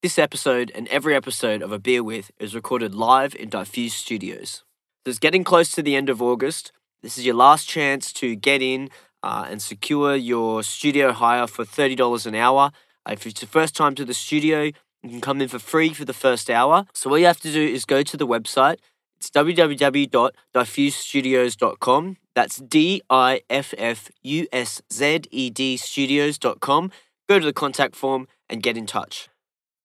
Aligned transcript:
This 0.00 0.16
episode 0.16 0.70
and 0.76 0.86
every 0.88 1.16
episode 1.16 1.60
of 1.60 1.72
A 1.72 1.78
Beer 1.80 2.04
With 2.04 2.30
is 2.38 2.54
recorded 2.54 2.94
live 2.94 3.34
in 3.34 3.48
Diffuse 3.48 3.94
Studios. 3.94 4.62
So 5.04 5.10
it's 5.10 5.18
getting 5.18 5.42
close 5.42 5.72
to 5.72 5.82
the 5.82 5.96
end 5.96 6.08
of 6.08 6.22
August. 6.22 6.70
This 7.02 7.18
is 7.18 7.26
your 7.26 7.34
last 7.34 7.68
chance 7.68 8.12
to 8.12 8.36
get 8.36 8.62
in 8.62 8.90
uh, 9.24 9.46
and 9.50 9.60
secure 9.60 10.14
your 10.14 10.62
studio 10.62 11.10
hire 11.10 11.48
for 11.48 11.64
$30 11.64 12.26
an 12.26 12.36
hour. 12.36 12.70
Uh, 13.04 13.14
if 13.14 13.26
it's 13.26 13.42
your 13.42 13.48
first 13.48 13.74
time 13.74 13.96
to 13.96 14.04
the 14.04 14.14
studio, 14.14 14.70
you 15.02 15.10
can 15.10 15.20
come 15.20 15.42
in 15.42 15.48
for 15.48 15.58
free 15.58 15.92
for 15.92 16.04
the 16.04 16.14
first 16.14 16.48
hour. 16.48 16.84
So 16.94 17.10
all 17.10 17.18
you 17.18 17.26
have 17.26 17.40
to 17.40 17.52
do 17.52 17.60
is 17.60 17.84
go 17.84 18.04
to 18.04 18.16
the 18.16 18.24
website. 18.24 18.76
It's 19.16 19.30
www.diffusestudios.com. 19.30 22.16
That's 22.36 22.56
D 22.58 23.02
I 23.10 23.40
F 23.50 23.74
F 23.76 24.10
U 24.22 24.46
S 24.52 24.80
Z 24.92 25.22
E 25.32 25.50
D 25.50 25.76
studios.com. 25.76 26.92
Go 27.28 27.40
to 27.40 27.44
the 27.44 27.52
contact 27.52 27.96
form 27.96 28.28
and 28.48 28.62
get 28.62 28.76
in 28.76 28.86
touch. 28.86 29.28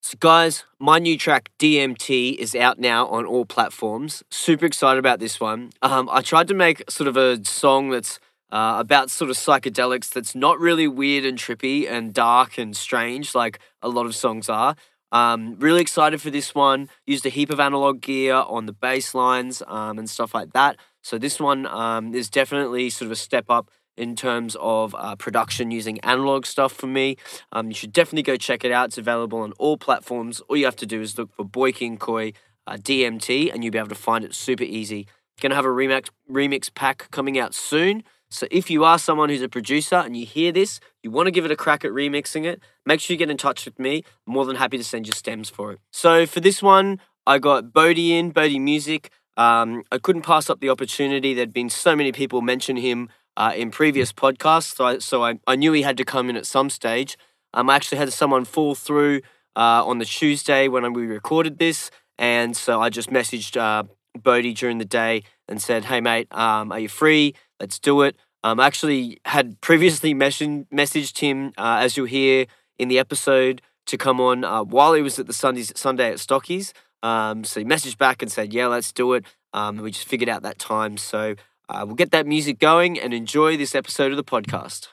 So, 0.06 0.18
guys, 0.20 0.66
my 0.80 1.00
new 1.00 1.18
track 1.18 1.50
DMT 1.60 2.36
is 2.36 2.56
out 2.56 2.78
now 2.78 3.08
on 3.08 3.26
all 3.26 3.46
platforms. 3.46 4.22
Super 4.30 4.66
excited 4.66 5.00
about 5.00 5.22
this 5.22 5.40
one. 5.40 5.70
Um, 5.82 6.10
I 6.12 6.22
tried 6.22 6.50
to 6.50 6.54
make 6.54 6.84
sort 6.92 7.08
of 7.08 7.16
a 7.16 7.44
song 7.46 7.90
that's 7.90 8.20
uh, 8.52 8.76
about 8.80 9.10
sort 9.10 9.32
of 9.32 9.38
psychedelics 9.38 10.10
that's 10.10 10.36
not 10.36 10.60
really 10.60 10.90
weird 10.90 11.24
and 11.24 11.38
trippy 11.38 11.90
and 11.90 12.14
dark 12.14 12.58
and 12.58 12.76
strange 12.76 13.34
like 13.34 13.60
a 13.82 13.88
lot 13.88 14.06
of 14.06 14.14
songs 14.14 14.50
are. 14.50 14.76
Um, 15.14 15.56
really 15.58 15.80
excited 15.80 16.22
for 16.22 16.30
this 16.30 16.54
one. 16.54 16.90
Used 17.08 17.26
a 17.26 17.30
heap 17.30 17.50
of 17.50 17.62
analog 17.62 18.02
gear 18.02 18.36
on 18.36 18.66
the 18.66 18.74
bass 18.74 19.16
lines 19.16 19.64
um, 19.68 19.98
and 19.98 20.10
stuff 20.10 20.36
like 20.36 20.52
that. 20.52 20.76
So 21.02 21.18
this 21.18 21.40
one 21.40 21.66
um, 21.66 22.14
is 22.14 22.30
definitely 22.30 22.90
sort 22.90 23.06
of 23.06 23.14
a 23.14 23.16
step 23.16 23.46
up 23.48 23.72
in 23.98 24.16
terms 24.16 24.56
of 24.60 24.96
uh, 24.96 25.16
production 25.16 25.72
using 25.72 26.00
analog 26.02 26.46
stuff 26.46 26.74
for 26.74 26.88
me. 26.88 27.18
Um, 27.52 27.68
you 27.68 27.74
should 27.74 27.94
definitely 27.94 28.24
go 28.24 28.36
check 28.36 28.64
it 28.64 28.72
out. 28.72 28.90
It's 28.90 28.98
available 28.98 29.40
on 29.40 29.54
all 29.54 29.78
platforms. 29.78 30.42
All 30.42 30.58
you 30.58 30.66
have 30.66 30.76
to 30.78 30.86
do 30.86 31.02
is 31.02 31.18
look 31.18 31.34
for 31.36 31.46
Boi 31.46 31.72
King 31.72 31.98
Koi 31.98 32.34
uh, 32.68 32.74
DMT 32.74 33.54
and 33.54 33.64
you'll 33.64 33.72
be 33.72 33.78
able 33.78 33.90
to 33.90 33.96
find 33.96 34.24
it 34.24 34.34
super 34.34 34.64
easy. 34.64 35.08
Gonna 35.42 35.56
have 35.56 35.66
a 35.66 35.70
remix 35.70 36.10
remix 36.30 36.74
pack 36.74 37.10
coming 37.12 37.38
out 37.38 37.54
soon. 37.54 38.04
So 38.30 38.48
if 38.50 38.72
you 38.72 38.84
are 38.84 38.98
someone 38.98 39.30
who's 39.30 39.44
a 39.44 39.50
producer 39.50 39.96
and 39.96 40.18
you 40.18 40.26
hear 40.26 40.52
this, 40.52 40.80
you 41.04 41.12
want 41.12 41.28
to 41.28 41.32
give 41.32 41.46
it 41.46 41.52
a 41.52 41.56
crack 41.56 41.86
at 41.86 41.92
remixing 41.92 42.46
it, 42.46 42.64
make 42.84 43.00
sure 43.00 43.14
you 43.14 43.18
get 43.18 43.30
in 43.30 43.38
touch 43.38 43.66
with 43.66 43.78
me. 43.78 44.04
I'm 44.26 44.34
more 44.34 44.46
than 44.46 44.56
happy 44.56 44.78
to 44.78 44.84
send 44.84 45.06
you 45.06 45.14
stems 45.14 45.50
for 45.50 45.72
it. 45.74 45.80
So 45.92 46.26
for 46.26 46.40
this 46.40 46.62
one, 46.62 47.00
I 47.28 47.38
got 47.38 47.74
Bowdy 47.74 48.18
in, 48.18 48.32
Bowdy 48.32 48.58
Music. 48.58 49.12
Um, 49.38 49.84
I 49.92 50.00
couldn't 50.00 50.24
pass 50.24 50.50
up 50.50 50.62
the 50.62 50.70
opportunity. 50.70 51.36
There'd 51.36 51.54
been 51.54 51.70
so 51.70 51.96
many 51.96 52.12
people 52.12 52.42
mention 52.42 52.76
him 52.78 53.10
uh, 53.38 53.54
in 53.56 53.72
previous 53.72 54.14
podcasts, 54.14 54.76
so 54.76 54.86
I, 54.86 54.98
so 55.00 55.24
I, 55.24 55.40
I 55.48 55.56
knew 55.56 55.72
he 55.74 55.82
had 55.82 55.98
to 55.98 56.06
come 56.06 56.30
in 56.30 56.36
at 56.36 56.46
some 56.46 56.70
stage. 56.70 57.18
Um, 57.54 57.70
I 57.70 57.76
actually 57.76 57.98
had 57.98 58.12
someone 58.14 58.46
fall 58.46 58.76
through 58.76 59.22
uh, 59.56 59.86
on 59.86 60.00
the 60.00 60.06
Tuesday 60.06 60.68
when 60.68 60.92
we 60.94 61.06
recorded 61.06 61.60
this, 61.60 61.92
and 62.18 62.56
so 62.56 62.82
I 62.82 62.90
just 62.90 63.10
messaged 63.10 63.58
uh, 63.58 63.84
Bowdy 64.18 64.54
during 64.54 64.78
the 64.78 64.86
day 64.86 65.24
and 65.48 65.62
said, 65.62 65.86
"Hey 65.86 66.02
mate, 66.02 66.28
um, 66.32 66.72
are 66.72 66.80
you 66.80 66.90
free? 66.90 67.36
Let's 67.60 67.80
do 67.80 68.02
it." 68.02 68.16
Um, 68.44 68.60
I 68.60 68.68
actually 68.68 69.20
had 69.26 69.62
previously 69.62 70.14
messaged 70.14 70.68
messaged 70.70 71.20
him, 71.20 71.54
uh, 71.58 71.80
as 71.82 71.98
you'll 71.98 72.08
hear 72.08 72.46
in 72.78 72.88
the 72.88 73.00
episode, 73.00 73.62
to 73.88 73.98
come 73.98 74.20
on 74.20 74.44
uh, 74.44 74.64
while 74.64 74.94
he 74.94 75.02
was 75.02 75.20
at 75.20 75.28
the 75.28 75.34
Sundays, 75.34 75.72
Sunday 75.76 76.12
at 76.12 76.18
Stockies. 76.18 76.74
Um, 77.02 77.44
so 77.44 77.60
he 77.60 77.66
messaged 77.66 77.98
back 77.98 78.22
and 78.22 78.32
said, 78.32 78.54
"Yeah, 78.54 78.68
let's 78.68 78.92
do 78.92 79.14
it." 79.14 79.26
Um, 79.54 79.78
we 79.78 79.92
just 79.92 80.08
figured 80.08 80.30
out 80.30 80.42
that 80.44 80.58
time, 80.58 80.98
so 80.98 81.36
uh, 81.74 81.84
we'll 81.86 81.96
get 81.96 82.12
that 82.12 82.28
music 82.28 82.60
going 82.60 83.00
and 83.00 83.14
enjoy 83.14 83.58
this 83.58 83.74
episode 83.74 84.12
of 84.12 84.18
the 84.18 84.24
podcast. 84.24 84.88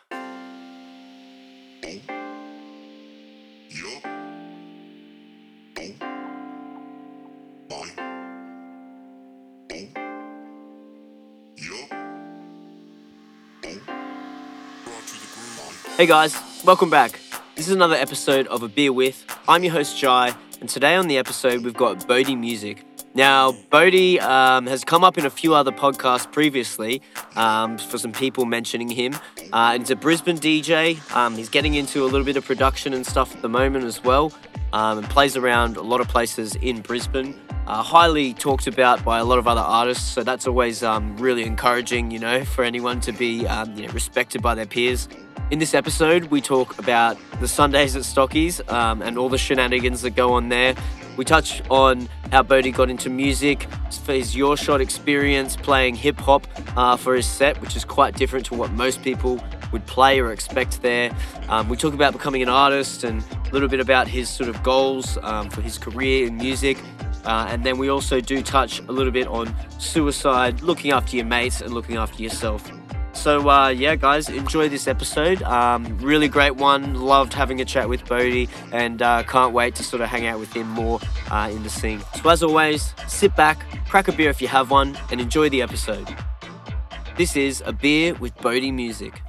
Hey 15.97 16.07
guys, 16.07 16.35
welcome 16.65 16.89
back. 16.89 17.21
This 17.57 17.69
is 17.69 17.75
another 17.75 17.95
episode 17.95 18.47
of 18.47 18.63
A 18.63 18.69
Beer 18.69 18.91
With. 18.91 19.27
I'm 19.47 19.63
your 19.65 19.75
host 19.75 19.99
Jai, 19.99 20.35
and 20.59 20.67
today 20.67 20.95
on 20.95 21.09
the 21.09 21.19
episode 21.19 21.63
we've 21.63 21.75
got 21.75 22.09
Bowdy 22.09 22.35
Music. 22.35 22.87
Now, 23.13 23.53
Bowdy 23.71 24.21
um, 24.21 24.67
has 24.69 24.85
come 24.85 25.03
up 25.03 25.19
in 25.19 25.27
a 25.27 25.31
few 25.31 25.53
other 25.53 25.73
podcasts 25.73 26.31
previously 26.31 27.03
um, 27.35 27.77
for 27.77 27.99
some 27.99 28.13
people 28.13 28.45
mentioning 28.45 28.89
him. 28.89 29.17
Uh, 29.53 29.79
he's 29.79 29.91
a 29.91 29.97
Brisbane 29.97 30.39
DJ. 30.39 30.97
Um, 31.15 31.35
he's 31.35 31.49
getting 31.49 31.75
into 31.75 32.05
a 32.05 32.07
little 32.07 32.25
bit 32.25 32.37
of 32.37 32.45
production 32.45 32.95
and 32.95 33.05
stuff 33.05 33.35
at 33.35 33.43
the 33.43 33.49
moment 33.49 33.85
as 33.85 34.05
well, 34.05 34.33
um, 34.73 34.99
and 34.99 35.11
plays 35.11 35.37
around 35.37 35.77
a 35.77 35.83
lot 35.83 36.01
of 36.01 36.07
places 36.07 36.55
in 36.57 36.83
Brisbane. 36.83 37.35
Uh, 37.67 37.83
highly 37.83 38.33
talked 38.33 38.69
about 38.69 39.05
by 39.05 39.19
a 39.19 39.25
lot 39.25 39.41
of 39.41 39.49
other 39.49 39.61
artists, 39.61 40.09
so 40.09 40.23
that's 40.23 40.47
always 40.47 40.85
um, 40.85 41.17
really 41.17 41.43
encouraging, 41.43 42.13
you 42.13 42.19
know, 42.21 42.45
for 42.45 42.63
anyone 42.63 43.01
to 43.01 43.13
be 43.13 43.45
um, 43.49 43.75
you 43.75 43.87
know, 43.87 43.93
respected 43.93 44.41
by 44.41 44.55
their 44.55 44.67
peers. 44.67 45.09
In 45.51 45.59
this 45.59 45.75
episode, 45.75 46.27
we 46.27 46.41
talk 46.41 46.79
about 46.79 47.19
the 47.41 47.49
Sundays 47.49 47.97
at 47.97 48.03
Stockies 48.03 48.61
um, 48.73 49.03
and 49.03 49.19
all 49.19 49.29
the 49.29 49.39
shenanigans 49.39 50.03
that 50.03 50.11
go 50.11 50.33
on 50.33 50.49
there. 50.49 50.77
We 51.21 51.27
touch 51.27 51.61
on 51.69 52.09
how 52.33 52.43
Bowdy 52.43 52.71
got 52.71 52.89
into 52.89 53.11
music, 53.11 53.69
his 54.07 54.35
Your 54.35 54.57
Shot 54.57 54.81
experience 54.81 55.55
playing 55.55 55.97
hip 55.97 56.17
hop 56.17 56.47
uh, 56.79 56.97
for 56.97 57.15
his 57.15 57.27
set, 57.27 57.61
which 57.61 57.77
is 57.77 57.85
quite 57.85 58.17
different 58.17 58.47
to 58.47 58.55
what 58.55 58.73
most 58.73 59.03
people 59.03 59.39
would 59.71 59.85
play 59.85 60.19
or 60.19 60.33
expect 60.33 60.81
there. 60.81 61.15
Um, 61.51 61.69
we 61.69 61.77
talk 61.77 61.93
about 61.93 62.15
becoming 62.15 62.41
an 62.41 62.49
artist 62.49 63.05
and 63.05 63.23
a 63.23 63.53
little 63.53 63.69
bit 63.69 63.81
about 63.81 64.09
his 64.09 64.31
sort 64.31 64.49
of 64.49 64.63
goals 64.63 65.19
um, 65.21 65.51
for 65.51 65.61
his 65.61 65.77
career 65.77 66.27
in 66.27 66.39
music. 66.39 66.79
Uh, 67.27 67.49
and 67.51 67.65
then 67.65 67.77
we 67.77 67.91
also 67.91 68.23
do 68.23 68.41
touch 68.41 68.81
a 68.89 68.91
little 68.91 69.13
bit 69.13 69.27
on 69.27 69.55
suicide, 69.77 70.63
looking 70.63 70.91
after 70.91 71.17
your 71.17 71.27
mates, 71.27 71.61
and 71.61 71.75
looking 71.75 71.99
after 71.99 72.23
yourself. 72.23 72.73
So 73.13 73.51
uh, 73.51 73.69
yeah, 73.69 73.97
guys, 73.97 74.29
enjoy 74.29 74.69
this 74.69 74.89
episode. 74.89 75.43
Um, 75.43 75.99
really 75.99 76.29
great 76.29 76.57
one. 76.57 76.95
Loved 76.95 77.35
having 77.35 77.61
a 77.61 77.65
chat 77.65 77.89
with 77.89 78.05
Bowdy, 78.07 78.49
and 78.73 79.03
uh, 79.03 79.23
can't 79.25 79.53
wait 79.53 79.75
to 79.75 79.83
sort 79.83 80.01
of 80.01 80.09
hang 80.09 80.27
out 80.27 80.39
with 80.39 80.53
him 80.53 80.69
more 80.69 81.01
uh, 81.31 81.51
in 81.53 81.63
the 81.63 81.69
scene. 81.71 82.01
So 82.23 82.31
as 82.31 82.43
always, 82.43 82.95
sit 83.09 83.37
back, 83.37 83.67
crack 83.89 84.09
a 84.09 84.13
beer 84.13 84.31
if 84.31 84.41
you 84.41 84.49
have 84.49 84.71
one, 84.71 84.97
and 85.11 85.21
enjoy 85.21 85.49
the 85.51 85.61
episode. 85.61 86.09
This 87.19 87.37
is 87.37 87.63
a 87.67 87.73
beer 87.73 88.15
with 88.15 88.35
Bowdy 88.39 88.71
Music. 88.71 89.21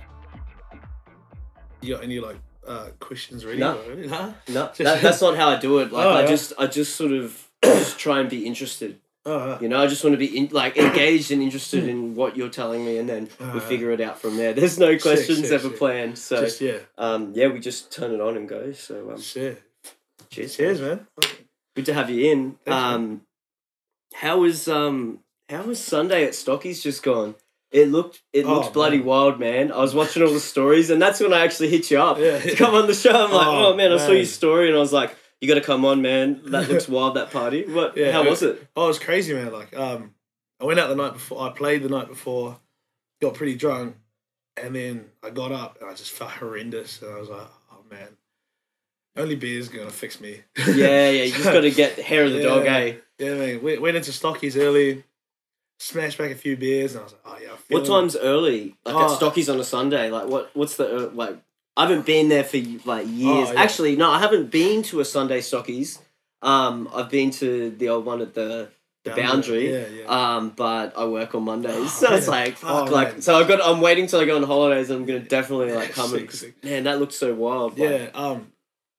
You 1.81 1.96
got 1.96 2.03
any 2.03 2.19
like 2.22 2.38
uh, 2.66 2.90
questions 3.00 3.44
ready? 3.46 3.58
No. 3.59 3.78
already? 3.78 4.08
Huh? 4.08 4.31
No, 4.48 4.72
that, 4.78 5.02
that's 5.02 5.22
not 5.22 5.36
how 5.36 5.50
I 5.50 5.59
do 5.59 5.80
it. 5.80 5.92
Like 5.92 6.06
Oh, 6.06 6.12
I 6.12 6.22
yeah. 6.22 6.28
just, 6.28 6.53
I 6.58 6.68
just 6.68 6.96
sort 6.96 7.12
of 7.12 7.50
just 7.66 8.00
try 8.00 8.19
and 8.22 8.30
be 8.30 8.46
interested. 8.46 9.00
Oh, 9.26 9.48
yeah. 9.50 9.59
You 9.62 9.70
know, 9.70 9.82
I 9.84 9.86
just 9.88 10.04
want 10.04 10.14
to 10.14 10.18
be 10.18 10.36
in, 10.36 10.48
like 10.52 10.78
engaged 10.78 11.30
and 11.32 11.44
interested 11.44 11.88
in 11.88 12.16
what 12.16 12.36
you're 12.36 12.50
telling 12.50 12.84
me, 12.84 12.98
and 12.98 13.08
then 13.08 13.30
we 13.40 13.46
Alright. 13.46 13.64
figure 13.64 13.92
it 13.92 14.02
out 14.02 14.20
from 14.20 14.36
there. 14.38 14.54
There's 14.54 14.80
no 14.80 14.98
questions 14.98 15.52
ever 15.52 15.70
planned, 15.70 16.18
so 16.18 16.42
Just 16.42 16.59
yeah. 16.62 16.78
um, 16.98 17.34
yeah, 17.36 17.48
we 17.48 17.60
just 17.60 17.92
turn 17.92 18.12
it 18.12 18.20
on 18.20 18.36
and 18.36 18.50
go. 18.50 18.72
So 18.72 19.12
um, 19.12 19.22
Shit. 19.22 19.62
cheers, 20.31 20.56
Cheers, 20.56 20.81
man. 20.81 21.06
good 21.76 21.86
to 21.86 21.94
have 21.94 22.10
you 22.10 22.31
in. 22.31 22.52
Thanks. 22.66 22.76
Um, 22.84 23.22
how 24.16 24.40
was 24.40 24.68
um, 24.68 25.20
how 25.50 25.64
was 25.64 25.80
Sunday 25.80 26.24
at 26.26 26.31
Stockies 26.31 26.81
just 26.81 27.04
gone? 27.04 27.36
It 27.72 27.90
looked 27.90 28.22
it 28.34 28.46
Oh, 28.46 28.56
looked 28.56 28.74
bloody 28.74 28.98
man. 28.98 29.06
wild, 29.06 29.40
man. 29.40 29.72
I 29.72 29.78
was 29.78 29.94
watching 29.94 30.24
all 30.24 30.34
the 30.34 30.40
stories, 30.40 30.90
and 30.90 31.00
that's 31.02 31.20
when 31.20 31.31
I 31.31 31.42
actually 31.46 31.70
hit 31.70 31.92
you 31.92 32.00
up 32.02 32.18
Yeah. 32.18 32.40
to 32.40 32.56
come 32.56 32.74
on 32.74 32.88
the 32.88 32.94
show. 32.96 33.12
I'm 33.12 33.31
like, 33.31 33.48
oh, 33.50 33.72
Oh, 33.72 33.76
man, 33.76 33.92
I 33.94 33.98
saw 33.98 34.12
your 34.12 34.26
story, 34.26 34.68
and 34.68 34.76
I 34.76 34.80
was 34.80 34.92
like, 34.92 35.16
you 35.41 35.47
got 35.47 35.56
to 35.56 35.62
come 35.62 35.84
on, 35.84 36.02
man. 36.02 36.41
That 36.46 36.69
looks 36.69 36.88
wild. 36.96 37.16
That 37.16 37.31
party. 37.31 37.66
What? 37.66 37.97
Yeah, 37.97 38.12
how 38.12 38.24
it- 38.24 38.29
was 38.29 38.41
it? 38.44 38.66
Oh, 38.75 38.85
it 38.85 38.88
was 38.90 39.00
crazy, 39.00 39.34
man. 39.34 39.52
Like, 39.52 39.75
um, 39.75 40.13
I 40.62 40.66
went 40.66 40.79
out 40.79 40.88
the 40.90 40.96
night 40.96 41.13
before. 41.13 41.41
I 41.41 41.52
played 41.52 41.81
the 41.84 41.90
night 41.90 42.07
before, 42.07 42.59
got 43.22 43.34
pretty 43.34 43.56
drunk, 43.56 43.96
and 44.56 44.75
then 44.75 45.06
I 45.24 45.31
got 45.31 45.51
up 45.51 45.78
and 45.81 45.90
I 45.90 45.94
just 45.96 46.12
felt 46.12 46.31
horrendous. 46.31 47.01
And 47.01 47.13
I 47.16 47.19
was 47.19 47.30
like, 47.30 47.47
oh 47.72 47.84
man, 47.90 48.09
only 49.18 49.35
beer's 49.35 49.68
gonna 49.69 49.90
fix 49.90 50.22
me. 50.22 50.41
Yeah, 50.57 51.09
yeah. 51.09 51.24
You 51.24 51.31
just 51.31 51.44
got 51.44 51.62
to 51.62 51.72
get 51.81 51.98
hair 52.00 52.25
of 52.25 52.33
the 52.33 52.44
dog, 52.44 52.66
Yeah. 52.66 52.77
eh? 52.77 52.94
Yeah, 53.18 53.33
man. 53.36 53.63
Went, 53.63 53.81
went 53.81 53.98
into 53.98 54.12
Stockies 54.12 54.56
early, 54.60 55.04
smashed 55.80 56.18
back 56.18 56.31
a 56.31 56.36
few 56.36 56.56
beers, 56.57 56.94
and 56.94 57.01
I 57.01 57.04
was 57.06 57.13
like, 57.13 57.21
oh 57.25 57.38
yeah. 57.42 57.48
What 57.69 57.83
it. 57.83 57.88
time's 57.88 58.16
early? 58.16 58.75
Like 58.86 58.95
Oh. 58.95 59.06
at 59.13 59.19
Stockies 59.19 59.51
on 59.51 59.60
a 59.60 59.63
Sunday. 59.63 60.10
Like 60.12 60.27
what? 60.27 60.51
What's 60.56 60.75
the 60.77 61.07
uh, 61.07 61.12
like? 61.13 61.38
I 61.81 61.88
haven't 61.88 62.06
been 62.06 62.30
there 62.30 62.44
for 62.44 62.57
like 62.86 63.07
years. 63.07 63.50
Oh, 63.50 63.54
yeah. 63.54 63.62
Actually, 63.62 63.95
no, 63.95 64.10
I 64.12 64.19
haven't 64.19 64.51
been 64.51 64.83
to 64.83 65.00
a 65.00 65.06
Sunday 65.06 65.39
Stockies. 65.39 66.00
Um, 66.42 66.89
I've 66.94 67.10
been 67.10 67.31
to 67.31 67.69
the 67.72 67.89
old 67.89 68.06
one 68.06 68.22
at 68.22 68.33
the 68.33 68.69
the 69.04 69.12
boundary. 69.12 69.72
Yeah, 69.74 69.88
yeah. 69.88 70.06
Um, 70.36 70.50
but 70.56 70.95
I 70.98 71.06
work 71.06 71.33
on 71.36 71.44
Mondays, 71.44 71.75
Oh, 71.75 71.88
so 72.07 72.13
it's 72.16 72.28
like 72.28 72.57
fuck. 72.57 72.89
Oh, 72.89 72.92
like 72.92 73.13
man. 73.13 73.22
so, 73.22 73.36
I've 73.36 73.48
got. 73.48 73.60
I'm 73.63 73.81
waiting 73.81 74.07
till 74.07 74.19
I 74.19 74.25
go 74.25 74.36
on 74.36 74.44
holidays. 74.44 74.89
and 74.89 75.00
I'm 75.00 75.06
gonna 75.06 75.19
definitely 75.19 75.74
like 75.74 75.92
come 76.00 76.10
sick, 76.12 76.22
and 76.22 76.31
sick. 76.31 76.63
man, 76.63 76.83
that 76.83 77.00
looked 77.00 77.13
so 77.13 77.33
wild. 77.33 77.78
like- 77.80 77.89
Yeah, 77.89 78.10
um, 78.13 78.51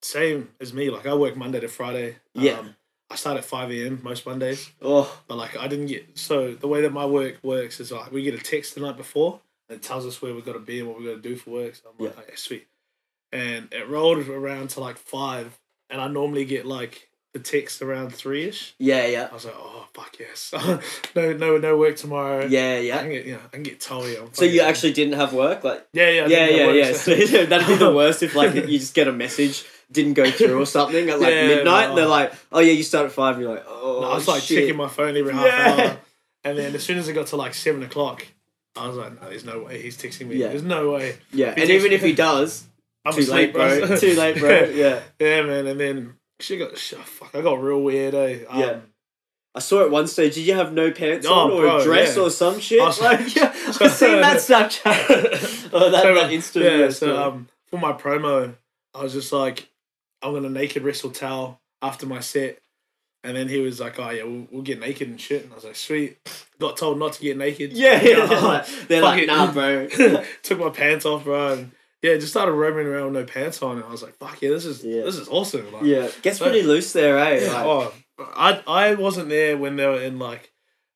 same 0.03 0.49
as 0.61 0.73
me. 0.73 0.91
Like 0.91 1.07
I 1.07 1.15
work 1.15 1.37
Monday 1.37 1.61
to 1.61 1.69
Friday. 1.69 2.17
Yeah. 2.35 2.53
Um, 2.59 2.75
I 3.11 3.15
start 3.17 3.37
at 3.37 3.45
five 3.45 3.71
a.m. 3.71 4.01
most 4.03 4.25
Mondays, 4.25 4.71
Oh, 4.81 5.21
but 5.29 5.37
like 5.37 5.57
I 5.57 5.69
didn't 5.69 5.87
get. 5.87 6.19
So 6.19 6.55
the 6.55 6.67
way 6.67 6.81
that 6.83 6.93
my 6.93 7.05
work 7.07 7.37
works 7.43 7.79
is 7.79 7.93
like 7.93 8.11
we 8.11 8.23
get 8.23 8.35
a 8.35 8.39
text 8.39 8.75
the 8.75 8.81
night 8.81 8.97
before 8.97 9.41
and 9.69 9.77
it 9.79 9.83
tells 9.83 10.07
us 10.07 10.23
where 10.23 10.35
we've 10.35 10.45
got 10.47 10.55
to 10.55 10.59
be 10.59 10.79
and 10.81 10.89
what 10.89 10.99
we've 10.99 11.09
got 11.09 11.23
to 11.23 11.29
do 11.29 11.37
for 11.37 11.51
work. 11.51 11.75
So 11.75 11.91
I'm 11.99 12.05
like, 12.07 12.19
okay, 12.19 12.37
sweet. 12.37 12.67
And 13.33 13.73
it 13.73 13.89
rolled 13.89 14.29
around 14.29 14.71
to 14.71 14.81
like 14.81 14.99
five, 14.99 15.59
and 15.89 16.01
I 16.01 16.09
normally 16.09 16.45
get 16.45 16.67
like 16.67 17.09
the 17.33 17.39
text 17.39 17.81
around 17.81 18.15
three 18.15 18.45
ish. 18.45 18.75
Yeah, 18.79 19.07
yeah. 19.07 19.29
I 19.31 19.35
was 19.35 19.47
like, 19.47 19.55
oh 19.57 19.87
fuck 19.95 20.17
yes, 20.21 20.53
no 21.17 21.33
no 21.33 21.57
no 21.57 21.79
work 21.79 21.97
tomorrow. 21.97 22.45
Yeah, 22.45 22.73
I 22.75 22.79
yeah. 22.81 22.99
can 22.99 23.11
get 23.11 23.25
you 23.25 23.33
know 23.33 23.41
I 23.45 23.49
can 23.49 23.63
get 23.63 23.81
Toey. 23.81 24.19
I'm 24.19 24.35
So 24.35 24.45
you 24.45 24.61
actually 24.61 24.93
didn't 24.93 25.15
have 25.15 25.33
work? 25.33 25.65
Like 25.65 25.87
yeah 25.95 26.11
yeah 26.11 26.25
I 26.25 26.27
Yeah, 26.27 26.47
think 26.47 26.57
that 26.59 26.75
yeah, 26.75 26.89
yeah. 26.89 26.93
So 26.93 27.47
that'd 27.47 27.67
be 27.67 27.77
the 27.77 27.93
worst 27.95 28.23
if 28.23 28.35
like 28.35 28.55
you 28.55 28.79
just 28.79 28.95
get 28.95 29.09
a 29.09 29.13
message 29.13 29.65
didn't 29.91 30.15
go 30.15 30.31
through 30.31 30.59
or 30.61 30.67
something 30.67 31.09
at 31.11 31.21
like 31.21 31.35
Yeah, 31.35 31.47
midnight 31.49 31.89
and 31.91 31.99
they're 31.99 32.07
like, 32.07 32.33
Oh 32.51 32.61
yeah, 32.61 32.73
you 32.73 32.83
start 32.83 33.07
at 33.07 33.13
five 33.13 33.37
and 33.37 33.45
you're 33.45 33.55
like, 33.55 33.65
Oh 33.67 34.01
No, 34.03 34.11
I 34.11 34.15
was 34.15 34.29
like 34.29 34.43
shit. 34.43 34.61
checking 34.65 34.77
my 34.77 34.89
phone 34.89 35.17
every 35.17 35.33
half 35.33 35.47
Yeah. 35.47 35.85
hour, 35.85 35.99
and 36.45 36.59
then 36.59 36.75
as 36.75 36.83
soon 36.83 36.99
as 36.99 37.09
it 37.09 37.15
got 37.15 37.29
to 37.29 37.37
like 37.37 37.55
seven 37.55 37.83
o'clock, 37.83 38.27
I 38.77 38.89
was 38.89 38.97
like, 38.97 39.21
no, 39.23 39.29
there's 39.31 39.45
no 39.45 39.61
way 39.65 39.81
he's 39.83 39.97
texting 39.99 40.29
me. 40.29 40.37
Yeah. 40.37 40.49
There's 40.49 40.63
no 40.63 40.91
way. 40.93 41.17
Yeah. 41.33 41.53
And 41.57 41.69
even 41.71 41.93
if 41.93 42.03
he 42.03 42.13
does, 42.15 42.65
I'm 43.05 43.13
too 43.13 43.21
late, 43.31 43.51
asleep, 43.57 43.89
bro. 43.89 43.97
too 43.99 44.15
late, 44.15 44.39
bro. 44.39 44.65
Yeah. 44.75 45.01
yeah, 45.19 45.43
man. 45.43 45.67
And 45.67 45.81
then 45.81 46.15
she 46.41 46.57
got 46.59 46.77
sh- 46.79 46.95
fuck. 46.95 47.35
I 47.35 47.41
got 47.41 47.61
real 47.63 47.83
weird. 47.83 48.15
Eh? 48.15 48.45
Um, 48.49 48.61
Yeah. 48.61 48.77
I 49.55 49.59
saw 49.61 49.85
at 49.85 49.91
one 49.91 50.07
stage, 50.07 50.35
did 50.37 50.47
you 50.47 50.55
have 50.55 50.73
no 50.73 50.91
pants 50.91 51.27
Oh, 51.29 51.35
on 51.35 51.51
or 51.51 51.61
bro, 51.61 51.77
a 51.79 51.85
dress 51.85 52.17
yeah. 52.17 52.23
or 52.23 52.31
some 52.31 52.59
shit? 52.59 52.81
I 52.81 52.87
was- 52.87 53.01
like, 53.03 53.35
yeah, 53.37 53.53
I've 53.81 53.93
seen 53.93 54.21
that 54.21 54.39
Snapchat. 54.39 55.71
oh, 55.75 55.91
that, 55.91 56.03
So, 56.03 56.15
that 56.15 56.25
um, 56.25 56.31
Insta 56.31 56.81
yeah, 56.81 56.89
so 56.91 57.23
um, 57.23 57.49
for 57.69 57.79
my 57.79 57.93
promo, 57.93 58.55
I 58.95 59.03
was 59.03 59.13
just 59.13 59.31
like, 59.33 59.69
I'm 60.23 60.33
gonna 60.33 60.49
naked 60.49 60.83
wrestle 60.85 61.11
towel 61.11 61.61
after 61.83 62.07
my 62.07 62.21
set, 62.21 62.61
and 63.25 63.37
then 63.37 63.49
he 63.49 63.59
was 63.61 63.79
like, 63.81 63.99
"Oh 63.99 64.09
yeah, 64.11 64.23
we'll, 64.23 64.47
we'll 64.51 64.63
get 64.63 64.79
naked 64.81 65.09
and 65.09 65.21
shit," 65.21 65.43
and 65.45 65.53
I 65.53 65.57
was 65.57 65.65
like, 65.65 65.77
"Sweet." 65.77 66.17
Got 66.61 66.77
told 66.77 66.99
not 66.99 67.13
to 67.15 67.21
get 67.21 67.37
naked. 67.37 67.73
yeah, 67.73 68.01
yeah. 68.03 68.25
They're 68.27 68.41
like, 68.41 68.67
they're 68.89 69.03
like 69.03 69.27
nah, 69.27 69.53
bro. 69.53 69.89
Took 70.43 70.61
my 70.61 70.71
pants 70.71 71.05
off, 71.05 71.25
bro, 71.25 71.53
and 71.55 71.73
yeah, 72.03 72.17
just 72.17 72.33
started 72.33 72.53
roaming 72.53 72.87
around 72.87 73.05
with 73.07 73.15
no 73.15 73.25
pants 73.25 73.63
on, 73.63 73.77
and 73.77 73.85
I 73.85 73.91
was 73.91 74.03
like, 74.03 74.17
"Fuck 74.17 74.43
yeah, 74.43 74.51
this 74.51 74.65
is 74.65 74.85
Yeah. 74.85 75.03
this 75.03 75.17
is 75.17 75.29
awesome." 75.29 75.73
Like, 75.73 75.85
yeah, 75.85 76.09
gets 76.23 76.39
pretty 76.39 76.63
loose 76.63 76.93
there, 76.93 77.19
eh? 77.19 77.41
yeah, 77.45 77.53
Like, 77.53 77.67
oh, 77.67 77.95
I 78.19 78.63
I 78.67 78.95
wasn't 78.95 79.29
there 79.29 79.57
when 79.57 79.77
they 79.77 79.87
were 79.87 80.01
in 80.03 80.19
like 80.19 80.51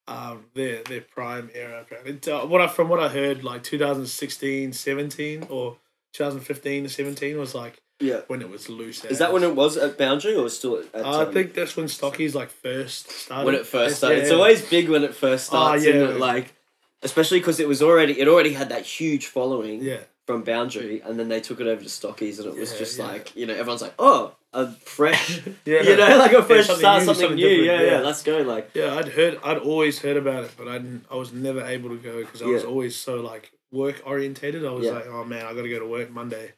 um 0.09 0.47
their 0.55 0.83
their 0.85 1.01
prime 1.01 1.51
era. 1.55 1.81
Apparently, 1.83 2.33
uh, 2.33 2.47
what 2.47 2.61
I 2.61 2.67
from 2.69 2.89
what 2.89 3.01
I 3.01 3.09
heard, 3.09 3.45
like 3.45 3.63
2016, 3.63 4.73
17, 4.73 5.47
or 5.49 5.79
2015 6.13 6.85
to 6.85 6.89
17 6.89 7.39
was 7.39 7.55
like 7.55 7.81
yeah. 8.01 8.21
when 8.27 8.41
it 8.41 8.49
was 8.49 8.69
loose. 8.69 9.05
Is 9.05 9.19
that 9.19 9.33
when 9.33 9.43
it 9.43 9.55
was 9.55 9.77
at 9.77 9.99
Boundary 9.99 10.35
or 10.35 10.49
still 10.49 10.79
at, 10.79 10.95
at 10.95 11.05
I 11.05 11.23
um, 11.25 11.33
think 11.33 11.55
that's 11.55 11.77
when 11.77 11.89
Stocky's 11.89 12.35
like 12.35 12.51
first 12.51 13.11
started. 13.11 13.47
when 13.47 13.55
it 13.55 13.67
first 13.67 13.97
started. 13.97 14.21
It's 14.21 14.31
yeah. 14.31 14.37
always 14.37 14.63
big 14.69 14.89
when 14.89 15.05
it 15.05 15.15
first 15.15 15.49
Oh, 15.53 15.57
starts, 15.57 15.85
yeah. 15.85 15.93
isn't 15.93 16.11
it? 16.17 16.21
Like, 16.21 16.55
especially 17.03 17.39
because 17.41 17.61
it 17.61 17.69
was 17.69 17.83
already 17.83 18.19
it 18.21 18.29
already 18.29 18.53
had 18.55 18.69
that 18.71 18.85
huge 18.85 19.27
following 19.27 19.83
yeah. 19.83 20.01
From 20.27 20.43
Boundary, 20.43 21.01
and 21.05 21.19
then 21.19 21.29
they 21.29 21.41
took 21.41 21.61
it 21.61 21.67
over 21.67 21.81
to 21.83 21.89
Stockies, 21.89 22.39
and 22.39 22.49
it 22.49 22.57
was 22.57 22.73
Yeah, 22.73 22.79
just 22.79 22.99
yeah. 22.99 23.07
like 23.07 23.37
you 23.37 23.47
know 23.47 23.55
everyone's 23.55 23.83
like, 23.83 23.95
oh, 23.99 24.35
a 24.53 24.73
fresh, 24.73 25.41
Yeah. 25.65 25.83
you 25.83 25.97
know, 25.97 26.17
like 26.19 26.33
a 26.33 26.43
fresh 26.43 26.67
something 26.67 26.81
start, 26.81 27.01
new, 27.01 27.07
something, 27.07 27.21
something 27.29 27.37
new. 27.37 27.63
Yeah, 27.63 27.83
yeah, 27.83 28.01
let's 28.01 28.23
go. 28.23 28.39
Like, 28.43 28.71
Yeah, 28.75 28.95
I'd 28.95 29.09
heard, 29.09 29.39
I'd 29.45 29.59
always 29.59 29.99
heard 30.01 30.17
about 30.17 30.45
it, 30.45 30.53
but 30.57 30.67
I 30.67 30.79
didn't, 30.79 31.05
I 31.11 31.17
was 31.17 31.33
never 31.33 31.63
able 31.65 31.91
to 31.91 31.97
go 31.99 32.21
because 32.21 32.43
I 32.43 32.47
was 32.47 32.65
always 32.65 32.97
so 32.97 33.21
like 33.21 33.53
work 33.71 34.03
orientated. 34.07 34.65
I 34.65 34.71
was 34.71 34.87
like, 34.89 35.07
oh 35.07 35.25
man, 35.25 35.45
I 35.47 35.55
got 35.55 35.63
to 35.63 35.69
go 35.69 35.79
to 35.79 35.87
work 35.87 36.11
Monday, 36.11 36.53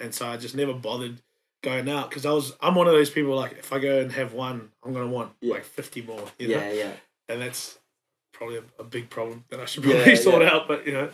and 0.00 0.14
so 0.14 0.26
I 0.26 0.36
just 0.36 0.54
never 0.54 0.72
bothered 0.72 1.20
going 1.62 1.88
out 1.88 2.08
because 2.10 2.24
I 2.26 2.30
was, 2.32 2.54
I'm 2.60 2.74
one 2.74 2.86
of 2.86 2.92
those 2.92 3.10
people 3.10 3.34
like 3.34 3.52
if 3.58 3.72
I 3.72 3.78
go 3.80 3.98
and 4.00 4.12
have 4.12 4.32
one, 4.32 4.70
I'm 4.84 4.92
gonna 4.92 5.08
want 5.08 5.32
like 5.42 5.64
fifty 5.64 6.02
more, 6.02 6.24
you 6.38 6.48
know, 6.48 6.58
yeah, 6.58 6.72
yeah. 6.72 6.92
and 7.28 7.40
that's 7.42 7.78
probably 8.32 8.58
a, 8.58 8.62
a 8.78 8.84
big 8.84 9.10
problem 9.10 9.44
that 9.50 9.60
I 9.60 9.64
should 9.64 9.82
probably 9.82 10.16
sort 10.28 10.42
out. 10.42 10.68
But 10.68 10.86
you 10.86 10.92
know, 10.92 11.08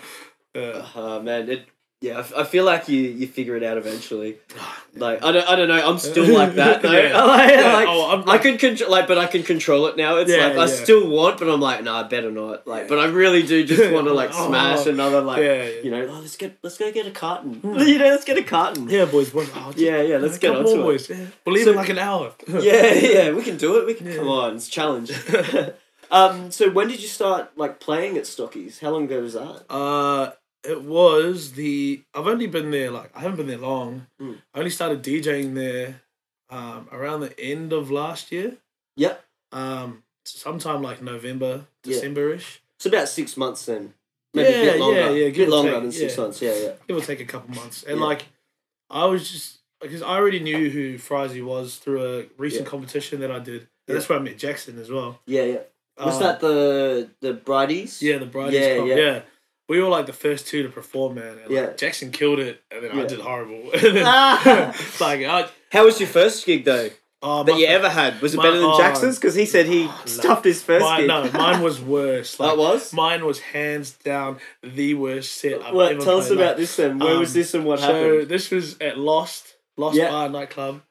uh, 0.55 0.87
Uh, 0.95 1.21
man, 1.21 1.49
it. 1.49 1.67
Yeah, 2.03 2.17
I 2.17 2.21
f- 2.21 2.33
I 2.35 2.45
feel 2.45 2.65
like 2.65 2.89
you, 2.89 2.99
you 3.03 3.27
figure 3.27 3.57
it 3.57 3.63
out 3.63 3.77
eventually. 3.77 4.39
Like 4.97 5.23
I 5.23 5.31
don't 5.31 5.49
I 5.49 5.55
don't 5.55 5.69
know. 5.69 5.89
I'm 5.89 5.99
still 6.01 6.27
like 6.41 6.55
that 6.57 6.83
though. 6.83 6.91
Yeah. 6.91 7.23
like, 7.25 7.51
Yeah, 7.55 7.73
like, 7.75 7.87
oh, 7.89 8.11
I'm 8.11 8.29
I 8.29 8.39
can 8.39 8.59
control 8.59 8.91
like, 8.91 9.07
but 9.07 9.19
I 9.19 9.27
can 9.29 9.45
control 9.45 9.87
it 9.87 9.97
now. 9.97 10.17
It's 10.17 10.29
Yeah, 10.29 10.49
like 10.49 10.57
I 10.57 10.61
yeah. 10.63 10.67
still 10.67 11.09
want, 11.09 11.39
but 11.39 11.49
I'm 11.49 11.61
like, 11.61 11.85
no, 11.85 11.95
I 11.95 12.03
better 12.03 12.33
not. 12.33 12.67
Like, 12.67 12.89
but 12.89 12.99
I 12.99 13.05
really 13.07 13.45
do 13.45 13.63
just 13.65 13.93
want 13.95 14.09
to 14.09 14.13
like 14.13 14.31
Oh. 14.35 14.49
smash 14.49 14.87
another 14.87 15.21
like, 15.21 15.39
yeah, 15.43 15.63
yeah. 15.63 15.81
you 15.85 15.91
know, 15.93 16.09
oh, 16.11 16.19
let's 16.19 16.37
get 16.37 16.59
let's 16.65 16.77
go 16.77 16.91
get 16.91 17.07
a 17.07 17.13
carton. 17.13 17.61
you 17.63 17.99
know, 17.99 18.07
let's 18.09 18.25
get 18.25 18.37
a 18.37 18.43
carton. 18.43 18.89
yeah, 18.89 19.05
boys. 19.05 19.31
Oh, 19.33 19.45
just- 19.45 19.79
Yeah, 19.79 20.03
yeah, 20.03 20.17
let's 20.17 20.39
get 20.39 20.55
couple 20.55 20.71
onto 20.73 20.83
more, 20.83 20.93
it. 20.95 20.95
boys. 20.95 21.11
Yeah. 21.11 21.27
We'll 21.47 21.55
leave 21.55 21.65
So- 21.67 21.71
in 21.71 21.77
like 21.77 21.89
an 21.91 21.99
hour. 21.99 22.33
yeah, 22.49 22.93
yeah, 22.95 23.31
we 23.31 23.43
can 23.45 23.59
do 23.59 23.79
it. 23.79 23.87
We 23.87 23.95
can 23.95 24.09
Yeah. 24.09 24.17
come 24.17 24.27
on, 24.29 24.57
it's 24.57 24.67
a 24.67 24.71
challenge. 24.73 25.13
um, 26.11 26.51
so 26.51 26.69
when 26.71 26.89
did 26.89 27.01
you 27.01 27.09
start 27.09 27.53
like 27.57 27.79
playing 27.79 28.17
at 28.19 28.25
Stockies? 28.25 28.81
How 28.81 28.91
long 28.91 29.05
ago 29.05 29.21
was 29.21 29.35
that? 29.35 29.65
Uh, 29.71 30.33
it 30.65 30.83
was 30.83 31.53
the. 31.53 32.03
I've 32.15 32.27
only 32.27 32.47
been 32.47 32.71
there 32.71 32.91
like 32.91 33.11
I 33.17 33.21
haven't 33.21 33.37
been 33.37 33.47
there 33.47 33.59
long. 33.59 34.07
Mm. 34.21 34.39
I 34.55 34.59
only 34.59 34.71
started 34.71 35.03
DJing 35.03 35.55
there, 35.55 36.03
um, 36.51 36.89
around 36.93 37.21
the 37.21 37.39
end 37.41 37.73
of 37.73 37.91
last 37.91 38.31
year. 38.33 38.57
Yep. 38.97 39.25
Um, 39.53 40.03
sometime 40.25 40.83
like 40.83 41.03
November. 41.03 41.67
December 41.83 42.35
ish. 42.35 42.63
It's 42.77 42.87
about 42.87 43.09
six 43.09 43.37
months 43.37 43.67
then. 43.67 43.95
Maybe 44.33 44.49
a 44.49 44.65
Yeah, 44.65 44.71
bit 44.73 44.81
longer. 44.81 45.01
yeah, 45.01 45.11
yeah, 45.11 45.27
A 45.27 45.31
bit 45.33 45.49
longer 45.49 45.73
take, 45.73 45.83
than 45.83 45.93
six 45.93 46.17
yeah. 46.17 46.23
months. 46.23 46.43
Yeah, 46.43 46.55
yeah. 46.55 46.73
It 46.87 46.93
will 46.93 47.01
take 47.01 47.21
a 47.21 47.25
couple 47.25 47.55
months, 47.55 47.83
and 47.83 47.99
Yeah. 47.99 48.07
like, 48.07 48.27
I 48.89 49.05
was 49.07 49.31
just 49.31 49.59
because 49.81 50.03
I 50.03 50.15
already 50.17 50.41
knew 50.41 50.69
who 50.71 50.99
Frizy 50.99 51.43
was 51.43 51.77
through 51.77 52.05
a 52.05 52.25
recent 52.37 52.65
Yeah. 52.65 52.71
competition 52.71 53.21
that 53.21 53.31
I 53.31 53.39
did. 53.39 53.67
And 53.89 53.97
that's 53.97 54.09
where 54.09 54.19
I 54.19 54.23
met 54.23 54.39
Jackson 54.39 54.79
as 54.79 54.91
well. 54.91 55.21
Yeah, 55.27 55.43
yeah. 55.45 55.59
Was 55.99 56.17
Um, 56.17 56.23
that 56.23 56.41
the 56.41 57.11
the 57.21 57.35
Bridies? 57.35 58.01
Yeah, 58.01 58.19
the 58.19 58.27
Brides 58.27 58.55
Yeah, 58.55 58.85
yeah. 58.85 59.23
We 59.71 59.81
were 59.81 59.89
like 59.89 60.07
the 60.07 60.13
first 60.13 60.49
two 60.49 60.65
to 60.65 60.69
perform, 60.69 61.15
man. 61.15 61.39
And, 61.39 61.41
like, 61.43 61.51
Yeah. 61.51 61.73
Jackson 61.77 62.11
killed 62.11 62.41
it, 62.41 62.61
and 62.73 62.83
then 62.85 62.97
Yeah. 62.97 63.03
I 63.05 63.07
did 63.07 63.21
horrible. 63.21 63.71
then, 63.81 64.03
Ah! 64.05 64.75
like, 65.01 65.23
I, 65.25 65.49
How 65.71 65.85
was 65.85 66.01
your 66.01 66.09
first 66.09 66.45
gig 66.45 66.65
though 66.65 66.91
oh, 67.23 67.45
that 67.45 67.53
my 67.53 67.59
you 67.59 67.67
ever 67.69 67.89
had? 67.89 68.21
Was 68.21 68.35
it 68.35 68.39
my- 68.39 68.43
better 68.43 68.59
than 68.59 68.67
oh, 68.69 68.79
Jackson's? 68.79 69.17
Because 69.17 69.37
he 69.37 69.47
said 69.47 69.67
he 69.67 69.89
stuffed 70.07 70.45
his 70.45 70.61
first 70.61 70.83
mine, 70.83 71.01
gig. 71.03 71.09
no, 71.09 71.31
mine 71.33 71.63
was 71.63 71.81
worse. 71.81 72.37
That 72.39 72.59
was. 72.59 72.93
Mine 72.93 73.25
was 73.25 73.39
hands 73.39 73.93
down 73.93 74.39
the 74.65 74.95
worst 74.95 75.35
set 75.35 75.63
I've 75.63 75.73
ever 75.75 76.01
Tell 76.05 76.19
us 76.19 76.27
played. 76.27 76.39
about 76.41 76.49
Like, 76.49 76.57
this 76.57 76.77
then. 76.77 76.99
Where 76.99 77.19
was 77.19 77.29
um, 77.31 77.35
this 77.35 77.55
and 77.55 77.65
what 77.65 77.79
so 77.79 77.87
happened? 77.87 78.29
this 78.29 78.51
was 78.51 78.77
at 78.81 78.99
Lost, 78.99 79.55
Lost 79.77 79.97
Yeah. 79.97 80.11
Bar 80.11 80.31
nightclub, 80.31 80.83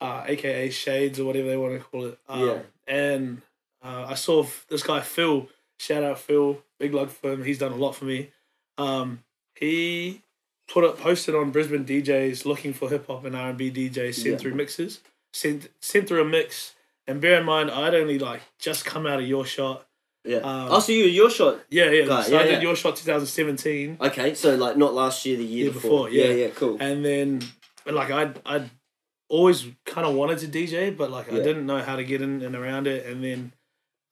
uh, 0.00 0.24
aka 0.26 0.70
Shades 0.70 1.20
or 1.20 1.24
whatever 1.26 1.48
they 1.50 1.56
want 1.56 1.74
to 1.78 1.84
call 1.88 2.06
it. 2.06 2.18
Um, 2.28 2.48
Yeah. 2.48 2.58
And 2.88 3.42
uh, 3.80 4.06
I 4.08 4.14
saw 4.14 4.44
this 4.68 4.82
guy 4.82 5.02
Phil. 5.02 5.46
Shout 5.78 6.02
out 6.02 6.18
Phil, 6.18 6.62
big 6.78 6.94
love 6.94 7.12
for 7.12 7.32
him. 7.32 7.44
He's 7.44 7.58
done 7.58 7.72
a 7.72 7.76
lot 7.76 7.94
for 7.94 8.04
me. 8.04 8.30
Um, 8.78 9.20
he 9.54 10.22
put 10.68 10.84
up 10.84 10.98
posted 10.98 11.34
on 11.34 11.50
Brisbane 11.50 11.84
DJs 11.84 12.44
looking 12.44 12.72
for 12.72 12.88
hip 12.88 13.06
hop 13.06 13.24
and 13.24 13.36
R 13.36 13.50
and 13.50 13.58
B 13.58 13.70
DJs 13.70 14.14
sent 14.14 14.26
Yeah. 14.26 14.36
through 14.38 14.54
mixes. 14.54 15.00
Sent 15.32 15.68
sent 15.80 16.08
through 16.08 16.22
a 16.22 16.24
mix. 16.24 16.74
And 17.06 17.20
bear 17.20 17.38
in 17.40 17.44
mind, 17.46 17.70
I'd 17.70 17.94
only 17.94 18.18
like 18.18 18.40
just 18.58 18.84
come 18.86 19.06
out 19.06 19.20
of 19.20 19.26
your 19.28 19.44
shot. 19.44 19.86
yeah. 20.24 20.38
um, 20.38 20.68
oh, 20.70 20.80
so 20.80 20.90
you 20.92 21.04
your 21.04 21.28
shot. 21.28 21.60
Yeah, 21.68 21.90
yeah. 21.90 22.06
Right, 22.06 22.24
so 22.24 22.32
yeah, 22.32 22.38
I 22.38 22.42
did 22.44 22.52
yeah. 22.54 22.60
your 22.60 22.76
shot 22.76 22.96
2017. 22.96 23.98
Okay, 24.00 24.34
so 24.34 24.54
like 24.56 24.76
not 24.78 24.94
last 24.94 25.26
year, 25.26 25.36
the 25.36 25.44
year, 25.44 25.64
Year 25.64 25.72
before. 25.72 26.08
before, 26.08 26.10
yeah. 26.10 26.30
yeah, 26.32 26.48
cool. 26.54 26.78
and 26.80 27.04
then 27.04 27.42
like 27.86 28.10
I'd 28.10 28.40
I'd 28.46 28.70
always 29.28 29.66
kind 29.84 30.06
of 30.06 30.14
wanted 30.14 30.38
to 30.38 30.46
DJ, 30.48 30.96
but 30.96 31.10
like 31.10 31.30
I 31.30 31.36
didn't 31.36 31.66
know 31.66 31.80
how 31.80 31.96
to 31.96 32.04
get 32.04 32.22
in 32.22 32.40
and 32.42 32.54
around 32.56 32.86
it. 32.86 33.04
And 33.04 33.22
then 33.22 33.52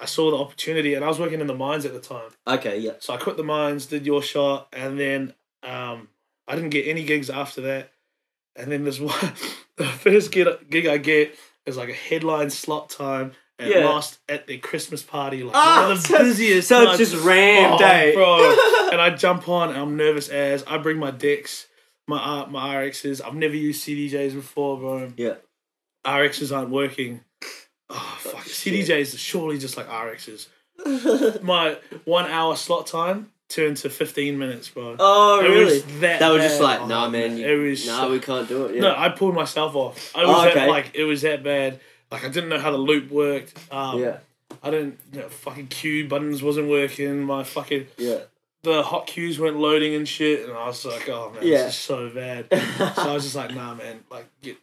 I 0.02 0.06
saw 0.06 0.30
the 0.32 0.36
opportunity, 0.36 0.94
and 0.94 1.04
I 1.04 1.08
was 1.08 1.18
working 1.20 1.40
in 1.40 1.46
the 1.46 1.54
mines 1.54 1.84
at 1.86 1.92
the 1.92 2.00
time, 2.00 2.30
Okay, 2.46 2.78
yeah. 2.78 2.94
so 2.98 3.14
I 3.14 3.18
quit 3.18 3.36
the 3.36 3.44
mines, 3.44 3.86
did 3.86 4.04
your 4.04 4.20
shot, 4.22 4.68
and 4.72 4.98
then 4.98 5.32
um 5.62 6.08
I 6.48 6.56
didn't 6.56 6.70
get 6.70 6.88
any 6.88 7.04
gigs 7.04 7.30
after 7.30 7.60
that. 7.62 7.92
And 8.56 8.70
then 8.70 8.82
this 8.84 8.98
one, 9.12 9.32
the 9.76 9.84
first 9.86 10.32
gig, 10.32 10.48
gig 10.68 10.86
I 10.86 10.98
get 10.98 11.34
is 11.64 11.76
like 11.76 11.88
a 11.88 11.92
headline 11.94 12.50
slot 12.50 12.90
time 12.90 13.32
at 13.60 13.68
Yeah. 13.68 13.88
last 13.88 14.18
at 14.28 14.46
their 14.48 14.58
Christmas 14.58 15.02
party, 15.04 15.44
like 15.44 15.54
Ah, 15.56 15.82
one 15.84 15.92
of 15.92 16.02
the 16.02 16.08
so- 16.08 16.18
busiest. 16.18 16.68
So 16.68 16.82
it's 16.90 16.98
just 16.98 17.14
ran 17.24 17.74
Oh, 17.74 17.78
day, 17.78 18.12
bro. 18.14 18.88
and 18.92 19.00
I 19.00 19.10
jump 19.10 19.48
on 19.48 19.68
and 19.70 19.78
I'm 19.78 19.96
nervous 19.96 20.28
as 20.28 20.64
I 20.66 20.78
bring 20.78 20.98
my 20.98 21.12
decks, 21.12 21.68
my 22.08 22.18
uh, 22.18 22.46
my 22.46 22.74
RXs. 22.74 23.24
I've 23.24 23.36
never 23.36 23.54
used 23.54 23.86
CDJs 23.86 24.34
before, 24.34 24.78
bro. 24.78 25.12
Yeah. 25.16 25.36
RXs 26.04 26.54
aren't 26.54 26.70
working. 26.70 27.20
Oh 27.94 28.16
fuck. 28.20 28.44
CDJs 28.44 29.14
are 29.14 29.18
surely 29.18 29.58
just 29.58 29.76
like 29.76 29.86
RXs. 29.88 30.48
My 31.42 31.76
one 32.04 32.26
hour 32.30 32.56
slot 32.56 32.86
time 32.86 33.30
turned 33.48 33.76
to 33.78 33.90
fifteen 33.90 34.38
minutes, 34.38 34.70
bro. 34.70 34.96
oh, 34.98 35.40
It 35.40 35.48
really? 35.48 35.64
was 35.64 36.00
that 36.00 36.20
They 36.20 36.28
were 36.30 36.38
just 36.38 36.60
like, 36.60 36.80
Oh, 36.80 36.86
nah, 36.86 37.08
man. 37.08 37.36
You, 37.36 37.46
It 37.46 37.68
was 37.70 37.86
nah, 37.86 38.00
so- 38.00 38.10
we 38.10 38.18
can't 38.18 38.48
do 38.48 38.66
it. 38.66 38.76
Yeah. 38.76 38.80
no, 38.82 38.94
I 38.96 39.10
pulled 39.10 39.34
myself 39.34 39.74
off. 39.76 40.12
I 40.16 40.22
Oh, 40.22 40.46
okay. 40.48 40.54
that, 40.54 40.68
like 40.68 40.92
it 40.94 41.04
was 41.04 41.22
that 41.22 41.42
bad. 41.42 41.80
Like 42.10 42.24
I 42.24 42.28
didn't 42.28 42.48
know 42.48 42.58
how 42.58 42.70
the 42.70 42.78
loop 42.78 43.10
worked. 43.10 43.58
Um, 43.70 44.00
yeah, 44.00 44.18
I 44.62 44.70
didn't. 44.70 44.98
You 45.12 45.20
know, 45.20 45.28
fucking 45.28 45.68
cue 45.68 46.08
buttons 46.08 46.42
wasn't 46.42 46.68
working. 46.68 47.22
My 47.22 47.42
fucking 47.44 47.86
yeah. 47.98 48.20
the 48.62 48.82
hot 48.82 49.06
cues 49.06 49.38
weren't 49.38 49.58
loading 49.58 49.94
and 49.94 50.08
shit, 50.08 50.48
and 50.48 50.52
I 50.56 50.66
was 50.66 50.84
like, 50.84 51.08
oh 51.08 51.30
man, 51.34 51.42
Yeah. 51.46 51.64
this 51.64 51.74
is 51.74 51.80
so 51.80 52.08
bad. 52.10 52.46
so 52.96 53.02
I 53.02 53.12
was 53.14 53.24
just 53.24 53.36
like, 53.36 53.54
nah, 53.54 53.74
man, 53.74 54.00
like 54.10 54.26
get 54.42 54.56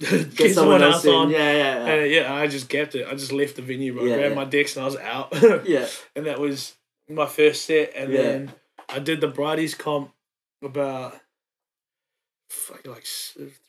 get, 0.00 0.34
Get 0.36 0.54
someone, 0.54 0.82
else 0.82 1.04
in. 1.04 1.14
on. 1.14 1.30
Yeah, 1.30 1.38
yeah, 1.52 1.84
yeah. 1.86 1.92
And 1.92 2.10
yeah, 2.10 2.34
I 2.34 2.46
just 2.46 2.68
kept 2.68 2.94
it. 2.94 3.06
I 3.06 3.12
just 3.12 3.32
left 3.32 3.56
the 3.56 3.62
venue. 3.62 3.94
Yeah, 4.02 4.16
grabbed 4.16 4.30
yeah. 4.30 4.34
my 4.34 4.44
decks 4.44 4.76
and 4.76 4.82
I 4.82 4.86
was 4.86 4.96
out. 4.96 5.28
yeah. 5.68 5.86
and 6.16 6.26
that 6.26 6.40
was 6.40 6.74
my 7.08 7.26
first 7.26 7.64
set. 7.66 7.92
And 7.94 8.12
Yeah. 8.12 8.22
then 8.22 8.52
I 8.88 8.98
did 8.98 9.20
the 9.20 9.30
Bridies 9.30 9.76
comp 9.78 10.12
about 10.62 11.16
fuck, 12.48 12.86
like 12.86 13.04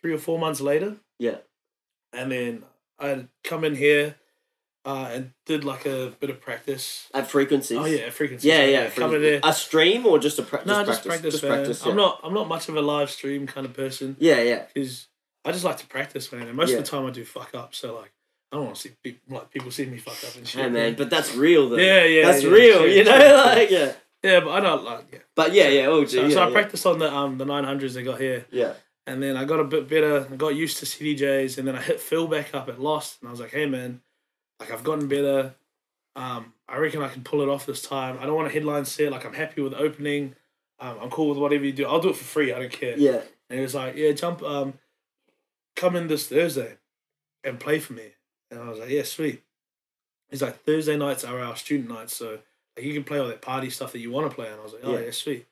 three 0.01 0.13
or 0.13 0.17
four 0.17 0.39
months 0.39 0.61
later. 0.61 0.97
Yeah. 1.19 1.37
and 2.13 2.31
then 2.31 2.63
I 2.99 3.25
come 3.43 3.63
in 3.63 3.75
here, 3.75 4.15
uh, 4.85 5.09
and 5.11 5.31
did 5.45 5.63
like 5.63 5.85
a 5.85 6.13
bit 6.19 6.29
of 6.29 6.41
practice. 6.41 7.07
At 7.13 7.27
frequencies. 7.29 7.77
Oh 7.77 7.85
yeah, 7.85 8.09
frequency. 8.09 8.47
Yeah, 8.47 8.63
yeah. 8.65 8.85
In 8.85 8.91
frequency. 8.91 9.19
there. 9.29 9.39
A 9.43 9.53
stream 9.53 10.05
or 10.05 10.17
just 10.19 10.39
a 10.39 10.43
pra- 10.43 10.65
No, 10.65 10.83
just 10.83 10.87
just 10.87 11.05
practice? 11.05 11.05
practice, 11.05 11.33
Just 11.41 11.45
practice. 11.45 11.85
Yeah. 11.85 11.91
I'm 11.91 11.97
not. 11.97 12.19
I'm 12.23 12.33
not 12.33 12.47
much 12.47 12.67
of 12.69 12.75
a 12.75 12.81
live 12.81 13.09
stream 13.11 13.45
kind 13.47 13.65
of 13.65 13.73
person 13.73 14.15
Yeah, 14.19 14.41
yeah. 14.41 14.65
because 14.73 15.07
I 15.45 15.51
just 15.51 15.63
like 15.65 15.77
to 15.77 15.87
practice, 15.87 16.31
man. 16.31 16.47
And 16.47 16.55
most 16.55 16.69
Yeah. 16.71 16.77
of 16.77 16.83
the 16.85 16.89
time 16.91 17.05
I 17.05 17.09
do 17.11 17.25
fuck 17.25 17.53
up, 17.55 17.73
so 17.75 17.95
like 17.95 18.11
I 18.51 18.57
don't 18.57 18.65
want 18.65 18.75
to 18.75 18.81
see 18.81 18.91
people 19.03 19.37
like 19.37 19.49
people 19.49 19.71
see 19.71 19.85
me 19.85 19.97
fuck 19.97 20.17
up 20.29 20.35
and 20.37 20.47
shit. 20.47 20.61
Hey 20.61 20.69
man, 20.69 20.95
but 20.95 21.09
that's 21.09 21.33
real 21.35 21.69
though. 21.69 21.77
Yeah, 21.77 22.03
yeah, 22.03 22.25
That's 22.31 22.43
yeah, 22.43 22.49
real, 22.49 22.77
true, 22.79 22.87
you 22.89 23.03
know, 23.03 23.43
like 23.45 23.69
yeah. 23.71 23.93
yeah, 24.23 24.39
but 24.41 24.49
I 24.51 24.59
don't 24.59 24.83
like. 24.83 25.05
Yeah. 25.11 25.19
But 25.35 25.53
yeah, 25.53 25.67
yeah. 25.69 25.85
Oh, 25.87 26.05
So, 26.05 26.23
gee, 26.27 26.33
so 26.33 26.39
yeah, 26.39 26.45
I 26.45 26.47
yeah. 26.49 26.53
practiced 26.53 26.85
on 26.85 26.99
the 26.99 27.13
um 27.13 27.37
the 27.37 27.45
900s 27.45 27.93
they 27.93 28.03
got 28.03 28.19
here, 28.19 28.45
Yeah. 28.51 28.73
and 29.07 29.23
then 29.23 29.37
I 29.37 29.45
got 29.45 29.59
a 29.59 29.63
bit 29.63 29.87
better. 29.89 30.27
I 30.31 30.35
got 30.35 30.49
used 30.55 30.77
to 30.79 30.85
CDJs, 30.85 31.57
and 31.57 31.67
then 31.67 31.75
I 31.75 31.81
hit 31.81 31.99
Phil 31.99 32.27
back 32.27 32.53
up 32.53 32.67
at 32.69 32.79
Lost, 32.81 33.19
and 33.21 33.29
I 33.29 33.31
was 33.31 33.39
like, 33.39 33.51
hey 33.51 33.65
man, 33.65 34.01
like 34.59 34.69
I've 34.71 34.83
gotten 34.83 35.07
better. 35.07 35.55
Um, 36.15 36.53
I 36.67 36.77
reckon 36.77 37.01
I 37.01 37.07
can 37.07 37.23
pull 37.23 37.41
it 37.41 37.47
off 37.49 37.65
this 37.65 37.81
time. 37.81 38.17
I 38.19 38.25
don't 38.25 38.35
want 38.35 38.47
a 38.49 38.51
headline 38.51 38.83
set. 38.85 39.11
Like 39.13 39.25
I'm 39.25 39.33
happy 39.33 39.61
with 39.61 39.71
the 39.71 39.79
opening. 39.79 40.35
Um, 40.79 40.97
I'm 41.01 41.09
cool 41.09 41.29
with 41.29 41.37
whatever 41.37 41.63
you 41.63 41.71
do. 41.71 41.85
I'll 41.87 42.01
do 42.01 42.09
it 42.09 42.17
for 42.17 42.23
free. 42.25 42.51
I 42.51 42.59
don't 42.59 42.71
care. 42.71 42.97
Yeah. 42.97 43.21
And 43.49 43.59
he 43.59 43.61
was 43.61 43.75
like, 43.75 43.95
"Yeah, 43.95 44.11
jump, 44.13 44.41
um, 44.43 44.73
come 45.75 45.95
in 45.95 46.07
this 46.07 46.27
Thursday, 46.27 46.77
and 47.43 47.59
play 47.59 47.79
for 47.79 47.93
me." 47.93 48.13
And 48.49 48.59
I 48.59 48.69
was 48.69 48.79
like, 48.79 48.89
"Yeah, 48.89 49.03
sweet." 49.03 49.43
He's 50.29 50.41
like, 50.41 50.63
"Thursday 50.63 50.97
nights 50.97 51.23
are 51.23 51.39
our 51.39 51.55
student 51.55 51.89
nights, 51.89 52.15
so 52.15 52.39
like, 52.77 52.85
you 52.85 52.93
can 52.93 53.03
play 53.03 53.19
all 53.19 53.27
that 53.27 53.41
party 53.41 53.69
stuff 53.69 53.91
that 53.93 53.99
you 53.99 54.11
want 54.11 54.29
to 54.29 54.35
play." 54.35 54.47
And 54.47 54.59
I 54.59 54.63
was 54.63 54.73
like, 54.73 54.83
"Oh 54.83 54.93
Yeah. 54.93 55.05
yeah, 55.05 55.11
sweet." 55.11 55.45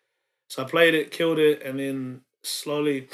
So 0.49 0.63
I 0.63 0.65
played 0.65 0.93
it, 0.95 1.11
killed 1.11 1.38
it, 1.39 1.61
and 1.61 1.79
then 1.79 2.21
slowly 2.43 3.07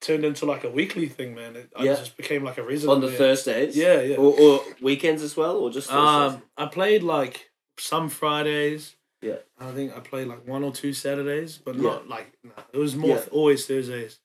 turned 0.00 0.24
into 0.24 0.46
like 0.46 0.62
a 0.64 0.70
weekly 0.70 1.08
thing, 1.08 1.34
man. 1.34 1.56
It, 1.56 1.72
I 1.76 1.84
just 1.84 2.16
became 2.16 2.44
like 2.44 2.56
a 2.58 2.62
resident. 2.62 2.94
On 2.96 3.00
the 3.00 3.08
there. 3.08 3.18
Thursdays. 3.18 3.76
Yeah, 3.76 4.00
yeah. 4.00 4.16
Or, 4.16 4.32
or 4.40 4.60
weekends 4.80 5.22
as 5.22 5.36
well, 5.36 5.56
or 5.56 5.70
just 5.70 5.88
Thursdays? 5.90 6.36
Um, 6.36 6.42
I 6.56 6.66
played 6.66 7.02
like 7.02 7.50
some 7.78 8.08
Fridays. 8.08 8.94
Yeah. 9.20 9.38
I 9.58 9.72
think 9.72 9.96
I 9.96 10.00
played 10.00 10.28
like 10.28 10.46
one 10.46 10.62
or 10.62 10.70
two 10.72 10.92
Saturdays, 10.92 11.58
but 11.58 11.74
Yeah. 11.74 11.82
not 11.82 12.08
like 12.08 12.32
no, 12.44 12.52
it 12.72 12.78
was 12.78 12.94
more 12.94 13.16
Yeah. 13.16 13.24
always 13.32 13.66
Thursdays. 13.66 14.20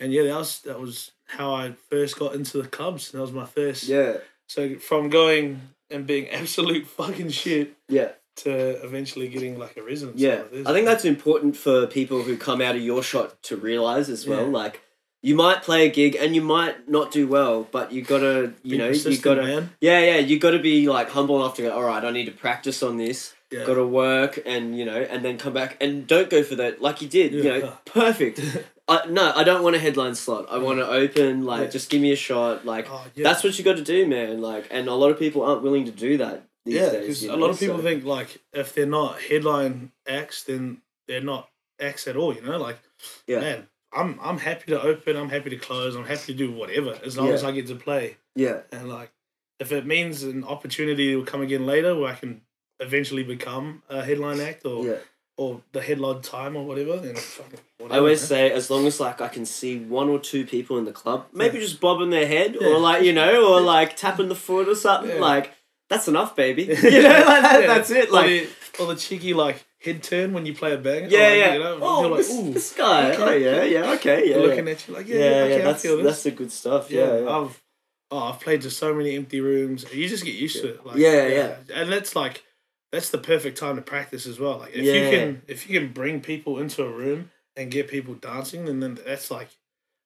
And 0.00 0.12
yeah, 0.12 0.22
that 0.24 0.36
was 0.38 0.60
that 0.62 0.80
was 0.80 1.12
how 1.26 1.54
I 1.54 1.74
first 1.90 2.18
got 2.18 2.34
into 2.34 2.60
the 2.62 2.68
clubs. 2.68 3.10
That 3.12 3.20
was 3.20 3.32
my 3.32 3.46
first. 3.46 3.84
yeah. 3.84 4.14
So 4.48 4.76
from 4.76 5.10
going 5.10 5.60
and 5.90 6.06
being 6.06 6.28
absolute 6.40 6.86
fucking 6.86 7.28
shit 7.30 7.74
Yeah. 7.88 8.08
to 8.36 8.50
eventually 8.84 9.28
getting 9.28 9.58
like 9.58 9.76
a 9.76 9.82
residence. 9.82 10.18
Yeah, 10.20 10.42
a 10.52 10.68
I 10.68 10.72
think 10.72 10.86
that's 10.86 11.04
important 11.04 11.56
for 11.56 11.86
people 11.86 12.22
who 12.22 12.36
come 12.36 12.60
out 12.60 12.74
of 12.74 12.82
your 12.82 13.02
shot 13.02 13.40
to 13.44 13.56
realize 13.56 14.08
as 14.08 14.26
well. 14.26 14.46
Yeah. 14.46 14.52
Like, 14.62 14.80
you 15.22 15.34
might 15.36 15.62
play 15.62 15.86
a 15.86 15.90
gig 15.90 16.16
and 16.16 16.34
you 16.34 16.40
might 16.42 16.88
not 16.88 17.12
do 17.12 17.28
well, 17.28 17.68
but 17.70 17.92
you 17.92 18.00
gotta, 18.02 18.54
you 18.62 18.72
Be 18.72 18.78
know, 18.78 18.88
you 18.88 19.18
gotta, 19.18 19.42
man. 19.42 19.70
yeah, 19.80 19.98
yeah, 20.00 20.16
you 20.18 20.38
gotta 20.38 20.58
be 20.58 20.88
like 20.88 21.10
humble 21.10 21.36
enough 21.36 21.56
to 21.56 21.62
go. 21.62 21.70
All 21.72 21.82
right, 21.84 22.02
I 22.02 22.10
need 22.10 22.24
to 22.24 22.32
practice 22.32 22.82
on 22.82 22.96
this. 22.96 23.34
Yeah. 23.52 23.64
Got 23.66 23.74
to 23.74 23.86
work 23.86 24.38
and 24.46 24.78
you 24.78 24.84
know, 24.84 25.00
and 25.00 25.24
then 25.24 25.36
come 25.36 25.52
back 25.52 25.76
and 25.80 26.06
don't 26.06 26.30
go 26.30 26.44
for 26.44 26.54
that 26.54 26.80
like 26.80 27.02
you 27.02 27.08
did. 27.08 27.32
You 27.32 27.42
know, 27.42 27.72
perfect. 27.84 28.40
I, 28.90 29.06
no, 29.06 29.32
I 29.34 29.44
don't 29.44 29.62
want 29.62 29.76
a 29.76 29.78
headline 29.78 30.14
slot. 30.14 30.46
I 30.50 30.58
want 30.58 30.78
to 30.80 30.88
open. 30.88 31.44
Like, 31.44 31.62
Yeah. 31.62 31.66
just 31.70 31.88
give 31.90 32.02
me 32.02 32.12
a 32.12 32.16
shot. 32.16 32.66
Like, 32.66 32.86
Oh, 32.90 33.06
yeah. 33.14 33.22
that's 33.24 33.42
what 33.44 33.56
you 33.58 33.64
got 33.64 33.76
to 33.76 33.84
do, 33.84 34.06
man. 34.06 34.40
Like, 34.42 34.66
and 34.70 34.88
a 34.88 34.94
lot 34.94 35.10
of 35.10 35.18
people 35.18 35.42
aren't 35.42 35.62
willing 35.62 35.84
to 35.86 35.92
do 35.92 36.16
that 36.18 36.42
these 36.64 36.74
yeah, 36.74 36.90
days. 36.90 37.00
because 37.00 37.22
a 37.24 37.26
know, 37.28 37.36
lot 37.36 37.50
of 37.50 37.58
people 37.60 37.76
so- 37.76 37.82
think 37.82 38.04
like 38.04 38.42
if 38.52 38.74
they're 38.74 38.86
not 38.86 39.20
headline 39.22 39.92
acts, 40.08 40.42
then 40.44 40.82
they're 41.08 41.20
not 41.22 41.48
acts 41.80 42.06
at 42.08 42.16
all. 42.16 42.34
You 42.34 42.42
know, 42.42 42.58
like 42.58 42.78
Yeah. 43.26 43.40
man, 43.40 43.68
I'm 43.92 44.18
I'm 44.20 44.38
happy 44.38 44.66
to 44.72 44.82
open. 44.82 45.16
I'm 45.16 45.30
happy 45.30 45.50
to 45.50 45.56
close. 45.56 45.94
I'm 45.96 46.04
happy 46.04 46.32
to 46.32 46.34
do 46.34 46.50
whatever 46.52 46.98
as 47.04 47.16
long 47.16 47.28
Yeah. 47.28 47.34
as 47.34 47.44
I 47.44 47.52
get 47.52 47.66
to 47.68 47.76
play. 47.76 48.16
yeah, 48.36 48.60
And 48.72 48.88
like, 48.88 49.10
if 49.58 49.72
it 49.72 49.86
means 49.86 50.22
an 50.22 50.44
opportunity 50.44 51.14
will 51.16 51.24
come 51.24 51.42
again 51.42 51.64
later 51.66 51.94
where 51.96 52.10
I 52.12 52.14
can 52.14 52.42
eventually 52.80 53.22
become 53.22 53.82
a 53.88 54.02
headline 54.04 54.40
act 54.40 54.64
or 54.64 54.86
yeah. 54.86 54.96
Or 55.40 55.62
the 55.72 55.80
headline 55.80 56.20
time 56.20 56.54
or 56.54 56.64
whatever, 56.66 56.96
then 56.98 57.16
fucking 57.16 57.60
whatever. 57.78 57.94
I 57.94 57.98
always 57.98 58.20
say, 58.20 58.52
as 58.52 58.68
long 58.70 58.86
as 58.86 59.00
like 59.00 59.20
I 59.22 59.28
can 59.28 59.46
see 59.46 59.78
one 59.78 60.08
or 60.10 60.18
two 60.18 60.44
people 60.44 60.76
in 60.76 60.84
the 60.84 60.92
club, 60.92 61.26
maybe 61.32 61.58
just 61.58 61.80
bobbing 61.80 62.10
their 62.10 62.26
head 62.26 62.56
Yeah. 62.60 62.68
or 62.68 62.78
like 62.78 63.02
you 63.04 63.14
know, 63.14 63.32
or 63.54 63.60
like 63.60 63.96
tapping 63.96 64.28
the 64.28 64.34
foot 64.46 64.68
or 64.68 64.74
something, 64.74 65.16
Yeah. 65.16 65.20
like 65.32 65.54
that's 65.88 66.06
enough, 66.08 66.36
baby. 66.36 66.64
You 66.96 67.02
know, 67.02 67.24
like 67.32 67.42
that, 67.48 67.60
Yeah. 67.62 67.66
that's 67.74 67.90
it. 67.90 68.08
Or 68.10 68.12
Like 68.12 68.26
the, 68.26 68.82
or 68.82 68.86
the 68.92 68.96
cheeky 68.96 69.32
like 69.32 69.64
head 69.82 70.02
turn 70.02 70.34
when 70.34 70.44
you 70.44 70.54
play 70.54 70.74
a 70.74 70.76
bang. 70.76 71.04
yeah, 71.08 71.32
yeah. 71.32 71.52
You 71.54 71.58
know, 71.60 71.78
oh, 71.80 72.00
you're 72.02 72.10
like, 72.10 72.18
this, 72.18 72.30
ooh, 72.38 72.52
this 72.52 72.72
guy. 72.74 73.12
okay. 73.12 73.22
Oh 73.22 73.32
yeah, 73.32 73.62
yeah. 73.64 73.92
Okay, 73.94 74.28
yeah. 74.28 74.36
yeah. 74.36 74.42
looking 74.42 74.68
at 74.68 74.86
you 74.86 74.94
like, 74.94 75.08
yeah, 75.08 75.16
yeah, 75.16 75.24
yeah, 75.24 75.36
yeah, 75.36 75.44
okay, 75.54 75.62
I 75.62 75.72
that's 75.72 75.82
that's 76.08 76.22
the 76.24 76.30
good 76.32 76.52
stuff. 76.52 76.90
yeah, 76.90 77.00
Yeah, 77.06 77.20
yeah. 77.20 77.36
I've 77.38 77.62
oh, 78.10 78.18
I've 78.28 78.40
played 78.40 78.60
to 78.62 78.70
so 78.70 78.92
many 78.94 79.16
empty 79.16 79.40
rooms. 79.40 79.86
You 79.92 80.06
just 80.06 80.24
get 80.24 80.34
used 80.34 80.60
to 80.62 80.68
it. 80.74 80.84
Like, 80.86 80.96
Yeah, 80.98 81.26
yeah. 81.28 81.54
and 81.74 81.90
that's 81.90 82.14
like 82.14 82.44
that's 82.92 83.10
the 83.10 83.18
perfect 83.18 83.58
time 83.58 83.76
to 83.76 83.82
practice 83.82 84.26
as 84.26 84.38
well. 84.40 84.58
Like 84.58 84.72
if 84.74 84.84
Yeah. 84.84 84.92
you 84.94 85.10
can 85.10 85.42
if 85.48 85.68
you 85.68 85.78
can 85.80 85.92
bring 85.92 86.20
people 86.20 86.58
into 86.58 86.82
a 86.84 86.90
room 86.90 87.30
and 87.56 87.70
get 87.70 87.88
people 87.88 88.14
dancing, 88.14 88.64
then 88.66 88.80
then 88.80 88.98
that's 89.04 89.30
like 89.30 89.48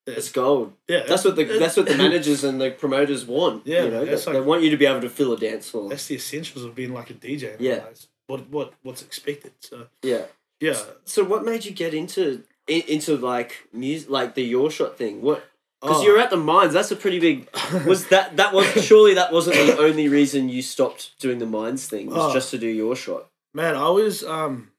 It's 0.07 0.31
gold. 0.31 0.73
yeah, 0.89 1.05
That's 1.09 1.25
what 1.25 1.37
the 1.37 1.45
that's 1.45 1.77
what 1.77 1.87
the 1.87 1.97
managers 2.07 2.45
and 2.45 2.61
the 2.61 2.71
promoters 2.71 3.25
want. 3.25 3.67
Yeah, 3.67 3.85
you 3.85 3.91
know, 3.91 4.05
that's 4.05 4.25
they, 4.25 4.33
like- 4.33 4.41
they 4.43 4.47
want 4.47 4.63
you 4.63 4.71
to 4.71 4.77
be 4.77 4.87
able 4.87 5.01
to 5.01 5.09
fill 5.11 5.33
a 5.33 5.39
dance 5.39 5.71
floor. 5.71 5.89
that's 5.89 6.07
the 6.07 6.17
essentials 6.17 6.65
of 6.65 6.75
being 6.75 6.93
like 6.93 7.11
a 7.11 7.15
DJ. 7.15 7.57
Yeah. 7.59 7.85
what 8.27 8.49
what 8.51 8.75
what's 8.83 9.03
expected. 9.03 9.53
So 9.61 9.87
Yeah. 10.03 10.27
yeah, 10.61 10.81
So 11.05 11.25
what 11.25 11.45
made 11.45 11.65
you 11.65 11.73
get 11.73 11.93
into 11.95 12.43
in, 12.67 12.83
into 12.83 13.17
like 13.17 13.69
music, 13.73 14.09
like 14.11 14.35
the 14.35 14.43
your 14.43 14.71
shot 14.71 14.97
thing? 14.99 15.21
What? 15.23 15.45
Because 15.85 15.99
Oh. 16.01 16.03
you're 16.05 16.19
at 16.19 16.31
the 16.31 16.37
mines. 16.39 16.73
That's 16.73 16.91
a 16.91 16.97
pretty 16.97 17.19
big. 17.21 17.47
Was 17.87 18.07
that 18.09 18.37
that 18.39 18.55
was 18.55 18.67
surely 18.85 19.13
that 19.15 19.33
wasn't 19.33 19.57
the 19.57 19.77
only 19.79 20.09
reason 20.09 20.49
you 20.49 20.63
stopped 20.63 21.19
doing 21.21 21.39
the 21.39 21.47
mines 21.47 21.87
thing? 21.87 22.07
Was 22.07 22.17
Oh. 22.19 22.33
just 22.33 22.51
to 22.53 22.59
do 22.59 22.67
your 22.67 22.97
shot. 22.97 23.29
Man, 23.53 23.77
I 23.77 23.89
was 23.91 24.25
um 24.25 24.71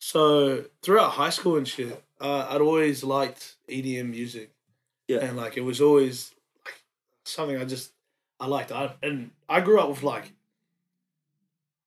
so 0.00 0.64
throughout 0.82 1.10
high 1.12 1.30
school 1.30 1.56
and 1.56 1.66
shit, 1.66 2.02
uh, 2.20 2.46
I'd 2.50 2.60
always 2.60 3.04
liked 3.04 3.54
EDM 3.68 4.10
music. 4.10 4.50
Yeah. 5.08 5.18
And 5.18 5.36
like 5.36 5.56
it 5.56 5.62
was 5.62 5.80
always 5.80 6.32
like 6.64 6.74
something 7.24 7.56
I 7.56 7.64
just 7.64 7.92
I 8.40 8.46
liked. 8.48 8.72
I 8.72 8.94
and 9.04 9.30
I 9.48 9.60
grew 9.60 9.78
up 9.78 9.88
with 9.88 10.02
like 10.02 10.32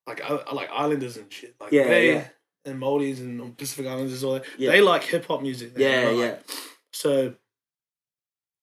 like 0.08 0.22
I, 0.22 0.54
like 0.54 0.70
Islanders 0.72 1.18
and 1.18 1.32
shit. 1.32 1.56
Like 1.60 1.72
Yeah, 1.72 1.88
they 1.88 2.14
yeah. 2.14 2.28
and 2.66 2.80
Maldives 2.80 3.20
and 3.20 3.56
Pacific 3.58 3.86
Islanders 3.86 4.24
all 4.24 4.34
that. 4.36 4.46
Yeah. 4.58 4.72
They 4.72 4.82
like 4.82 5.04
hip 5.04 5.26
hop 5.28 5.42
music. 5.42 5.78
man, 5.78 5.82
Yeah, 6.04 6.10
like, 6.10 6.18
yeah, 6.18 6.56
So 6.94 7.36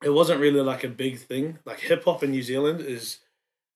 it 0.02 0.10
wasn't 0.10 0.40
really 0.40 0.60
like 0.60 0.84
a 0.84 0.88
big 0.88 1.18
thing. 1.18 1.58
Like 1.64 1.80
hip 1.80 2.04
hop 2.04 2.22
in 2.22 2.30
New 2.30 2.42
Zealand 2.42 2.80
is 2.80 3.18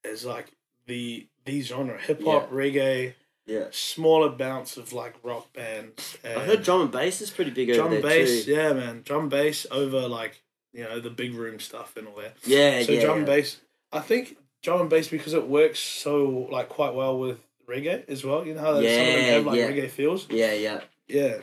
is 0.04 0.24
like 0.24 0.52
the 0.86 1.28
the 1.44 1.60
genre. 1.62 1.98
Hip 1.98 2.22
hop, 2.24 2.50
reggae, 2.50 3.14
yeah. 3.46 3.66
smaller 3.70 4.30
bounce 4.30 4.76
of 4.76 4.92
like 4.92 5.14
rock 5.22 5.52
bands. 5.52 6.18
I 6.24 6.40
heard 6.40 6.62
drum 6.62 6.82
and 6.82 6.90
bass 6.90 7.20
is 7.20 7.30
pretty 7.30 7.50
big 7.50 7.70
over 7.70 7.80
drum 7.80 7.90
there 7.90 8.02
bass. 8.02 8.44
too. 8.44 8.52
Yeah, 8.52 8.72
man, 8.72 9.02
drum 9.04 9.28
bass 9.28 9.66
over 9.70 10.08
like 10.08 10.42
you 10.72 10.84
know 10.84 11.00
the 11.00 11.10
big 11.10 11.34
room 11.34 11.60
stuff 11.60 11.96
and 11.96 12.08
all 12.08 12.16
that. 12.16 12.36
Yeah, 12.44 12.82
so 12.82 12.92
yeah. 12.92 13.00
drum 13.00 13.12
yeah. 13.12 13.18
and 13.18 13.26
bass. 13.26 13.60
I 13.92 14.00
think 14.00 14.36
drum 14.62 14.82
and 14.82 14.90
bass 14.90 15.08
because 15.08 15.34
it 15.34 15.48
works 15.48 15.78
so 15.78 16.48
like 16.50 16.68
quite 16.68 16.94
well 16.94 17.18
with 17.18 17.40
reggae 17.68 18.08
as 18.08 18.24
well. 18.24 18.46
You 18.46 18.54
know 18.54 18.60
how 18.60 18.74
some 18.74 18.76
of 18.76 18.82
them 18.82 19.24
have 19.24 19.46
like 19.46 19.58
yeah. 19.58 19.68
reggae 19.68 19.90
feels. 19.90 20.26
Yeah, 20.30 20.52
yeah. 20.52 20.80
Yeah, 21.08 21.38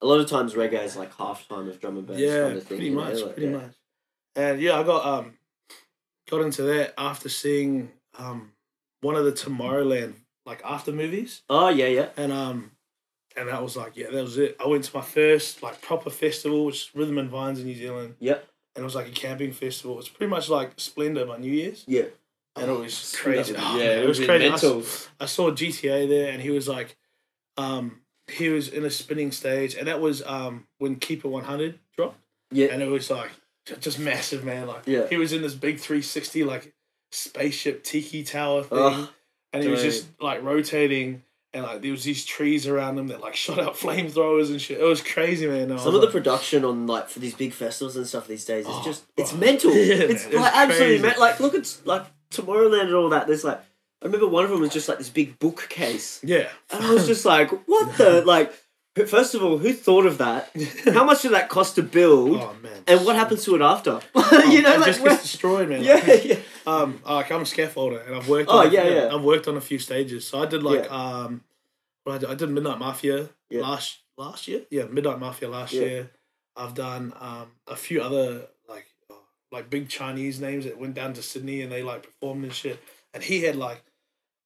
A 0.00 0.06
lot 0.06 0.20
of 0.20 0.26
times 0.30 0.54
reggae 0.54 0.82
is 0.84 0.96
like 0.96 1.14
half 1.16 1.46
time 1.46 1.68
of 1.68 1.78
drum 1.78 1.98
and 1.98 2.06
bass 2.06 2.18
yeah, 2.18 2.44
kind 2.44 2.56
of 2.56 2.62
thing. 2.62 2.78
pretty 2.78 2.84
you 2.86 2.94
know, 2.94 3.04
much, 3.04 3.20
like, 3.20 3.34
pretty 3.34 3.52
yeah. 3.52 3.58
much. 3.58 3.72
And 4.36 4.60
yeah, 4.60 4.78
I 4.78 4.82
got 4.82 5.04
um 5.06 5.34
got 6.30 6.40
into 6.42 6.62
that 6.62 6.94
after 6.98 7.28
seeing 7.28 7.90
um 8.18 8.52
one 9.00 9.14
of 9.16 9.24
the 9.24 9.32
Tomorrowland 9.32 10.14
like 10.46 10.62
after 10.64 10.92
movies. 10.92 11.42
Oh 11.50 11.68
yeah, 11.68 11.86
yeah. 11.88 12.08
and 12.16 12.32
um 12.32 12.70
and 13.36 13.48
that 13.48 13.62
was 13.62 13.76
like 13.76 13.96
yeah 13.96 14.10
that 14.10 14.22
was 14.22 14.36
it 14.36 14.54
i 14.62 14.66
went 14.66 14.84
to 14.84 14.94
my 14.94 15.00
first 15.02 15.62
like 15.62 15.80
proper 15.80 16.10
festival 16.10 16.66
which 16.66 16.74
is 16.74 16.90
rhythm 16.94 17.16
and 17.16 17.30
vines 17.30 17.58
in 17.58 17.64
new 17.64 17.74
zealand 17.74 18.14
Yep. 18.20 18.46
and 18.76 18.82
it 18.82 18.84
was 18.84 18.94
like 18.94 19.08
a 19.08 19.10
camping 19.10 19.52
festival 19.52 19.98
it's 19.98 20.10
pretty 20.10 20.28
much 20.28 20.50
like 20.50 20.72
splendor 20.76 21.24
by 21.24 21.38
new 21.38 21.50
year's 21.50 21.82
Yeah. 21.88 22.08
and 22.56 22.70
it 22.70 22.78
was 22.78 23.16
crazy 23.16 23.54
Yeah, 23.54 23.60
Oh, 23.62 23.76
it, 23.76 23.78
man, 23.78 23.98
it 24.02 24.06
was 24.06 24.18
was 24.18 24.28
crazy 24.28 24.46
I 24.46 24.50
mental. 24.50 24.80
s- 24.80 25.08
I, 25.18 25.24
saw 25.24 25.50
gta 25.50 26.06
there 26.10 26.30
and 26.30 26.42
he 26.42 26.50
was 26.50 26.68
like 26.68 26.98
um 27.56 28.02
he 28.30 28.50
was 28.50 28.68
in 28.68 28.84
a 28.84 28.90
spinning 28.90 29.32
stage 29.32 29.74
and 29.76 29.88
that 29.88 29.98
was 30.02 30.22
um 30.26 30.66
when 30.76 30.96
keeper 30.96 31.28
100 31.28 31.78
dropped 31.96 32.18
Yeah. 32.50 32.66
and 32.66 32.82
it 32.82 32.88
was 32.90 33.08
like 33.10 33.30
just 33.80 33.98
massive 33.98 34.44
man 34.44 34.66
like 34.66 34.82
Yeah. 34.86 35.06
he 35.08 35.16
was 35.16 35.32
in 35.32 35.42
this 35.42 35.54
big 35.54 35.78
360 35.78 36.44
like 36.44 36.72
spaceship 37.10 37.84
tiki 37.84 38.22
tower 38.22 38.62
thing 38.62 38.78
Oh, 38.80 39.10
and 39.52 39.62
he 39.62 39.68
was 39.68 39.82
just 39.82 40.06
like 40.20 40.42
rotating 40.42 41.22
and 41.54 41.62
like 41.64 41.82
there 41.82 41.90
was 41.90 42.04
these 42.04 42.24
trees 42.24 42.66
around 42.66 42.98
him 42.98 43.08
that 43.08 43.20
like 43.20 43.36
shot 43.44 43.58
out 43.58 43.74
flamethrowers 43.74 44.48
and 44.50 44.60
shit 44.60 44.80
it 44.80 44.84
was 44.84 45.02
crazy 45.02 45.46
man 45.46 45.70
I 45.70 45.76
Some 45.76 45.94
of 45.94 46.00
the 46.00 46.06
production 46.10 46.64
on 46.64 46.86
like 46.86 47.08
for 47.08 47.18
these 47.20 47.34
big 47.34 47.52
festivals 47.52 47.96
and 47.96 48.06
stuff 48.06 48.26
these 48.26 48.44
days 48.44 48.64
is 48.66 48.72
Oh, 48.74 48.82
just 48.84 49.04
it's 49.16 49.32
mental. 49.34 49.70
Yeah, 49.74 49.94
it's 49.94 50.24
man, 50.24 50.32
it 50.32 50.36
was 50.36 50.42
like 50.42 50.54
absolutely 50.54 50.98
mental. 50.98 51.20
Like 51.20 51.40
look 51.40 51.54
at 51.54 51.76
like 51.84 52.06
Tomorrowland 52.30 52.86
and 52.86 52.94
all 52.94 53.10
that. 53.10 53.26
There's 53.26 53.44
like 53.44 53.58
I 54.02 54.06
remember 54.06 54.26
one 54.26 54.42
of 54.44 54.50
them 54.50 54.60
was 54.60 54.72
just 54.72 54.88
like 54.88 54.98
this 54.98 55.10
big 55.10 55.38
bookcase, 55.38 56.18
yeah 56.24 56.48
and 56.72 56.84
I 56.84 56.92
was 56.92 57.06
just 57.06 57.24
like, 57.24 57.50
what 57.68 57.96
the 57.98 58.22
like. 58.26 58.52
First 58.94 59.34
of 59.34 59.42
all, 59.42 59.56
who 59.56 59.72
thought 59.72 60.04
of 60.04 60.18
that? 60.18 60.50
How 60.92 61.04
much 61.04 61.22
did 61.22 61.32
that 61.32 61.48
cost 61.48 61.76
to 61.76 61.82
build? 61.82 62.36
Oh 62.40 62.54
man. 62.62 62.82
and 62.86 63.06
what 63.06 63.16
happens 63.16 63.42
to 63.44 63.54
it 63.54 63.62
after? 63.62 64.00
Oh, 64.14 64.44
you 64.50 64.60
know, 64.62 64.72
it 64.74 64.80
like 64.80 64.86
just 64.86 65.02
gets 65.04 65.22
destroyed, 65.22 65.68
man. 65.70 65.82
yeah, 65.82 65.94
Like, 65.94 66.24
yeah, 66.24 66.36
Um, 66.66 67.00
like 67.04 67.30
I'm 67.32 67.40
a 67.40 67.44
scaffolder, 67.44 68.06
and 68.06 68.14
I've 68.16 68.28
worked. 68.28 68.50
Oh, 68.50 68.58
on, 68.58 68.66
a- 68.66 68.70
yeah, 68.70 68.84
yeah. 68.88 69.14
I've 69.14 69.22
worked 69.22 69.48
on 69.48 69.56
a 69.56 69.60
few 69.60 69.78
stages. 69.78 70.26
So 70.26 70.42
I 70.42 70.46
did 70.46 70.62
like 70.62 70.84
Yeah. 70.84 70.90
um, 70.90 71.42
I 72.06 72.18
did, 72.18 72.28
I 72.30 72.34
did 72.34 72.50
Midnight 72.50 72.78
Mafia 72.78 73.30
Yeah. 73.48 73.60
last 73.62 73.98
last 74.18 74.46
year. 74.48 74.62
Yeah, 74.70 74.84
Midnight 74.84 75.18
Mafia 75.18 75.48
last 75.48 75.72
year. 75.72 76.10
I've 76.56 76.74
done 76.74 77.14
um 77.18 77.52
a 77.66 77.76
few 77.76 78.02
other 78.02 78.46
like 78.68 78.86
uh, 79.10 79.14
like 79.50 79.70
big 79.70 79.88
Chinese 79.88 80.38
names 80.40 80.64
that 80.66 80.76
went 80.78 80.94
down 80.94 81.14
to 81.14 81.22
Sydney 81.22 81.62
and 81.62 81.72
they 81.72 81.82
like 81.82 82.02
performed 82.02 82.44
and 82.44 82.52
shit. 82.52 82.78
And 83.14 83.22
he 83.22 83.42
had 83.44 83.56
like 83.56 83.82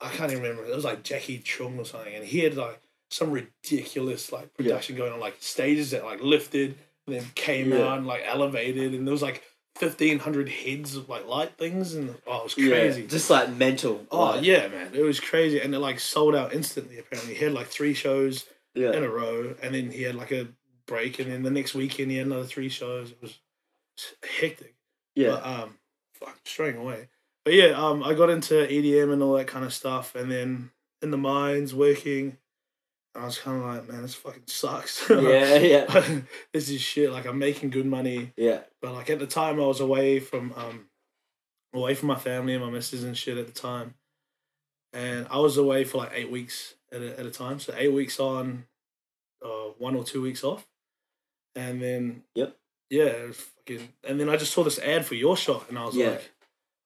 I 0.01 0.11
can't 0.11 0.31
even 0.31 0.43
remember. 0.45 0.65
It 0.71 0.75
was 0.77 0.85
like 0.85 1.03
Jacky 1.03 1.41
Cheung 1.41 1.79
or 1.79 1.85
something, 1.85 2.15
and 2.15 2.25
he 2.25 2.41
had 2.41 2.55
like 2.57 2.81
some 3.17 3.31
ridiculous 3.31 4.31
like 4.33 4.51
Yeah. 4.59 4.65
production 4.65 4.97
going 4.97 5.13
on, 5.13 5.21
like 5.21 5.37
stages 5.41 5.91
that 5.93 6.05
like 6.05 6.21
lifted 6.23 6.77
and 7.07 7.17
then 7.17 7.25
came 7.35 7.73
Yeah. 7.73 7.87
out 7.89 7.99
and 7.99 8.07
like 8.07 8.23
elevated, 8.25 8.95
and 8.95 9.07
there 9.07 9.13
was 9.13 9.23
like 9.23 9.43
fifteen 9.77 10.19
hundred 10.21 10.49
heads 10.49 10.97
of 10.97 11.09
like 11.09 11.27
light 11.27 11.57
things, 11.59 11.95
and 11.95 12.15
oh, 12.27 12.39
it 12.39 12.45
was 12.45 12.59
Yeah, 12.59 12.71
crazy. 12.71 13.07
Just 13.07 13.31
like 13.31 13.51
mental. 13.51 14.07
Oh 14.11 14.25
like, 14.33 14.45
yeah, 14.45 14.69
man, 14.69 14.95
it 14.95 15.03
was 15.03 15.21
crazy, 15.21 15.61
and 15.61 15.75
it 15.75 15.79
like 15.79 16.01
sold 16.01 16.35
out 16.35 16.53
instantly. 16.53 16.99
Apparently, 16.99 17.35
he 17.35 17.45
had 17.45 17.53
like 17.53 17.69
three 17.69 17.95
shows 17.95 18.45
yeah. 18.75 18.93
in 18.93 19.03
a 19.05 19.09
row, 19.09 19.55
and 19.63 19.75
then 19.75 19.91
he 19.91 20.03
had 20.03 20.15
like 20.15 20.33
a 20.33 20.49
break, 20.87 21.19
and 21.19 21.31
then 21.31 21.43
the 21.43 21.51
next 21.51 21.75
weekend 21.75 22.11
he 22.11 22.17
had 22.19 22.27
another 22.27 22.45
three 22.45 22.69
shows. 22.69 23.11
It 23.13 23.19
was 23.23 23.39
hectic. 24.41 24.75
yeah. 25.15 25.31
But, 25.31 25.47
um, 25.47 25.79
fuck, 26.15 26.39
straying 26.45 26.77
away. 26.77 27.09
But 27.45 27.55
yeah, 27.55 27.69
um, 27.73 28.03
I 28.03 28.15
got 28.15 28.29
into 28.31 28.55
EDM 28.55 29.13
and 29.13 29.23
all 29.23 29.35
that 29.35 29.47
kind 29.47 29.65
of 29.65 29.73
stuff, 29.73 30.15
and 30.15 30.31
then 30.31 30.71
in 31.03 31.11
the 31.11 31.17
mines 31.17 31.75
working, 31.75 32.39
I 33.17 33.25
was 33.25 33.39
kind 33.39 33.59
of 33.59 33.65
like, 33.65 33.89
man, 33.89 34.03
this 34.03 34.15
fucking 34.15 34.43
sucks. 34.47 35.05
yeah, 35.11 35.57
yeah, 35.57 36.03
this 36.53 36.69
is 36.69 36.81
shit. 36.81 37.11
Like 37.11 37.27
I'm 37.27 37.39
making 37.39 37.71
good 37.71 37.87
money, 37.87 38.33
yeah, 38.37 38.61
but 38.83 38.93
like 38.93 39.11
at 39.11 39.19
the 39.19 39.27
time 39.27 39.61
I 39.61 39.67
was 39.67 39.81
away 39.81 40.21
from 40.21 40.53
um, 40.57 40.87
away 41.75 41.95
from 41.95 42.09
my 42.09 42.17
family 42.17 42.55
and 42.55 42.65
my 42.65 42.71
missus 42.71 43.05
and 43.05 43.17
shit 43.17 43.39
at 43.39 43.47
the 43.47 43.53
time, 43.53 43.95
and 44.93 45.27
I 45.31 45.39
was 45.39 45.57
away 45.57 45.85
for 45.85 45.99
like 45.99 46.13
eight 46.15 46.31
weeks 46.31 46.75
at 46.93 47.03
a, 47.03 47.19
at 47.21 47.27
a 47.27 47.31
time. 47.31 47.59
So 47.61 47.75
eight 47.77 47.93
weeks 47.93 48.21
on, 48.21 48.65
uh, 49.45 49.71
one 49.79 49.97
or 49.97 50.05
two 50.05 50.23
weeks 50.23 50.45
off, 50.45 50.67
and 51.55 51.81
then 51.83 52.23
Yep. 52.35 52.57
yeah, 52.91 53.05
it 53.05 53.29
was 53.29 53.37
fucking. 53.37 53.89
And 54.05 54.21
then 54.21 54.29
I 54.29 54.37
just 54.37 54.53
saw 54.53 54.63
this 54.65 54.79
ad 54.79 55.05
for 55.07 55.15
your 55.15 55.37
shot, 55.37 55.69
and 55.69 55.79
I 55.79 55.85
was 55.87 55.97
Yeah. 55.97 56.11
like, 56.11 56.31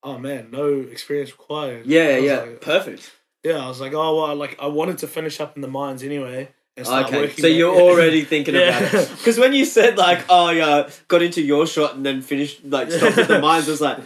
oh 0.02 0.18
man, 0.18 0.50
no 0.50 0.80
experience 0.80 1.30
required. 1.32 1.86
yeah, 1.86 2.16
yeah. 2.18 2.40
like- 2.40 2.60
Perfect. 2.60 3.10
Yeah, 3.44 3.64
I 3.64 3.68
was 3.68 3.80
like, 3.80 3.92
oh 3.94 4.16
well, 4.22 4.36
like 4.36 4.56
I 4.60 4.66
wanted 4.66 4.98
to 4.98 5.06
finish 5.06 5.40
up 5.40 5.56
in 5.56 5.62
the 5.62 5.68
mines 5.68 6.02
anyway. 6.02 6.48
And 6.76 6.86
start 6.86 7.06
Okay, 7.06 7.20
working 7.22 7.42
so 7.42 7.48
at- 7.48 7.54
you're 7.54 7.74
already 7.74 8.22
thinking 8.22 8.54
Yeah. 8.56 8.78
about 8.78 8.94
it. 8.94 9.10
Because 9.18 9.38
when 9.38 9.52
you 9.52 9.64
said 9.64 9.98
like, 9.98 10.24
oh 10.28 10.50
yeah, 10.50 10.88
got 11.08 11.22
into 11.22 11.42
your 11.42 11.66
shot 11.66 11.94
and 11.96 12.06
then 12.06 12.22
finished 12.22 12.64
like 12.64 12.90
stopped 12.90 13.18
at 13.18 13.28
the 13.28 13.40
mines, 13.48 13.68
I 13.68 13.70
was 13.72 13.80
like, 13.80 13.98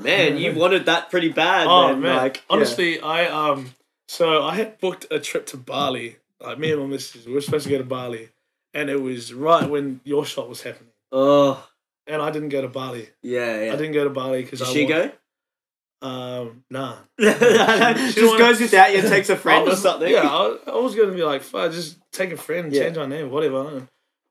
man, 0.00 0.36
you 0.38 0.54
wanted 0.54 0.86
that 0.86 1.10
pretty 1.10 1.28
bad. 1.28 1.66
Oh 1.68 1.88
then. 1.88 2.00
man, 2.00 2.16
like, 2.16 2.36
yeah. 2.36 2.42
honestly, 2.50 3.00
I 3.00 3.26
um, 3.26 3.70
so 4.08 4.42
I 4.42 4.54
had 4.54 4.78
booked 4.80 5.06
a 5.10 5.20
trip 5.20 5.46
to 5.46 5.56
Bali. 5.56 6.16
Like 6.40 6.58
me 6.58 6.70
and 6.72 6.80
my 6.80 6.86
missus, 6.86 7.26
we 7.26 7.32
were 7.32 7.40
supposed 7.40 7.64
to 7.64 7.70
go 7.70 7.78
to 7.78 7.84
Bali, 7.84 8.28
and 8.74 8.90
it 8.90 9.00
was 9.00 9.32
right 9.32 9.68
when 9.68 10.00
your 10.04 10.24
shot 10.26 10.48
was 10.48 10.62
happening, 10.62 10.92
Oh 11.12 11.66
and 12.06 12.20
I 12.22 12.30
didn't 12.30 12.50
go 12.50 12.60
to 12.62 12.68
Bali. 12.68 13.08
yeah, 13.22 13.64
yeah. 13.64 13.72
I 13.72 13.76
didn't 13.76 13.92
go 13.92 14.04
to 14.04 14.10
Bali 14.10 14.42
because 14.42 14.60
Did 14.60 14.68
I 14.68 14.72
she 14.72 14.82
wa- 14.84 14.88
go? 14.90 15.10
Um, 16.02 16.64
nah. 16.70 16.96
just 17.20 17.40
wanna- 18.22 18.38
goes 18.38 18.60
without 18.60 18.94
you 18.94 19.02
takes 19.02 19.28
a 19.28 19.36
friend 19.44 19.68
or 19.68 19.76
something. 19.76 20.10
Yeah, 20.10 20.28
I, 20.28 20.56
I 20.66 20.76
was 20.76 20.94
gonna 20.94 21.12
be 21.12 21.22
like, 21.24 21.42
fuck, 21.42 21.72
just 21.72 21.98
take 22.12 22.32
a 22.32 22.36
friend, 22.36 22.72
Yeah. 22.72 22.84
change 22.84 22.96
my 22.96 23.06
name, 23.06 23.30
whatever. 23.30 23.58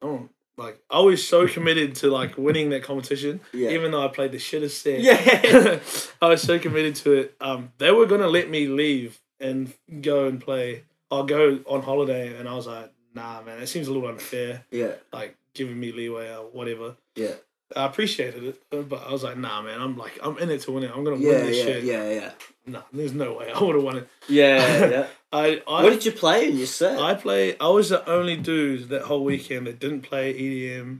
I 0.01 0.05
don't, 0.05 0.29
like. 0.57 0.79
I 0.89 0.99
was 0.99 1.27
so 1.27 1.47
committed 1.47 1.95
to 1.95 2.09
like 2.09 2.37
winning 2.37 2.69
that 2.69 2.83
competition, 2.83 3.41
Yeah. 3.53 3.71
even 3.71 3.91
though 3.91 4.03
I 4.05 4.07
played 4.09 4.31
the 4.31 4.37
shittest 4.37 4.71
set. 4.81 4.99
Yeah. 5.01 5.79
I 6.21 6.29
was 6.29 6.41
so 6.41 6.59
committed 6.59 6.95
to 6.97 7.11
it. 7.13 7.35
Um, 7.41 7.71
they 7.77 7.91
were 7.91 8.05
gonna 8.05 8.27
let 8.27 8.49
me 8.49 8.67
leave 8.67 9.19
and 9.39 9.73
go 10.01 10.27
and 10.27 10.39
play. 10.39 10.83
I'll 11.11 11.23
go 11.25 11.59
on 11.67 11.81
holiday, 11.81 12.35
and 12.37 12.47
I 12.47 12.53
was 12.55 12.67
like, 12.67 12.91
nah, 13.13 13.41
man, 13.41 13.59
it 13.61 13.67
seems 13.67 13.87
a 13.87 13.91
little 13.91 14.07
unfair. 14.09 14.63
yeah, 14.71 14.93
Like 15.11 15.35
giving 15.53 15.79
me 15.79 15.91
leeway 15.91 16.29
or 16.33 16.45
whatever. 16.45 16.95
yeah, 17.15 17.33
I 17.75 17.85
appreciated 17.85 18.43
it, 18.43 18.61
but 18.89 19.07
I 19.07 19.11
was 19.11 19.23
like, 19.23 19.37
nah, 19.37 19.61
man, 19.61 19.79
I'm 19.81 19.97
like, 19.97 20.19
I'm 20.21 20.37
in 20.37 20.49
it 20.51 20.61
to 20.61 20.71
win 20.71 20.83
it. 20.83 20.91
I'm 20.93 21.03
gonna 21.03 21.17
yeah, 21.17 21.31
win 21.37 21.45
this 21.47 21.57
yeah, 21.57 21.63
shit. 21.63 21.83
yeah, 21.83 22.09
yeah, 22.09 22.31
Nah, 22.67 22.81
there's 22.91 23.13
no 23.13 23.33
way 23.33 23.51
I 23.51 23.61
would 23.63 23.75
have 23.75 23.83
won 23.83 23.97
it. 23.97 24.07
yeah, 24.27 24.57
yeah. 24.89 25.07
I, 25.31 25.61
I, 25.67 25.83
What 25.83 25.89
did 25.89 26.05
you 26.05 26.11
play 26.11 26.49
in 26.49 26.57
your 26.57 26.67
set? 26.67 26.99
I 26.99 27.13
play. 27.15 27.57
I 27.59 27.67
was 27.69 27.89
the 27.89 28.07
only 28.09 28.37
dude 28.37 28.89
that 28.89 29.03
whole 29.03 29.23
weekend 29.23 29.67
that 29.67 29.79
didn't 29.79 30.01
play 30.01 30.33
EDM, 30.33 30.99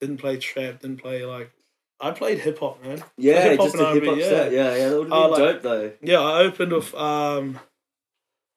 didn't 0.00 0.16
play 0.18 0.36
trap, 0.38 0.80
didn't 0.80 0.98
play 1.02 1.24
like. 1.24 1.50
I 1.98 2.10
played 2.10 2.38
hip 2.40 2.58
hop, 2.58 2.82
man. 2.84 3.02
yeah, 3.16 3.42
hip-hop 3.42 3.66
just 3.68 3.74
and 3.76 3.84
a 3.86 3.92
hip 3.94 4.02
hop 4.04 4.10
R&B, 4.12 4.22
set. 4.22 4.52
Yeah, 4.52 4.74
yeah, 4.76 4.88
that 4.90 4.98
would 4.98 5.10
have 5.10 5.22
been 5.22 5.30
like- 5.30 5.38
dope 5.38 5.62
though. 5.62 5.92
Yeah, 6.02 6.20
I 6.20 6.38
opened 6.40 6.72
with 6.72 6.94
um. 6.94 7.58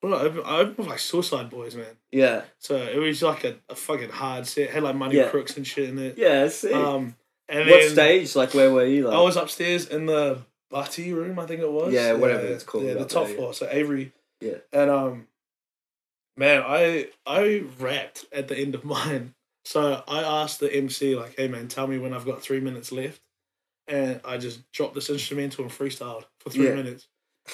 Well, 0.02 0.14
I 0.14 0.20
open? 0.22 0.42
I 0.46 0.58
opened 0.60 0.78
with 0.78 0.86
like 0.88 0.98
Suicide 0.98 1.50
Boys, 1.50 1.74
man. 1.74 1.96
Yeah, 2.10 2.42
So 2.58 2.76
it 2.76 2.96
was 2.98 3.22
like 3.22 3.44
a, 3.44 3.56
a 3.68 3.74
fucking 3.74 4.08
hard 4.10 4.46
set. 4.46 4.70
Had 4.70 4.82
like 4.82 4.96
Money 4.96 5.16
Yeah. 5.16 5.28
Crooks 5.28 5.56
and 5.58 5.66
shit 5.66 5.90
in 5.90 5.98
it. 5.98 6.16
yeah. 6.18 6.48
See, 6.48 6.72
Um, 6.72 7.14
and 7.50 7.68
what 7.68 7.80
then 7.80 7.90
stage? 7.90 8.34
Like, 8.36 8.54
where 8.54 8.70
were 8.72 8.86
you? 8.86 9.08
Like, 9.08 9.14
I 9.16 9.20
was 9.20 9.36
upstairs 9.36 9.86
in 9.86 10.06
the 10.06 10.38
Bati 10.70 11.12
room, 11.12 11.38
I 11.38 11.46
think 11.46 11.60
it 11.60 11.70
was. 11.70 11.92
Yeah, 11.92 12.12
whatever 12.14 12.46
it's 12.46 12.64
called 12.64 12.84
Yeah, 12.84 12.94
the 12.94 13.04
top 13.04 13.26
there, 13.26 13.36
floor. 13.36 13.52
So 13.54 13.68
Avery. 13.70 14.12
Yeah. 14.40 14.58
And 14.72 14.90
um, 14.90 15.26
man, 16.36 16.62
I 16.64 17.08
I 17.26 17.64
rapped 17.78 18.24
at 18.32 18.48
the 18.48 18.56
end 18.56 18.74
of 18.74 18.84
mine. 18.96 19.34
So 19.64 20.02
I 20.08 20.20
asked 20.22 20.60
the 20.60 20.74
MC 20.74 21.14
like, 21.16 21.36
"Hey 21.36 21.48
man, 21.48 21.68
tell 21.68 21.86
me 21.86 21.98
when 21.98 22.14
I've 22.14 22.24
got 22.24 22.40
three 22.42 22.60
minutes 22.60 22.92
left," 22.92 23.20
and 23.86 24.20
I 24.24 24.38
just 24.38 24.70
dropped 24.72 24.94
this 24.94 25.10
instrumental 25.10 25.64
and 25.64 25.72
freestyled 25.72 26.24
for 26.38 26.50
three 26.50 26.66
Yeah. 26.68 26.74
minutes, 26.74 27.08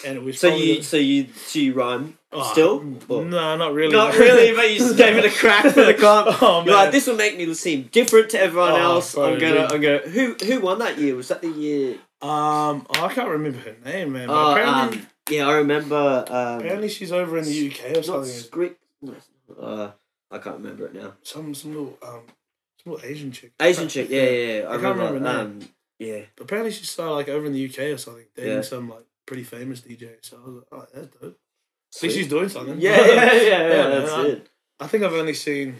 and 0.04 0.16
it 0.16 0.22
was 0.22 0.38
so 0.40 0.48
probably 0.48 0.68
you, 0.70 0.76
the- 0.78 0.82
so 0.82 0.96
you, 0.96 1.26
so 1.34 1.58
you 1.58 1.72
rhyme 1.74 2.18
Oh, 2.32 2.42
still? 2.52 2.96
Or- 3.08 3.24
No, 3.24 3.56
not 3.56 3.72
really. 3.72 3.94
Not 3.94 4.14
really, 4.18 4.54
but 4.54 4.70
you 4.70 4.78
just 4.78 4.96
gave 4.96 5.16
it 5.16 5.24
a 5.24 5.30
crack 5.30 5.62
for 5.72 5.84
the 5.84 5.94
comp. 5.98 6.42
Oh, 6.42 6.62
You're 6.66 6.74
like, 6.74 6.90
this 6.92 7.06
will 7.06 7.16
make 7.16 7.38
me 7.38 7.52
seem 7.54 7.84
different 7.92 8.30
to 8.30 8.40
everyone 8.40 8.72
Oh, 8.72 8.76
else. 8.96 9.14
bro, 9.14 9.32
I'm 9.32 9.38
gonna, 9.38 9.68
dude. 9.68 9.72
I'm 9.72 9.80
gonna. 9.80 9.98
Who, 9.98 10.34
who 10.44 10.60
won 10.60 10.78
that 10.80 10.98
year? 10.98 11.14
Was 11.14 11.28
that 11.28 11.40
the 11.40 11.48
year? 11.48 11.94
Um, 12.20 12.86
oh, 12.90 13.04
I 13.04 13.12
can't 13.14 13.28
remember 13.28 13.58
her 13.60 13.76
name, 13.84 14.12
man. 14.12 14.28
But 14.28 14.34
Oh, 14.36 14.52
apparently, 14.52 14.98
um, 14.98 15.06
yeah, 15.30 15.48
I 15.48 15.52
remember. 15.56 16.24
Um, 16.28 16.58
apparently 16.60 16.88
she's 16.88 17.12
over 17.12 17.38
in 17.38 17.44
the 17.44 17.70
UK 17.70 17.90
or 17.92 17.94
not 17.94 18.04
something. 18.04 18.50
Greek. 18.50 18.76
Uh, 19.60 19.90
I 20.30 20.38
can't 20.38 20.56
remember 20.56 20.86
it 20.86 20.94
now. 20.94 21.14
Some 21.22 21.54
some 21.54 21.70
little 21.72 21.98
um, 22.02 22.20
some 22.82 22.92
little 22.92 23.08
Asian 23.08 23.32
chick. 23.32 23.52
Asian 23.60 23.88
chick. 23.88 24.08
Yeah, 24.10 24.22
yeah. 24.24 24.58
yeah. 24.60 24.68
I, 24.68 24.74
I 24.74 24.78
can't 24.78 24.96
remember. 24.98 25.14
remember 25.14 25.30
her 25.32 25.40
um, 25.40 25.68
yeah. 25.98 26.20
Apparently 26.40 26.72
she's 26.72 26.90
started 26.90 27.12
like 27.14 27.28
over 27.28 27.46
in 27.46 27.52
the 27.52 27.64
UK 27.68 27.78
or 27.94 27.98
something, 27.98 28.24
dating 28.34 28.52
Yeah. 28.52 28.60
some 28.62 28.88
like 28.90 29.04
pretty 29.26 29.42
famous 29.44 29.80
DJ. 29.80 30.10
So 30.22 30.36
I 30.36 30.46
was 30.48 30.54
like, 30.56 30.64
oh, 30.72 30.86
that's 30.94 31.06
dope. 31.08 31.22
At 31.32 31.34
Sweet. 31.90 32.08
least 32.08 32.18
she's 32.18 32.28
doing 32.28 32.48
something. 32.48 32.80
Yeah, 32.80 32.96
yeah, 33.06 33.14
yeah, 33.14 33.32
yeah. 33.34 33.68
Yeah, 33.68 33.88
that's 34.00 34.12
I- 34.12 34.26
it. 34.26 34.48
I 34.80 34.86
think 34.86 35.04
I've 35.04 35.12
only 35.14 35.34
seen. 35.34 35.76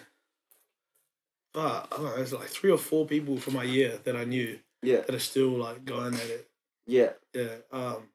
Uh, 1.54 1.82
I 1.90 1.96
don't 1.96 2.04
know, 2.04 2.16
there's 2.16 2.32
like 2.32 2.48
three 2.48 2.70
or 2.70 2.76
four 2.78 3.06
people 3.06 3.38
from 3.38 3.54
my 3.54 3.62
year 3.64 3.98
that 4.04 4.14
I 4.16 4.24
knew 4.24 4.58
Yeah, 4.82 5.00
that 5.00 5.14
are 5.14 5.18
still 5.18 5.48
like 5.50 5.84
going 5.84 6.14
at 6.14 6.20
it. 6.26 6.48
yeah. 6.86 7.10
Yeah. 7.34 7.48
Um, 7.72 8.08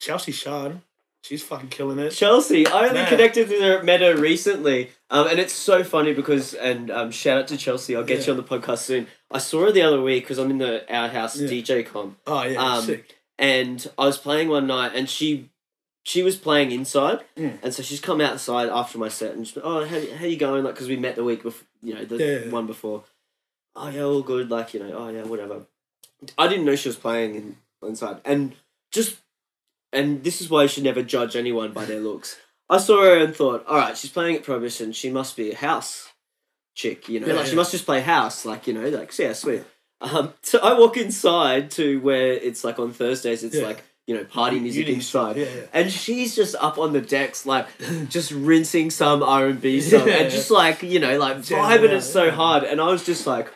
Chelsea 0.00 0.32
Shan, 0.32 0.80
she's 1.22 1.42
fucking 1.42 1.68
killing 1.68 1.98
it. 1.98 2.10
Chelsea, 2.10 2.66
I 2.66 2.84
only 2.88 2.94
Man. 2.94 3.08
connected 3.08 3.48
with 3.50 3.60
her, 3.60 3.82
met 3.82 4.00
her 4.00 4.16
recently, 4.16 4.90
um, 5.10 5.26
and 5.28 5.38
it's 5.38 5.52
so 5.52 5.84
funny 5.84 6.14
because, 6.14 6.54
and 6.54 6.90
um, 6.90 7.10
shout 7.10 7.38
out 7.38 7.48
to 7.48 7.56
Chelsea, 7.58 7.94
I'll 7.94 8.04
get 8.04 8.20
Yeah. 8.20 8.26
you 8.26 8.30
on 8.32 8.36
the 8.38 8.42
podcast 8.42 8.78
soon. 8.78 9.06
I 9.30 9.36
saw 9.38 9.66
her 9.66 9.72
the 9.72 9.82
other 9.82 10.00
week 10.00 10.24
because 10.24 10.38
I'm 10.38 10.50
in 10.50 10.58
the 10.58 10.90
Our 10.94 11.08
House 11.08 11.38
Yeah. 11.38 11.48
DJ 11.48 11.84
com, 11.86 12.16
Oh 12.26 12.42
yeah, 12.44 12.58
Um, 12.76 12.84
sick. 12.84 13.16
And 13.42 13.86
I 13.98 14.06
was 14.06 14.16
playing 14.16 14.48
one 14.48 14.66
night, 14.66 14.92
and 14.94 15.08
she, 15.10 15.50
she 16.04 16.22
was 16.22 16.36
playing 16.36 16.70
inside, 16.72 17.20
Mm. 17.36 17.58
and 17.62 17.74
so 17.74 17.82
she's 17.82 18.00
come 18.00 18.20
outside 18.20 18.68
after 18.70 18.96
my 18.98 19.08
set, 19.08 19.34
and 19.34 19.46
she's 19.46 19.58
oh, 19.62 19.84
how, 19.84 20.00
how 20.16 20.24
you 20.24 20.36
going? 20.36 20.64
Like, 20.64 20.74
because 20.74 20.88
we 20.88 20.96
met 20.96 21.16
the 21.16 21.24
week 21.24 21.42
before, 21.42 21.66
you 21.82 21.94
know, 21.94 22.04
the 22.04 22.16
Yeah, 22.16 22.38
yeah. 22.46 22.50
one 22.50 22.66
before. 22.66 23.04
Oh 23.76 23.88
yeah, 23.88 24.02
all 24.02 24.22
good. 24.22 24.50
Like 24.50 24.72
you 24.74 24.80
know, 24.80 24.92
oh 24.96 25.08
yeah, 25.08 25.24
whatever. 25.24 25.66
I 26.38 26.46
didn't 26.46 26.64
know 26.66 26.76
she 26.76 26.88
was 26.88 26.96
playing 26.96 27.34
in, 27.34 27.56
inside, 27.82 28.20
and 28.24 28.54
just 28.92 29.16
and 29.92 30.22
this 30.24 30.40
is 30.40 30.48
why 30.48 30.62
you 30.62 30.68
should 30.68 30.84
never 30.84 31.02
judge 31.02 31.34
anyone 31.36 31.72
by 31.72 31.84
their 31.84 32.00
looks. 32.00 32.36
I 32.70 32.78
saw 32.78 33.02
her 33.02 33.18
and 33.18 33.34
thought, 33.36 33.66
all 33.66 33.76
right, 33.76 33.96
she's 33.96 34.10
playing 34.10 34.36
at 34.36 34.44
Prohibition. 34.44 34.92
She 34.92 35.10
must 35.10 35.36
be 35.36 35.50
a 35.52 35.56
house 35.56 36.08
chick, 36.74 37.08
you 37.08 37.20
know, 37.20 37.26
Yeah, 37.26 37.34
like 37.34 37.46
she 37.46 37.56
must 37.56 37.72
just 37.72 37.84
play 37.84 38.00
house, 38.00 38.44
like 38.46 38.66
you 38.66 38.72
know, 38.74 38.88
like 38.88 39.18
yeah, 39.18 39.32
sweet. 39.32 39.64
Um, 40.02 40.32
so 40.42 40.58
I 40.58 40.78
walk 40.78 40.96
inside 40.96 41.70
to 41.72 42.00
where 42.00 42.32
it's 42.32 42.64
like 42.64 42.78
on 42.78 42.92
Thursdays, 42.92 43.44
it's 43.44 43.56
Yeah. 43.56 43.66
like 43.66 43.84
you 44.06 44.16
know 44.16 44.24
party 44.24 44.58
music 44.58 44.86
Uni 44.88 44.94
inside, 44.98 45.36
Yeah, 45.36 45.44
yeah. 45.44 45.62
and 45.72 45.90
she's 45.92 46.34
just 46.34 46.56
up 46.56 46.76
on 46.76 46.92
the 46.92 47.00
decks, 47.00 47.46
like 47.46 47.66
just 48.08 48.32
rinsing 48.32 48.90
some 48.90 49.22
R 49.22 49.46
and 49.46 49.60
B 49.60 49.80
song, 49.80 50.08
Yeah. 50.08 50.14
and 50.22 50.30
just 50.30 50.50
like 50.50 50.82
you 50.82 50.98
know, 50.98 51.18
like 51.18 51.42
Jamming 51.42 51.64
vibing 51.64 51.88
out, 51.90 51.94
it 51.94 52.02
so 52.02 52.24
yeah. 52.24 52.30
hard, 52.32 52.64
and 52.64 52.80
I 52.80 52.86
was 52.88 53.04
just 53.06 53.26
like, 53.26 53.48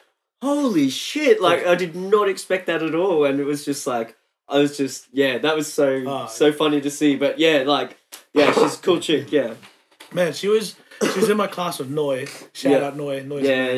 holy 0.42 0.88
shit! 0.88 1.40
Like 1.40 1.66
I 1.66 1.74
did 1.74 1.96
not 1.96 2.28
expect 2.28 2.66
that 2.66 2.82
at 2.82 2.94
all, 2.94 3.24
and 3.24 3.40
it 3.40 3.44
was 3.44 3.64
just 3.64 3.86
like 3.86 4.16
I 4.48 4.58
was 4.60 4.76
just 4.76 5.08
yeah, 5.12 5.38
that 5.38 5.56
was 5.56 5.72
so 5.72 6.04
Oh. 6.06 6.26
so 6.28 6.52
funny 6.52 6.80
to 6.80 6.90
see. 6.90 7.16
But 7.16 7.38
yeah, 7.40 7.64
like 7.66 7.96
yeah, 8.32 8.52
she's 8.52 8.78
a 8.78 8.82
cool 8.82 9.00
chick. 9.00 9.32
Yeah, 9.32 9.54
Man, 10.12 10.32
she 10.32 10.46
was 10.46 10.76
she 11.12 11.18
was 11.20 11.28
in 11.28 11.36
my 11.36 11.48
class 11.48 11.80
with 11.80 11.90
Noi. 11.90 12.26
Shout 12.52 12.72
Yeah. 12.72 12.86
out 12.86 12.96
Noi. 12.96 13.20
Noi's 13.22 13.44
Yeah, 13.48 13.72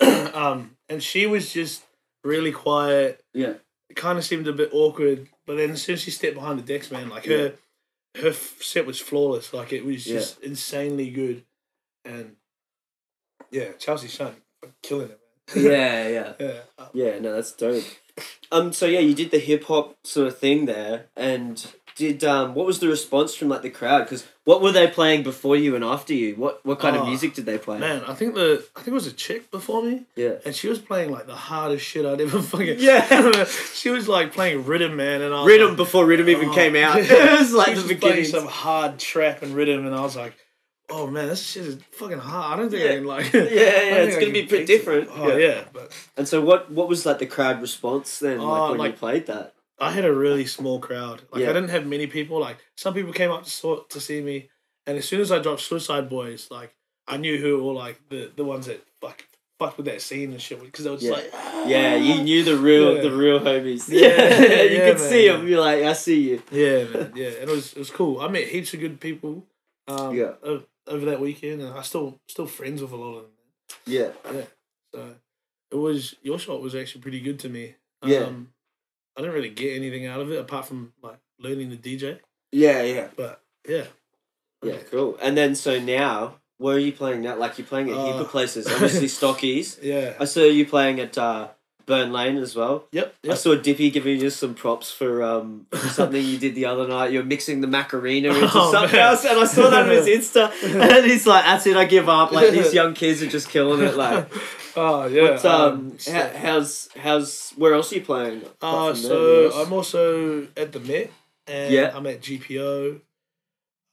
yeah, 0.00 0.30
um, 0.34 0.72
and 0.88 1.00
she 1.00 1.26
was 1.26 1.52
just 1.52 1.84
really 2.24 2.52
quiet. 2.52 3.22
yeah. 3.34 3.54
It 3.90 3.96
kind 3.96 4.18
of 4.18 4.24
seemed 4.24 4.46
a 4.46 4.52
bit 4.52 4.68
awkward, 4.72 5.28
but 5.46 5.56
then 5.56 5.70
as 5.70 5.80
soon 5.82 5.94
as 5.94 6.02
she 6.02 6.10
stepped 6.10 6.34
behind 6.34 6.58
the 6.58 6.62
decks, 6.62 6.90
man, 6.90 7.08
like 7.08 7.24
her, 7.24 7.54
her 8.20 8.32
set 8.34 8.84
was 8.84 9.00
flawless. 9.00 9.54
Like 9.54 9.72
it 9.72 9.82
was 9.84 10.06
Yeah. 10.06 10.18
just 10.18 10.40
insanely 10.42 11.08
good, 11.08 11.44
and 12.04 12.36
yeah, 13.50 13.72
Chelsea 13.78 14.08
Shun 14.08 14.34
killing 14.82 15.10
it, 15.10 15.20
man. 15.56 15.64
Yeah, 15.64 16.08
yeah. 16.16 16.32
yeah. 16.38 16.60
Uh, 16.78 16.88
Yeah, 16.92 17.18
no, 17.18 17.32
that's 17.32 17.52
dope. 17.52 17.82
Um, 18.52 18.74
so 18.74 18.84
yeah, 18.84 19.00
you 19.00 19.14
did 19.14 19.30
the 19.30 19.38
hip 19.38 19.64
hop 19.64 19.96
sort 20.04 20.26
of 20.28 20.38
thing 20.38 20.66
there, 20.66 21.06
and 21.16 21.64
did 21.98 22.24
um, 22.24 22.54
what 22.54 22.64
was 22.64 22.78
the 22.78 22.88
response 22.88 23.34
from 23.34 23.48
like 23.48 23.60
the 23.62 23.68
crowd? 23.70 24.04
Because 24.04 24.26
what 24.44 24.62
were 24.62 24.72
they 24.72 24.86
playing 24.86 25.22
before 25.24 25.56
you 25.56 25.74
and 25.76 25.84
after 25.84 26.14
you? 26.14 26.34
What 26.36 26.64
what 26.64 26.78
kind 26.80 26.96
of 26.96 27.02
Oh, 27.02 27.06
music 27.06 27.34
did 27.34 27.44
they 27.44 27.58
play? 27.58 27.78
Man, 27.78 28.02
I 28.06 28.14
think 28.14 28.34
the 28.34 28.64
I 28.74 28.78
think 28.78 28.88
it 28.88 28.92
was 28.94 29.06
a 29.06 29.12
chick 29.12 29.50
before 29.50 29.82
me, 29.82 30.04
Yeah. 30.16 30.36
and 30.46 30.54
she 30.54 30.68
was 30.68 30.78
playing 30.78 31.10
like 31.10 31.26
the 31.26 31.34
hardest 31.36 31.84
shit 31.84 32.06
I'd 32.06 32.20
ever 32.20 32.40
fucking. 32.52 32.76
Yeah. 32.78 33.44
she 33.74 33.90
was 33.90 34.08
like 34.08 34.32
playing 34.32 34.64
riddim, 34.64 34.94
man, 34.94 35.20
and 35.22 35.34
I 35.34 35.42
was 35.42 35.52
Riddim 35.52 35.68
like, 35.68 35.76
before 35.76 36.06
riddim 36.06 36.28
even 36.28 36.48
oh, 36.48 36.54
came 36.54 36.76
out. 36.76 36.96
yeah. 36.96 37.34
it 37.34 37.40
was 37.40 37.52
like 37.52 37.66
she 37.68 37.74
the 37.74 37.80
was 37.82 37.88
just 37.90 38.00
playing 38.00 38.16
beginning. 38.16 38.40
some 38.40 38.46
hard 38.48 38.98
trap 38.98 39.42
and 39.42 39.54
riddim, 39.54 39.84
and 39.86 39.94
I 39.94 40.00
was 40.00 40.16
like, 40.16 40.34
"Oh 40.88 41.06
man, 41.06 41.28
this 41.28 41.44
shit 41.44 41.66
is 41.66 41.78
fucking 41.92 42.18
hard." 42.18 42.54
I 42.58 42.62
don't 42.62 42.70
think 42.70 42.82
Yeah. 42.84 42.90
I 42.92 42.94
can 42.94 43.04
like. 43.04 43.34
It. 43.34 43.52
Yeah, 43.52 43.60
yeah, 43.60 44.04
it's 44.04 44.14
gonna 44.16 44.32
be 44.32 44.46
pretty 44.46 44.64
fix 44.66 44.70
it. 44.70 44.72
different. 44.78 45.10
Oh 45.12 45.36
Yeah. 45.36 45.46
yeah, 45.48 45.64
but 45.72 45.92
And 46.16 46.26
so 46.28 46.40
what 46.40 46.70
what 46.70 46.88
was 46.88 47.04
like 47.04 47.18
the 47.18 47.26
crowd 47.26 47.60
response 47.60 48.18
then, 48.20 48.38
like 48.38 48.46
Oh, 48.60 48.68
when 48.70 48.78
like- 48.78 48.92
you 48.92 48.98
played 48.98 49.26
that? 49.26 49.54
I 49.80 49.92
had 49.92 50.04
a 50.04 50.12
really 50.12 50.46
small 50.46 50.80
crowd. 50.80 51.22
Like 51.32 51.42
Yeah. 51.42 51.50
I 51.50 51.52
didn't 51.52 51.70
have 51.70 51.86
many 51.86 52.06
people. 52.06 52.40
Like 52.40 52.58
some 52.76 52.94
people 52.94 53.12
came 53.12 53.30
up 53.30 53.44
to 53.44 53.50
sort 53.50 53.90
to 53.90 54.00
see 54.00 54.20
me, 54.20 54.48
and 54.86 54.98
as 54.98 55.06
soon 55.06 55.20
as 55.20 55.30
I 55.32 55.38
dropped 55.38 55.60
Suicide 55.62 56.08
Boys, 56.08 56.48
like 56.50 56.74
I 57.06 57.16
knew 57.16 57.38
who 57.38 57.62
were 57.64 57.72
like 57.72 58.00
the 58.08 58.30
the 58.34 58.44
ones 58.44 58.66
that 58.66 58.84
fuck 59.00 59.24
fucked 59.58 59.76
with 59.76 59.86
that 59.86 60.00
scene 60.00 60.30
and 60.32 60.40
shit 60.40 60.60
because 60.62 60.84
they 60.84 60.90
were 60.90 60.96
just 60.96 61.06
Yeah. 61.08 61.14
like, 61.14 61.32
Yeah, 61.68 61.96
you 61.96 62.22
knew 62.22 62.44
the 62.44 62.56
real 62.56 62.96
Yeah. 62.96 63.02
the 63.02 63.10
real 63.12 63.40
homies. 63.40 63.88
Yeah, 63.88 64.00
Yeah, 64.08 64.62
you 64.62 64.76
yeah, 64.78 64.90
could 64.90 65.00
see 65.00 65.26
them. 65.28 65.48
You're 65.48 65.60
like, 65.60 65.82
I 65.84 65.92
see 65.94 66.30
you. 66.30 66.42
yeah, 66.52 66.84
man, 66.84 67.12
yeah. 67.16 67.28
And 67.40 67.48
it 67.50 67.54
was 67.54 67.72
it 67.72 67.78
was 67.78 67.90
cool. 67.90 68.20
I 68.20 68.28
met 68.28 68.48
heaps 68.48 68.72
of 68.74 68.80
good 68.80 69.00
people. 69.00 69.44
Um, 69.88 70.14
Yeah. 70.16 70.34
o- 70.44 70.64
Over 70.86 71.04
that 71.06 71.20
weekend, 71.20 71.60
and 71.60 71.72
I 71.78 71.82
still 71.82 72.18
still 72.28 72.46
friends 72.46 72.80
with 72.82 72.92
a 72.92 72.96
lot 72.96 73.16
of 73.18 73.22
them. 73.24 73.32
Yeah, 73.86 74.10
So 74.94 75.14
it 75.70 75.76
was 75.76 76.14
your 76.22 76.38
shot 76.38 76.62
was 76.62 76.74
actually 76.74 77.02
pretty 77.02 77.20
good 77.20 77.38
to 77.40 77.48
me. 77.48 77.74
Yeah. 78.04 78.30
I 79.18 79.22
didn't 79.22 79.34
really 79.34 79.50
get 79.50 79.74
anything 79.74 80.06
out 80.06 80.20
of 80.20 80.30
it 80.30 80.38
apart 80.38 80.64
from 80.66 80.92
like 81.02 81.18
learning 81.40 81.70
the 81.70 81.76
DJ. 81.76 82.20
yeah, 82.52 82.82
yeah, 82.82 83.08
But 83.16 83.42
yeah, 83.68 83.84
yeah. 84.62 84.76
Cool. 84.90 85.18
And 85.20 85.36
then 85.36 85.56
so 85.56 85.80
now, 85.80 86.36
where 86.58 86.76
are 86.76 86.78
you 86.78 86.92
playing 86.92 87.22
now? 87.22 87.36
Like 87.36 87.58
you're 87.58 87.66
playing 87.66 87.90
at 87.90 87.96
heap 87.96 88.14
Uh, 88.14 88.20
of 88.20 88.28
places. 88.28 88.66
Obviously, 88.72 89.08
Stockies. 89.08 89.78
yeah. 89.82 90.14
I 90.20 90.24
saw 90.24 90.44
you 90.44 90.64
playing 90.66 91.00
at 91.00 91.18
uh, 91.18 91.48
Burn 91.88 92.12
Lane 92.12 92.36
as 92.36 92.54
well. 92.54 92.84
Yep. 92.92 93.14
I 93.28 93.34
saw 93.34 93.56
Dippy 93.56 93.90
giving 93.90 94.20
you 94.20 94.30
some 94.30 94.54
props 94.54 94.92
for 94.92 95.22
um 95.24 95.66
something 95.90 96.22
you 96.24 96.38
did 96.38 96.54
the 96.54 96.66
other 96.66 96.86
night. 96.86 97.10
You're 97.10 97.24
mixing 97.24 97.60
the 97.60 97.66
Macarena 97.66 98.28
into 98.28 98.48
Oh, 98.54 98.70
something 98.70 98.96
man. 98.96 99.08
else, 99.08 99.24
and 99.24 99.40
I 99.40 99.44
saw 99.46 99.70
that 99.70 99.84
on 99.88 99.90
his 99.90 100.06
Insta. 100.06 100.52
And 100.98 101.06
he's 101.06 101.26
like, 101.26 101.44
"That's 101.44 101.66
it, 101.66 101.76
I 101.76 101.86
give 101.86 102.08
up." 102.08 102.30
Like 102.30 102.52
these 102.52 102.72
young 102.72 102.94
kids 102.94 103.22
are 103.22 103.26
just 103.26 103.48
killing 103.50 103.82
it. 103.82 103.96
Like, 103.96 104.28
oh 104.76 105.06
yeah. 105.06 105.22
what's 105.22 105.44
um, 105.44 105.98
so- 105.98 106.12
how, 106.12 106.28
how's 106.36 106.88
how's 106.96 107.50
where 107.56 107.74
else 107.74 107.90
are 107.92 107.96
you 107.96 108.02
playing? 108.02 108.42
uh, 108.62 108.92
from 108.92 109.02
there? 109.02 109.50
so 109.50 109.62
I'm 109.62 109.72
also 109.72 110.46
at 110.56 110.70
the 110.72 110.80
Met, 110.80 111.10
and 111.48 111.72
Yeah. 111.74 111.92
I'm 111.96 112.06
at 112.06 112.20
GPO. 112.20 113.00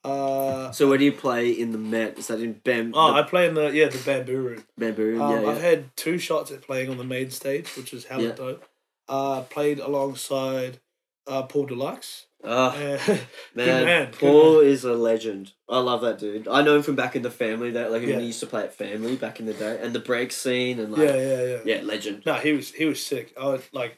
Uh, 0.06 0.72
So 0.72 0.88
where 0.88 0.98
do 0.98 1.06
you 1.06 1.12
play 1.12 1.50
in 1.50 1.72
the 1.72 1.78
Met? 1.78 2.18
Is 2.20 2.28
that 2.28 2.40
in 2.40 2.54
Bam? 2.54 2.92
oh, 2.96 3.14
the 3.14 3.20
I 3.20 3.24
play 3.24 3.48
in 3.48 3.54
the 3.56 3.72
yeah 3.72 3.88
the 3.90 3.98
bamboo 4.06 4.38
room. 4.42 4.64
Bamboo? 4.78 5.22
Um, 5.22 5.32
yeah, 5.44 5.50
I've 5.50 5.58
yeah. 5.58 5.70
had 5.70 5.96
two 5.98 6.18
shots 6.18 6.52
at 6.52 6.62
playing 6.62 6.90
on 6.90 6.98
the 6.98 7.04
main 7.04 7.32
stage, 7.32 7.68
which 7.76 7.94
is 7.94 8.06
hella 8.06 8.24
Yeah. 8.24 8.32
dope. 8.32 8.66
Uh, 9.08 9.42
played 9.44 9.80
alongside 9.80 10.80
uh, 11.28 11.44
Paul 11.44 11.66
Deluxe. 11.66 12.28
Oh, 12.44 12.68
Uh, 12.68 13.00
man, 13.56 13.86
man, 13.86 14.06
good 14.12 14.20
Paul 14.20 14.60
is 14.60 14.84
a 14.84 14.94
legend. 14.94 15.54
I 15.68 15.80
love 15.80 16.02
that 16.02 16.20
dude. 16.20 16.48
I 16.48 16.62
know 16.62 16.76
him 16.76 16.84
from 16.84 16.96
back 16.96 17.16
in 17.16 17.24
the 17.24 17.32
family. 17.32 17.72
That 17.72 17.92
like 17.92 18.04
Yeah. 18.04 18.10
when 18.12 18.20
he 18.20 18.28
used 18.28 18.40
to 18.42 18.46
play 18.48 18.62
at 18.64 18.74
Family 18.74 19.16
back 19.16 19.40
in 19.40 19.48
the 19.48 19.54
day, 19.54 19.80
and 19.82 19.94
the 19.94 20.00
break 20.00 20.32
scene 20.32 20.80
and 20.80 20.92
like 20.92 21.02
yeah, 21.02 21.16
yeah, 21.16 21.44
yeah. 21.44 21.60
yeah, 21.66 21.82
legend. 21.82 22.24
No, 22.26 22.36
he 22.36 22.54
was 22.54 22.72
he 22.74 22.86
was 22.86 23.04
sick. 23.04 23.34
I 23.40 23.46
was 23.48 23.64
like, 23.74 23.98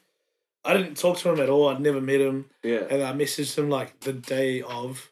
I 0.63 0.73
didn't 0.77 0.95
talk 0.95 1.17
to 1.19 1.29
him 1.31 1.39
at 1.41 1.49
all. 1.49 1.67
I'd 1.67 1.81
never 1.81 1.99
met 1.99 2.21
him, 2.21 2.45
Yeah, 2.63 2.83
and 2.89 3.03
I 3.03 3.11
messaged 3.11 3.57
him 3.57 3.69
like 3.69 3.99
the 4.01 4.13
day 4.13 4.61
of, 4.61 5.09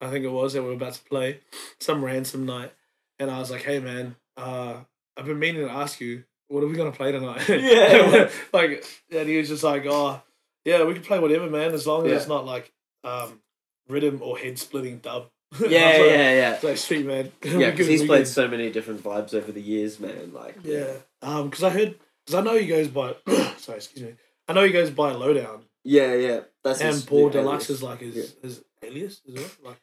I 0.00 0.10
think 0.10 0.24
it 0.24 0.30
was 0.30 0.52
that 0.52 0.62
we 0.62 0.68
were 0.68 0.74
about 0.74 0.94
to 0.94 1.02
play, 1.04 1.40
some 1.80 2.04
ransom 2.04 2.46
night, 2.46 2.72
and 3.18 3.30
I 3.30 3.38
was 3.38 3.50
like, 3.50 3.62
hey 3.62 3.78
man, 3.80 4.16
uh, 4.36 4.74
I've 5.16 5.26
been 5.26 5.38
meaning 5.38 5.66
to 5.66 5.72
ask 5.72 6.00
you, 6.00 6.24
what 6.48 6.62
are 6.62 6.66
we 6.68 6.76
gonna 6.76 6.92
play 6.92 7.12
tonight? 7.12 7.48
Yeah. 7.48 8.30
like, 8.52 8.84
and 9.10 9.28
he 9.28 9.36
was 9.38 9.48
just 9.48 9.64
like, 9.64 9.84
oh, 9.86 10.22
yeah, 10.64 10.84
we 10.84 10.94
can 10.94 11.02
play 11.02 11.18
whatever, 11.18 11.48
man, 11.50 11.72
as 11.72 11.86
long 11.86 12.04
as 12.06 12.10
Yeah. 12.10 12.16
it's 12.18 12.28
not 12.28 12.46
like 12.46 12.72
um, 13.04 13.40
riddim 13.90 14.20
or 14.20 14.38
head 14.38 14.58
splitting 14.58 14.98
dub. 14.98 15.28
Yeah, 15.60 15.66
like- 15.66 15.70
yeah, 15.70 16.32
yeah. 16.34 16.52
It's 16.54 16.64
like 16.64 16.76
sweet 16.76 17.06
man. 17.06 17.32
Yeah, 17.44 17.70
because 17.70 17.86
he's 17.86 18.04
played 18.04 18.18
good. 18.24 18.28
so 18.28 18.48
many 18.48 18.70
different 18.70 19.02
vibes 19.02 19.34
over 19.34 19.50
the 19.50 19.62
years, 19.62 19.98
man. 19.98 20.32
Like, 20.32 20.56
Yeah. 20.62 20.92
Um, 21.22 21.48
because 21.48 21.64
I 21.64 21.70
heard, 21.70 21.94
because 22.26 22.34
I 22.38 22.42
know 22.42 22.56
he 22.56 22.66
goes 22.66 22.88
by, 22.88 23.14
sorry, 23.56 23.78
excuse 23.78 24.02
me. 24.06 24.14
I 24.46 24.52
know 24.52 24.62
he 24.64 24.72
goes 24.72 24.90
by 24.90 25.12
Lowdown, 25.12 25.62
yeah, 25.84 26.14
yeah. 26.14 26.40
That's 26.64 26.80
and 26.80 26.90
his 26.90 27.04
Paul 27.04 27.30
Deluxe 27.30 27.68
alias. 27.68 27.70
is 27.70 27.82
like 27.82 28.00
his 28.00 28.14
Yeah. 28.16 28.22
his 28.42 28.64
alias, 28.82 29.20
is 29.26 29.34
it? 29.42 29.56
Like. 29.64 29.76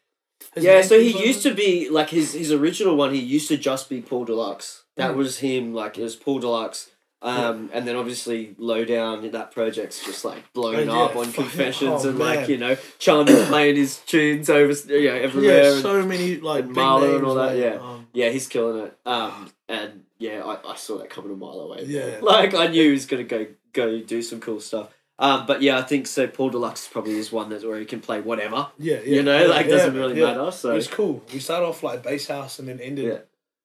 His 0.54 0.64
Yeah, 0.64 0.82
so 0.82 0.98
he 0.98 1.26
used 1.26 1.42
to 1.42 1.54
be 1.54 1.88
like 1.90 2.10
his 2.10 2.32
his 2.32 2.52
original 2.52 2.96
one. 2.96 3.12
He 3.14 3.20
used 3.20 3.48
to 3.48 3.56
just 3.56 3.88
be 3.88 4.00
Paul 4.00 4.24
Deluxe. 4.24 4.82
That 4.96 5.12
Mm. 5.12 5.16
was 5.16 5.38
him. 5.38 5.74
Like 5.74 5.98
it 5.98 6.02
was 6.02 6.16
Paul 6.16 6.38
Deluxe. 6.40 6.90
Um, 7.22 7.70
and 7.72 7.88
then 7.88 7.96
obviously 7.96 8.54
Lowdown, 8.58 9.28
that 9.32 9.50
project's 9.50 10.04
just 10.04 10.24
like 10.24 10.52
blown 10.52 10.88
Oh, 10.88 11.06
up 11.06 11.14
yeah, 11.14 11.20
on 11.22 11.32
Confessions 11.32 12.04
oh, 12.04 12.10
and 12.10 12.18
like 12.18 12.48
you 12.48 12.58
know 12.58 12.76
Chalmers 12.98 13.46
playing 13.48 13.76
his 13.76 13.98
tunes 13.98 14.48
over 14.50 14.72
you 14.94 15.08
know 15.08 15.16
everywhere. 15.16 15.74
Yeah, 15.74 15.80
so 15.80 16.04
many 16.04 16.36
like 16.36 16.64
and 16.66 16.76
and 16.76 17.24
all 17.24 17.34
that, 17.34 17.52
like, 17.52 17.58
yeah. 17.58 17.76
Um, 17.80 18.06
Yeah, 18.12 18.28
he's 18.28 18.46
killing 18.46 18.84
it. 18.86 18.96
Um, 19.06 19.50
and 19.68 20.04
yeah, 20.18 20.44
I, 20.44 20.72
I 20.72 20.76
saw 20.76 20.98
that 20.98 21.10
coming 21.10 21.32
a 21.32 21.36
mile 21.36 21.60
away. 21.60 21.84
Yeah. 21.86 22.18
like 22.22 22.54
I 22.54 22.68
knew 22.68 22.82
he 22.84 22.92
was 22.92 23.06
gonna 23.06 23.24
go 23.24 23.46
go 23.72 23.98
do 24.00 24.22
some 24.22 24.40
cool 24.40 24.60
stuff. 24.60 24.90
Um, 25.18 25.46
but 25.46 25.62
yeah, 25.62 25.78
I 25.78 25.82
think 25.82 26.06
so. 26.06 26.26
Paul 26.26 26.50
Deluxe 26.50 26.88
probably 26.88 27.14
is 27.18 27.32
one 27.32 27.48
that 27.48 27.64
where 27.66 27.78
he 27.78 27.86
can 27.86 28.00
play 28.00 28.20
whatever. 28.20 28.68
yeah, 28.78 28.96
yeah, 28.96 29.00
you 29.16 29.22
know, 29.22 29.40
yeah, 29.40 29.46
like 29.46 29.66
yeah, 29.66 29.72
doesn't 29.76 29.94
really 29.94 30.18
yeah. 30.20 30.26
matter. 30.34 30.48
It 30.48 30.52
So 30.52 30.74
was 30.74 30.88
cool. 30.88 31.22
We 31.32 31.38
started 31.38 31.66
off 31.66 31.82
like 31.82 32.02
bass 32.02 32.26
house 32.28 32.58
and 32.58 32.68
then 32.68 32.80
ended 32.80 33.22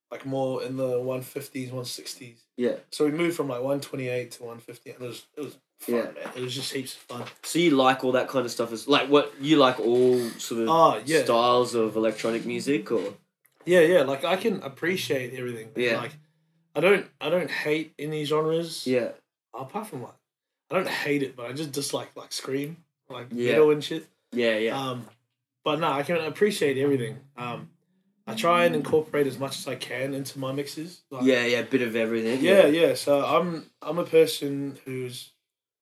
like 0.09 0.25
more 0.25 0.63
in 0.63 0.77
the 0.77 0.99
one 0.99 1.21
fifties, 1.21 1.71
one 1.71 1.85
sixties. 1.85 2.43
yeah. 2.57 2.75
So 2.91 3.05
we 3.05 3.11
moved 3.11 3.35
from 3.35 3.49
like 3.49 3.61
one 3.61 3.81
twenty 3.81 4.07
eight 4.07 4.31
to 4.31 4.43
one 4.43 4.59
fifty, 4.59 4.91
and 4.91 5.01
it 5.01 5.07
was 5.07 5.25
it 5.37 5.41
was 5.41 5.57
fun, 5.79 5.95
Yeah. 5.95 6.01
man. 6.03 6.31
It 6.37 6.41
was 6.41 6.55
just 6.55 6.71
heaps 6.71 6.93
of 6.95 7.01
fun. 7.01 7.23
So 7.43 7.59
you 7.59 7.71
like 7.71 8.03
all 8.05 8.13
that 8.13 8.27
kind 8.29 8.45
of 8.45 8.51
stuff? 8.51 8.71
Is 8.71 8.87
like 8.87 9.09
what 9.09 9.33
you 9.41 9.57
like 9.57 9.79
all 9.79 10.19
sort 10.37 10.61
of 10.61 10.69
Oh 10.69 11.01
yeah, 11.05 11.23
styles 11.23 11.75
of 11.75 11.95
electronic 11.97 12.45
music 12.45 12.91
or 12.93 13.13
yeah, 13.65 13.81
yeah. 13.81 14.01
Like 14.03 14.23
I 14.23 14.37
can 14.37 14.61
appreciate 14.63 15.33
everything. 15.37 15.71
but, 15.73 15.83
Yeah. 15.83 15.97
Like 15.97 16.13
I 16.75 16.79
don't 16.79 17.05
I 17.19 17.29
don't 17.29 17.51
hate 17.51 17.93
any 17.99 18.23
genres. 18.23 18.87
yeah, 18.87 19.09
Apart 19.53 19.87
from 19.87 20.03
like 20.03 20.13
I 20.71 20.75
don't 20.75 20.87
hate 20.87 21.21
it, 21.23 21.35
but 21.35 21.47
I 21.47 21.51
just 21.53 21.71
dislike 21.73 22.11
like 22.15 22.31
scream, 22.31 22.77
like 23.09 23.27
Yeah. 23.31 23.51
metal 23.53 23.71
and 23.71 23.83
shit. 23.83 24.07
yeah, 24.31 24.57
yeah, 24.57 24.79
Um, 24.91 25.05
but 25.65 25.79
no, 25.79 25.91
I 25.91 26.03
can 26.03 26.15
appreciate 26.17 26.77
everything. 26.77 27.17
Um, 27.37 27.69
I 28.25 28.33
try 28.35 28.63
and 28.65 28.75
incorporate 28.75 29.27
as 29.27 29.37
much 29.37 29.57
as 29.59 29.67
I 29.67 29.75
can 29.75 30.13
into 30.13 30.39
my 30.39 30.53
mixes. 30.53 31.01
Like, 31.11 31.23
yeah, 31.25 31.45
yeah. 31.45 31.59
A 31.59 31.63
bit 31.65 31.81
of 31.81 31.95
everything. 31.95 32.41
yeah, 32.41 32.67
yeah. 32.67 32.93
So 32.93 33.25
I'm 33.25 33.65
I'm 33.81 33.97
a 33.99 34.05
person 34.05 34.79
who's 34.85 35.31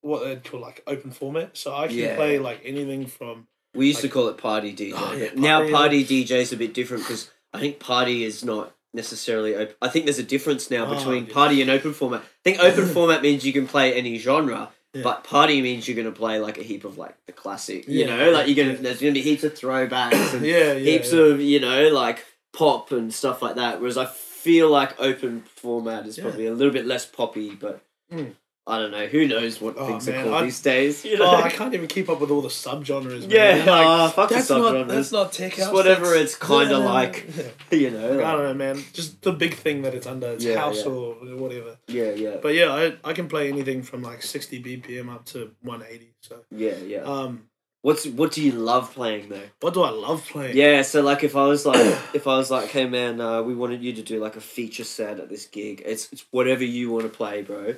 what 0.00 0.24
they'd 0.24 0.42
call 0.42 0.60
like 0.60 0.82
open 0.86 1.10
format. 1.12 1.56
So 1.56 1.74
I 1.74 1.86
can 1.86 1.96
Yeah. 1.98 2.16
play 2.16 2.38
like 2.38 2.60
anything 2.64 3.06
from 3.06 3.46
We 3.74 3.86
used 3.88 4.00
to 4.00 4.08
call 4.08 4.26
it 4.28 4.36
party 4.38 4.72
DJ. 4.74 4.92
Oh, 4.96 5.12
yeah, 5.14 5.30
now 5.36 5.58
party- 5.60 5.72
party 5.72 6.04
DJ 6.04 6.40
is 6.40 6.52
a 6.52 6.56
bit 6.56 6.74
different 6.74 7.04
because 7.04 7.30
I 7.52 7.60
think 7.60 7.78
party 7.78 8.24
is 8.24 8.42
not 8.44 8.74
necessarily 8.92 9.54
open. 9.54 9.74
I 9.80 9.88
think 9.88 10.06
there's 10.06 10.18
a 10.18 10.24
difference 10.24 10.70
now 10.72 10.86
Oh, 10.86 10.96
between 10.96 11.26
yeah. 11.26 11.32
party 11.32 11.60
and 11.62 11.70
open 11.70 11.92
format. 11.92 12.22
I 12.22 12.26
think 12.42 12.58
open 12.58 12.86
format 12.96 13.22
means 13.22 13.46
you 13.46 13.52
can 13.52 13.68
play 13.68 13.92
any 13.94 14.18
genre, 14.18 14.70
Yeah. 14.92 15.02
but 15.02 15.24
party 15.24 15.62
means 15.62 15.86
you're 15.86 15.96
gonna 15.96 16.10
play 16.14 16.38
like 16.40 16.58
a 16.58 16.62
heap 16.62 16.84
of 16.84 16.98
like 16.98 17.14
the 17.26 17.32
classic. 17.32 17.86
You 17.86 18.06
Yeah, 18.06 18.16
know, 18.16 18.30
like 18.32 18.48
you're 18.48 18.56
gonna 18.56 18.76
yeah. 18.76 18.82
there's 18.82 19.00
gonna 19.00 19.12
be 19.12 19.22
heaps 19.22 19.44
of 19.44 19.54
throwbacks 19.54 20.34
and 20.34 20.44
heaps 20.84 21.12
of 21.12 21.40
you 21.40 21.60
know 21.60 21.88
like 21.88 22.24
pop 22.52 22.90
and 22.92 23.12
stuff 23.14 23.40
like 23.42 23.54
that. 23.56 23.80
Whereas 23.80 23.96
I 23.98 24.06
feel 24.06 24.68
like 24.70 24.98
open 25.00 25.42
format 25.42 26.06
is 26.06 26.18
probably 26.18 26.46
a 26.46 26.52
little 26.54 26.72
bit 26.72 26.86
less 26.86 27.06
poppy, 27.06 27.50
but. 27.54 27.82
Mm. 28.12 28.34
I 28.70 28.78
don't 28.78 28.90
know. 28.92 29.06
Who 29.06 29.26
knows 29.26 29.60
what 29.60 29.74
Oh, 29.76 29.86
things 29.86 30.08
are 30.08 30.22
called 30.22 30.34
I- 30.34 30.44
these 30.44 30.60
days? 30.60 31.04
You 31.04 31.18
know? 31.18 31.26
Oh, 31.26 31.36
I 31.42 31.50
can't 31.50 31.74
even 31.74 31.88
keep 31.88 32.08
up 32.08 32.20
with 32.20 32.30
all 32.30 32.40
the 32.42 32.48
subgenres. 32.48 33.20
Man. 33.28 33.30
Yeah, 33.30 33.64
Like, 33.70 34.14
fuck 34.14 34.28
the 34.28 34.36
that's 34.36 34.50
not 34.50 34.60
subgenres. 34.74 34.88
that's 34.88 35.12
not 35.12 35.32
tech 35.32 35.52
Just 35.54 35.64
house. 35.64 35.74
whatever 35.74 36.14
it's 36.14 36.36
kinda 36.36 36.70
Yeah, 36.70 36.76
like. 36.98 37.26
you 37.70 37.90
know. 37.90 38.24
I 38.24 38.32
don't 38.32 38.42
know, 38.44 38.54
man. 38.54 38.82
Just 38.92 39.20
the 39.22 39.32
big 39.32 39.54
thing 39.54 39.82
that 39.82 39.94
it's 39.94 40.06
under. 40.06 40.28
It's 40.32 40.44
Yeah, 40.44 40.58
house 40.60 40.84
yeah. 40.84 40.90
or 40.92 41.14
whatever. 41.36 41.76
Yeah, 41.88 42.12
yeah, 42.12 42.36
But 42.40 42.54
yeah, 42.54 42.72
I 42.72 43.10
I 43.10 43.12
can 43.12 43.28
play 43.28 43.48
anything 43.48 43.82
from 43.82 44.02
like 44.02 44.22
sixty 44.22 44.62
BPM 44.62 45.12
up 45.12 45.24
to 45.32 45.50
one 45.62 45.82
eighty. 45.90 46.12
So 46.22 46.44
yeah, 46.50 46.76
yeah. 46.86 47.02
um, 47.02 47.46
What's 47.82 48.04
what 48.04 48.30
do 48.32 48.42
you 48.42 48.52
love 48.52 48.92
playing 48.92 49.30
though? 49.30 49.48
What 49.60 49.72
do 49.72 49.80
I 49.82 49.88
love 49.88 50.26
playing? 50.28 50.54
Yeah, 50.54 50.82
so 50.82 51.00
like 51.00 51.24
if 51.24 51.34
I 51.34 51.46
was 51.46 51.64
like 51.64 51.80
if 52.12 52.26
I 52.26 52.36
was 52.36 52.50
like, 52.50 52.68
hey 52.68 52.86
man, 52.86 53.22
uh, 53.22 53.40
we 53.42 53.54
wanted 53.54 53.82
you 53.82 53.94
to 53.94 54.02
do 54.02 54.20
like 54.20 54.36
a 54.36 54.40
feature 54.42 54.84
set 54.84 55.18
at 55.18 55.30
this 55.30 55.46
gig. 55.46 55.82
It's 55.86 56.12
it's 56.12 56.26
whatever 56.30 56.62
you 56.62 56.90
want 56.90 57.04
to 57.04 57.08
play, 57.20 57.40
bro. 57.40 57.76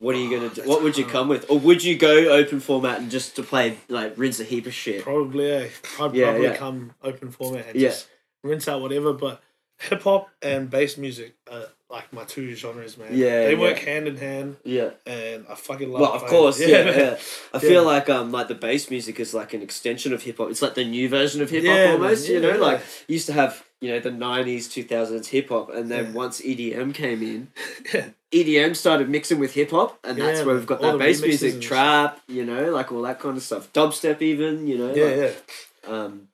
What 0.00 0.14
are 0.14 0.18
you 0.18 0.28
gonna 0.30 0.48
do? 0.48 0.54
that's 0.56 0.66
What 0.68 0.82
would 0.82 0.96
you 0.98 1.04
hard. 1.04 1.12
come 1.12 1.28
with, 1.28 1.48
or 1.50 1.58
would 1.60 1.84
you 1.84 1.96
go 1.96 2.30
open 2.30 2.58
format 2.60 2.98
and 3.00 3.10
just 3.10 3.36
to 3.36 3.42
play 3.42 3.78
like 3.88 4.14
rinse 4.16 4.40
a 4.40 4.44
heap 4.44 4.66
of 4.66 4.74
shit? 4.74 5.02
Probably, 5.02 5.50
eh? 5.50 5.68
I'd 6.00 6.14
Yeah, 6.14 6.24
probably 6.30 6.46
yeah. 6.48 6.56
come 6.56 6.92
open 7.02 7.30
format 7.30 7.66
and 7.68 7.76
Yeah. 7.80 7.88
just 7.90 8.08
rinse 8.42 8.66
out 8.66 8.80
whatever. 8.80 9.12
But 9.12 9.42
hip 9.78 10.02
hop 10.02 10.28
and 10.42 10.68
bass 10.70 10.96
music 10.96 11.34
are 11.50 11.66
like 11.90 12.12
my 12.12 12.24
two 12.24 12.54
genres, 12.54 12.96
man. 12.96 13.08
Yeah, 13.12 13.46
they 13.48 13.54
work 13.54 13.78
hand 13.78 14.06
in 14.08 14.16
hand, 14.16 14.56
Yeah. 14.64 14.90
and 15.06 15.44
I 15.50 15.54
fucking 15.54 15.90
love. 15.90 16.00
Well, 16.00 16.12
of 16.14 16.20
playing. 16.22 16.34
course, 16.34 16.60
yeah. 16.66 17.16
I 17.52 17.58
feel 17.58 17.84
like 17.84 18.08
um 18.08 18.32
like 18.32 18.48
the 18.48 18.54
bass 18.54 18.90
music 18.90 19.20
is 19.20 19.34
like 19.34 19.52
an 19.54 19.60
extension 19.62 20.12
of 20.14 20.22
hip 20.22 20.38
hop. 20.38 20.50
It's 20.50 20.62
like 20.62 20.74
the 20.74 20.84
new 20.84 21.08
version 21.10 21.42
of 21.42 21.50
hip 21.50 21.64
hop 21.66 21.90
almost. 22.00 22.26
you 22.28 22.40
know, 22.40 22.56
like 22.56 22.80
you 23.06 23.14
used 23.14 23.26
to 23.26 23.32
have 23.34 23.62
you 23.80 23.90
know 23.90 24.00
the 24.00 24.10
nineties, 24.10 24.68
two 24.68 24.84
thousands 24.84 25.28
hip 25.28 25.48
hop, 25.48 25.70
and 25.74 25.90
then 25.90 26.06
Yeah. 26.06 26.12
once 26.12 26.40
EDM 26.40 26.92
came 26.94 27.22
in, 27.22 27.48
Yeah. 27.94 28.10
EDM 28.32 28.76
started 28.76 29.08
mixing 29.08 29.38
with 29.38 29.54
hip 29.54 29.70
hop, 29.70 29.98
and 30.04 30.18
that's 30.20 30.40
Yeah, 30.40 30.44
where 30.46 30.54
we've 30.54 30.66
got 30.66 30.80
that 30.82 30.98
bass 30.98 31.20
music, 31.22 31.60
trap, 31.60 32.20
you 32.28 32.44
know, 32.44 32.70
like 32.70 32.92
all 32.92 33.02
that 33.02 33.18
kind 33.20 33.36
of 33.36 33.42
stuff, 33.42 33.72
dubstep 33.72 34.22
even, 34.22 34.66
you 34.66 34.78
know. 34.78 34.94
yeah, 34.94 35.04
like, 35.04 35.52
yeah. 35.84 35.90
Um, 35.92 36.28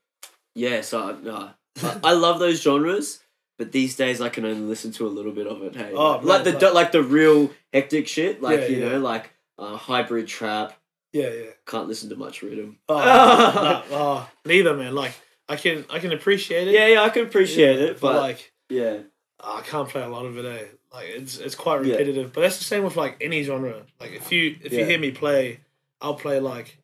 yeah. 0.55 0.81
So 0.83 1.17
no, 1.23 1.51
I, 1.83 2.01
I 2.05 2.13
love 2.13 2.39
those 2.39 2.61
genres. 2.63 3.21
But 3.59 3.73
these 3.73 3.97
days, 3.97 4.21
I 4.21 4.29
can 4.29 4.45
only 4.45 4.61
listen 4.61 4.93
to 4.93 5.07
a 5.07 5.09
little 5.09 5.33
bit 5.33 5.47
of 5.47 5.63
it. 5.63 5.75
Hey, 5.75 5.93
Oh, 5.95 6.17
like, 6.17 6.19
man, 6.21 6.27
like 6.29 6.45
the 6.45 6.53
like- 6.67 6.75
like 6.75 6.93
the 6.93 7.03
real 7.03 7.51
hectic 7.73 8.07
shit, 8.07 8.43
like 8.43 8.69
you 8.69 8.81
know, 8.81 8.99
like 8.99 9.31
uh, 9.59 9.77
hybrid 9.79 10.27
trap. 10.29 10.79
Yeah, 11.15 11.31
yeah. 11.31 11.51
Can't 11.67 11.89
listen 11.89 12.11
to 12.11 12.17
much 12.17 12.43
riddim. 12.43 12.77
Oh, 12.91 12.99
no, 13.91 13.97
oh, 13.97 14.31
neither, 14.45 14.75
man. 14.77 14.95
Like 14.95 15.15
I 15.49 15.57
can, 15.57 15.85
I 15.91 15.99
can 16.01 16.13
appreciate 16.13 16.69
it. 16.69 16.75
Yeah, 16.75 16.87
yeah, 16.89 17.03
I 17.03 17.09
can 17.11 17.23
appreciate 17.27 17.79
Yeah, 17.79 17.87
it, 17.87 18.01
but, 18.01 18.17
like 18.17 18.53
yeah, 18.69 18.99
I 19.43 19.61
can't 19.63 19.89
play 19.89 20.03
a 20.03 20.09
lot 20.09 20.27
of 20.27 20.37
it. 20.39 20.45
Eh? 20.45 20.65
Like 20.93 21.07
it's 21.09 21.39
it's 21.39 21.55
quite 21.55 21.85
Yeah. 21.85 21.93
repetitive. 21.93 22.33
But 22.33 22.41
that's 22.43 22.59
the 22.59 22.65
same 22.65 22.83
with 22.85 22.97
like 22.97 23.17
any 23.21 23.43
genre. 23.43 23.83
Like 24.01 24.13
if 24.13 24.33
you 24.33 24.57
if 24.63 24.73
Yeah. 24.73 24.81
you 24.81 24.85
hear 24.87 24.99
me 24.99 25.11
play, 25.13 25.61
I'll 26.01 26.15
play 26.15 26.41
like 26.41 26.79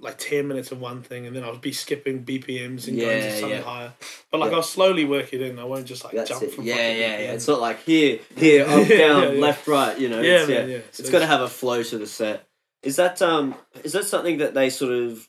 like 0.00 0.18
ten 0.18 0.48
minutes 0.48 0.72
of 0.72 0.80
one 0.80 1.02
thing, 1.02 1.26
and 1.26 1.34
then 1.34 1.44
I'll 1.44 1.56
be 1.56 1.72
skipping 1.72 2.24
BPMs 2.24 2.88
and 2.88 2.98
going 2.98 3.20
to 3.22 3.30
something 3.32 3.50
yeah. 3.50 3.62
higher. 3.62 3.92
But 4.30 4.40
like 4.40 4.50
Yeah. 4.50 4.56
I'll 4.58 4.62
slowly 4.62 5.04
work 5.04 5.32
it 5.32 5.40
in. 5.40 5.58
I 5.58 5.64
won't 5.64 5.86
just 5.86 6.04
like 6.04 6.14
that's 6.14 6.28
jump 6.28 6.42
it. 6.42 6.52
from 6.52 6.64
Yeah, 6.64 6.76
yeah, 6.76 7.18
yeah. 7.18 7.32
It's 7.32 7.46
not 7.48 7.60
like 7.60 7.82
here, 7.84 8.18
here, 8.36 8.64
up, 8.64 8.68
down, 8.88 8.88
yeah, 8.88 9.30
yeah. 9.30 9.40
left, 9.40 9.66
right. 9.68 9.98
You 9.98 10.08
know, 10.08 10.20
Yeah, 10.20 10.40
it's, 10.40 10.48
man, 10.48 10.70
yeah. 10.70 10.78
So 10.90 11.00
it's 11.02 11.10
got 11.10 11.20
to 11.20 11.26
have 11.26 11.40
a 11.40 11.48
flow 11.48 11.82
to 11.82 11.98
the 11.98 12.06
set. 12.06 12.46
Is 12.82 12.96
that 12.96 13.20
um? 13.22 13.54
Is 13.84 13.92
that 13.92 14.04
something 14.04 14.38
that 14.38 14.54
they 14.54 14.70
sort 14.70 14.92
of 14.92 15.28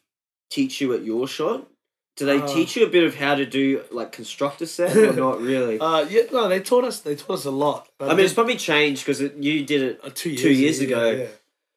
teach 0.50 0.82
you 0.82 0.94
at 0.94 1.04
your 1.04 1.28
shot? 1.28 1.68
Do 2.22 2.28
they 2.28 2.40
Uh, 2.40 2.48
teach 2.48 2.76
you 2.76 2.86
a 2.86 2.90
bit 2.90 3.04
of 3.04 3.16
how 3.16 3.34
to 3.34 3.46
do 3.48 3.82
like 3.92 4.12
construct 4.12 4.62
a 4.62 4.68
set 4.68 4.96
or 4.96 5.14
not 5.14 5.42
really? 5.52 5.80
Uh, 5.80 6.06
yeah, 6.08 6.22
no, 6.32 6.48
they 6.48 6.60
taught 6.60 6.84
us. 6.84 7.00
They 7.00 7.16
taught 7.16 7.34
us 7.40 7.46
a 7.46 7.52
lot. 7.52 7.90
I 8.00 8.14
mean, 8.14 8.20
it's 8.26 8.36
probably 8.36 8.58
changed 8.58 9.04
because 9.04 9.22
you 9.22 9.66
did 9.66 9.82
it. 9.82 10.00
uh, 10.04 10.12
two 10.14 10.30
years, 10.30 10.42
two 10.44 10.54
years 10.54 10.80
ago. 10.82 11.10
Yeah, 11.12 11.28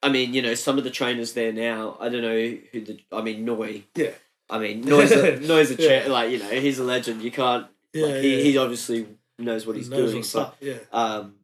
I 0.02 0.10
mean, 0.10 0.34
you 0.34 0.42
know, 0.42 0.52
some 0.54 0.76
of 0.76 0.84
the 0.84 0.90
trainers 0.90 1.32
there 1.32 1.50
now. 1.50 1.96
I 1.98 2.10
don't 2.10 2.20
know 2.20 2.36
who 2.72 2.80
the. 2.88 3.00
I 3.10 3.22
mean, 3.22 3.46
Noi. 3.46 3.84
yeah, 3.94 4.10
I 4.50 4.58
mean, 4.58 4.82
Noi's 4.82 5.12
a, 5.12 5.40
Noi's 5.52 5.70
a 5.70 5.76
cha- 5.76 5.82
Yeah. 5.82 6.06
like 6.08 6.30
you 6.30 6.38
know 6.40 6.50
he's 6.50 6.78
a 6.78 6.84
legend. 6.84 7.22
You 7.22 7.30
can't. 7.30 7.66
yeah. 7.94 8.04
like, 8.06 8.14
yeah. 8.16 8.20
he, 8.20 8.42
he 8.52 8.58
obviously 8.58 9.06
knows 9.38 9.66
what 9.66 9.76
he's 9.76 9.88
knows 9.88 10.10
doing. 10.12 10.24
But 10.34 10.40
up. 10.40 10.56
Yeah. 10.60 10.74
um, 10.92 11.36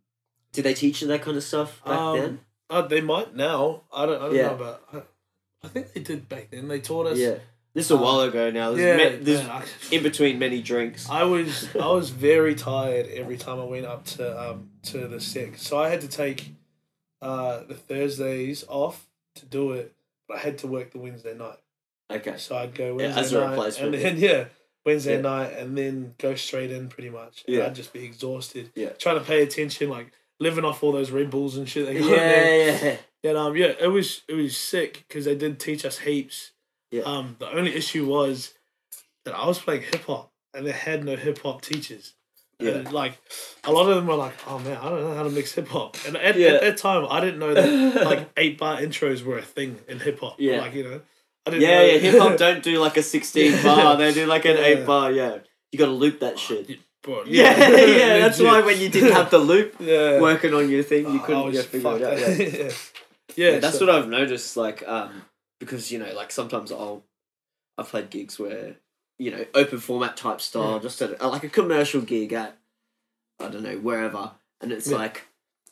did 0.52 0.64
they 0.64 0.74
teach 0.74 1.00
you 1.00 1.08
that 1.08 1.22
kind 1.22 1.38
of 1.38 1.42
stuff 1.42 1.82
back 1.84 1.98
Um, 1.98 2.18
then? 2.18 2.40
Uh, 2.68 2.82
they 2.82 3.00
might 3.00 3.34
now. 3.34 3.82
I 3.92 4.04
don't. 4.04 4.20
I 4.22 4.26
don't 4.26 4.34
Yeah. 4.36 4.46
know, 4.48 4.56
but 4.56 4.82
I, 4.92 5.02
I 5.64 5.68
think 5.68 5.92
they 5.94 6.00
did 6.02 6.28
back 6.28 6.50
then. 6.50 6.68
They 6.68 6.80
taught 6.80 7.06
us. 7.06 7.18
Yeah, 7.18 7.36
this 7.74 7.86
is 7.86 7.90
a 7.90 7.94
um, 7.96 8.00
while 8.02 8.20
ago 8.20 8.50
now. 8.50 8.72
There's, 8.72 9.00
Yeah. 9.00 9.10
ma- 9.10 9.24
there's 9.24 9.46
man, 9.46 9.62
in 9.92 10.02
between 10.02 10.38
many 10.38 10.60
drinks. 10.62 11.08
I, 11.08 11.20
I 11.20 11.24
was 11.24 11.68
I 11.76 11.86
was 11.88 12.10
very 12.10 12.54
tired 12.54 13.06
every 13.08 13.36
time 13.36 13.60
I 13.60 13.64
went 13.64 13.86
up 13.86 14.04
to 14.16 14.50
um 14.50 14.70
to 14.84 15.06
the 15.08 15.20
set, 15.20 15.58
so 15.58 15.78
I 15.78 15.88
had 15.88 16.00
to 16.02 16.08
take 16.08 16.52
uh 17.22 17.64
the 17.68 17.74
Thursdays 17.74 18.64
off 18.68 19.06
to 19.36 19.46
do 19.46 19.72
it, 19.72 19.94
but 20.28 20.38
I 20.38 20.40
had 20.40 20.58
to 20.58 20.66
work 20.66 20.90
the 20.92 20.98
Wednesday 20.98 21.34
night. 21.36 21.58
Okay. 22.10 22.34
So 22.38 22.56
I'd 22.56 22.74
go 22.74 22.86
Yeah, 22.98 23.14
Wednesday 23.14 23.20
as 23.20 23.32
a 23.32 23.40
night 23.40 23.50
replacement. 23.50 23.94
and 23.94 24.04
then 24.04 24.16
yeah. 24.30 24.44
Wednesday 24.84 25.16
Yeah. 25.16 25.20
night 25.20 25.52
and 25.58 25.76
then 25.76 26.14
go 26.18 26.34
straight 26.34 26.70
in 26.70 26.88
pretty 26.88 27.10
much. 27.10 27.44
And 27.46 27.56
Yeah. 27.56 27.66
I'd 27.66 27.74
just 27.74 27.92
be 27.92 28.04
exhausted. 28.04 28.70
Yeah. 28.74 28.88
Trying 28.90 29.18
to 29.18 29.24
pay 29.24 29.42
attention, 29.42 29.90
like 29.90 30.10
living 30.40 30.64
off 30.64 30.82
all 30.82 30.90
those 30.92 31.10
Red 31.10 31.30
Bulls 31.30 31.56
and 31.58 31.68
shit. 31.68 31.86
They 31.86 31.98
got 32.00 32.08
Yeah, 32.10 32.82
yeah. 32.82 32.96
And 33.22 33.36
um, 33.36 33.54
yeah, 33.56 33.74
it 33.78 33.88
was 33.88 34.22
it 34.26 34.34
was 34.34 34.56
sick 34.56 35.04
because 35.06 35.26
they 35.26 35.34
did 35.36 35.60
teach 35.60 35.84
us 35.84 35.98
heaps. 35.98 36.52
Yeah. 36.90 37.02
Um, 37.02 37.36
the 37.38 37.50
only 37.52 37.74
issue 37.74 38.06
was 38.06 38.52
that 39.24 39.34
I 39.34 39.46
was 39.46 39.58
playing 39.58 39.82
hip 39.82 40.04
hop 40.06 40.32
and 40.54 40.66
they 40.66 40.72
had 40.72 41.04
no 41.04 41.16
hip 41.16 41.38
hop 41.42 41.62
teachers. 41.62 42.14
Yeah. 42.58 42.72
And 42.72 42.92
like 42.92 43.18
a 43.64 43.72
lot 43.72 43.88
of 43.88 43.96
them 43.96 44.06
were 44.06 44.16
like, 44.16 44.34
"Oh 44.46 44.58
man, 44.58 44.76
I 44.76 44.88
don't 44.90 45.00
know 45.00 45.14
how 45.14 45.22
to 45.22 45.30
mix 45.30 45.52
hip 45.52 45.68
hop." 45.68 45.96
And 46.06 46.16
at, 46.16 46.36
Yeah. 46.36 46.48
at 46.50 46.60
that 46.60 46.76
time, 46.76 47.06
I 47.08 47.20
didn't 47.20 47.38
know 47.38 47.54
that 47.54 48.04
like 48.04 48.28
eight 48.36 48.58
bar 48.58 48.78
intros 48.78 49.22
were 49.24 49.38
a 49.38 49.42
thing 49.42 49.78
in 49.88 49.98
hip 49.98 50.20
hop. 50.20 50.36
Yeah. 50.38 50.60
Like 50.60 50.74
you 50.74 50.84
know, 50.84 51.00
I 51.46 51.50
didn't. 51.52 51.62
Yeah, 51.62 51.78
know 51.78 51.84
yeah. 51.84 51.98
Hip 52.10 52.20
hop 52.20 52.36
don't 52.36 52.62
do 52.62 52.78
like 52.78 52.98
a 52.98 53.02
sixteen 53.02 53.62
bar. 53.62 53.96
They 53.96 54.12
do 54.12 54.26
like 54.26 54.44
an 54.44 54.56
Yeah. 54.58 54.62
eight 54.64 54.86
bar. 54.86 55.10
Yeah, 55.10 55.38
you 55.72 55.78
got 55.78 55.86
to 55.86 55.92
loop 55.92 56.20
that 56.20 56.38
shit. 56.38 56.80
Bro, 57.02 57.24
Yeah, 57.28 57.56
yeah. 57.56 58.18
That's 58.18 58.38
why 58.40 58.60
when 58.60 58.78
you 58.78 58.90
didn't 58.90 59.12
have 59.12 59.30
the 59.30 59.38
loop 59.38 59.76
yeah. 59.80 60.20
working 60.20 60.52
on 60.52 60.68
your 60.68 60.82
thing, 60.82 61.06
you 61.10 61.18
I 61.22 61.24
couldn't 61.24 61.46
was 61.46 61.54
yeah, 61.54 61.62
figure 61.62 61.96
it 61.96 62.02
out. 62.02 62.18
Yeah. 62.18 62.28
yeah. 62.28 62.70
Yeah, 63.36 63.50
Yeah, 63.52 63.58
that's 63.60 63.78
so- 63.78 63.86
what 63.86 63.94
I've 63.94 64.08
noticed. 64.08 64.54
Like, 64.58 64.86
um, 64.86 65.22
because 65.60 65.92
you 65.92 65.98
know, 66.00 66.12
like 66.14 66.32
sometimes 66.32 66.72
I'll, 66.72 67.04
I've 67.78 67.88
played 67.88 68.10
gigs 68.10 68.38
where, 68.38 68.76
you 69.18 69.30
know, 69.30 69.44
open 69.54 69.78
format 69.78 70.16
type 70.16 70.40
style, 70.40 70.78
hmm. 70.78 70.82
just 70.82 71.00
at 71.02 71.20
a, 71.20 71.28
like 71.28 71.44
a 71.44 71.48
commercial 71.48 72.00
gig 72.00 72.32
at, 72.32 72.56
I 73.38 73.48
don't 73.48 73.62
know, 73.62 73.76
wherever, 73.76 74.32
and 74.60 74.72
it's 74.72 74.88
Yeah. 74.90 74.96
like, 74.96 75.26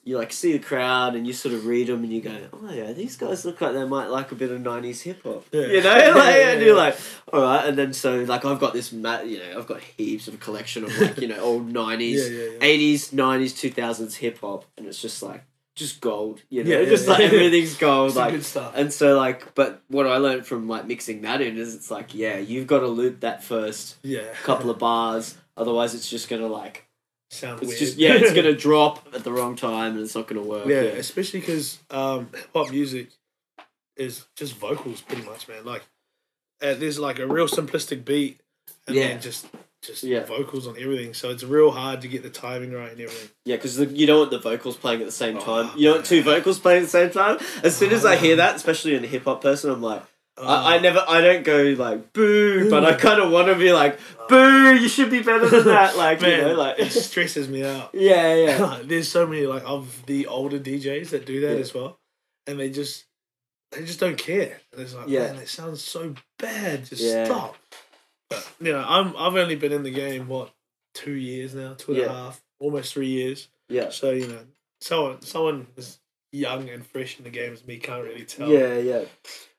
you 0.05 0.17
like 0.17 0.33
see 0.33 0.53
the 0.53 0.59
crowd 0.59 1.15
and 1.17 1.27
you 1.27 1.35
sort 1.35 1.55
of 1.55 1.67
read 1.67 1.89
them 1.89 2.03
and 2.03 2.11
you 2.11 2.23
go, 2.23 2.35
oh 2.55 2.73
yeah, 2.73 2.93
these 2.95 3.17
guys 3.17 3.45
look 3.45 3.61
like 3.61 3.75
they 3.75 3.85
might 3.85 4.07
like 4.07 4.33
a 4.33 4.35
bit 4.37 4.51
of 4.51 4.59
nineties 4.61 5.03
hip 5.03 5.23
hop, 5.23 5.45
Yeah. 5.53 5.67
you 5.67 5.83
know, 5.83 5.91
like 6.17 6.37
yeah, 6.37 6.51
and 6.53 6.61
you're 6.63 6.77
yeah. 6.77 6.83
like, 6.83 6.97
all 7.31 7.43
right, 7.43 7.67
and 7.67 7.77
then 7.77 7.93
so 7.93 8.21
like 8.21 8.45
I've 8.47 8.61
got 8.61 8.73
this 8.73 8.91
mat, 8.93 9.27
you 9.27 9.39
know, 9.39 9.59
I've 9.59 9.67
got 9.67 9.81
heaps 9.83 10.29
of 10.29 10.35
a 10.35 10.39
collection 10.39 10.85
of 10.85 10.99
like 10.99 11.19
you 11.19 11.29
know 11.29 11.41
old 11.41 11.71
nineties. 11.73 12.31
Yeah, 12.31 12.39
yeah, 12.39 12.51
yeah. 12.53 12.59
80s, 12.95 13.11
90s, 13.13 13.75
2000s 13.75 14.15
hip 14.17 14.39
hop, 14.41 14.65
and 14.79 14.87
it's 14.87 15.03
just 15.03 15.23
like, 15.23 15.45
just 15.79 16.01
gold, 16.01 16.43
you 16.51 16.65
know, 16.65 16.71
Yeah, 16.71 16.81
yeah, 16.81 16.89
just 16.89 17.09
like 17.09 17.21
yeah. 17.21 17.27
everything's 17.27 17.77
gold. 17.77 18.15
Like, 18.17 18.33
good 18.33 18.45
stuff. 18.45 18.73
and 18.77 18.93
so, 18.93 19.17
like, 19.17 19.55
but 19.55 19.81
what 19.89 20.07
I 20.07 20.17
learned 20.19 20.45
from 20.47 20.69
like 20.69 20.87
mixing 20.87 21.23
that 21.23 21.41
in 21.41 21.57
is 21.57 21.75
it's 21.75 21.91
like, 21.91 22.15
yeah, 22.15 22.37
you've 22.39 22.67
got 22.67 22.81
to 22.81 22.89
loop 22.89 23.21
that 23.21 23.43
first 23.43 23.97
yeah. 24.03 24.33
couple 24.43 24.69
of 24.71 24.79
bars, 24.79 25.37
otherwise, 25.57 25.95
it's 25.95 26.09
just 26.11 26.29
gonna 26.29 26.49
like, 26.49 26.85
Sound 27.31 27.61
it's 27.61 27.69
weird. 27.69 27.79
just 27.79 27.97
yeah, 27.99 28.15
it's 28.15 28.33
gonna 28.33 28.55
drop 28.69 29.07
at 29.15 29.23
the 29.25 29.33
wrong 29.33 29.55
time 29.55 29.93
and 29.93 30.01
it's 30.01 30.15
not 30.15 30.27
gonna 30.27 30.43
work. 30.43 30.67
yeah, 30.67 30.83
Yeah, 30.83 30.89
especially 30.91 31.41
because 31.41 31.79
um, 31.91 32.29
hip 32.35 32.49
hop 32.55 32.71
music 32.71 33.11
is 33.97 34.25
just 34.37 34.55
vocals, 34.55 35.01
pretty 35.01 35.23
much, 35.23 35.47
man. 35.49 35.65
Like, 35.65 35.83
uh, 36.63 36.75
there's 36.75 36.99
like 36.99 37.19
a 37.19 37.27
real 37.27 37.47
simplistic 37.49 38.05
beat, 38.05 38.41
and 38.87 38.97
Yeah. 38.97 39.09
then 39.09 39.21
just 39.21 39.47
just 39.83 40.03
Yeah. 40.03 40.25
vocals 40.25 40.67
on 40.67 40.77
everything. 40.79 41.15
So 41.15 41.31
it's 41.31 41.43
real 41.45 41.71
hard 41.71 42.01
to 42.03 42.09
get 42.09 42.23
the 42.23 42.31
timing 42.31 42.73
right 42.73 42.91
and 42.93 43.01
everything. 43.01 43.31
yeah, 43.45 43.57
because 43.57 43.79
you 43.79 44.07
don't 44.07 44.19
want 44.19 44.31
the 44.31 44.39
vocals 44.39 44.77
playing 44.77 45.01
at 45.01 45.07
the 45.07 45.13
same 45.13 45.37
Oh, 45.39 45.41
time. 45.41 45.71
You 45.77 45.85
don't 45.87 45.95
want 45.97 46.07
two 46.07 46.23
vocals 46.23 46.59
playing 46.59 46.79
at 46.83 46.85
the 46.85 46.91
same 46.91 47.11
time. 47.11 47.39
As 47.63 47.77
soon 47.77 47.93
as 47.93 48.05
I 48.05 48.17
hear 48.17 48.37
that, 48.37 48.57
especially 48.57 48.95
in 48.95 49.05
a 49.05 49.07
hip 49.07 49.25
hop 49.25 49.43
person, 49.43 49.71
I'm 49.71 49.83
like. 49.83 50.03
I, 50.41 50.75
I 50.75 50.77
Uh, 50.77 50.81
never 50.81 51.05
I 51.09 51.21
don't 51.21 51.43
go 51.43 51.63
like 51.77 52.13
boo, 52.13 52.71
but 52.71 52.85
I 52.85 52.93
kind 52.95 53.21
of 53.21 53.33
want 53.33 53.49
to 53.49 53.57
be 53.57 53.73
like 53.73 53.99
boo. 54.29 54.73
You 54.77 54.89
should 54.89 55.11
be 55.11 55.21
better 55.21 55.49
than 55.49 55.65
that. 55.65 55.97
Like 56.05 56.21
man, 56.21 56.31
you 56.39 56.45
know, 56.45 56.55
like 56.55 56.79
it 56.79 56.93
stresses 56.93 57.49
me 57.49 57.65
out. 57.65 57.91
yeah, 57.93 58.35
yeah, 58.37 58.79
there's 58.85 59.09
so 59.09 59.27
many 59.27 59.47
like 59.47 59.65
of 59.67 60.01
the 60.07 60.29
older 60.29 60.61
DJs 60.61 61.09
that 61.11 61.27
do 61.27 61.41
that 61.41 61.55
Yeah. 61.55 61.61
as 61.61 61.75
well, 61.75 61.99
and 62.47 62.61
they 62.61 62.71
just 62.71 63.07
they 63.73 63.85
just 63.85 63.99
don't 63.99 64.17
care. 64.17 64.61
And 64.73 64.81
it's 64.83 64.95
like, 64.95 65.09
Yeah. 65.09 65.33
man, 65.33 65.43
it 65.43 65.49
sounds 65.49 65.83
so 65.83 66.15
bad. 66.39 66.87
Just 66.87 67.03
Yeah. 67.03 67.25
stop. 67.25 67.57
You 68.61 68.73
know, 68.73 68.85
I'm 68.87 69.17
I've 69.17 69.35
only 69.37 69.57
been 69.57 69.73
in 69.73 69.83
the 69.83 69.91
game 69.91 70.29
what 70.29 70.51
two 70.95 71.13
years 71.13 71.55
now, 71.55 71.75
two 71.75 71.93
and 71.93 72.03
a 72.03 72.09
half, 72.09 72.43
Yeah. 72.61 72.67
almost 72.67 72.93
three 72.93 73.07
years. 73.09 73.49
yeah, 73.69 73.91
So 73.91 74.11
you 74.11 74.27
know, 74.27 74.41
someone 74.81 75.23
someone 75.23 75.67
as 75.77 75.99
young 76.33 76.69
and 76.69 76.85
fresh 76.87 77.17
in 77.19 77.25
the 77.25 77.31
game 77.31 77.53
as 77.53 77.67
me 77.67 77.79
can't 77.79 78.05
really 78.05 78.25
tell. 78.25 78.49
yeah, 78.49 78.77
yeah. 78.79 79.05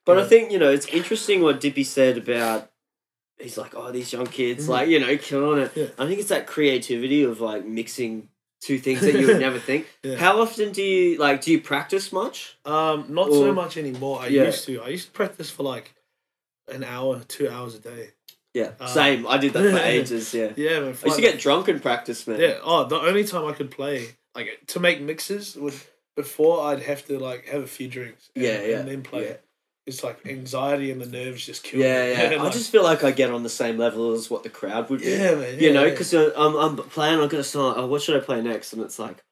But 0.05 0.17
I 0.19 0.25
think 0.27 0.51
you 0.51 0.60
know 0.60 0.69
it's 0.71 0.88
interesting 0.88 1.41
what 1.41 1.60
Dippy 1.60 1.84
said 1.84 2.17
about. 2.17 2.71
He's 3.39 3.58
like, 3.58 3.73
oh, 3.73 3.89
these 3.91 4.12
young 4.12 4.25
kids, 4.27 4.65
Mhm. 4.65 4.69
like 4.69 4.89
you 4.89 4.99
know, 4.99 5.17
killing 5.17 5.62
it. 5.62 5.71
Yeah. 5.75 5.88
I 5.97 6.05
think 6.08 6.19
it's 6.19 6.29
that 6.29 6.45
creativity 6.45 7.23
of 7.23 7.39
like 7.39 7.65
mixing 7.65 8.27
two 8.60 8.77
things 8.77 8.99
that 9.01 9.15
you 9.15 9.27
would 9.27 9.39
never 9.39 9.60
think. 9.60 9.88
Yeah. 10.03 10.15
How 10.17 10.41
often 10.41 10.71
do 10.73 10.84
you 10.84 11.17
like? 11.17 11.41
Do 11.41 11.51
you 11.51 11.62
practice 11.62 12.12
much? 12.12 12.58
Um, 12.65 13.05
not 13.10 13.32
so 13.32 13.53
much 13.53 13.77
anymore. 13.77 14.19
I 14.19 14.27
Yeah. 14.27 14.45
used 14.47 14.65
to. 14.65 14.82
I 14.82 14.89
used 14.89 15.05
to 15.08 15.12
practice 15.13 15.49
for 15.49 15.63
like 15.63 15.93
an 16.67 16.84
hour, 16.84 17.21
two 17.27 17.49
hours 17.49 17.75
a 17.75 17.79
day. 17.79 18.10
Yeah, 18.53 18.71
Uh, 18.79 18.88
same. 18.88 19.27
I 19.27 19.38
did 19.38 19.53
that 19.53 19.71
for 19.71 19.77
ages. 19.83 20.33
Yeah, 20.33 20.51
Yeah, 20.55 20.79
man. 20.79 20.95
I 21.03 21.05
used 21.05 21.15
to 21.17 21.21
get 21.21 21.39
drunk 21.39 21.69
in 21.69 21.79
practice, 21.79 22.25
man. 22.27 22.39
Yeah. 22.39 22.57
Oh, 22.63 22.83
the 22.85 22.95
only 22.99 23.23
time 23.23 23.45
I 23.45 23.53
could 23.53 23.69
play 23.71 24.15
like 24.35 24.62
to 24.67 24.79
make 24.79 25.01
mixes 25.01 25.55
would 25.55 25.73
before 26.15 26.65
I'd 26.67 26.81
have 26.83 27.05
to 27.07 27.19
like 27.19 27.47
have 27.47 27.63
a 27.63 27.67
few 27.67 27.88
drinks. 27.88 28.29
And, 28.35 28.43
Yeah, 28.43 28.62
yeah, 28.62 28.79
And 28.79 28.88
then 28.89 29.01
play. 29.03 29.27
yeah. 29.27 29.33
it's 29.85 30.03
like 30.03 30.25
anxiety 30.25 30.91
and 30.91 30.99
the 31.01 31.05
nerves 31.05 31.45
just 31.45 31.63
kill. 31.63 31.79
Yeah, 31.79 32.05
me. 32.05 32.12
yeah. 32.12 32.21
And, 32.33 32.41
I 32.41 32.49
just 32.49 32.71
feel 32.71 32.83
like 32.83 33.03
I 33.03 33.12
get 33.12 33.31
on 33.31 33.43
the 33.43 33.49
same 33.49 33.77
level 33.77 34.13
as 34.13 34.29
what 34.29 34.43
the 34.43 34.49
crowd 34.49 34.89
would 34.89 35.01
be. 35.01 35.07
yeah, 35.12 35.35
man. 35.35 35.59
you 35.59 35.67
yeah, 35.67 35.73
know, 35.73 35.83
yeah. 35.85 35.91
because 35.91 36.13
I'm, 36.13 36.55
I'm 36.55 36.75
playing, 36.77 37.19
I've 37.21 37.29
got 37.29 37.39
a 37.39 37.43
song, 37.43 37.73
oh, 37.77 37.85
what 37.88 38.01
should 38.01 38.15
I 38.21 38.25
play 38.25 38.41
next? 38.41 38.73
And 38.73 38.81
it's 38.81 38.97
like, 38.99 39.23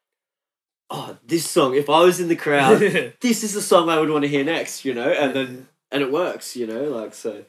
oh, 0.90 1.18
this 1.26 1.50
song, 1.50 1.76
if 1.76 1.90
I 1.90 2.02
was 2.04 2.20
in 2.20 2.28
the 2.28 2.36
crowd, 2.36 2.80
this 3.22 3.44
is 3.44 3.54
the 3.54 3.62
song 3.62 3.90
I 3.90 4.00
would 4.00 4.10
want 4.10 4.24
to 4.24 4.30
hear 4.30 4.44
next, 4.46 4.86
you 4.86 4.94
know? 4.94 5.10
And 5.12 5.34
then, 5.36 5.68
and 5.92 6.02
it 6.02 6.12
works, 6.12 6.56
you 6.56 6.66
know? 6.68 6.84
Like, 6.86 7.14
so, 7.14 7.44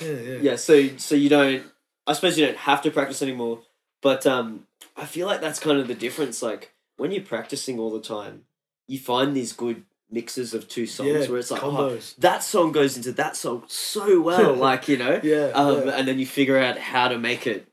yeah, 0.00 0.12
yeah, 0.12 0.38
yeah, 0.40 0.56
so, 0.56 0.96
so 0.96 1.14
you 1.14 1.28
don't, 1.28 1.64
I 2.06 2.12
suppose 2.12 2.38
you 2.38 2.46
don't 2.46 2.56
have 2.58 2.82
to 2.82 2.90
practice 2.90 3.22
anymore, 3.22 3.60
but 4.02 4.26
um, 4.26 4.66
I 4.96 5.04
feel 5.06 5.26
like 5.26 5.40
that's 5.40 5.58
kind 5.58 5.78
of 5.78 5.88
the 5.88 5.94
difference. 5.94 6.42
Like, 6.42 6.72
when 6.96 7.10
you're 7.12 7.22
practicing 7.22 7.78
all 7.78 7.90
the 7.90 8.00
time, 8.00 8.42
you 8.86 8.98
find 8.98 9.34
these 9.34 9.52
good 9.52 9.84
mixes 10.10 10.54
of 10.54 10.68
two 10.68 10.86
songs 10.86 11.08
Yeah, 11.08 11.30
where 11.30 11.38
it's 11.38 11.50
like, 11.50 11.62
oh, 11.64 11.98
that 12.18 12.42
song 12.44 12.72
goes 12.72 12.96
into 12.96 13.12
that 13.12 13.36
song 13.36 13.64
so 13.66 14.20
well, 14.20 14.54
like, 14.68 14.88
you 14.88 14.96
know? 14.96 15.20
yeah, 15.22 15.50
um, 15.54 15.88
yeah. 15.88 15.94
and 15.96 16.06
then 16.08 16.18
you 16.18 16.26
figure 16.26 16.58
out 16.58 16.78
how 16.78 17.08
to 17.08 17.18
make 17.18 17.46
it, 17.46 17.66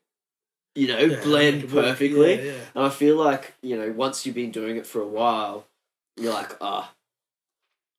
you 0.76 0.88
know, 0.88 0.98
Yeah, 0.98 1.22
blend 1.22 1.56
make 1.58 1.66
it 1.66 1.72
work. 1.74 1.86
perfectly. 1.86 2.50
And 2.74 2.84
I 2.86 2.90
feel 2.90 3.16
like 3.16 3.54
you 3.62 3.78
know, 3.78 3.92
once 3.92 4.26
you've 4.26 4.36
been 4.36 4.52
doing 4.52 4.78
it 4.78 4.88
for 4.88 5.02
a 5.02 5.08
while, 5.08 5.68
you're 6.18 6.34
like, 6.34 6.58
ah, 6.62 6.92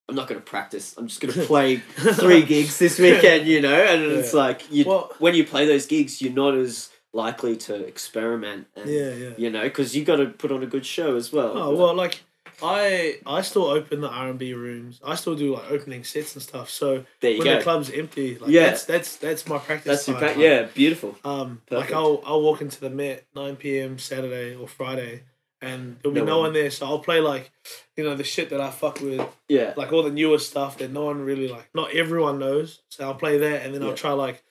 I'm 0.08 0.14
not 0.14 0.28
going 0.28 0.40
to 0.40 0.44
practice. 0.44 0.94
I'm 0.98 1.06
just 1.08 1.20
going 1.20 1.32
to 1.40 1.44
play 1.44 1.76
three 1.76 2.42
gigs 2.42 2.78
this 2.78 2.98
weekend, 2.98 3.46
you 3.46 3.60
know. 3.60 3.74
And 3.74 4.02
it's 4.02 4.34
like 4.34 4.70
you 4.70 4.84
Well- 4.86 5.12
when 5.18 5.34
you 5.34 5.44
play 5.44 5.66
those 5.66 5.86
gigs, 5.86 6.20
you're 6.20 6.32
not 6.32 6.54
as 6.54 6.90
likely 7.12 7.56
to 7.56 7.74
experiment. 7.74 8.66
And, 8.76 8.90
Yeah, 8.90 9.14
yeah. 9.14 9.30
You 9.38 9.50
know, 9.50 9.62
because 9.62 9.96
you 9.96 10.04
got 10.04 10.16
to 10.16 10.26
put 10.26 10.52
on 10.52 10.62
a 10.62 10.66
good 10.66 10.84
show 10.84 11.16
as 11.16 11.32
well. 11.32 11.56
Oh 11.56 11.74
well, 11.76 11.94
like 11.94 12.22
I 12.62 13.18
I 13.26 13.40
still 13.42 13.64
open 13.64 14.00
the 14.00 14.08
R 14.08 14.28
and 14.28 14.38
B 14.38 14.52
rooms. 14.54 15.00
I 15.04 15.14
still 15.16 15.34
do 15.34 15.54
like 15.54 15.70
opening 15.70 16.04
sets 16.04 16.34
and 16.34 16.42
stuff. 16.42 16.70
So 16.70 17.04
when 17.20 17.38
go. 17.42 17.56
the 17.56 17.62
club's 17.62 17.90
empty, 17.90 18.38
like 18.38 18.50
Yeah. 18.50 18.66
that's 18.66 18.84
that's 18.84 19.16
that's 19.16 19.48
my 19.48 19.58
practice. 19.58 19.86
That's 20.04 20.08
your 20.08 20.18
pra- 20.18 20.38
yeah, 20.38 20.62
beautiful. 20.74 21.16
Um, 21.24 21.62
like 21.70 21.92
I'll 21.92 22.22
I'll 22.24 22.42
walk 22.42 22.60
into 22.60 22.78
the 22.80 22.90
Met 22.90 23.24
nine 23.34 23.56
p.m. 23.56 23.98
Saturday 23.98 24.54
or 24.54 24.68
Friday, 24.68 25.24
and 25.64 25.96
there'll 26.02 26.14
be 26.14 26.20
No 26.20 26.26
no, 26.26 26.34
one. 26.38 26.44
one 26.46 26.52
there. 26.52 26.70
So 26.70 26.86
I'll 26.86 26.98
play 26.98 27.20
like, 27.20 27.50
you 27.96 28.04
know, 28.04 28.14
the 28.14 28.24
shit 28.24 28.50
that 28.50 28.60
I 28.60 28.70
fuck 28.70 29.00
with, 29.00 29.20
Yeah, 29.48 29.74
like 29.76 29.92
all 29.92 30.02
the 30.02 30.10
newer 30.10 30.38
stuff 30.38 30.78
that 30.78 30.90
no 30.92 31.04
one 31.06 31.22
really 31.24 31.48
like. 31.48 31.68
Not 31.74 31.92
everyone 31.92 32.38
knows. 32.38 32.80
So 32.90 33.04
I'll 33.04 33.14
play 33.14 33.38
that, 33.38 33.62
and 33.64 33.74
then 33.74 33.82
Yeah. 33.82 33.88
I'll 33.88 33.94
try 33.94 34.12
like 34.12 34.42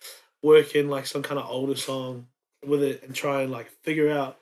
work 0.41 0.75
in 0.75 0.89
like 0.89 1.05
some 1.07 1.23
kind 1.23 1.39
of 1.39 1.49
older 1.49 1.75
song 1.75 2.27
with 2.65 2.83
it, 2.83 3.03
and 3.03 3.13
try 3.15 3.41
and 3.43 3.51
like 3.51 3.69
figure 3.83 4.09
out 4.11 4.37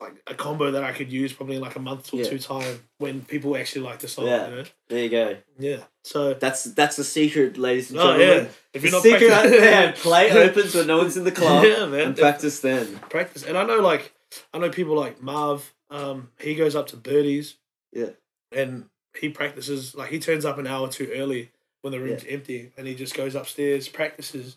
like 0.00 0.14
a 0.26 0.34
combo 0.34 0.70
that 0.70 0.82
I 0.82 0.92
could 0.92 1.12
use 1.12 1.30
probably 1.34 1.56
in 1.56 1.60
like 1.62 1.76
a 1.76 1.80
month 1.80 2.14
or 2.14 2.16
Yeah. 2.16 2.24
two 2.30 2.38
time 2.38 2.80
when 2.96 3.20
people 3.22 3.54
actually 3.54 3.82
like 3.82 3.98
the 3.98 4.08
song. 4.08 4.26
Yeah. 4.26 4.48
You 4.48 4.56
know? 4.56 4.64
there 4.88 5.02
you 5.04 5.10
go. 5.10 5.36
Yeah. 5.58 5.82
So. 6.04 6.32
That's 6.32 6.64
that's 6.64 6.96
the 6.96 7.04
secret, 7.04 7.58
ladies 7.58 7.90
and 7.90 8.00
Oh 8.00 8.16
gentlemen. 8.16 8.44
yeah. 8.44 8.50
If 8.72 8.82
you're 8.82 8.92
not 8.92 9.02
secret 9.02 9.28
practicing- 9.28 9.92
play 10.02 10.30
opens 10.30 10.74
when 10.74 10.86
no 10.86 10.96
one's 10.98 11.18
in 11.18 11.24
the 11.24 11.32
club 11.32 11.64
Yeah, 11.66 11.84
man. 11.84 12.00
and 12.00 12.16
practice 12.16 12.60
then. 12.60 12.98
practice. 13.10 13.42
And 13.44 13.58
I 13.58 13.64
know 13.64 13.80
like 13.80 14.14
I 14.52 14.58
know 14.58 14.70
people 14.70 14.94
like 14.94 15.22
Marv. 15.22 15.72
Um, 15.90 16.30
he 16.40 16.54
goes 16.54 16.76
up 16.76 16.86
to 16.88 16.96
Birdees. 16.96 17.56
Yeah. 17.92 18.10
And 18.52 18.86
he 19.18 19.28
practices 19.28 19.94
like 19.94 20.10
he 20.10 20.18
turns 20.20 20.44
up 20.44 20.58
an 20.58 20.66
hour 20.66 20.88
too 20.88 21.10
early 21.14 21.50
when 21.82 21.92
the 21.92 22.00
room's 22.00 22.24
empty, 22.28 22.72
and 22.76 22.86
he 22.86 22.94
just 22.94 23.14
goes 23.14 23.34
upstairs 23.34 23.88
practices. 23.88 24.56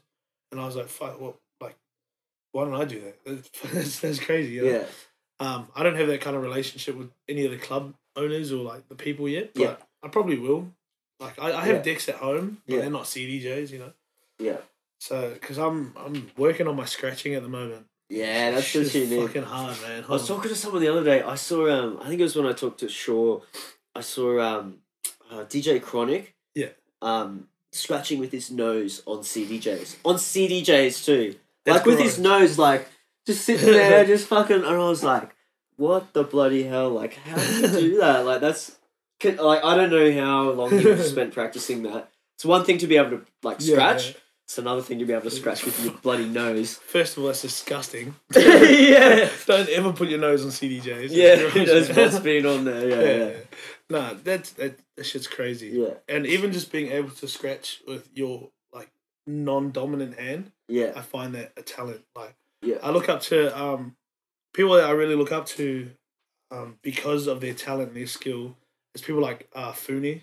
And 0.51 0.59
I 0.61 0.65
was 0.65 0.75
like, 0.75 0.87
"Fuck! 0.87 1.19
Well, 1.19 1.37
like, 1.61 1.75
why 2.51 2.65
don't 2.65 2.75
I 2.75 2.85
do 2.85 3.01
that? 3.01 3.49
That's, 3.73 3.99
that's 3.99 4.19
crazy." 4.19 4.53
You 4.53 4.63
know? 4.65 4.69
Yeah, 4.71 4.85
Um, 5.39 5.67
I 5.75 5.81
don't 5.83 5.95
have 5.95 6.07
that 6.07 6.21
kind 6.21 6.35
of 6.35 6.43
relationship 6.43 6.95
with 6.95 7.09
any 7.27 7.45
of 7.45 7.51
the 7.51 7.57
club 7.57 7.95
owners 8.15 8.51
or 8.51 8.63
like 8.63 8.87
the 8.89 8.95
people 8.95 9.27
yet, 9.27 9.53
but 9.55 9.61
Yeah. 9.61 9.75
I 10.03 10.07
probably 10.09 10.37
will. 10.37 10.71
Like, 11.19 11.39
I, 11.39 11.53
I 11.53 11.65
have 11.65 11.77
Yeah. 11.77 11.81
decks 11.81 12.09
at 12.09 12.15
home, 12.15 12.61
but 12.67 12.75
Yeah. 12.75 12.81
they're 12.81 12.89
not 12.91 13.05
CDJs, 13.05 13.71
you 13.71 13.79
know. 13.79 13.93
yeah, 14.37 14.57
So, 14.99 15.33
because 15.33 15.57
I'm 15.57 15.93
I'm 15.97 16.29
working 16.37 16.67
on 16.67 16.75
my 16.75 16.85
scratching 16.85 17.33
at 17.33 17.41
the 17.41 17.49
moment. 17.49 17.87
Yeah. 18.17 18.51
That's 18.51 18.65
Shit 18.65 18.83
what 18.85 18.95
you 18.95 19.07
need. 19.07 19.27
Fucking 19.27 19.43
hard, 19.43 19.81
man. 19.81 20.03
I 20.07 20.11
was 20.11 20.27
talking 20.27 20.49
to 20.49 20.55
someone 20.55 20.81
the 20.81 20.89
other 20.89 21.03
day. 21.03 21.21
I 21.21 21.35
saw 21.35 21.69
um 21.69 21.99
I 22.01 22.07
think 22.07 22.19
it 22.19 22.23
was 22.23 22.35
when 22.35 22.45
I 22.45 22.53
talked 22.53 22.79
to 22.81 22.89
Shaw. 22.89 23.39
I 23.95 24.01
saw 24.01 24.39
um 24.39 24.79
uh, 25.31 25.43
DJ 25.45 25.81
Chronic. 25.81 26.35
Yeah. 26.55 26.69
Um 27.01 27.47
scratching 27.71 28.19
with 28.19 28.31
his 28.31 28.51
nose 28.51 29.01
on 29.05 29.19
CDJs. 29.19 29.97
On 30.05 30.15
CDJs 30.15 31.05
too. 31.05 31.35
That's 31.65 31.77
like 31.77 31.85
with 31.85 31.99
his 31.99 32.19
nose 32.19 32.57
like 32.59 32.87
just 33.25 33.45
sitting 33.45 33.65
there 33.71 34.05
just 34.13 34.27
fucking 34.27 34.57
and 34.57 34.65
I 34.65 34.77
was 34.77 35.03
like, 35.03 35.33
what 35.77 36.13
the 36.13 36.23
bloody 36.23 36.63
hell? 36.63 36.89
Like 36.91 37.15
how 37.15 37.37
do 37.37 37.61
you 37.61 37.67
do 37.67 37.97
that? 38.01 38.25
Like 38.25 38.41
that's 38.41 38.77
like 39.23 39.63
I 39.63 39.75
don't 39.75 39.89
know 39.89 40.11
how 40.21 40.49
long 40.51 40.71
you've 40.71 41.01
spent 41.15 41.33
practicing 41.33 41.83
that. 41.83 42.09
It's 42.35 42.45
one 42.45 42.65
thing 42.65 42.77
to 42.79 42.87
be 42.87 42.97
able 42.97 43.11
to 43.11 43.21
like 43.41 43.57
Yeah, 43.59 43.73
scratch. 43.75 44.07
yeah. 44.09 44.13
It's 44.53 44.59
another 44.59 44.83
thing 44.83 44.99
to 44.99 45.05
be 45.05 45.13
able 45.13 45.23
to 45.23 45.31
scratch 45.31 45.65
with 45.65 45.83
your 45.83 45.93
bloody 45.93 46.29
nose. 46.29 46.75
First 46.75 47.17
of 47.17 47.23
all, 47.23 47.27
that's 47.29 47.41
disgusting. 47.41 48.13
yeah. 48.35 49.27
Don't 49.47 49.67
ever 49.69 49.91
put 49.93 50.09
your 50.09 50.19
nose 50.19 50.45
on 50.45 50.51
CDJs. 50.51 51.07
Yeah, 51.09 51.37
It's 51.39 51.53
gross, 51.53 51.67
that's 51.67 51.87
man. 51.89 51.97
what's 51.97 52.19
been 52.19 52.45
on 52.45 52.63
there. 52.65 52.87
Yeah, 52.87 52.95
yeah, 52.95 53.01
yeah, 53.01 53.29
yeah. 53.31 53.37
Nah, 53.89 54.13
that's 54.23 54.51
that, 54.51 54.77
that 54.95 55.05
shit's 55.07 55.25
crazy. 55.25 55.69
yeah, 55.69 55.95
And 56.07 56.27
even 56.27 56.51
just 56.53 56.71
being 56.71 56.91
able 56.91 57.09
to 57.09 57.27
scratch 57.27 57.81
with 57.87 58.07
your 58.13 58.51
like 58.71 58.91
non-dominant 59.25 60.19
hand, 60.19 60.51
yeah, 60.67 60.91
I 60.95 61.01
find 61.01 61.33
that 61.33 61.53
a 61.57 61.63
talent. 61.63 62.03
Like 62.15 62.35
yeah. 62.61 62.75
I 62.83 62.91
look 62.91 63.09
up 63.09 63.21
to 63.21 63.59
um 63.59 63.95
people 64.53 64.73
that 64.75 64.85
I 64.85 64.91
really 64.91 65.15
look 65.15 65.31
up 65.31 65.47
to 65.47 65.89
um 66.51 66.77
because 66.83 67.25
of 67.25 67.41
their 67.41 67.55
talent 67.55 67.87
and 67.87 67.97
their 67.97 68.05
skill. 68.05 68.55
It's 68.93 69.03
people 69.03 69.19
like 69.23 69.49
uh 69.55 69.71
Funi. 69.71 70.21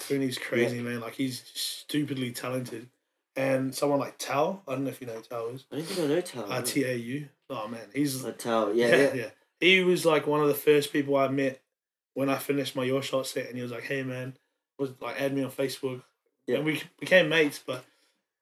Funi's 0.00 0.38
crazy 0.38 0.80
man. 0.80 1.00
Like 1.00 1.14
he's 1.14 1.42
stupidly 1.54 2.30
talented. 2.30 2.88
And 3.36 3.74
someone 3.74 3.98
like 3.98 4.16
Tau, 4.18 4.62
I 4.68 4.72
don't 4.72 4.84
know 4.84 4.90
if 4.90 5.00
you 5.00 5.06
know 5.08 5.14
who 5.14 5.22
Tau 5.22 5.48
is. 5.48 5.64
I 5.72 5.76
don't 5.76 5.84
think 5.86 6.00
I 6.10 6.14
know 6.14 6.20
Tau. 6.20 6.42
Uh, 6.42 6.62
T 6.62 6.84
A 6.84 6.94
U. 6.94 7.28
Oh 7.50 7.66
man, 7.68 7.80
he's 7.92 8.24
Uh, 8.24 8.32
Tau. 8.32 8.70
Yeah, 8.70 8.86
yeah, 8.88 8.96
yeah, 8.96 9.14
yeah. 9.14 9.28
He 9.60 9.82
was 9.82 10.04
like 10.06 10.26
one 10.26 10.40
of 10.40 10.48
the 10.48 10.54
first 10.54 10.92
people 10.92 11.16
I 11.16 11.28
met 11.28 11.60
when 12.14 12.28
I 12.30 12.36
finished 12.36 12.76
my 12.76 12.84
Your 12.84 13.02
Shot 13.02 13.26
set, 13.26 13.46
and 13.48 13.56
he 13.56 13.62
was 13.62 13.72
like, 13.72 13.82
"Hey, 13.84 14.02
man," 14.04 14.36
was 14.78 14.90
like, 15.00 15.20
"Add 15.20 15.34
me 15.34 15.42
on 15.42 15.50
Facebook," 15.50 16.02
Yeah. 16.46 16.56
and 16.58 16.64
we 16.64 16.80
became 17.00 17.28
mates. 17.28 17.60
But 17.66 17.84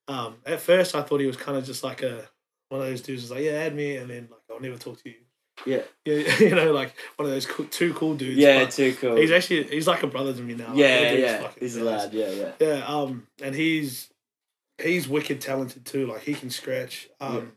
um, 0.09 0.37
at 0.45 0.61
first, 0.61 0.95
I 0.95 1.03
thought 1.03 1.21
he 1.21 1.27
was 1.27 1.37
kind 1.37 1.57
of 1.57 1.65
just 1.65 1.83
like 1.83 2.03
a 2.03 2.29
one 2.69 2.81
of 2.83 2.87
those 2.87 3.01
dudes, 3.01 3.23
who's 3.23 3.31
like, 3.31 3.45
"Yeah, 3.45 3.53
add 3.53 3.75
me," 3.75 3.97
and 3.97 4.11
then 4.11 4.29
like, 4.31 4.41
"I'll 4.51 4.61
never 4.61 4.77
talk 4.77 5.03
to 5.03 5.09
you." 5.09 5.17
yeah, 5.67 5.83
Yeah, 6.05 6.39
you 6.39 6.55
know, 6.55 6.73
like 6.73 6.95
one 7.17 7.27
of 7.29 7.33
those 7.33 7.47
cool, 7.47 7.67
two 7.67 7.95
cool 7.95 8.15
dudes. 8.15 8.37
yeah. 8.39 8.65
Too 8.67 8.95
cool. 9.01 9.17
he's 9.17 9.31
actually 9.31 9.65
he's 9.65 9.87
like 9.87 10.03
a 10.03 10.07
brother 10.07 10.33
to 10.35 10.41
me 10.43 10.55
now. 10.55 10.73
Yeah, 10.75 11.11
dude's 11.13 11.23
yeah. 11.23 11.49
He's 11.61 11.77
a 11.77 11.85
lad. 11.85 12.13
Yeah, 12.13 12.31
yeah, 12.31 12.53
Yeah, 12.61 12.85
um, 12.87 13.27
and 13.43 13.55
he's 13.55 14.09
he's 14.81 15.09
wicked 15.09 15.41
talented 15.41 15.85
too. 15.85 16.07
Like 16.07 16.23
he 16.23 16.35
can 16.35 16.51
scratch. 16.51 17.09
Um, 17.21 17.53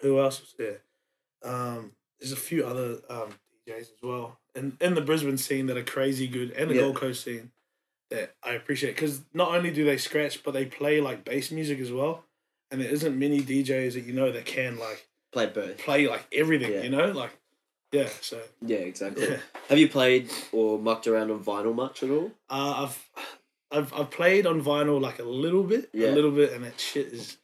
who 0.00 0.18
else 0.20 0.40
was 0.40 0.54
there? 0.58 0.80
Um, 1.42 1.92
there's 2.20 2.32
a 2.32 2.36
few 2.36 2.64
other 2.66 2.98
um 3.08 3.34
DJs 3.68 3.80
as 3.80 3.88
well, 4.02 4.38
and 4.54 4.76
in 4.80 4.94
the 4.94 5.00
Brisbane 5.00 5.38
scene 5.38 5.66
that 5.66 5.76
are 5.76 5.84
crazy 5.84 6.26
good, 6.26 6.50
and 6.52 6.70
the 6.70 6.74
Yeah. 6.74 6.80
Gold 6.82 6.96
Coast 6.96 7.24
scene 7.24 7.50
that 8.10 8.34
I 8.42 8.52
appreciate 8.52 8.94
because 8.94 9.22
not 9.32 9.54
only 9.54 9.70
do 9.70 9.84
they 9.84 9.96
scratch, 9.96 10.42
but 10.42 10.52
they 10.52 10.66
play 10.66 11.00
like 11.00 11.24
bass 11.24 11.50
music 11.50 11.78
as 11.80 11.90
well. 11.92 12.24
And 12.70 12.80
there 12.80 12.88
isn't 12.90 13.16
many 13.18 13.40
DJs 13.40 13.92
that 13.94 14.04
you 14.04 14.12
know 14.12 14.32
that 14.32 14.44
can 14.46 14.78
like 14.78 15.06
Played 15.32 15.52
both. 15.52 15.78
play 15.78 16.06
like 16.08 16.26
everything. 16.32 16.72
Yeah. 16.72 16.82
You 16.82 16.90
know, 16.90 17.10
like 17.12 17.30
yeah. 17.92 18.08
So 18.20 18.40
Yeah, 18.64 18.78
exactly. 18.78 19.28
yeah. 19.28 19.36
Have 19.68 19.78
you 19.78 19.88
played 19.88 20.28
or 20.52 20.78
mucked 20.78 21.06
around 21.06 21.30
on 21.30 21.42
vinyl 21.44 21.74
much 21.74 22.02
at 22.02 22.10
all? 22.10 22.32
Uh, 22.50 22.86
I've 22.88 23.10
I've 23.74 23.92
I've 23.92 24.10
played 24.10 24.46
on 24.46 24.62
vinyl 24.62 25.00
like 25.00 25.18
a 25.18 25.24
little 25.24 25.62
bit, 25.64 25.90
Yeah. 25.92 26.08
a 26.08 26.12
little 26.14 26.30
bit, 26.30 26.52
and 26.52 26.64
that 26.64 26.78
shit 26.80 27.08
is 27.08 27.36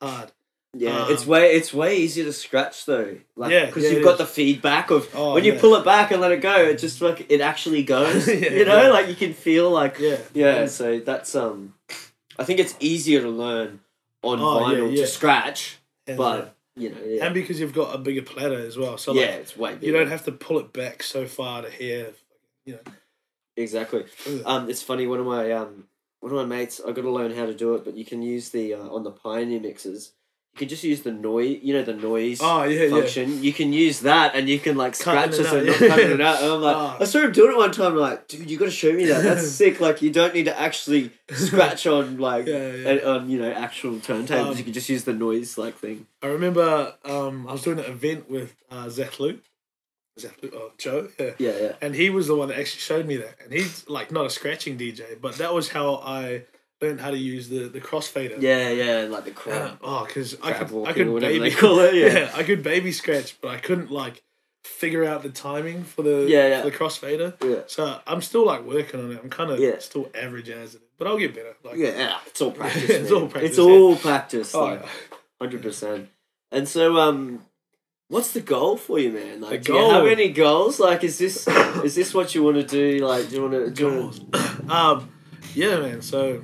hard. 0.00 0.30
Yeah, 0.74 1.04
Um, 1.04 1.12
it's 1.12 1.26
way 1.26 1.52
it's 1.54 1.72
way 1.72 1.96
easier 1.96 2.24
to 2.24 2.32
scratch 2.32 2.84
though. 2.84 3.16
Like, 3.36 3.50
Yeah, 3.50 3.66
because 3.66 3.84
yeah, 3.84 3.90
you've 3.92 4.04
got 4.04 4.12
is. 4.12 4.18
the 4.18 4.26
feedback 4.26 4.90
of 4.90 5.08
Oh, 5.14 5.34
when 5.34 5.44
you 5.44 5.54
yeah. 5.54 5.60
pull 5.60 5.74
it 5.76 5.84
back 5.84 6.10
and 6.10 6.20
let 6.20 6.30
it 6.30 6.42
go, 6.42 6.56
it 6.56 6.78
just 6.78 7.00
like 7.00 7.26
it 7.30 7.40
actually 7.40 7.82
goes. 7.82 8.28
Yeah, 8.28 8.50
you 8.50 8.64
know, 8.66 8.92
like 8.92 9.08
you 9.08 9.14
can 9.14 9.32
feel 9.32 9.70
like 9.70 9.98
Yeah, 9.98 10.18
yeah. 10.34 10.66
So 10.66 11.00
that's 11.00 11.34
um, 11.34 11.74
I 12.38 12.44
think 12.44 12.60
it's 12.60 12.76
easier 12.80 13.22
to 13.22 13.30
learn 13.30 13.80
on 14.22 14.40
Oh, 14.40 14.60
vinyl 14.62 14.94
to 14.94 15.06
scratch, 15.06 15.78
And, 16.06 16.18
but 16.18 16.54
you 16.76 16.90
know, 16.90 17.24
and 17.24 17.32
because 17.34 17.58
you've 17.58 17.72
got 17.74 17.94
a 17.94 17.98
bigger 17.98 18.22
platter 18.22 18.58
as 18.58 18.76
well, 18.76 18.98
so 18.98 19.14
yeah, 19.14 19.22
like, 19.22 19.34
it's 19.40 19.56
way. 19.56 19.78
you 19.80 19.90
don't 19.92 20.08
have 20.08 20.24
to 20.26 20.32
pull 20.32 20.58
it 20.58 20.72
back 20.72 21.02
so 21.02 21.26
far 21.26 21.62
to 21.62 21.70
hear. 21.70 22.12
You 22.66 22.74
know, 22.74 22.92
Exactly. 23.58 24.04
Um, 24.44 24.70
it's 24.70 24.82
funny. 24.82 25.06
One 25.06 25.20
of 25.20 25.26
my 25.26 25.52
um, 25.52 25.84
one 26.20 26.32
of 26.32 26.38
my 26.38 26.56
mates. 26.56 26.80
I 26.86 26.92
got 26.92 27.02
to 27.02 27.10
learn 27.10 27.34
how 27.34 27.46
to 27.46 27.54
do 27.54 27.74
it, 27.74 27.84
but 27.84 27.96
you 27.96 28.04
can 28.04 28.22
use 28.22 28.50
the 28.50 28.74
uh, 28.74 28.88
on 28.88 29.02
the 29.04 29.10
Pioneer 29.10 29.60
mixes. 29.60 30.12
You 30.54 30.60
can 30.60 30.68
just 30.68 30.82
use 30.82 31.02
the 31.02 31.12
noise. 31.12 31.58
You 31.62 31.74
know 31.74 31.82
the 31.82 31.92
noise 31.94 32.38
oh 32.42 32.64
yeah, 32.64 32.84
yeah. 32.84 32.90
function. 32.90 33.42
You 33.42 33.52
can 33.52 33.72
use 33.72 34.00
that, 34.00 34.34
and 34.34 34.48
you 34.48 34.58
can 34.58 34.76
like 34.76 34.94
scratch 34.94 35.30
us 35.30 35.40
it 35.40 35.46
and 35.52 35.66
not 35.66 35.80
yeah. 35.80 35.88
cutting 35.88 36.10
it 36.10 36.20
out. 36.20 36.42
And 36.42 36.52
I'm 36.52 36.62
like, 36.62 36.76
Ah. 36.76 36.96
I 37.00 37.04
saw 37.04 37.20
him 37.20 37.32
doing 37.32 37.52
it 37.52 37.56
one 37.56 37.70
time. 37.70 37.92
I'm 37.92 37.98
like, 37.98 38.26
dude, 38.26 38.50
you 38.50 38.58
got 38.58 38.64
to 38.64 38.70
show 38.70 38.92
me 38.92 39.06
that. 39.06 39.22
That's 39.22 39.48
sick. 39.60 39.80
Like, 39.80 40.02
you 40.02 40.10
don't 40.10 40.34
need 40.34 40.46
to 40.46 40.58
actually 40.58 41.12
scratch 41.30 41.86
on 41.96 42.18
like 42.18 42.46
Yeah, 42.46 42.72
yeah. 42.72 42.90
uh, 42.90 43.14
on 43.14 43.30
you 43.30 43.38
know 43.38 43.52
actual 43.52 43.94
turntables. 43.96 44.50
Um, 44.50 44.56
you 44.56 44.64
can 44.64 44.72
just 44.72 44.88
use 44.88 45.04
the 45.04 45.12
noise 45.12 45.58
like 45.58 45.76
thing. 45.76 46.06
I 46.22 46.28
remember 46.28 46.94
um, 47.04 47.46
I 47.46 47.52
was 47.52 47.62
doing 47.62 47.78
an 47.78 47.84
event 47.84 48.28
with 48.28 48.56
uh, 48.70 48.88
Zach 48.88 49.20
Luke, 49.20 49.40
Zach 50.20 50.36
Luke, 50.42 50.52
oh 50.56 50.72
Joe, 50.78 51.08
yeah. 51.18 51.30
Yeah, 51.38 51.52
yeah, 51.60 51.72
And 51.80 51.94
he 51.94 52.10
was 52.10 52.26
the 52.26 52.34
one 52.34 52.48
that 52.48 52.58
actually 52.58 52.80
showed 52.80 53.06
me 53.06 53.16
that. 53.18 53.36
And 53.42 53.52
he's 53.52 53.88
like 53.88 54.10
not 54.12 54.26
a 54.26 54.30
scratching 54.30 54.76
DJ, 54.78 55.20
but 55.20 55.36
that 55.36 55.52
was 55.54 55.68
how 55.70 55.96
I 55.96 56.44
learned 56.80 57.00
how 57.00 57.10
to 57.10 57.18
use 57.18 57.48
the 57.48 57.68
the 57.68 57.80
crossfader. 57.80 58.40
Yeah, 58.40 58.70
yeah, 58.70 59.06
like 59.08 59.24
the 59.24 59.30
Uh, 59.32 59.34
crab. 59.34 59.78
oh, 59.82 60.04
because 60.06 60.36
I 60.42 60.52
could, 60.52 60.86
I 60.86 60.92
could 60.92 61.20
baby 61.20 61.50
call 61.50 61.78
it. 61.80 61.94
Yeah. 61.94 62.06
yeah, 62.18 62.32
I 62.34 62.42
could 62.42 62.62
baby 62.62 62.92
scratch, 62.92 63.40
but 63.40 63.48
I 63.50 63.58
couldn't 63.58 63.90
like 63.90 64.22
figure 64.64 65.04
out 65.04 65.22
the 65.22 65.30
timing 65.30 65.82
for 65.82 66.02
the 66.02 66.26
Yeah, 66.28 66.46
yeah. 66.48 66.62
for 66.62 66.70
the 66.70 66.76
crossfader. 66.76 67.34
Yeah. 67.42 67.62
So 67.66 67.98
I'm 68.06 68.20
still 68.22 68.44
like 68.44 68.64
working 68.64 69.00
on 69.00 69.12
it. 69.12 69.20
I'm 69.22 69.30
kind 69.30 69.50
of 69.50 69.58
Yeah. 69.60 69.78
still 69.78 70.10
average 70.14 70.50
as 70.50 70.74
it, 70.74 70.82
but 70.98 71.06
I'll 71.06 71.16
get 71.18 71.34
better. 71.34 71.54
Like, 71.64 71.76
Yeah, 71.78 71.96
yeah, 71.96 72.18
it's 72.26 72.40
all 72.42 72.50
practice. 72.60 72.90
It's 72.90 73.10
all 73.10 73.26
practice, 73.28 73.50
It's 73.50 73.58
yeah. 73.58 73.64
all 73.64 73.96
practice. 73.96 74.54
Oh, 74.54 74.64
like, 74.64 74.84
hundred 75.40 75.62
percent. 75.62 76.08
And 76.52 76.68
so, 76.68 76.96
um, 76.98 77.44
what's 78.08 78.32
the 78.32 78.40
goal 78.40 78.76
for 78.76 78.98
you, 78.98 79.12
man? 79.12 79.40
Like, 79.40 79.62
do 79.62 79.74
you 79.74 79.90
have 79.90 80.06
any 80.06 80.30
goals? 80.32 80.80
Like, 80.80 81.04
is 81.04 81.18
this 81.18 81.46
is 81.84 81.94
this 81.94 82.12
what 82.14 82.34
you 82.34 82.42
want 82.42 82.56
to 82.56 82.64
do? 82.64 83.06
Like, 83.06 83.28
do 83.28 83.36
you 83.36 83.42
want 83.42 83.54
to 83.54 83.70
do? 83.70 83.82
You 83.82 84.12
wanna, 84.68 84.74
um, 84.74 85.10
yeah, 85.54 85.78
man. 85.78 86.02
So 86.02 86.42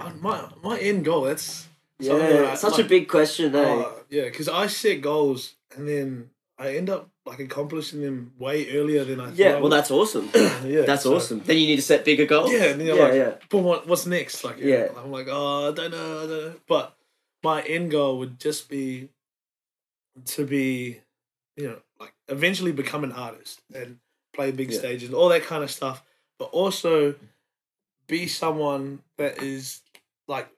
uh, 0.00 0.10
my 0.20 0.48
my 0.62 0.78
end 0.78 1.04
goal. 1.04 1.22
That's 1.22 1.68
something 2.00 2.18
that 2.28 2.42
yeah, 2.44 2.50
I- 2.52 2.54
such 2.54 2.78
a 2.78 2.84
big 2.84 3.08
question, 3.08 3.54
eh? 3.54 3.58
uh, 3.60 3.92
yeah, 4.08 4.24
because 4.24 4.48
I 4.48 4.66
set 4.66 5.00
goals 5.00 5.54
and 5.76 5.88
then 5.88 6.30
I 6.58 6.74
end 6.76 6.90
up 6.90 7.08
like 7.24 7.38
accomplishing 7.38 8.02
them 8.02 8.32
way 8.38 8.68
earlier 8.76 9.04
than 9.04 9.20
I. 9.20 9.26
thought 9.26 9.36
yeah, 9.36 9.58
well, 9.58 9.68
that's 9.68 9.90
awesome. 9.92 10.28
yeah, 10.34 10.82
That's 10.82 11.04
so- 11.04 11.14
awesome. 11.14 11.40
Then 11.44 11.56
you 11.56 11.66
need 11.68 11.76
to 11.76 11.82
set 11.82 12.04
bigger 12.04 12.26
goals. 12.26 12.50
Yeah, 12.52 12.64
and 12.64 12.80
then 12.80 12.86
you're 12.88 12.96
yeah, 12.96 13.04
like, 13.04 13.14
yeah. 13.14 13.32
but 13.48 13.58
what, 13.58 13.86
what's 13.86 14.06
next? 14.06 14.42
Like, 14.42 14.58
Yeah. 14.58 14.88
I'm 14.96 15.12
like, 15.12 15.28
oh, 15.30 15.68
I 15.68 15.72
don't 15.72 15.92
know, 15.92 16.16
I 16.18 16.26
don't 16.26 16.30
know. 16.30 16.54
But 16.66 16.96
my 17.44 17.62
end 17.62 17.92
goal 17.92 18.18
would 18.18 18.40
just 18.40 18.68
be 18.68 19.08
to 20.26 20.44
be, 20.46 21.00
you 21.56 21.68
know, 21.68 21.78
like 22.00 22.12
eventually 22.28 22.72
become 22.72 23.04
an 23.04 23.12
artist 23.12 23.60
and 23.74 23.98
play 24.34 24.50
big 24.50 24.70
Yeah. 24.70 24.78
stages, 24.78 25.12
all 25.12 25.28
that 25.30 25.42
kind 25.44 25.62
of 25.64 25.70
stuff. 25.70 26.02
But 26.38 26.46
also 26.46 27.14
be 28.06 28.26
someone 28.26 29.02
that 29.16 29.42
is 29.42 29.80
like 30.28 30.48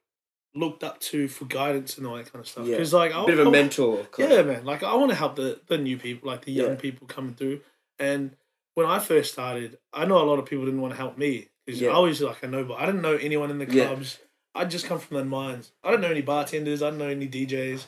looked 0.55 0.85
up 0.85 1.01
to 1.01 1.29
for 1.29 1.45
guidance 1.47 1.99
and 1.99 2.07
all 2.07 2.17
that 2.17 2.33
kind 2.33 2.43
of 2.43 2.49
stuff. 2.49 2.67
Yeah. 2.67 2.77
Because 2.77 2.93
like, 2.95 3.13
I, 3.15 3.25
Bit 3.27 3.39
of 3.41 3.47
a 3.47 3.49
I- 3.49 3.53
mentor. 3.53 4.05
kind 4.13 4.31
yeah, 4.31 4.43
man. 4.43 4.65
Like 4.65 4.83
I 4.83 4.95
want 4.95 5.11
to 5.11 5.17
help 5.17 5.37
the 5.37 5.61
the 5.67 5.79
new 5.79 5.97
people, 5.99 6.29
like 6.31 6.45
the 6.45 6.53
young 6.53 6.71
Yeah. 6.71 6.75
people 6.77 7.07
coming 7.07 7.35
through. 7.35 7.61
And 7.99 8.37
when 8.75 8.87
I 8.87 8.99
first 8.99 9.33
started, 9.33 9.79
I 9.93 10.05
know 10.05 10.19
a 10.19 10.25
lot 10.27 10.39
of 10.39 10.47
people 10.47 10.65
didn't 10.65 10.81
want 10.81 10.93
to 10.95 10.99
help 10.99 11.17
me 11.19 11.49
because 11.67 11.81
Yeah. 11.81 11.91
I 11.91 11.99
was 11.99 12.21
like 12.21 12.43
a 12.43 12.49
nobody. 12.49 12.81
I 12.83 12.87
didn't 12.87 13.03
know 13.03 13.17
anyone 13.17 13.51
in 13.51 13.59
the 13.59 13.67
Yeah. 13.71 13.87
clubs. 13.87 14.19
I'd 14.55 14.71
just 14.71 14.87
come 14.87 15.01
from 15.01 15.17
the 15.17 15.25
mines. 15.25 15.73
I 15.83 15.91
don't 15.91 16.01
know 16.01 16.11
any 16.11 16.23
bartenders. 16.23 16.81
I 16.83 16.91
don't 16.91 16.99
know 16.99 17.09
any 17.09 17.27
DJs. 17.29 17.87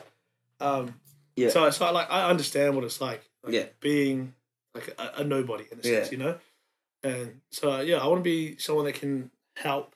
Um, 0.59 0.99
Yeah. 1.37 1.49
So 1.49 1.69
so 1.69 1.85
I 1.85 1.91
like 1.91 2.11
I 2.11 2.29
understand 2.29 2.75
what 2.75 2.83
it's 2.83 2.99
like. 2.99 3.21
like 3.43 3.53
Yeah. 3.53 3.65
Being 3.79 4.33
like 4.75 4.93
a, 4.99 5.21
a 5.21 5.23
nobody 5.23 5.65
in 5.71 5.79
a 5.79 5.87
Yeah. 5.87 5.99
sense, 5.99 6.11
you 6.11 6.17
know. 6.17 6.37
And 7.03 7.39
so 7.51 7.79
yeah, 7.79 7.97
I 7.97 8.07
want 8.07 8.19
to 8.19 8.23
be 8.23 8.57
someone 8.57 8.85
that 8.85 8.95
can 8.95 9.31
help, 9.55 9.95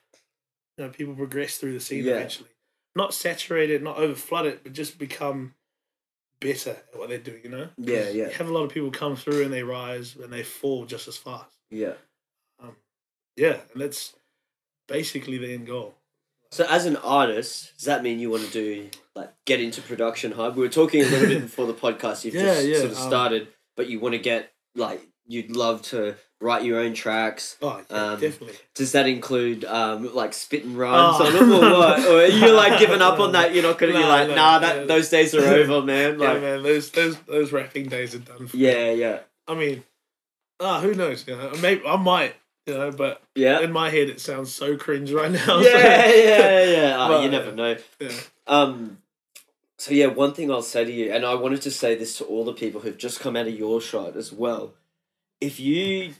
you 0.77 0.85
know, 0.85 0.89
people 0.91 1.15
progress 1.15 1.57
through 1.57 1.73
the 1.73 1.79
scene 1.79 2.05
Yeah. 2.05 2.13
eventually. 2.13 2.49
Not 2.95 3.13
saturate 3.13 3.69
it, 3.71 3.81
not 3.81 3.97
over 3.97 4.15
flood 4.15 4.45
it, 4.45 4.63
but 4.63 4.73
just 4.73 4.97
become 4.97 5.55
better 6.39 6.71
at 6.71 6.97
what 6.99 7.09
they're 7.09 7.17
doing. 7.17 7.41
You 7.43 7.49
know. 7.49 7.69
Yeah, 7.77 8.09
yeah. 8.09 8.27
You 8.27 8.33
have 8.33 8.49
a 8.49 8.53
lot 8.53 8.63
of 8.63 8.71
people 8.71 8.91
come 8.91 9.15
through 9.15 9.43
and 9.43 9.51
they 9.53 9.63
rise 9.63 10.15
and 10.15 10.31
they 10.31 10.43
fall 10.43 10.85
just 10.85 11.07
as 11.07 11.17
fast. 11.17 11.55
Yeah. 11.69 11.93
Um, 12.59 12.75
yeah, 13.35 13.61
and 13.73 13.81
that's 13.81 14.13
basically 14.87 15.37
the 15.37 15.53
end 15.53 15.65
goal. 15.67 15.95
So, 16.51 16.65
as 16.69 16.85
an 16.85 16.97
artist, 16.97 17.71
does 17.77 17.85
that 17.85 18.03
mean 18.03 18.19
you 18.19 18.29
want 18.29 18.43
to 18.43 18.51
do 18.51 18.89
like 19.15 19.33
get 19.45 19.61
into 19.61 19.81
production 19.81 20.33
hub? 20.33 20.55
We 20.57 20.63
were 20.63 20.69
talking 20.69 21.01
a 21.01 21.05
little 21.05 21.27
bit 21.27 21.41
before 21.41 21.65
the 21.65 21.73
podcast. 21.73 22.25
You've 22.25 22.35
Yeah, 22.35 22.55
just 22.55 22.67
yeah, 22.67 22.77
sort 22.79 22.91
of 22.91 22.97
um, 22.97 23.07
started, 23.07 23.47
but 23.77 23.87
you 23.87 23.99
want 23.99 24.13
to 24.13 24.19
get 24.19 24.51
like 24.75 25.01
you'd 25.27 25.55
love 25.55 25.81
to 25.83 26.15
write 26.41 26.65
your 26.65 26.79
own 26.79 26.93
tracks. 26.93 27.55
Oh, 27.61 27.81
yeah, 27.89 27.95
Um, 27.95 28.19
definitely. 28.19 28.57
Does 28.75 28.91
that 28.91 29.07
include 29.07 29.63
um 29.63 30.13
like 30.13 30.33
spit 30.33 30.65
and 30.65 30.77
rhymes 30.77 31.17
Oh. 31.21 31.25
on 31.27 31.33
them 31.33 31.53
or 31.53 31.77
what? 31.77 31.99
Or 32.05 32.17
are 32.23 32.25
you 32.27 32.51
like 32.63 32.79
giving 32.79 33.01
up 33.01 33.19
on 33.19 33.31
that? 33.31 33.53
You're 33.53 33.63
not 33.63 33.77
gonna. 33.77 33.93
No, 33.93 33.99
you're 33.99 34.07
like, 34.09 34.27
no, 34.29 34.35
nah, 34.35 34.59
that 34.59 34.75
yeah. 34.75 34.83
those 34.85 35.07
days 35.09 35.33
are 35.33 35.45
over, 35.45 35.81
man. 35.85 36.19
yeah, 36.19 36.31
Like, 36.31 36.41
man, 36.41 36.63
those 36.63 36.91
those 36.91 37.15
those 37.21 37.51
rapping 37.53 37.87
days 37.87 38.13
are 38.13 38.19
done. 38.19 38.47
For 38.47 38.57
yeah, 38.57 38.91
yeah, 38.91 39.19
I 39.47 39.53
mean, 39.55 39.83
ah, 40.59 40.81
who 40.81 40.95
knows? 40.95 41.25
You 41.27 41.37
know, 41.37 41.51
maybe 41.61 41.83
I 41.85 41.95
might. 41.95 42.35
You 42.71 42.77
know, 42.77 42.91
but 42.91 43.21
yeah, 43.35 43.59
in 43.61 43.71
my 43.71 43.89
head 43.89 44.09
it 44.09 44.19
sounds 44.21 44.53
so 44.53 44.77
cringe 44.77 45.11
right 45.11 45.31
now. 45.31 45.59
yeah, 45.59 45.61
so- 45.61 45.69
yeah, 46.17 46.63
yeah. 46.63 46.95
Oh, 46.99 47.07
But, 47.09 47.23
you 47.23 47.29
never 47.31 47.51
know. 47.51 47.75
yeah. 47.99 48.09
Um, 48.47 48.97
so 49.77 49.93
yeah, 49.93 50.07
one 50.07 50.33
thing 50.33 50.51
I'll 50.51 50.61
say 50.61 50.85
to 50.85 50.91
you, 50.91 51.11
and 51.11 51.25
I 51.25 51.33
wanted 51.35 51.61
to 51.63 51.71
say 51.71 51.95
this 51.95 52.17
to 52.19 52.23
all 52.25 52.45
the 52.45 52.53
people 52.53 52.81
who've 52.81 52.97
just 52.97 53.19
come 53.19 53.35
out 53.35 53.47
of 53.47 53.53
your 53.53 53.81
shot 53.81 54.15
as 54.15 54.31
well. 54.31 54.73
If 55.39 55.59
you 55.59 56.13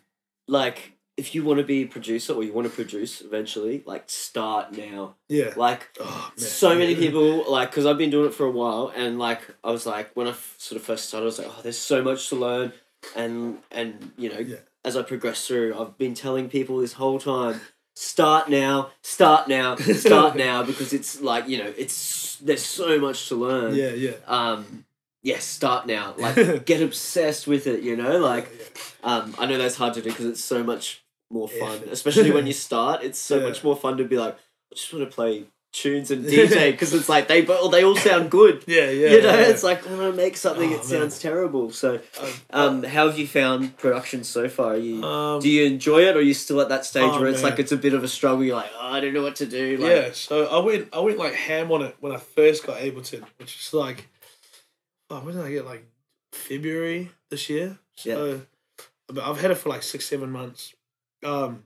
like, 0.48 0.94
if 1.16 1.36
you 1.36 1.44
want 1.44 1.60
to 1.60 1.64
be 1.66 1.84
a 1.84 1.86
producer 1.86 2.34
or 2.34 2.44
you 2.44 2.54
want 2.54 2.68
to 2.68 2.74
produce 2.74 3.22
eventually, 3.22 3.84
like 3.86 4.06
start 4.10 4.76
now. 4.76 5.16
Yeah. 5.30 5.54
Like 5.56 5.90
Oh, 6.00 6.32
so 6.38 6.76
many 6.76 6.96
people, 6.96 7.50
like 7.52 7.70
because 7.70 7.86
I've 7.86 7.98
been 8.00 8.10
doing 8.10 8.28
it 8.28 8.34
for 8.34 8.46
a 8.48 8.52
while, 8.52 8.92
and 8.96 9.20
like 9.20 9.42
I 9.64 9.70
was 9.72 9.86
like 9.86 10.12
when 10.16 10.26
I 10.28 10.32
f- 10.32 10.56
sort 10.58 10.82
of 10.82 10.86
first 10.88 11.08
started, 11.08 11.26
I 11.26 11.28
was 11.28 11.38
like, 11.38 11.48
oh, 11.50 11.60
there's 11.62 11.78
so 11.78 12.02
much 12.02 12.30
to 12.30 12.36
learn, 12.36 12.74
and 13.16 13.60
and 13.72 14.12
you 14.18 14.30
know, 14.34 14.40
Yeah. 14.40 14.58
As 14.84 14.98
I 14.98 15.02
progress 15.04 15.48
through, 15.48 15.78
I've 15.80 15.98
been 15.98 16.14
telling 16.14 16.50
people 16.50 16.78
this 16.80 16.94
whole 16.94 17.20
time. 17.20 17.62
Start 17.96 18.50
now, 18.50 18.90
start 19.02 19.48
now, 19.48 19.76
start 19.76 20.36
now, 20.48 20.64
because 20.64 20.94
it's 20.94 21.22
like 21.22 21.48
you 21.48 21.58
know, 21.58 21.74
it's 21.78 22.38
there's 22.38 22.66
so 22.66 23.00
much 23.00 23.28
to 23.30 23.36
learn. 23.36 23.76
Yeah, 23.76 23.90
yeah. 23.92 24.14
Um, 24.28 24.86
yes, 25.22 25.44
start 25.44 25.86
now. 25.88 26.16
Like, 26.18 26.66
get 26.66 26.82
obsessed 26.82 27.48
with 27.48 27.68
it. 27.68 27.82
You 27.82 27.96
know, 27.98 28.18
like, 28.18 28.48
um, 29.04 29.36
I 29.38 29.46
know 29.46 29.58
that's 29.58 29.76
hard 29.76 29.94
to 29.96 30.02
do 30.02 30.10
because 30.10 30.26
it's 30.26 30.44
so 30.44 30.64
much 30.64 31.04
more 31.30 31.48
fun, 31.50 31.82
especially 31.92 32.32
when 32.32 32.48
you 32.52 32.54
start. 32.54 33.04
It's 33.04 33.20
so 33.20 33.38
Yeah. 33.40 33.48
much 33.50 33.64
more 33.64 33.76
fun 33.76 33.98
to 33.98 34.06
be 34.06 34.18
like, 34.18 34.36
I 34.36 34.76
just 34.76 34.92
want 34.94 35.08
to 35.10 35.14
play 35.14 35.46
tunes 35.72 36.12
and 36.12 36.26
DJ 36.26 36.72
because 36.72 36.94
it's 37.00 37.08
like 37.08 37.28
they 37.28 37.42
bo- 37.42 37.70
they 37.70 37.84
all 37.84 37.96
sound 37.96 38.30
good. 38.30 38.64
yeah, 38.68 38.90
yeah. 38.90 39.10
you 39.12 39.22
know, 39.22 39.34
yeah. 39.34 39.48
it's 39.48 39.64
like 39.64 39.86
when 39.90 40.00
I 40.00 40.12
make 40.12 40.36
something 40.38 40.70
Oh, 40.74 40.78
man. 40.78 40.84
sounds 40.84 41.20
terrible. 41.20 41.72
So, 41.72 42.00
Um, 42.20 42.34
um, 42.50 42.84
how 42.84 43.08
have 43.08 43.18
you 43.18 43.26
found 43.28 43.78
production 43.78 44.24
so 44.24 44.50
far? 44.50 44.74
Are 44.74 44.78
you 44.78 45.04
um, 45.04 45.42
do 45.42 45.50
you 45.50 45.66
enjoy 45.66 46.02
it, 46.08 46.16
or 46.16 46.20
are 46.20 46.22
you 46.22 46.34
still 46.34 46.60
at 46.62 46.70
that 46.70 46.86
stage 46.86 47.04
Oh, 47.04 47.20
where 47.20 47.30
it's 47.30 47.44
like 47.44 47.58
it's 47.60 47.72
a 47.72 47.78
bit 47.78 47.94
of 47.94 48.04
a 48.04 48.08
struggle? 48.08 48.44
You're 48.44 48.58
like, 48.58 48.72
oh, 48.78 48.88
I 48.92 49.00
don't 49.00 49.14
know 49.14 49.24
what 49.24 49.38
to 49.38 49.46
do. 49.46 49.78
Like, 49.78 49.90
yeah, 49.90 50.10
so 50.12 50.46
I 50.48 50.60
went 50.66 50.90
I 50.94 51.00
went 51.00 51.18
like 51.18 51.34
ham 51.34 51.72
on 51.72 51.82
it 51.84 51.96
when 52.00 52.12
I 52.12 52.18
first 52.18 52.66
got 52.66 52.78
Ableton, 52.80 53.24
which 53.38 53.56
is 53.58 53.74
like 53.74 54.08
oh, 55.10 55.20
when 55.22 55.36
did 55.36 55.46
I 55.46 55.52
get 55.52 55.66
like 55.66 55.86
February 56.34 57.12
this 57.30 57.50
year? 57.50 57.78
So 57.96 58.42
but 59.08 59.24
I've 59.24 59.40
had 59.42 59.52
it 59.52 59.56
for 59.56 59.70
like 59.70 59.84
six, 59.84 60.06
seven 60.06 60.32
months. 60.32 60.74
Um 61.24 61.64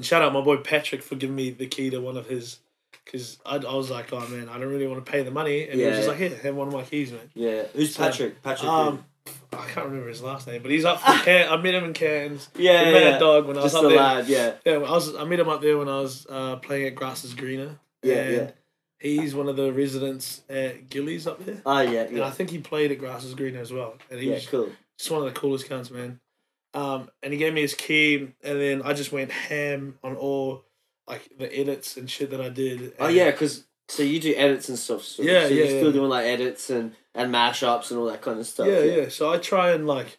shout 0.00 0.22
out 0.22 0.32
my 0.32 0.40
boy 0.40 0.56
Patrick 0.56 1.02
for 1.02 1.14
giving 1.16 1.36
me 1.36 1.50
the 1.50 1.66
key 1.66 1.90
to 1.90 2.00
one 2.00 2.16
of 2.16 2.26
his 2.26 2.58
because 3.04 3.38
I, 3.44 3.56
I 3.56 3.74
was 3.74 3.90
like, 3.90 4.12
oh 4.12 4.26
man, 4.28 4.48
I 4.48 4.58
don't 4.58 4.68
really 4.68 4.86
want 4.86 5.04
to 5.04 5.10
pay 5.10 5.22
the 5.22 5.30
money. 5.30 5.68
And 5.68 5.78
he 5.80 5.86
was 5.86 5.96
just 5.96 6.08
like, 6.08 6.18
here, 6.18 6.30
have 6.42 6.54
one 6.54 6.68
of 6.68 6.74
my 6.74 6.82
keys, 6.82 7.12
man. 7.12 7.30
yeah. 7.34 7.62
Who's 7.74 7.94
So, 7.94 8.02
Patrick? 8.04 8.42
Patrick. 8.42 8.70
who? 8.70 8.76
Um, 8.76 9.04
I 9.52 9.66
can't 9.68 9.86
remember 9.86 10.08
his 10.08 10.22
last 10.22 10.46
name, 10.48 10.62
but 10.62 10.70
he's 10.70 10.84
up 10.84 11.00
from 11.00 11.16
Can. 11.24 11.48
I 11.48 11.56
met 11.56 11.74
him 11.74 11.84
in 11.84 11.92
Cairns. 11.92 12.48
yeah, 12.56 12.86
we 12.86 12.92
met 12.92 13.02
yeah. 13.02 13.16
a 13.16 13.20
dog 13.20 13.46
when 13.46 13.56
I 13.58 13.62
was 13.62 13.72
Just 13.72 13.76
up 13.84 13.88
the 13.88 13.94
there. 13.96 13.98
lad. 13.98 14.26
Yeah. 14.28 14.54
Yeah, 14.64 14.72
I 14.74 14.78
was. 14.90 15.14
I 15.14 15.24
met 15.24 15.38
him 15.40 15.48
up 15.48 15.60
there 15.60 15.78
when 15.78 15.88
I 15.88 16.00
was 16.00 16.26
uh, 16.28 16.56
playing 16.56 16.86
at 16.86 16.94
Grass 16.94 17.24
is 17.24 17.34
Greener. 17.34 17.78
Yeah, 18.02 18.14
and 18.16 18.34
yeah. 18.36 18.50
He's 18.98 19.34
one 19.34 19.48
of 19.48 19.56
the 19.56 19.72
residents 19.72 20.42
at 20.48 20.88
Gillies 20.88 21.26
up 21.26 21.44
there, 21.44 21.60
Oh 21.66 21.80
yeah, 21.80 22.02
and 22.02 22.22
I 22.22 22.30
think 22.30 22.50
he 22.50 22.58
played 22.58 22.92
at 22.92 22.98
Grass 23.00 23.24
is 23.24 23.34
Greener 23.34 23.60
as 23.60 23.72
well. 23.72 23.96
And 24.10 24.20
he 24.20 24.28
Yeah, 24.28 24.34
was 24.34 24.46
cool. 24.46 24.70
just 24.98 25.10
one 25.10 25.26
of 25.26 25.32
the 25.34 25.38
coolest 25.38 25.68
cunts, 25.68 25.90
man. 25.90 26.20
Um, 26.74 27.10
and 27.22 27.32
he 27.32 27.38
gave 27.38 27.52
me 27.52 27.60
his 27.62 27.74
key, 27.74 28.16
and 28.42 28.60
then 28.60 28.82
I 28.82 28.92
just 28.94 29.10
went 29.12 29.30
ham 29.32 29.98
on 30.02 30.16
all 30.16 30.64
like 31.06 31.30
the 31.38 31.52
edits 31.58 31.96
and 31.96 32.08
shit 32.10 32.30
that 32.30 32.40
I 32.40 32.48
did. 32.48 32.92
Oh 32.98 33.08
yeah, 33.08 33.30
because 33.30 33.64
so 33.88 34.02
you 34.02 34.20
do 34.20 34.34
edits 34.36 34.68
and 34.68 34.78
stuff. 34.78 35.02
So, 35.02 35.22
Yeah, 35.22 35.42
so 35.42 35.48
you're 35.48 35.64
yeah, 35.64 35.70
still 35.70 35.86
yeah. 35.86 35.92
doing 35.92 36.08
like 36.10 36.26
edits 36.26 36.70
and 36.70 36.94
and 37.14 37.32
mashups 37.34 37.90
and 37.90 37.98
all 38.00 38.06
that 38.06 38.22
kind 38.22 38.38
of 38.40 38.46
stuff. 38.46 38.66
yeah, 38.68 38.80
yeah. 38.80 39.08
So 39.08 39.32
I 39.32 39.38
try 39.38 39.70
and 39.72 39.86
like, 39.86 40.18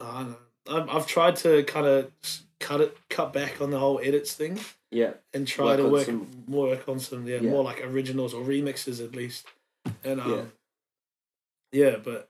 I 0.00 0.20
don't 0.22 0.30
know. 0.30 0.36
I've, 0.68 0.88
I've 0.88 1.06
tried 1.06 1.36
to 1.36 1.62
kind 1.64 1.86
of 1.86 2.10
cut 2.58 2.80
it, 2.80 2.96
cut 3.08 3.32
back 3.32 3.60
on 3.60 3.70
the 3.70 3.78
whole 3.78 4.00
edits 4.02 4.32
thing. 4.34 4.58
yeah. 4.90 5.12
and 5.34 5.46
try 5.46 5.66
Work 5.66 5.76
to 5.78 5.88
work 5.88 6.06
some- 6.06 6.44
more 6.46 6.68
work 6.68 6.88
on 6.88 6.98
some 6.98 7.26
yeah, 7.26 7.36
Yeah. 7.40 7.50
more 7.50 7.62
like 7.64 7.80
originals 7.84 8.34
or 8.34 8.42
remixes 8.42 9.02
at 9.04 9.14
least. 9.14 9.46
And 10.04 10.20
um 10.20 10.50
Yeah. 11.72 11.90
yeah, 11.90 11.96
but 12.02 12.29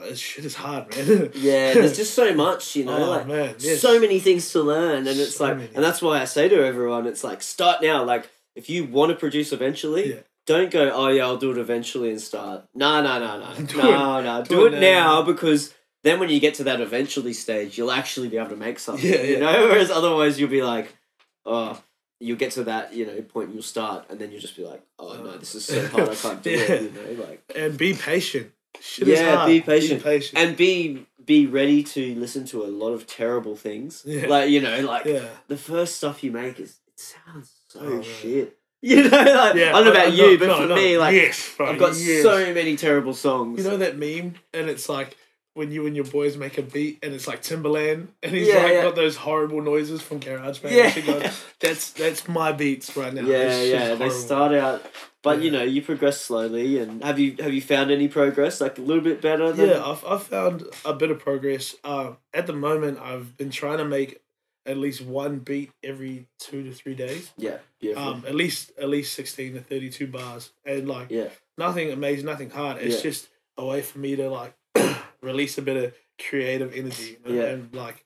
this 0.00 0.18
shit 0.18 0.44
is 0.44 0.54
hard, 0.54 0.94
man. 0.96 1.30
Yeah, 1.34 1.74
there's 1.74 1.96
just 1.96 2.14
so 2.14 2.34
much, 2.34 2.76
you 2.76 2.84
know, 2.84 2.96
oh 3.06 3.10
like 3.10 3.26
man, 3.26 3.54
yes. 3.58 3.80
so 3.80 4.00
many 4.00 4.18
things 4.20 4.50
to 4.52 4.62
learn, 4.62 5.06
and 5.06 5.20
it's 5.20 5.36
So 5.36 5.44
like, 5.44 5.56
many. 5.58 5.70
and 5.74 5.84
that's 5.84 6.00
why 6.02 6.20
I 6.20 6.24
say 6.24 6.48
to 6.48 6.64
everyone, 6.64 7.06
it's 7.06 7.22
like 7.24 7.42
start 7.42 7.82
now. 7.82 8.02
Like 8.04 8.28
if 8.56 8.68
you 8.70 8.84
want 8.84 9.10
to 9.10 9.16
produce 9.16 9.52
eventually, 9.52 10.10
Yeah. 10.14 10.20
don't 10.46 10.70
go, 10.70 10.90
oh 10.92 11.08
yeah, 11.08 11.24
I'll 11.24 11.36
do 11.36 11.50
it 11.50 11.58
eventually 11.58 12.10
and 12.10 12.20
start. 12.20 12.64
No, 12.74 13.02
no, 13.02 13.18
no, 13.18 13.38
no, 13.38 13.54
no, 13.82 14.20
no, 14.22 14.44
do, 14.44 14.66
it 14.66 14.72
now. 14.72 14.78
now. 14.80 15.22
because 15.22 15.74
then 16.04 16.18
when 16.18 16.30
you 16.30 16.40
get 16.40 16.54
to 16.54 16.64
that 16.64 16.80
eventually 16.80 17.32
stage, 17.32 17.76
you'll 17.78 17.92
actually 17.92 18.28
be 18.28 18.36
able 18.38 18.50
to 18.50 18.56
make 18.56 18.78
something. 18.78 19.08
Yeah, 19.08 19.22
you 19.22 19.32
yeah. 19.34 19.40
know, 19.40 19.66
whereas 19.68 19.90
otherwise 19.90 20.40
you'll 20.40 20.50
be 20.50 20.62
like, 20.62 20.96
oh. 21.44 21.80
You'll 22.24 22.38
get 22.38 22.52
to 22.52 22.62
that, 22.64 22.92
you 22.94 23.04
know, 23.04 23.20
point 23.22 23.52
you'll 23.52 23.64
start, 23.64 24.04
and 24.08 24.20
then 24.20 24.30
you'll 24.30 24.40
just 24.40 24.56
be 24.56 24.62
like, 24.64 24.80
"Oh, 24.96 25.16
oh. 25.18 25.24
no, 25.24 25.38
this 25.38 25.56
is 25.56 25.64
so 25.64 25.84
hard, 25.88 26.08
I 26.08 26.14
can't 26.14 26.40
do 26.40 26.50
Yeah. 26.52 26.56
it." 26.58 26.82
You 26.82 27.16
know, 27.16 27.24
like, 27.24 27.42
and 27.56 27.76
be 27.76 27.94
patient. 27.94 28.52
Shit 28.80 29.08
is 29.08 29.20
Yeah, 29.20 29.46
be 29.46 29.60
patient. 29.60 30.00
Be 30.00 30.04
patient. 30.10 30.38
and 30.38 30.56
be 30.56 31.06
be 31.24 31.46
ready 31.46 31.82
to 31.84 32.14
listen 32.16 32.44
to 32.46 32.64
a 32.64 32.66
lot 32.66 32.92
of 32.92 33.06
terrible 33.06 33.54
things. 33.56 34.02
Yeah. 34.04 34.26
Like 34.26 34.50
you 34.50 34.60
know, 34.60 34.80
like 34.80 35.04
yeah. 35.04 35.26
the 35.48 35.56
first 35.56 35.96
stuff 35.96 36.22
you 36.24 36.32
make 36.32 36.58
is 36.58 36.78
it 36.88 36.98
sounds 37.00 37.52
so 37.68 37.80
oh, 37.80 37.90
man. 37.90 38.02
shit. 38.02 38.58
You 38.84 39.08
know, 39.08 39.16
like, 39.16 39.22
I 39.22 39.52
don't 39.54 39.84
know 39.84 39.90
about 39.92 40.08
I'm 40.08 40.14
you, 40.14 40.30
not- 40.32 40.38
but 40.40 40.46
no, 40.48 40.56
for 40.56 40.66
no, 40.66 40.74
me, 40.74 40.98
like 40.98 41.14
yes, 41.14 41.54
I've 41.60 41.78
got 41.78 41.94
yes. 41.96 42.22
so 42.24 42.52
many 42.52 42.74
terrible 42.76 43.14
songs. 43.14 43.62
You 43.62 43.70
know 43.70 43.76
that 43.76 43.96
meme, 43.96 44.34
and 44.52 44.68
it's 44.68 44.88
like 44.88 45.16
when 45.54 45.70
you 45.70 45.86
and 45.86 45.94
your 45.94 46.04
boys 46.04 46.36
make 46.36 46.58
a 46.58 46.62
beat, 46.62 46.98
and 47.00 47.14
it's 47.14 47.28
like 47.28 47.42
Timbaland, 47.42 48.08
and 48.24 48.34
he's 48.34 48.48
Yeah, 48.48 48.56
like 48.56 48.72
yeah. 48.72 48.82
got 48.82 48.96
those 48.96 49.14
horrible 49.14 49.62
noises 49.62 50.02
from 50.02 50.18
GarageBand. 50.18 50.72
Yeah. 50.72 51.32
that's 51.60 51.92
that's 51.92 52.26
my 52.26 52.50
beats 52.50 52.96
right 52.96 53.14
now. 53.14 53.20
yeah, 53.26 53.52
It's 53.52 53.70
yeah. 53.70 53.94
They 53.94 54.10
start 54.10 54.52
out, 54.52 54.84
but 55.22 55.40
you 55.42 55.50
know, 55.50 55.62
you 55.62 55.82
progress 55.82 56.20
slowly. 56.20 56.78
And 56.78 57.02
have 57.04 57.18
you 57.18 57.36
have 57.40 57.52
you 57.52 57.62
found 57.62 57.90
any 57.90 58.08
progress? 58.08 58.60
Like 58.60 58.78
a 58.78 58.82
little 58.82 59.02
bit 59.02 59.20
better 59.20 59.52
than 59.52 59.68
Yeah, 59.68 59.84
I've, 59.84 60.04
I've 60.04 60.22
found 60.24 60.64
a 60.84 60.92
bit 60.94 61.10
of 61.10 61.18
progress. 61.18 61.74
Uh, 61.84 62.12
at 62.34 62.46
the 62.46 62.52
moment, 62.52 62.98
I've 63.00 63.36
been 63.36 63.50
trying 63.50 63.78
to 63.78 63.84
make 63.84 64.20
at 64.64 64.76
least 64.76 65.00
one 65.00 65.38
beat 65.40 65.70
every 65.82 66.26
two 66.38 66.62
to 66.62 66.72
three 66.72 66.94
days. 66.94 67.32
yeah, 67.36 67.58
beautiful. 67.80 68.08
Um, 68.08 68.24
at 68.26 68.34
least 68.34 68.72
at 68.78 68.88
least 68.88 69.12
sixteen 69.14 69.54
to 69.54 69.60
thirty 69.60 69.90
two 69.90 70.06
bars, 70.06 70.50
and 70.64 70.86
like 70.88 71.10
yeah, 71.10 71.28
nothing 71.58 71.90
amazing, 71.90 72.26
nothing 72.26 72.50
hard. 72.50 72.78
It's 72.78 72.96
Yeah. 72.96 73.02
just 73.02 73.28
a 73.58 73.64
way 73.64 73.82
for 73.82 73.98
me 73.98 74.16
to 74.16 74.28
like 74.30 74.54
release 75.22 75.58
a 75.58 75.62
bit 75.62 75.76
of 75.76 75.94
creative 76.28 76.72
energy, 76.74 77.18
you 77.26 77.34
know, 77.34 77.42
Yeah. 77.42 77.48
and 77.50 77.74
like, 77.74 78.04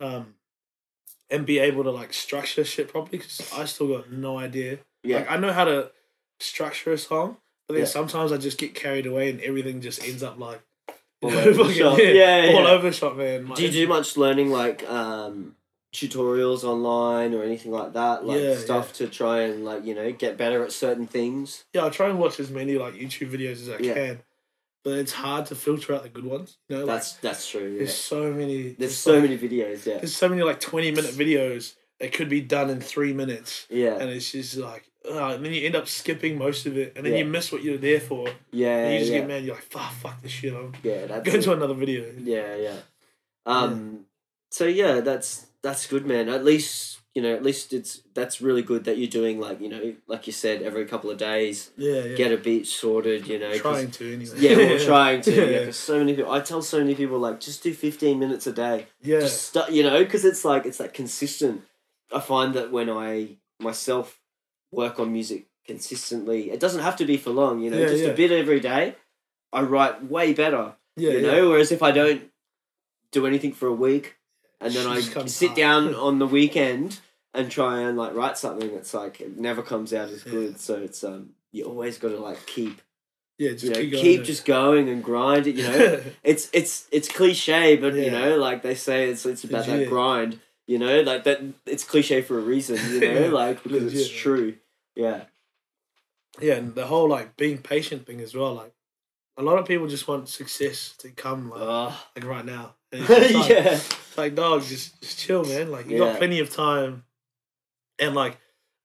um, 0.00 0.34
and 1.30 1.44
be 1.46 1.58
able 1.58 1.84
to 1.84 1.90
like 1.90 2.12
structure 2.12 2.64
shit 2.64 2.88
properly. 2.88 3.18
Because 3.18 3.52
I 3.52 3.64
still 3.66 3.88
got 3.88 4.10
no 4.10 4.38
idea. 4.38 4.78
yeah, 5.02 5.18
Like 5.18 5.30
I 5.30 5.36
know 5.36 5.52
how 5.52 5.64
to 5.64 5.90
structure 6.40 6.92
a 6.92 6.98
song, 6.98 7.36
but 7.66 7.74
then 7.74 7.82
Yeah. 7.82 7.88
sometimes 7.88 8.32
I 8.32 8.36
just 8.36 8.58
get 8.58 8.74
carried 8.74 9.06
away 9.06 9.30
and 9.30 9.40
everything 9.40 9.80
just 9.80 10.02
ends 10.06 10.22
up 10.22 10.38
like 10.38 10.60
All 11.22 11.30
over 11.32 11.64
the 11.64 11.72
shop. 11.72 11.98
Yeah, 11.98 12.52
all 12.54 12.64
yeah. 12.64 12.70
over 12.70 12.90
the 12.90 12.96
shop, 12.96 13.16
man. 13.16 13.48
Like, 13.48 13.56
do 13.56 13.64
you 13.64 13.70
do 13.72 13.88
much 13.88 14.16
learning 14.16 14.50
like 14.50 14.86
um 14.88 15.56
tutorials 15.94 16.62
online 16.64 17.32
or 17.34 17.42
anything 17.42 17.72
like 17.72 17.94
that? 17.94 18.24
Like 18.26 18.40
Yeah, 18.40 18.56
stuff 18.56 18.92
to 18.94 19.08
try 19.08 19.40
and 19.42 19.64
like 19.64 19.84
you 19.84 19.94
know 19.94 20.12
get 20.12 20.36
better 20.36 20.62
at 20.64 20.72
certain 20.72 21.06
things. 21.06 21.64
Yeah, 21.72 21.86
I 21.86 21.88
try 21.88 22.08
and 22.08 22.18
watch 22.18 22.38
as 22.38 22.50
many 22.50 22.76
like 22.76 22.94
YouTube 22.94 23.30
videos 23.30 23.62
as 23.62 23.70
I 23.70 23.78
can, 23.78 24.20
but 24.84 24.98
it's 24.98 25.12
hard 25.12 25.46
to 25.46 25.54
filter 25.54 25.94
out 25.94 26.02
the 26.02 26.08
good 26.10 26.24
ones. 26.26 26.58
You 26.68 26.76
know, 26.76 26.84
like, 26.84 26.96
That's 26.96 27.12
that's 27.14 27.48
true. 27.48 27.70
Yeah. 27.72 27.78
there's 27.78 27.94
so 27.96 28.30
many. 28.32 28.70
There's 28.78 28.96
so 28.96 29.14
like- 29.14 29.22
many 29.22 29.38
videos. 29.38 29.86
Yeah, 29.86 29.96
There's 29.98 30.14
so 30.16 30.28
many 30.28 30.42
like 30.42 30.60
twenty 30.60 30.90
minute 30.90 31.12
videos 31.12 31.74
that 31.98 32.12
could 32.12 32.28
be 32.28 32.42
done 32.42 32.68
in 32.68 32.80
three 32.80 33.14
minutes, 33.14 33.66
yeah, 33.70 33.96
and 33.96 34.10
it's 34.10 34.30
just 34.32 34.58
like, 34.58 34.84
uh, 35.10 35.34
and 35.34 35.44
then 35.44 35.52
you 35.52 35.66
end 35.66 35.76
up 35.76 35.86
skipping 35.88 36.36
most 36.38 36.66
of 36.66 36.76
it, 36.76 36.92
and 36.96 37.04
then 37.04 37.12
Yeah. 37.12 37.18
you 37.20 37.24
miss 37.26 37.52
what 37.52 37.62
you're 37.62 37.78
there 37.78 38.00
for. 38.00 38.28
yeah, 38.50 38.76
and 38.84 38.92
you 38.94 38.98
just 39.00 39.12
yeah. 39.12 39.18
get 39.20 39.28
mad. 39.28 39.44
You're 39.44 39.54
like, 39.54 39.64
fuck, 39.64 39.92
fuck 39.92 40.22
this 40.22 40.32
shit. 40.32 40.54
I'm 40.54 40.72
yeah, 40.82 41.06
that's 41.06 41.28
going 41.28 41.42
to 41.42 41.52
another 41.52 41.74
video. 41.74 42.04
Yeah, 42.18 42.56
yeah. 42.56 42.76
Um. 43.44 44.06
So 44.50 44.64
yeah, 44.66 45.00
that's 45.00 45.46
that's 45.62 45.86
good, 45.86 46.06
man. 46.06 46.28
At 46.28 46.44
least 46.44 47.00
you 47.14 47.22
know. 47.22 47.34
At 47.34 47.42
least 47.42 47.72
it's 47.72 48.00
that's 48.14 48.40
really 48.40 48.62
good 48.62 48.84
that 48.84 48.96
you're 48.98 49.08
doing 49.08 49.38
like 49.40 49.60
you 49.60 49.68
know, 49.68 49.94
like 50.06 50.26
you 50.26 50.32
said, 50.32 50.62
every 50.62 50.86
couple 50.86 51.10
of 51.10 51.18
days, 51.18 51.70
Yeah, 51.76 52.02
yeah. 52.04 52.16
get 52.16 52.32
a 52.32 52.36
beat 52.36 52.66
sorted. 52.66 53.26
You 53.26 53.38
know, 53.38 53.56
trying 53.58 53.90
to 53.92 54.14
anyway. 54.14 54.36
Yeah, 54.38 54.56
we're 54.56 54.78
trying 54.84 55.20
to. 55.22 55.32
Yeah, 55.34 55.60
Yeah. 55.66 55.70
so 55.72 55.98
many 55.98 56.14
people. 56.14 56.30
I 56.32 56.40
tell 56.40 56.62
so 56.62 56.78
many 56.78 56.94
people 56.94 57.18
like 57.18 57.40
just 57.40 57.62
do 57.62 57.72
fifteen 57.74 58.18
minutes 58.18 58.46
a 58.46 58.52
day. 58.52 58.86
Yeah, 59.02 59.20
Just 59.20 59.56
you 59.70 59.82
know, 59.82 60.02
because 60.02 60.24
it's 60.24 60.44
like 60.44 60.66
it's 60.66 60.80
like 60.80 60.94
consistent. 60.94 61.62
I 62.12 62.20
find 62.20 62.54
that 62.54 62.70
when 62.72 62.88
I 62.88 63.36
myself 63.60 64.20
work 64.76 65.00
on 65.00 65.12
music 65.12 65.46
consistently, 65.66 66.50
it 66.50 66.60
doesn't 66.60 66.82
have 66.82 66.96
to 66.96 67.04
be 67.04 67.16
for 67.16 67.30
long. 67.30 67.60
You 67.60 67.70
know, 67.70 67.78
Yeah, 67.78 67.88
just 67.88 68.04
yeah. 68.04 68.10
a 68.10 68.14
bit 68.14 68.30
every 68.30 68.60
day. 68.60 68.94
I 69.52 69.62
write 69.62 70.04
way 70.04 70.34
better 70.34 70.74
yeah, 70.96 71.10
you 71.12 71.22
know. 71.22 71.50
Whereas 71.50 71.72
if 71.72 71.82
I 71.82 71.92
don't 71.92 72.22
do 73.12 73.26
anything 73.26 73.52
for 73.52 73.66
a 73.68 73.72
week, 73.72 74.16
and 74.60 74.72
then 74.72 74.86
I 74.86 75.00
sit 75.00 75.48
hard. 75.48 75.56
down 75.56 75.94
on 76.06 76.18
the 76.18 76.26
weekend 76.26 77.00
and 77.34 77.50
try 77.50 77.80
and 77.80 77.96
like 77.96 78.14
write 78.14 78.38
something, 78.38 78.70
it's 78.70 78.94
like 78.94 79.20
it 79.20 79.36
never 79.38 79.62
comes 79.62 79.92
out 79.92 80.08
as 80.08 80.22
good. 80.22 80.58
So 80.58 80.76
it's 80.76 81.04
um 81.04 81.30
you 81.52 81.64
always 81.64 81.98
got 81.98 82.08
to 82.08 82.18
like 82.18 82.44
keep 82.46 82.80
yeah, 83.38 83.52
just 83.52 83.64
you 83.64 83.70
know 83.70 83.80
keep 83.80 83.92
keep, 83.92 84.22
just 84.24 84.44
going 84.46 84.88
and 84.88 85.04
grind 85.04 85.46
it. 85.46 85.56
You 85.56 85.64
know, 85.64 86.00
it's 86.24 86.48
it's 86.52 86.86
it's 86.90 87.08
cliche, 87.08 87.76
but 87.76 87.94
you 87.94 88.10
know, 88.10 88.36
like 88.36 88.62
they 88.62 88.74
say, 88.74 89.10
it's 89.10 89.26
it's 89.26 89.44
about 89.44 89.66
that 89.66 89.72
Legit. 89.72 89.88
grind. 89.90 90.40
You 90.66 90.78
know, 90.78 91.02
like 91.02 91.24
that. 91.24 91.40
It's 91.66 91.84
cliche 91.84 92.22
for 92.22 92.38
a 92.38 92.42
reason. 92.42 92.78
You 92.92 93.00
know, 93.14 93.28
like 93.28 93.62
because 93.62 93.94
it's 93.94 94.08
true. 94.08 94.56
Yeah. 94.96 95.24
yeah, 96.40 96.54
and 96.54 96.74
the 96.74 96.86
whole 96.86 97.08
like 97.08 97.36
being 97.36 97.58
patient 97.58 98.06
thing 98.06 98.20
as 98.20 98.34
well. 98.34 98.54
Like, 98.54 98.72
a 99.36 99.42
lot 99.42 99.58
of 99.58 99.66
people 99.66 99.86
just 99.86 100.08
want 100.08 100.28
success 100.28 100.94
to 100.98 101.10
come 101.10 101.50
like, 101.50 101.60
Uh, 101.60 101.92
like 102.16 102.24
right 102.24 102.44
now. 102.44 102.74
It's 102.92 103.08
like, 103.34 103.48
yeah. 103.48 103.78
Like 104.16 104.34
dog, 104.34 104.62
just 104.62 105.00
just 105.02 105.18
chill, 105.18 105.44
man. 105.44 105.70
Like 105.70 105.86
you 105.88 105.98
Yeah. 105.98 106.10
got 106.12 106.18
plenty 106.18 106.40
of 106.40 106.50
time, 106.54 107.04
and 107.98 108.14
like 108.14 108.38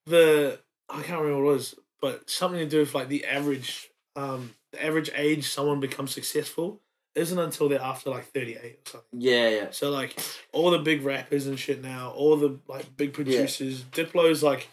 the 0.05 0.59
I 0.89 1.01
can't 1.03 1.22
remember 1.22 1.43
what 1.45 1.51
it 1.51 1.53
was, 1.55 1.76
but 2.01 2.30
something 2.30 2.59
to 2.59 2.66
do 2.66 2.80
with 2.80 2.93
like 2.93 3.07
the 3.07 3.26
average, 3.26 3.89
um, 4.18 4.55
the 4.74 4.84
average 4.86 5.09
age 5.16 5.47
someone 5.49 5.80
becomes 5.80 6.12
successful 6.14 6.82
isn't 7.16 7.39
until 7.39 7.70
they're 7.70 7.82
after 7.82 8.09
like 8.09 8.26
thirty 8.34 8.57
eight 8.62 8.80
or 8.86 8.89
something. 8.91 9.22
Yeah. 9.22 9.49
Yeah. 9.49 9.68
So 9.72 9.89
like 9.91 10.20
all 10.51 10.72
the 10.72 10.80
big 10.80 11.03
rappers 11.03 11.47
and 11.47 11.57
shit 11.57 11.82
now, 11.82 12.12
all 12.12 12.36
the 12.36 12.59
like 12.68 12.97
big 12.97 13.14
producers, 13.14 13.84
Diplo's 13.84 14.43
like 14.43 14.68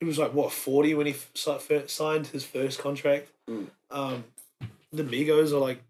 he 0.00 0.06
was 0.06 0.18
like 0.18 0.32
what 0.34 0.52
forty 0.52 0.94
when 0.94 1.06
he 1.06 1.12
f- 1.12 1.88
signed 1.88 2.26
his 2.28 2.44
first 2.44 2.78
contract. 2.78 3.28
Mm. 3.48 3.66
Um, 3.90 4.24
the 4.92 5.02
Migos 5.04 5.52
are 5.52 5.58
like 5.58 5.82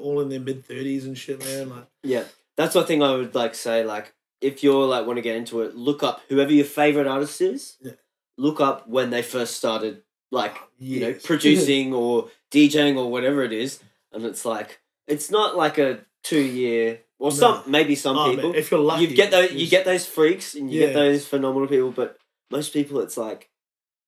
all 0.00 0.20
in 0.20 0.28
their 0.28 0.40
mid 0.40 0.64
thirties 0.66 1.04
and 1.06 1.16
shit, 1.16 1.40
man. 1.44 1.70
Like 1.70 1.86
Yeah, 2.02 2.24
that's 2.56 2.74
one 2.74 2.86
thing 2.86 3.02
I 3.02 3.14
would 3.14 3.34
like 3.34 3.54
say. 3.54 3.84
Like, 3.84 4.12
if 4.40 4.62
you're 4.62 4.86
like 4.86 5.06
want 5.06 5.16
to 5.18 5.22
get 5.22 5.36
into 5.36 5.62
it, 5.62 5.74
look 5.76 6.02
up 6.02 6.20
whoever 6.28 6.52
your 6.52 6.64
favorite 6.64 7.06
artist 7.06 7.40
is. 7.40 7.76
Yeah. 7.80 7.92
Look 8.36 8.60
up 8.60 8.88
when 8.88 9.10
they 9.10 9.22
first 9.22 9.56
started, 9.56 10.02
like 10.30 10.56
you 10.78 11.00
know, 11.00 11.12
producing 11.24 11.92
or 11.92 12.28
DJing 12.50 12.96
or 12.96 13.10
whatever 13.10 13.42
it 13.42 13.52
is, 13.52 13.80
and 14.12 14.24
it's 14.24 14.44
like 14.44 14.80
it's 15.06 15.30
not 15.30 15.56
like 15.56 15.78
a 15.78 16.00
two 16.22 16.40
year 16.40 17.00
or 17.18 17.30
No. 17.30 17.36
some 17.36 17.62
maybe 17.66 17.94
some 17.94 18.16
Oh, 18.16 18.26
man, 18.28 18.36
people. 18.36 18.54
if 18.54 18.70
you're 18.70 18.80
lucky, 18.80 19.04
you 19.06 19.14
get 19.14 19.30
those 19.30 19.52
you 19.52 19.66
get 19.68 19.84
those 19.84 20.06
freaks 20.06 20.54
and 20.54 20.70
you 20.72 20.80
Yeah. 20.80 20.86
get 20.88 20.94
those 20.94 21.26
phenomenal 21.26 21.68
people, 21.68 21.90
but 21.90 22.16
most 22.50 22.72
people 22.72 23.00
it's 23.00 23.16
like 23.16 23.50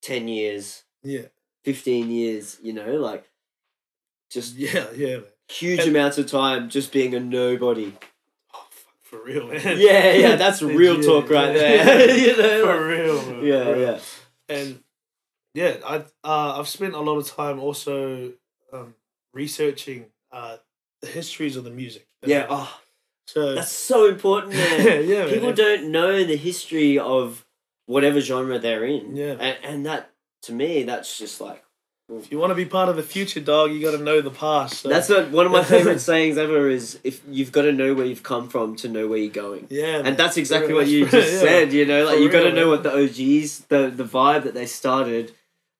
ten 0.03 0.29
years, 0.29 0.85
yeah, 1.03 1.27
fifteen 1.65 2.11
years. 2.11 2.59
You 2.63 2.73
know, 2.73 2.97
like 2.97 3.31
just 4.31 4.57
yeah, 4.57 4.87
yeah. 4.97 5.17
Man. 5.19 5.25
huge 5.51 5.81
And- 5.81 5.91
amounts 5.91 6.19
of 6.19 6.27
time 6.27 6.69
just 6.69 6.93
being 6.93 7.15
a 7.15 7.21
nobody. 7.21 7.93
Oh, 8.55 8.67
fuck, 8.71 8.95
for 9.03 9.25
real, 9.25 9.49
man. 9.49 9.61
Yeah, 9.79 10.13
yeah, 10.15 10.37
that's 10.43 10.63
real 10.63 10.95
Legit, 10.95 11.07
talk 11.07 11.31
right 11.31 11.55
yeah. 11.55 11.85
there. 11.85 12.17
you 12.27 12.37
know, 12.37 12.67
for 12.67 12.87
real, 12.89 13.23
man. 13.27 13.45
yeah, 13.45 13.65
for 13.65 13.75
real. 13.75 13.81
yeah, 13.81 13.99
and 14.49 14.83
yeah, 15.55 15.77
I 15.87 15.97
uh, 16.25 16.59
I've 16.59 16.69
spent 16.69 16.95
a 16.95 17.01
lot 17.01 17.19
of 17.19 17.27
time 17.29 17.61
also 17.61 18.33
um, 18.73 18.95
researching 19.35 20.07
uh, 20.33 20.57
the 21.03 21.09
histories 21.09 21.57
of 21.57 21.65
the 21.65 21.71
music. 21.71 22.07
yeah. 22.25 22.47
Oh, 22.49 22.81
so 23.27 23.55
that's 23.55 23.71
so 23.73 24.09
important, 24.09 24.55
man. 24.55 25.07
yeah, 25.07 25.27
People 25.29 25.49
man. 25.49 25.55
don't 25.57 25.93
know 25.93 26.25
the 26.25 26.37
history 26.37 26.99
of 26.99 27.45
whatever 27.87 28.21
genre 28.21 28.59
they're 28.59 28.85
in. 28.85 29.17
Yeah. 29.17 29.37
and, 29.39 29.57
and 29.65 29.87
that 29.87 30.11
to 30.43 30.53
me, 30.53 30.83
that's 30.85 31.19
just 31.19 31.41
like 31.41 31.63
If 32.13 32.31
you 32.33 32.39
want 32.39 32.51
to 32.51 32.55
be 32.57 32.65
part 32.67 32.89
of 32.89 32.97
the 32.97 33.03
future, 33.03 33.41
dog, 33.41 33.71
you 33.73 33.81
got 33.81 33.97
to 33.97 34.03
know 34.03 34.21
the 34.21 34.31
past. 34.31 34.79
So. 34.81 34.89
that's 34.89 35.09
what 35.09 35.31
one 35.31 35.47
of 35.47 35.53
my 35.53 35.63
favorite 35.65 36.01
sayings 36.11 36.37
ever 36.37 36.69
is. 36.69 36.99
If 37.05 37.23
you've 37.29 37.53
got 37.53 37.63
to 37.63 37.73
know 37.73 37.95
where 37.95 38.05
you've 38.07 38.23
come 38.25 38.49
from 38.49 38.75
to 38.77 38.89
know 38.89 39.07
where 39.09 39.19
you're 39.19 39.33
going. 39.33 39.67
yeah. 39.71 40.03
And 40.05 40.17
that's 40.17 40.37
exactly 40.37 40.75
what 40.75 40.89
you 40.89 41.07
just 41.09 41.33
Yeah. 41.33 41.39
said. 41.41 41.73
You 41.73 41.87
know, 41.87 42.05
like 42.05 42.19
you 42.21 42.29
got 42.31 42.43
to 42.43 42.53
know 42.53 42.69
what 42.69 42.83
the 42.83 42.93
OGs, 42.93 43.67
the 43.67 43.91
the 43.95 44.05
vibe 44.05 44.43
that 44.45 44.55
they 44.55 44.67
started, 44.67 45.33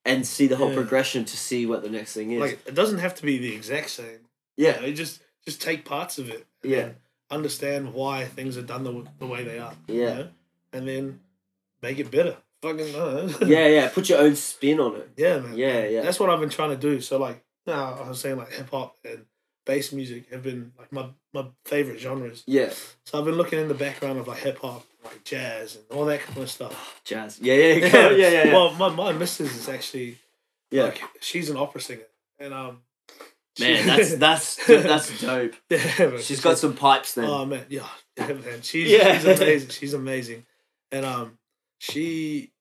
and 0.05 0.27
see 0.27 0.47
the 0.47 0.57
whole 0.57 0.69
Yeah. 0.71 0.77
progression 0.77 1.25
to 1.25 1.37
see 1.37 1.67
what 1.67 1.83
the 1.83 1.91
next 1.91 2.13
thing 2.15 2.31
is. 2.33 2.41
like 2.41 2.59
it 2.67 2.75
doesn't 2.75 2.99
have 2.99 3.15
to 3.17 3.23
be 3.23 3.39
the 3.39 3.55
exact 3.55 3.91
same. 3.91 4.21
yeah, 4.57 4.81
You 4.81 4.87
know, 4.89 4.93
just 4.95 5.21
just 5.45 5.61
take 5.61 5.85
parts 5.85 6.19
of 6.19 6.31
it. 6.31 6.47
and 6.63 6.73
Yeah. 6.73 6.89
Understand 7.31 7.95
why 7.95 8.27
things 8.27 8.57
are 8.59 8.63
done 8.63 8.85
the, 8.85 9.05
the 9.19 9.27
way 9.27 9.43
they 9.43 9.59
are. 9.59 9.75
you 9.89 10.03
Yeah. 10.03 10.15
know? 10.15 10.29
And 10.73 10.87
then 10.87 11.21
make 11.83 11.99
it 11.99 12.11
better. 12.11 12.37
Fucking 12.63 12.93
no. 12.93 13.29
yeah, 13.47 13.67
yeah. 13.67 13.89
Put 13.89 14.09
your 14.09 14.21
own 14.21 14.37
spin 14.37 14.79
on 14.81 14.97
it. 14.97 15.11
Yeah, 15.17 15.41
man. 15.41 15.57
Yeah, 15.57 15.85
yeah. 15.87 16.03
That's 16.03 16.21
what 16.21 16.31
I've 16.31 16.41
been 16.41 16.49
trying 16.49 16.71
to 16.71 16.77
do. 16.77 17.01
So 17.01 17.19
like, 17.19 17.45
now 17.67 17.99
I 18.05 18.09
was 18.09 18.21
saying 18.21 18.37
like 18.37 18.53
hip 18.53 18.71
hop 18.71 18.97
and 19.05 19.27
bass 19.65 19.93
music 19.93 20.31
have 20.31 20.43
been 20.43 20.73
like 20.79 20.93
my 20.93 21.09
my 21.33 21.47
favorite 21.65 21.99
genres. 22.01 22.45
Yeah, 22.47 22.71
So 23.05 23.19
I've 23.19 23.25
been 23.25 23.35
looking 23.37 23.59
in 23.59 23.69
the 23.69 23.75
background 23.75 24.19
of 24.19 24.29
like 24.29 24.39
hip 24.39 24.59
hop, 24.59 24.85
like 25.05 25.25
jazz 25.25 25.77
and 25.77 25.85
all 25.99 26.05
that 26.07 26.21
kind 26.21 26.39
of 26.39 26.51
stuff. 26.51 27.01
jazz. 27.05 27.41
Yeah, 27.41 27.55
yeah, 27.55 27.75
yeah, 27.75 27.87
yeah, 27.93 28.11
yeah. 28.11 28.45
yeah. 28.45 28.53
Well, 28.53 28.73
my 28.75 28.89
my 28.89 29.13
missus 29.13 29.57
is 29.57 29.69
actually 29.69 30.19
yeah. 30.71 30.85
like 30.85 31.03
she's 31.21 31.51
an 31.51 31.57
opera 31.57 31.81
singer, 31.81 32.07
and 32.39 32.55
um, 32.55 32.83
Man, 33.61 33.87
that's 33.87 34.15
that's 34.17 34.67
that's 34.67 35.21
dope. 35.21 35.55
yeah, 35.69 35.79
man. 35.99 36.21
She's 36.21 36.41
got 36.41 36.59
some 36.59 36.75
pipes 36.75 37.15
then. 37.15 37.27
Oh 37.27 37.45
man, 37.45 37.67
yeah, 37.69 37.87
yeah 38.17 38.29
man. 38.29 38.63
She's 38.63 38.91
Yeah. 38.91 39.19
she's 39.19 39.41
amazing. 39.41 39.69
She's 39.69 39.95
amazing, 39.95 40.47
and 40.91 41.05
um, 41.05 41.39
she, 41.83 42.53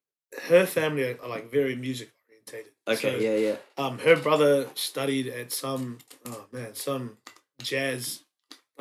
her 0.50 0.66
family 0.66 1.04
are, 1.04 1.18
are 1.22 1.30
like 1.30 1.52
very 1.52 1.76
music 1.76 2.12
orientated. 2.28 2.72
okay, 2.88 3.20
So, 3.20 3.24
yeah, 3.24 3.36
yeah. 3.38 3.56
um, 3.78 4.00
her 4.00 4.16
brother 4.16 4.68
studied 4.74 5.28
at 5.28 5.52
some 5.52 6.00
oh 6.26 6.46
man, 6.52 6.74
some 6.74 7.18
jazz 7.62 8.24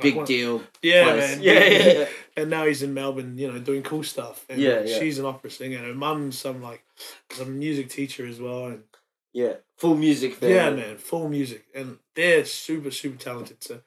Big 0.00 0.16
one- 0.16 0.24
deal. 0.24 0.62
Yeah, 0.80 1.04
place. 1.12 1.30
man. 1.36 1.42
Yeah, 1.42 1.64
yeah, 1.64 1.92
yeah. 1.98 2.08
And 2.38 2.48
now 2.48 2.64
he's 2.64 2.82
in 2.82 2.94
Melbourne, 2.94 3.36
you 3.36 3.52
know, 3.52 3.58
doing 3.58 3.82
cool 3.82 4.02
stuff. 4.02 4.46
And 4.48 4.58
Yeah, 4.58 4.80
yeah. 4.84 4.98
she's 4.98 5.18
an 5.18 5.26
opera 5.26 5.50
singer. 5.50 5.76
And 5.76 5.86
her 5.88 5.94
mum's 5.94 6.38
some 6.38 6.62
like 6.62 6.82
some 7.32 7.58
music 7.58 7.90
teacher 7.90 8.26
as 8.26 8.40
well. 8.40 8.66
And 8.68 8.84
Yeah. 9.34 9.54
Full 9.76 9.96
music 9.96 10.36
family. 10.36 10.54
yeah, 10.54 10.70
man, 10.70 10.96
full 10.96 11.28
music, 11.28 11.64
and 11.74 11.98
they're 12.14 12.46
super 12.46 12.90
super 12.90 13.18
talented. 13.18 13.62
So, 13.62 13.80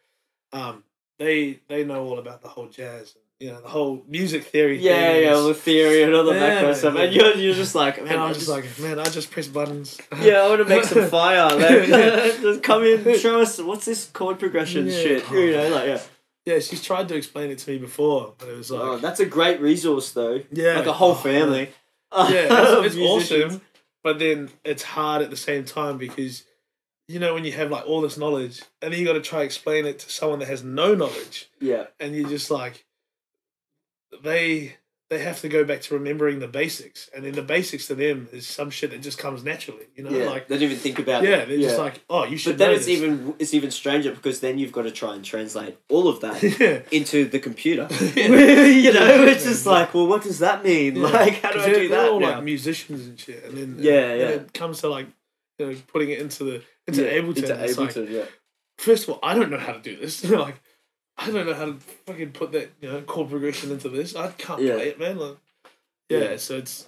um, 0.52 0.84
they 1.18 1.62
they 1.68 1.84
know 1.84 2.04
all 2.06 2.20
about 2.20 2.42
the 2.44 2.48
whole 2.50 2.68
jazz, 2.68 3.16
you 3.44 3.52
know, 3.52 3.60
the 3.62 3.68
whole 3.68 4.04
music 4.08 4.44
theory. 4.46 4.80
Yeah, 4.80 4.94
thing 5.12 5.24
yeah, 5.24 5.34
all 5.34 5.48
the 5.48 5.54
theory 5.54 6.04
and 6.04 6.14
all 6.16 6.24
the 6.24 6.32
that 6.34 6.40
kind 6.54 6.66
Yeah, 6.66 6.72
of 6.72 6.78
stuff. 6.78 6.96
And 6.96 7.14
you're, 7.14 7.36
you're 7.36 7.54
just 7.54 7.76
like, 7.76 8.02
man, 8.02 8.18
I 8.18 8.28
I'm 8.28 8.34
just 8.34 8.48
like, 8.48 8.66
man, 8.80 9.00
I 9.00 9.04
just 9.06 9.32
press 9.32 9.48
buttons. 9.48 10.00
yeah, 10.22 10.44
I 10.44 10.48
want 10.50 10.62
to 10.62 10.66
make 10.74 10.86
some 10.86 11.08
fire. 11.20 11.50
Like, 11.54 11.88
just 12.42 12.64
come 12.64 12.84
in, 12.86 13.20
show 13.20 13.42
us 13.42 13.60
what's 13.60 13.84
this 13.86 14.06
chord 14.12 14.40
progression 14.40 14.86
Yeah. 14.88 14.94
shit. 14.94 15.30
You 15.32 15.52
know, 15.58 15.70
like 15.70 15.88
yeah. 15.88 16.02
yeah, 16.46 16.60
she's 16.60 16.82
tried 16.82 17.10
to 17.10 17.16
explain 17.16 17.52
it 17.52 17.58
to 17.60 17.72
me 17.72 17.78
before, 17.80 18.34
but 18.38 18.48
it 18.48 18.56
was 18.58 18.72
oh, 18.72 18.76
like, 18.76 18.86
oh, 18.86 18.98
that's 19.00 19.20
a 19.20 19.26
great 19.26 19.60
resource 19.60 20.12
though. 20.12 20.42
yeah, 20.52 20.78
Like 20.78 20.86
a 20.88 20.94
whole 20.94 21.12
oh, 21.12 21.16
family. 21.16 21.70
Yeah, 22.16 22.26
it's, 22.86 22.96
it's 22.96 22.98
awesome, 22.98 23.62
but 24.04 24.20
then 24.20 24.52
it's 24.64 24.84
hard 24.84 25.22
at 25.22 25.30
the 25.32 25.36
same 25.38 25.66
time 25.66 25.98
because, 25.98 26.44
you 27.10 27.20
know, 27.20 27.34
when 27.34 27.44
you 27.44 27.52
have 27.52 27.70
like 27.72 27.86
all 27.86 28.00
this 28.02 28.18
knowledge, 28.18 28.62
and 28.82 28.94
then 28.94 29.00
you 29.02 29.06
got 29.06 29.14
to 29.14 29.22
try 29.22 29.42
explain 29.42 29.86
it 29.86 30.00
to 30.00 30.10
someone 30.10 30.40
that 30.40 30.48
has 30.48 30.64
no 30.64 30.96
knowledge, 30.96 31.50
Yeah, 31.60 31.88
and 32.00 32.16
you're 32.16 32.30
just 32.30 32.50
like, 32.52 32.86
they 34.22 34.76
they 35.10 35.20
have 35.20 35.42
to 35.42 35.50
go 35.50 35.64
back 35.64 35.82
to 35.82 35.94
remembering 35.94 36.40
the 36.40 36.48
basics, 36.48 37.10
and 37.14 37.24
then 37.24 37.34
the 37.34 37.42
basics 37.44 37.86
to 37.88 37.94
them 37.94 38.28
is 38.32 38.48
some 38.48 38.72
shit 38.72 38.90
that 38.92 39.02
just 39.02 39.20
comes 39.20 39.44
naturally, 39.44 39.86
you 39.96 40.04
know, 40.04 40.10
yeah. 40.10 40.26
like 40.26 40.48
they 40.48 40.56
don't 40.56 40.64
even 40.64 40.78
think 40.78 40.98
about 40.98 41.24
yeah, 41.24 41.38
it. 41.38 41.50
they're 41.50 41.60
just 41.60 41.78
like, 41.78 42.02
oh, 42.10 42.24
you 42.26 42.36
should. 42.38 42.54
But 42.54 42.66
then 42.66 42.72
it's 42.72 42.86
this. 42.86 42.98
even 42.98 43.36
it's 43.38 43.54
even 43.54 43.70
stranger 43.70 44.12
because 44.12 44.40
then 44.40 44.58
you've 44.58 44.72
got 44.72 44.84
to 44.84 44.92
try 44.92 45.14
and 45.14 45.24
translate 45.24 45.78
all 45.90 46.08
of 46.08 46.22
that 46.22 46.42
yeah. 46.60 46.82
into 46.92 47.26
the 47.26 47.40
computer. 47.40 47.88
You 48.16 48.30
know, 48.92 49.06
Yeah. 49.06 49.26
it's 49.32 49.44
just 49.44 49.66
like, 49.66 49.94
well, 49.94 50.08
what 50.08 50.24
does 50.24 50.40
that 50.40 50.64
mean? 50.64 50.96
Yeah. 50.96 51.04
Like, 51.04 51.42
how 51.42 51.52
do 51.52 51.60
I 51.60 51.74
do 51.74 51.88
that 51.90 52.10
all 52.10 52.20
now? 52.20 52.36
like 52.36 52.44
musicians 52.44 53.06
and 53.06 53.20
shit, 53.20 53.44
and 53.46 53.58
then 53.58 53.76
Yeah, 53.80 54.08
when 54.10 54.20
yeah. 54.20 54.28
it 54.30 54.54
comes 54.54 54.82
to 54.82 54.90
like, 54.90 55.08
you 55.60 55.68
know, 55.68 55.76
putting 55.88 56.10
it 56.10 56.20
into 56.20 56.44
the 56.44 56.64
into 56.88 57.04
Yeah, 57.04 57.20
Ableton, 57.20 57.38
into 57.38 57.64
it's 57.64 57.78
like, 57.78 57.90
Ableton, 57.94 58.10
yeah. 58.10 58.26
first 58.80 59.04
of 59.04 59.12
all, 59.12 59.20
I 59.22 59.36
don't 59.36 59.52
know 59.52 59.60
how 59.60 59.74
to 59.74 59.80
do 59.80 59.96
this. 59.96 60.24
like, 60.24 60.60
I 61.18 61.30
don't 61.32 61.46
know 61.46 61.54
how 61.54 61.66
to 61.66 61.74
fucking 62.08 62.32
put 62.32 62.52
that 62.54 62.72
you 62.82 62.92
know 62.92 63.02
chord 63.02 63.30
progression 63.30 63.72
into 63.72 63.90
this. 63.90 64.16
I 64.16 64.30
can't 64.32 64.62
Yeah. 64.62 64.76
play 64.76 64.90
it, 64.90 65.00
man. 65.00 65.18
Like, 65.18 65.38
yeah, 66.10 66.20
Yeah. 66.20 66.38
so 66.38 66.58
it's 66.58 66.88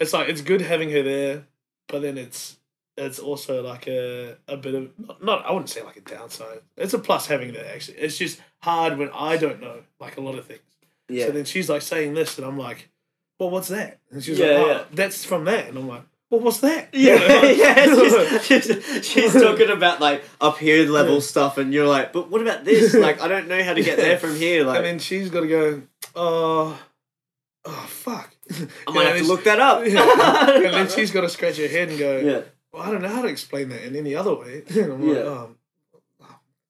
it's 0.00 0.12
like 0.12 0.28
it's 0.28 0.40
good 0.40 0.60
having 0.60 0.90
her 0.90 1.02
there, 1.02 1.44
but 1.88 2.02
then 2.02 2.16
it's 2.18 2.56
it's 2.96 3.18
also 3.18 3.62
like 3.62 3.86
a 3.86 4.36
a 4.48 4.56
bit 4.56 4.74
of 4.74 4.90
not, 4.98 5.22
not 5.24 5.46
I 5.46 5.52
wouldn't 5.52 5.70
say 5.70 5.82
like 5.82 5.96
a 5.96 6.00
downside. 6.00 6.60
It's 6.76 6.94
a 6.94 6.98
plus 6.98 7.26
having 7.26 7.52
that 7.52 7.72
actually. 7.72 7.98
It's 7.98 8.18
just 8.18 8.40
hard 8.62 8.98
when 8.98 9.10
I 9.10 9.36
don't 9.36 9.60
know 9.60 9.82
like 10.00 10.16
a 10.16 10.20
lot 10.20 10.34
of 10.36 10.46
things. 10.46 10.60
Yeah. 11.08 11.26
So 11.26 11.32
then 11.32 11.44
she's 11.44 11.68
like 11.70 11.82
saying 11.82 12.14
this, 12.14 12.36
and 12.38 12.46
I'm 12.46 12.58
like, 12.58 12.88
well, 13.38 13.50
what's 13.50 13.68
that? 13.68 14.00
And 14.10 14.22
she's 14.22 14.38
Yeah, 14.38 14.46
like, 14.46 14.56
oh, 14.58 14.68
yeah. 14.70 14.84
that's 14.92 15.24
from 15.24 15.44
that, 15.44 15.68
and 15.68 15.78
I'm 15.78 15.88
like, 15.88 16.02
well, 16.30 16.40
what's 16.40 16.60
that? 16.60 16.88
Yeah, 16.92 17.42
yeah. 17.50 17.84
She's, 18.44 18.66
she's, 18.66 19.06
she's 19.06 19.32
talking 19.32 19.70
about 19.70 20.00
like 20.00 20.24
up 20.40 20.58
here 20.58 20.86
level 20.88 21.20
stuff, 21.20 21.58
and 21.58 21.72
you're 21.72 21.86
like, 21.86 22.12
but 22.12 22.30
what 22.30 22.42
about 22.42 22.64
this? 22.64 22.94
Like, 22.98 23.20
I 23.20 23.28
don't 23.28 23.48
know 23.48 23.62
how 23.62 23.74
to 23.74 23.82
get 23.82 23.96
there 23.96 24.18
from 24.18 24.36
here. 24.36 24.64
Like, 24.64 24.76
and 24.78 24.84
then 24.86 24.98
she's 24.98 25.30
got 25.30 25.40
to 25.40 25.48
go, 25.48 25.82
oh, 26.14 26.78
oh, 27.64 27.86
fuck. 27.88 28.34
I 28.86 28.90
might 28.92 29.06
have 29.08 29.18
to 29.18 29.24
look 29.24 29.44
that 29.44 29.60
up. 29.60 29.86
Yeah. 29.86 30.50
and 30.56 30.74
then 30.74 30.88
she's 30.88 31.10
got 31.10 31.20
to 31.22 31.28
scratch 31.28 31.56
her 31.58 31.68
head 31.68 31.88
and 31.90 31.98
go, 31.98 32.18
yeah, 32.18 32.40
well, 32.72 32.82
I 32.82 32.90
don't 32.90 33.02
know 33.02 33.08
how 33.08 33.22
to 33.22 33.28
explain 33.28 33.68
that 33.70 33.82
in 33.84 33.94
any 33.96 34.14
other 34.14 34.34
way. 34.34 34.62
And 34.70 34.92
I'm 34.92 35.06
like, 35.06 35.16
Yeah. 35.16 35.22
oh, 35.24 35.50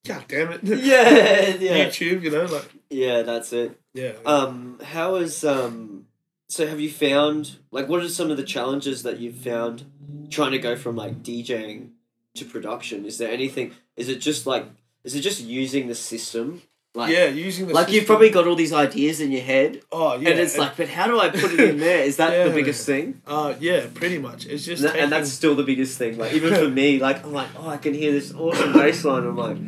God 0.06 0.24
damn 0.28 0.52
it. 0.52 0.62
yeah, 0.64 1.48
yeah, 1.58 1.86
YouTube, 1.86 2.22
you 2.22 2.30
know, 2.30 2.44
like, 2.46 2.68
yeah. 2.90 3.22
That's 3.22 3.52
it. 3.52 3.78
yeah. 3.94 4.12
Um, 4.24 4.80
how 4.82 5.16
is 5.16 5.44
um? 5.44 6.06
So 6.48 6.66
have 6.66 6.80
you 6.80 6.90
found 6.90 7.56
like 7.70 7.88
what 7.88 8.02
are 8.02 8.08
some 8.08 8.30
of 8.30 8.36
the 8.36 8.42
challenges 8.42 9.02
that 9.02 9.18
you've 9.20 9.36
found 9.36 9.84
trying 10.30 10.52
to 10.52 10.58
go 10.58 10.76
from 10.76 10.96
like 10.96 11.22
DJing 11.22 11.90
to 12.34 12.44
production? 12.44 13.04
Is 13.04 13.18
there 13.18 13.30
anything? 13.30 13.72
Is 13.96 14.08
it 14.08 14.16
just 14.20 14.46
like 14.46 14.64
is 15.04 15.14
it 15.14 15.20
just 15.20 15.40
using 15.42 15.88
the 15.88 15.94
system? 15.94 16.62
Like, 16.94 17.12
yeah, 17.12 17.26
using 17.26 17.66
the 17.68 17.74
like 17.74 17.92
you've 17.92 18.06
probably 18.06 18.30
got 18.30 18.46
all 18.48 18.56
these 18.56 18.72
ideas 18.72 19.20
in 19.20 19.30
your 19.30 19.42
head, 19.42 19.82
oh 19.92 20.18
yeah, 20.18 20.30
and 20.30 20.40
it's 20.40 20.56
like, 20.56 20.76
but 20.76 20.88
how 20.88 21.06
do 21.06 21.20
I 21.20 21.28
put 21.28 21.52
it 21.52 21.60
in 21.60 21.78
there? 21.86 22.02
Is 22.02 22.16
that 22.16 22.32
Yeah, 22.32 22.44
the 22.48 22.54
biggest 22.54 22.84
thing? 22.86 23.20
uh 23.26 23.54
yeah, 23.60 23.86
pretty 23.92 24.18
much. 24.18 24.46
It's 24.46 24.64
just 24.64 24.82
And, 24.82 24.92
taking, 24.94 25.10
that's 25.10 25.30
still 25.30 25.54
the 25.54 25.62
biggest 25.62 25.98
thing. 25.98 26.16
Like 26.16 26.32
even 26.32 26.54
for 26.54 26.68
me, 26.82 26.98
like 26.98 27.22
I'm 27.24 27.32
like, 27.34 27.48
oh, 27.58 27.68
I 27.68 27.76
can 27.76 27.92
hear 27.92 28.10
this 28.10 28.32
awesome 28.34 28.72
bass 28.72 29.04
line. 29.04 29.24
I'm 29.26 29.36
like, 29.36 29.58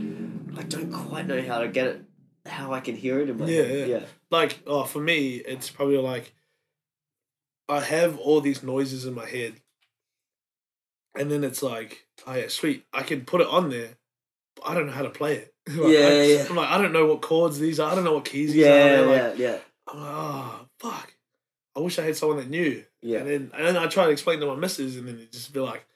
I 0.59 0.66
don't 0.66 0.91
quite 0.91 1.26
know 1.26 1.41
how 1.43 1.59
to 1.61 1.68
get 1.68 1.87
it, 1.89 2.05
how 2.47 2.72
I 2.72 2.81
can 2.81 2.97
hear 2.97 3.20
it 3.20 3.28
in 3.28 3.37
my 3.39 3.47
Yeah, 3.47 3.62
head. 3.64 3.89
yeah. 3.89 3.97
yeah, 3.99 4.05
like 4.31 4.59
oh 4.66 4.85
for 4.85 5.01
me 5.01 5.37
it's 5.37 5.70
probably 5.70 5.99
like 5.99 6.33
I 7.70 7.80
have 7.80 8.18
all 8.18 8.40
these 8.40 8.62
noises 8.62 9.04
in 9.06 9.14
my 9.14 9.26
head. 9.26 9.54
And 11.16 11.30
then 11.30 11.42
it's 11.44 11.62
like 11.62 12.06
oh 12.26 12.34
yeah 12.34 12.48
sweet 12.48 12.84
I 12.92 13.02
can 13.02 13.24
put 13.24 13.40
it 13.40 13.48
on 13.48 13.70
there 13.70 13.96
but 14.56 14.68
I 14.68 14.74
don't 14.74 14.86
know 14.86 14.92
how 14.92 15.02
to 15.02 15.10
play 15.10 15.36
it. 15.36 15.54
Like, 15.70 15.92
Yeah, 15.92 16.06
I, 16.06 16.22
yeah. 16.22 16.46
I'm 16.48 16.56
like 16.56 16.68
I 16.70 16.78
don't 16.80 16.92
know 16.92 17.06
what 17.06 17.20
chords 17.20 17.58
these 17.58 17.80
are 17.80 17.90
I 17.90 17.94
don't 17.94 18.04
know 18.04 18.14
what 18.14 18.24
keys 18.24 18.52
these 18.52 18.64
are 18.64 18.68
yeah, 18.68 18.84
They're 18.84 19.06
like, 19.06 19.38
yeah, 19.38 19.46
yeah, 19.46 19.58
I'm 19.88 20.00
like 20.00 20.08
oh 20.12 20.66
fuck. 20.78 21.14
I 21.76 21.80
wish 21.80 21.98
I 21.98 22.02
had 22.02 22.16
someone 22.16 22.38
that 22.38 22.50
knew. 22.50 22.84
Yeah. 23.02 23.18
and 23.20 23.28
then 23.28 23.50
and 23.54 23.66
then 23.66 23.76
I 23.76 23.86
try 23.86 24.06
to 24.06 24.10
explain 24.10 24.40
to 24.40 24.46
my 24.46 24.54
missus 24.54 24.96
and 24.96 25.06
then 25.08 25.18
it 25.18 25.32
just 25.32 25.52
be 25.52 25.60
like 25.60 25.86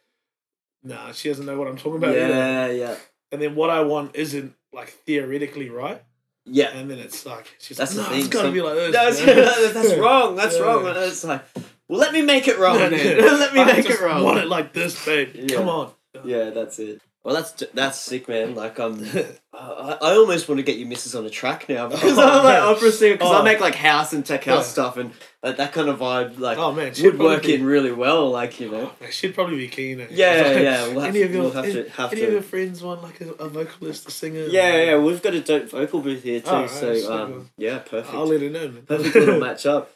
nah 0.83 1.13
she 1.13 1.29
doesn't 1.29 1.47
know 1.47 1.59
what 1.59 1.69
I'm 1.69 1.77
talking 1.77 1.97
about 1.97 2.11
either. 2.11 2.29
Yeah, 2.29 2.67
yeah, 2.69 2.97
and 3.33 3.41
then 3.41 3.55
what 3.55 3.71
I 3.71 3.81
want 3.83 4.17
isn't 4.17 4.55
like 4.73 4.89
theoretically 4.89 5.71
right 5.71 6.03
yeah. 6.47 6.71
and 6.77 6.91
then 6.91 6.99
it's 6.99 7.25
like 7.27 7.47
she's 7.59 7.77
That's 7.77 7.95
like 7.97 8.07
the 8.07 8.11
no 8.11 8.17
thing, 8.17 8.25
it's 8.27 8.29
gotta 8.29 8.47
some- 8.49 8.55
be 8.55 8.63
like 8.63 8.75
this 8.75 8.93
That's, 8.93 9.27
man." 9.27 9.37
that's 9.75 9.95
wrong. 9.99 10.37
That's 10.37 10.57
Yeah. 10.57 10.63
wrong. 10.63 10.87
And 10.87 10.97
it's 10.99 11.25
like, 11.25 11.43
well, 11.89 11.99
let 12.01 12.13
me 12.13 12.23
make 12.23 12.49
it 12.49 12.59
wrong 12.59 12.79
Yeah, 12.79 12.89
then. 12.89 13.19
yeah. 13.19 13.25
let 13.33 13.55
me 13.55 13.61
I 13.61 13.65
make 13.65 13.89
it 13.91 14.01
wrong. 14.01 14.23
Want 14.23 14.39
it 14.39 14.49
like 14.49 14.73
this, 14.73 15.05
babe? 15.05 15.31
Yeah. 15.35 15.57
Come 15.57 15.69
on. 15.69 15.93
Yeah, 16.25 16.51
that's 16.51 16.79
it. 16.79 17.01
Well, 17.25 17.35
that's 17.37 17.53
that's 17.73 17.99
sick, 17.99 18.29
man. 18.29 18.55
Like, 18.55 18.79
um, 18.79 19.03
I, 19.55 19.97
I 20.03 20.13
almost 20.17 20.47
want 20.47 20.59
to 20.59 20.63
get 20.63 20.77
your 20.77 20.87
missus 20.89 21.15
on 21.15 21.25
a 21.25 21.31
track 21.31 21.67
now 21.71 21.89
because 21.89 22.19
Oh, 22.19 22.23
I'm 22.23 22.45
like 22.45 22.59
man. 22.61 22.63
opera 22.63 22.93
singer 22.93 23.15
because 23.15 23.33
I 23.33 23.41
Oh. 23.41 23.43
make 23.43 23.61
like 23.61 23.75
house 23.75 24.13
and 24.13 24.27
tech 24.27 24.45
house 24.45 24.67
Yeah. 24.67 24.73
stuff 24.73 24.97
and 24.99 25.11
like, 25.43 25.57
that 25.57 25.73
kind 25.73 25.89
of 25.89 26.01
vibe 26.01 26.39
like 26.39 26.59
oh 26.59 26.73
man, 26.73 26.93
she'd 26.93 27.19
work 27.19 27.45
be- 27.45 27.55
in 27.55 27.65
really 27.65 27.93
well. 27.93 28.31
Like 28.31 28.61
you 28.61 28.71
know. 28.71 28.91
Man, 29.01 29.11
She'd 29.11 29.35
probably 29.35 29.57
be 29.57 29.69
keen. 29.69 30.01
eh? 30.03 30.07
Yeah, 30.11 30.33
It's 30.35 30.49
like, 30.55 30.63
yeah. 30.65 30.87
We'll 30.93 31.01
have, 31.01 31.09
any 31.15 31.23
of 31.23 31.33
your 31.33 31.43
we'll 31.45 31.53
have 31.53 31.65
any, 31.65 31.73
to 31.85 31.91
have 31.93 32.13
any 32.13 32.21
to. 32.21 32.27
of 32.27 32.33
your 32.35 32.43
friends 32.43 32.83
want 32.83 33.03
like 33.03 33.21
a, 33.23 33.31
a 33.33 33.49
vocalist, 33.49 34.07
a 34.07 34.11
singer? 34.11 34.45
Yeah, 34.47 34.83
yeah, 34.83 34.99
we've 34.99 35.23
got 35.23 35.33
a 35.35 35.41
dope 35.41 35.71
vocal 35.71 36.01
booth 36.01 36.25
here 36.25 36.41
too, 36.41 36.47
Oh, 36.51 36.61
right, 36.61 36.71
so 36.71 36.95
sick, 36.95 37.11
um, 37.11 37.49
yeah, 37.57 37.79
perfect. 37.79 38.13
I'll 38.15 38.27
let 38.27 38.43
her 38.43 38.51
know. 38.51 38.69
Man. 38.69 38.83
perfect 38.83 39.15
little 39.15 39.41
match 39.41 39.65
up. 39.65 39.91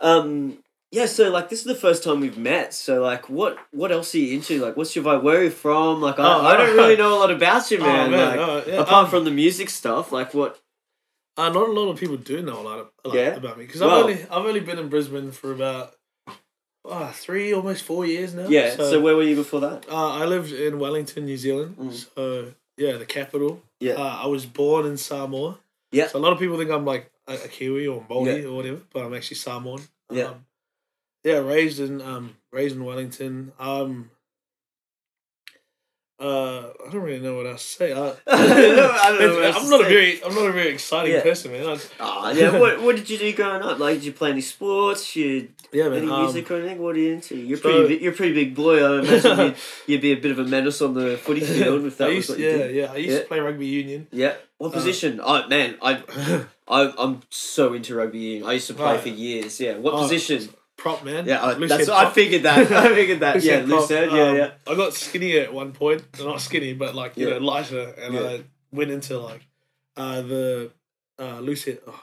Um, 0.00 0.58
yeah, 0.96 1.06
so 1.06 1.22
like 1.30 1.48
this 1.50 1.60
is 1.60 1.64
the 1.66 1.74
first 1.86 2.02
time 2.04 2.18
we've 2.20 2.38
met. 2.38 2.72
So 2.74 3.02
like, 3.10 3.24
what 3.38 3.52
what 3.80 3.90
else 3.92 4.14
are 4.14 4.18
you 4.18 4.34
into? 4.36 4.52
Like, 4.64 4.76
what's 4.78 4.94
your 4.96 5.04
vibe? 5.04 5.22
Where 5.22 5.38
are 5.40 5.44
you 5.44 5.50
from? 5.50 6.00
Like, 6.00 6.18
I, 6.18 6.22
Oh, 6.24 6.40
I 6.50 6.56
don't 6.56 6.70
oh. 6.70 6.76
really 6.80 6.96
know 6.96 7.12
a 7.16 7.20
lot 7.24 7.30
about 7.30 7.70
you, 7.70 7.78
man. 7.86 8.06
oh 8.08 8.10
man, 8.10 8.28
like, 8.38 8.48
oh, 8.48 8.64
yeah. 8.66 8.80
apart 8.84 9.04
um, 9.04 9.10
from 9.10 9.24
the 9.24 9.30
music 9.30 9.68
stuff, 9.70 10.10
like 10.12 10.32
what? 10.34 10.52
uh, 11.38 11.50
not 11.50 11.68
a 11.68 11.72
lot 11.72 11.90
of 11.90 11.98
people 12.02 12.16
do 12.16 12.40
know 12.40 12.58
a 12.60 12.66
lot, 12.70 12.78
of, 12.78 12.86
a 13.04 13.08
lot 13.08 13.16
Yeah? 13.16 13.34
about 13.42 13.58
me 13.58 13.66
because 13.66 13.80
Well- 13.82 13.90
I've 13.96 14.04
only 14.04 14.18
I've 14.32 14.46
only 14.50 14.60
been 14.68 14.78
in 14.78 14.88
Brisbane 14.88 15.30
for 15.32 15.52
about 15.52 15.94
uh, 16.88 17.12
three, 17.12 17.52
almost 17.52 17.82
four 17.84 18.06
years 18.06 18.32
now. 18.34 18.46
Yeah. 18.48 18.70
So, 18.76 18.90
So, 18.90 19.00
where 19.00 19.16
were 19.16 19.22
you 19.30 19.36
before 19.36 19.60
that? 19.60 19.86
uh, 19.90 20.12
I 20.22 20.24
lived 20.24 20.52
in 20.52 20.78
Wellington, 20.78 21.24
New 21.26 21.36
Zealand. 21.36 21.76
Mm. 21.78 21.92
So 22.14 22.52
yeah, 22.78 22.96
the 22.96 23.06
capital. 23.06 23.60
Yeah. 23.80 23.94
Uh, 23.94 24.16
I 24.24 24.26
was 24.26 24.46
born 24.46 24.86
in 24.86 24.96
Samoa. 24.96 25.58
Yeah. 25.92 26.06
So 26.08 26.18
a 26.18 26.22
lot 26.26 26.32
of 26.32 26.38
people 26.38 26.56
think 26.58 26.70
I'm 26.70 26.84
like 26.84 27.10
a, 27.26 27.34
a 27.34 27.48
Kiwi 27.48 27.86
or 27.86 28.02
Māori 28.08 28.42
Yeah. 28.42 28.48
or 28.48 28.54
whatever, 28.56 28.80
but 28.92 29.04
I'm 29.04 29.14
actually 29.14 29.36
Samoan. 29.38 29.80
Um, 30.10 30.16
yeah, 30.16 30.30
raised 31.34 31.80
in 31.80 32.00
um 32.00 32.36
raised 32.52 32.76
in 32.76 32.84
Wellington. 32.84 33.52
Um 33.58 34.10
uh 36.18 36.70
I 36.86 36.90
don't 36.90 37.02
really 37.02 37.20
know 37.20 37.36
what 37.36 37.46
else 37.46 37.62
to 37.62 37.76
say. 37.76 37.92
I, 37.92 37.98
I 38.26 39.08
don't 39.10 39.20
know 39.20 39.34
what 39.34 39.44
else 39.44 39.56
I'm 39.64 39.68
not 39.68 39.80
a 39.82 39.84
say. 39.84 39.90
very 39.90 40.24
I'm 40.24 40.34
not 40.34 40.46
a 40.46 40.52
very 40.52 40.68
exciting 40.68 41.12
Yeah. 41.12 41.22
person, 41.22 41.52
man. 41.52 41.66
I, 41.66 41.78
Ah, 42.00 42.30
yeah. 42.30 42.58
What 42.58 42.80
What 42.84 42.96
did 42.96 43.10
you 43.10 43.18
do 43.18 43.34
growing 43.34 43.60
up? 43.62 43.78
Like, 43.78 43.96
did 43.96 44.04
you 44.04 44.12
play 44.12 44.30
any 44.30 44.40
sports? 44.40 45.14
You 45.14 45.50
yeah, 45.72 45.86
any. 45.86 46.08
Um, 46.08 46.22
music 46.22 46.50
or 46.50 46.56
anything? 46.56 46.78
What 46.78 46.96
are 46.96 47.00
you 47.00 47.12
into? 47.12 47.36
You're 47.36 47.58
so- 47.58 47.84
pretty. 47.86 48.02
You're 48.02 48.14
a 48.14 48.16
pretty 48.16 48.32
big 48.32 48.54
boy. 48.54 48.82
I 48.82 49.00
imagine 49.00 49.38
you'd, 49.38 49.56
you'd 49.86 50.00
be 50.00 50.12
a 50.12 50.16
bit 50.16 50.30
of 50.30 50.38
a 50.38 50.44
menace 50.44 50.80
on 50.80 50.94
the 50.94 51.18
footy 51.18 51.40
field 51.40 51.84
if 51.84 51.98
that 51.98 52.04
I 52.04 52.08
was 52.08 52.16
used, 52.16 52.30
what 52.30 52.38
you 52.38 52.46
yeah, 52.48 52.56
did. 52.56 52.74
yeah. 52.76 52.92
I 52.92 52.96
used 52.96 53.12
Yeah. 53.12 53.18
to 53.20 53.26
play 53.26 53.40
rugby 53.40 53.66
union. 53.66 54.06
Yeah. 54.10 54.36
What 54.56 54.68
Uh, 54.68 54.72
position? 54.72 55.20
oh 55.22 55.46
man, 55.48 55.76
I 55.82 56.02
I 56.66 56.94
I'm 56.96 57.20
so 57.28 57.74
into 57.74 57.94
rugby 57.94 58.20
union. 58.20 58.48
I 58.48 58.54
used 58.54 58.68
to 58.68 58.74
play 58.74 58.86
Right. 58.92 59.00
for 59.00 59.10
years. 59.10 59.60
Yeah. 59.60 59.76
What 59.76 59.92
Oh, 59.92 59.98
position? 60.02 60.48
Prop 60.86 61.04
man. 61.04 61.26
Yeah, 61.26 61.44
I, 61.44 61.54
that's 61.54 61.88
I 61.88 62.10
figured 62.10 62.44
that. 62.44 62.70
I 62.70 62.94
figured 62.94 63.20
that. 63.20 63.42
Yeah, 63.42 63.54
head 63.56 63.68
prop. 63.68 63.80
loose 63.80 63.88
head. 63.90 64.10
Yeah, 64.12 64.22
Um, 64.28 64.36
yeah. 64.36 64.50
I 64.68 64.74
got 64.76 64.94
skinny 64.94 65.36
at 65.38 65.52
one 65.52 65.72
point. 65.72 66.04
Not 66.20 66.40
skinny, 66.40 66.74
but 66.74 66.94
like 66.94 67.16
you 67.16 67.26
Yeah. 67.28 67.34
know 67.38 67.44
lighter, 67.44 67.94
and 67.98 68.14
Yeah. 68.14 68.20
I 68.20 68.44
went 68.70 68.90
into 68.92 69.18
like 69.18 69.42
uh 69.96 70.22
the 70.22 70.70
uh 71.18 71.42
head. 71.42 71.78
Oh, 71.88 72.00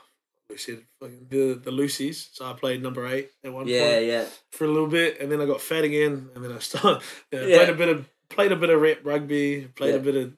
head. 0.50 0.84
The 1.30 1.62
the 1.64 1.72
loosies. 1.72 2.28
So 2.36 2.46
I 2.46 2.54
played 2.54 2.84
number 2.84 3.08
eight 3.08 3.32
at 3.44 3.54
one 3.54 3.68
Yeah, 3.70 3.94
point 3.94 4.06
yeah. 4.06 4.26
for 4.52 4.66
a 4.66 4.68
little 4.68 4.88
bit, 4.90 5.20
and 5.22 5.32
then 5.32 5.40
I 5.40 5.46
got 5.46 5.62
fat 5.62 5.86
again, 5.86 6.30
and 6.36 6.44
then 6.44 6.52
I 6.52 6.60
started 6.60 7.02
yeah, 7.32 7.46
Yeah. 7.46 7.58
played 7.58 7.70
a 7.70 7.74
bit 7.76 7.90
of 7.90 8.10
played 8.30 8.52
a 8.52 8.56
bit 8.58 8.70
of 8.70 8.82
rep 8.82 9.00
rugby, 9.06 9.70
played 9.76 9.92
Yeah. 9.92 9.96
a 9.96 10.00
bit 10.00 10.16
of 10.16 10.34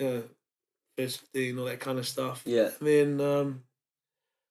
uh, 0.00 0.22
first 0.96 1.20
fifteen, 1.22 1.58
all 1.58 1.64
that 1.64 1.80
kind 1.80 1.98
of 1.98 2.06
stuff. 2.06 2.42
Yeah. 2.46 2.70
And 2.78 2.86
then 2.88 3.20
um, 3.20 3.62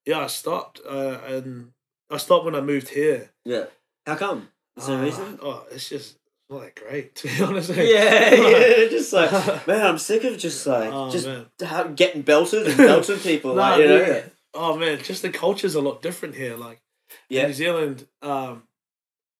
yeah, 0.05 0.19
I 0.19 0.27
stopped, 0.27 0.81
uh, 0.85 1.19
and 1.25 1.71
I 2.09 2.17
stopped 2.17 2.45
when 2.45 2.55
I 2.55 2.61
moved 2.61 2.89
here. 2.89 3.29
Yeah. 3.45 3.65
How 4.05 4.15
come? 4.15 4.49
Is 4.77 4.87
there 4.87 4.99
a 4.99 5.03
reason? 5.03 5.39
Oh, 5.41 5.65
it's 5.71 5.89
just 5.89 6.17
not 6.49 6.61
that 6.61 6.75
great 6.75 7.15
to 7.17 7.27
be 7.27 7.43
honest. 7.43 7.69
Yeah, 7.69 8.33
yeah, 8.33 8.87
just 8.89 9.13
like 9.13 9.67
man, 9.67 9.85
I'm 9.85 9.97
sick 9.97 10.23
of 10.23 10.37
just 10.37 10.65
like 10.73 10.91
Oh, 10.91 11.11
just 11.11 11.27
man. 11.27 11.45
ha- 11.61 11.83
getting 11.83 12.21
belted 12.23 12.67
and 12.67 12.77
belting 12.77 13.19
people, 13.19 13.53
Nah, 13.55 13.69
like 13.71 13.79
you 13.81 13.87
know. 13.87 13.99
yeah. 14.01 14.21
Oh 14.53 14.77
man, 14.77 14.97
just 15.03 15.21
the 15.21 15.29
culture's 15.29 15.75
a 15.75 15.81
lot 15.81 16.01
different 16.01 16.35
here. 16.35 16.55
Like 16.55 16.81
in 17.29 17.37
Yeah, 17.37 17.45
New 17.47 17.53
Zealand, 17.53 18.07
um, 18.23 18.63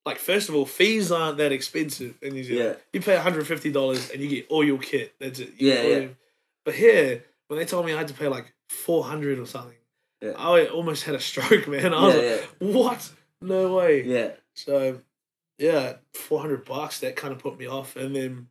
like 0.05 0.17
first 0.19 0.49
of 0.49 0.55
all, 0.55 0.65
fees 0.65 1.11
aren't 1.11 1.37
that 1.37 1.51
expensive 1.51 2.17
in 2.21 2.33
New 2.33 2.43
Zealand. 2.43 2.77
You 2.93 3.01
pay 3.01 3.15
hundred 3.17 3.47
fifty 3.47 3.71
dollars 3.71 4.11
and 4.11 4.21
you 4.21 4.27
get 4.29 4.47
all 4.49 4.63
your 4.63 4.77
kit. 4.77 5.13
That's 5.19 5.39
it. 5.39 5.53
You 5.57 5.69
Yeah, 5.69 5.75
get 5.75 5.85
all 5.85 5.91
yeah. 5.91 5.97
your- 5.99 6.17
But 6.65 6.73
here, 6.75 7.23
when 7.47 7.59
they 7.59 7.65
told 7.65 7.85
me 7.87 7.93
I 7.93 7.97
had 7.97 8.07
to 8.09 8.13
pay 8.13 8.27
like 8.27 8.53
four 8.69 9.03
hundred 9.03 9.39
or 9.39 9.45
something, 9.47 9.75
Yeah. 10.21 10.31
I 10.37 10.67
almost 10.67 11.03
had 11.03 11.15
a 11.15 11.19
stroke, 11.19 11.67
man. 11.69 11.93
I 11.93 12.05
was 12.05 12.15
Yeah, 12.15 12.31
like, 12.31 12.49
"What? 12.75 13.11
No 13.41 13.75
way!" 13.75 14.03
yeah, 14.03 14.31
So, 14.53 15.01
yeah, 15.57 15.97
four 16.13 16.41
hundred 16.41 16.65
bucks. 16.65 16.99
That 16.99 17.15
kind 17.15 17.31
of 17.33 17.39
put 17.39 17.57
me 17.57 17.67
off, 17.67 17.95
and 17.95 18.15
then 18.15 18.47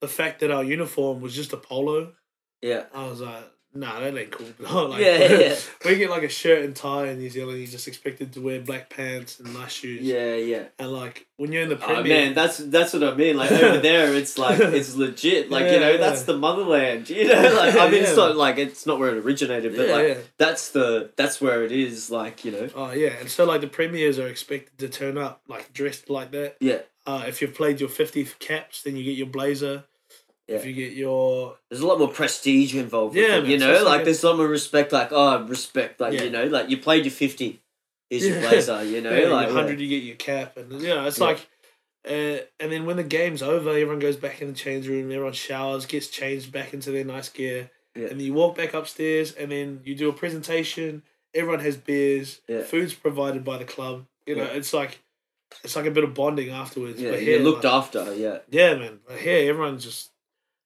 the 0.00 0.08
fact 0.08 0.40
that 0.40 0.50
our 0.50 0.62
uniform 0.62 1.20
was 1.20 1.34
just 1.34 1.52
a 1.54 1.56
polo, 1.56 2.12
yeah, 2.60 2.84
I 2.94 3.06
was 3.08 3.20
like, 3.22 3.44
"Nah, 3.76 4.00
that 4.00 4.16
ain't 4.16 4.30
cool." 4.30 4.46
like, 4.88 5.00
Yeah, 5.00 5.16
yeah, 5.18 5.38
yeah. 5.38 5.56
we 5.84 5.96
get 5.96 6.10
like 6.10 6.22
a 6.22 6.28
shirt 6.28 6.64
and 6.64 6.74
tie 6.74 7.08
in 7.08 7.18
New 7.18 7.30
Zealand. 7.30 7.58
You're 7.58 7.66
just 7.66 7.86
expected 7.88 8.32
to 8.34 8.40
wear 8.40 8.60
black 8.60 8.90
pants 8.90 9.38
and 9.40 9.52
nice 9.54 9.72
shoes. 9.72 10.02
yeah, 10.02 10.34
yeah. 10.34 10.64
And 10.78 10.92
like 10.92 11.26
when 11.36 11.52
you're 11.52 11.62
in 11.62 11.68
the 11.68 11.78
Oh 11.86 12.02
man, 12.02 12.34
that's 12.34 12.58
that's 12.58 12.92
what 12.94 13.04
I 13.04 13.14
mean. 13.14 13.36
Like 13.36 13.52
over 13.52 13.78
there, 13.90 14.14
it's 14.14 14.38
like 14.38 14.58
it's 14.60 14.94
legit. 14.96 15.50
Like 15.50 15.70
you 15.72 15.80
know, 15.80 15.90
Yeah, 15.92 15.96
that's 15.98 16.22
the 16.24 16.36
motherland. 16.36 17.10
You 17.10 17.28
know, 17.28 17.54
like 17.54 17.76
I 17.76 17.90
mean, 17.90 18.02
it's 18.02 18.16
not 18.16 18.36
like 18.36 18.58
it's 18.58 18.86
not 18.86 18.98
where 18.98 19.14
it 19.14 19.24
originated, 19.24 19.76
but 19.76 19.88
yeah, 19.88 19.94
like 19.94 20.08
yeah. 20.08 20.14
that's 20.38 20.70
the 20.70 21.10
that's 21.16 21.40
where 21.40 21.64
it 21.64 21.72
is. 21.72 22.10
Like 22.10 22.44
you 22.44 22.52
know, 22.52 22.68
Oh 22.74 22.92
yeah, 22.92 23.10
and 23.20 23.28
so 23.30 23.44
like 23.44 23.60
the 23.60 23.66
premiers 23.68 24.18
are 24.18 24.28
expected 24.28 24.78
to 24.78 24.88
turn 24.88 25.18
up 25.18 25.42
like 25.48 25.72
dressed 25.72 26.10
like 26.10 26.30
that. 26.32 26.56
yeah. 26.60 26.78
Uh, 27.08 27.24
if 27.28 27.40
you've 27.40 27.54
played 27.54 27.78
your 27.78 27.88
50 27.88 28.24
caps, 28.40 28.82
then 28.82 28.96
you 28.96 29.04
get 29.04 29.16
your 29.16 29.28
blazer. 29.28 29.84
If 30.48 30.64
you 30.64 30.72
get 30.74 30.92
your 30.92 31.56
There's 31.68 31.80
a 31.82 31.86
lot 31.86 31.98
more 31.98 32.08
prestige 32.08 32.74
involved. 32.74 33.16
Yeah, 33.16 33.38
it, 33.38 33.46
you 33.46 33.58
know, 33.58 33.72
like 33.74 33.84
like 33.84 34.00
a- 34.02 34.04
there's 34.04 34.22
a 34.22 34.28
lot 34.28 34.36
more 34.36 34.46
respect. 34.48 34.92
Like 34.92 35.08
oh, 35.10 35.44
respect. 35.44 36.00
Like 36.00 36.12
Yeah. 36.12 36.22
you 36.24 36.30
know, 36.30 36.44
like 36.44 36.70
you 36.70 36.76
played 36.78 37.04
your 37.04 37.12
fifty. 37.12 37.60
Here's 38.10 38.26
your 38.26 38.40
Yeah. 38.40 38.48
blazer. 38.48 38.84
You 38.84 39.00
know, 39.04 39.16
yeah, 39.16 39.26
like 39.28 39.48
yeah. 39.48 39.52
hundred, 39.54 39.80
you 39.80 39.88
get 39.88 40.04
your 40.04 40.16
cap, 40.16 40.56
and 40.56 40.70
you 40.80 40.88
know 40.88 41.06
it's 41.06 41.18
Yeah. 41.18 41.24
like. 41.24 41.46
Uh, 42.08 42.38
and 42.60 42.70
then 42.70 42.86
when 42.86 42.96
the 42.96 43.02
game's 43.02 43.42
over, 43.42 43.70
everyone 43.70 43.98
goes 43.98 44.16
back 44.16 44.40
in 44.40 44.46
the 44.46 44.54
change 44.54 44.86
room. 44.86 45.10
Everyone 45.10 45.32
showers, 45.32 45.86
gets 45.86 46.06
changed 46.06 46.52
back 46.52 46.72
into 46.72 46.92
their 46.92 47.04
nice 47.04 47.28
gear, 47.28 47.68
Yeah. 47.96 48.02
and 48.06 48.20
then 48.20 48.20
you 48.20 48.32
walk 48.32 48.56
back 48.56 48.74
upstairs. 48.74 49.32
And 49.32 49.50
then 49.50 49.80
you 49.84 49.96
do 49.96 50.08
a 50.08 50.12
presentation. 50.12 51.02
Everyone 51.34 51.58
has 51.64 51.76
beers. 51.76 52.40
Yeah. 52.48 52.62
Food's 52.62 52.94
provided 52.94 53.44
by 53.44 53.58
the 53.58 53.64
club. 53.64 54.06
You 54.24 54.36
know, 54.36 54.44
Yeah. 54.44 54.50
it's 54.50 54.72
like, 54.72 55.00
it's 55.64 55.74
like 55.74 55.86
a 55.86 55.90
bit 55.90 56.04
of 56.04 56.14
bonding 56.14 56.50
afterwards. 56.50 57.00
Yeah, 57.02 57.10
but 57.10 57.22
you're 57.24 57.38
here, 57.38 57.44
looked 57.44 57.64
like, 57.64 57.72
after. 57.74 58.14
Yeah, 58.14 58.38
Yeah, 58.50 58.74
man. 58.76 59.00
Here, 59.18 59.50
everyone 59.50 59.80
just 59.80 60.10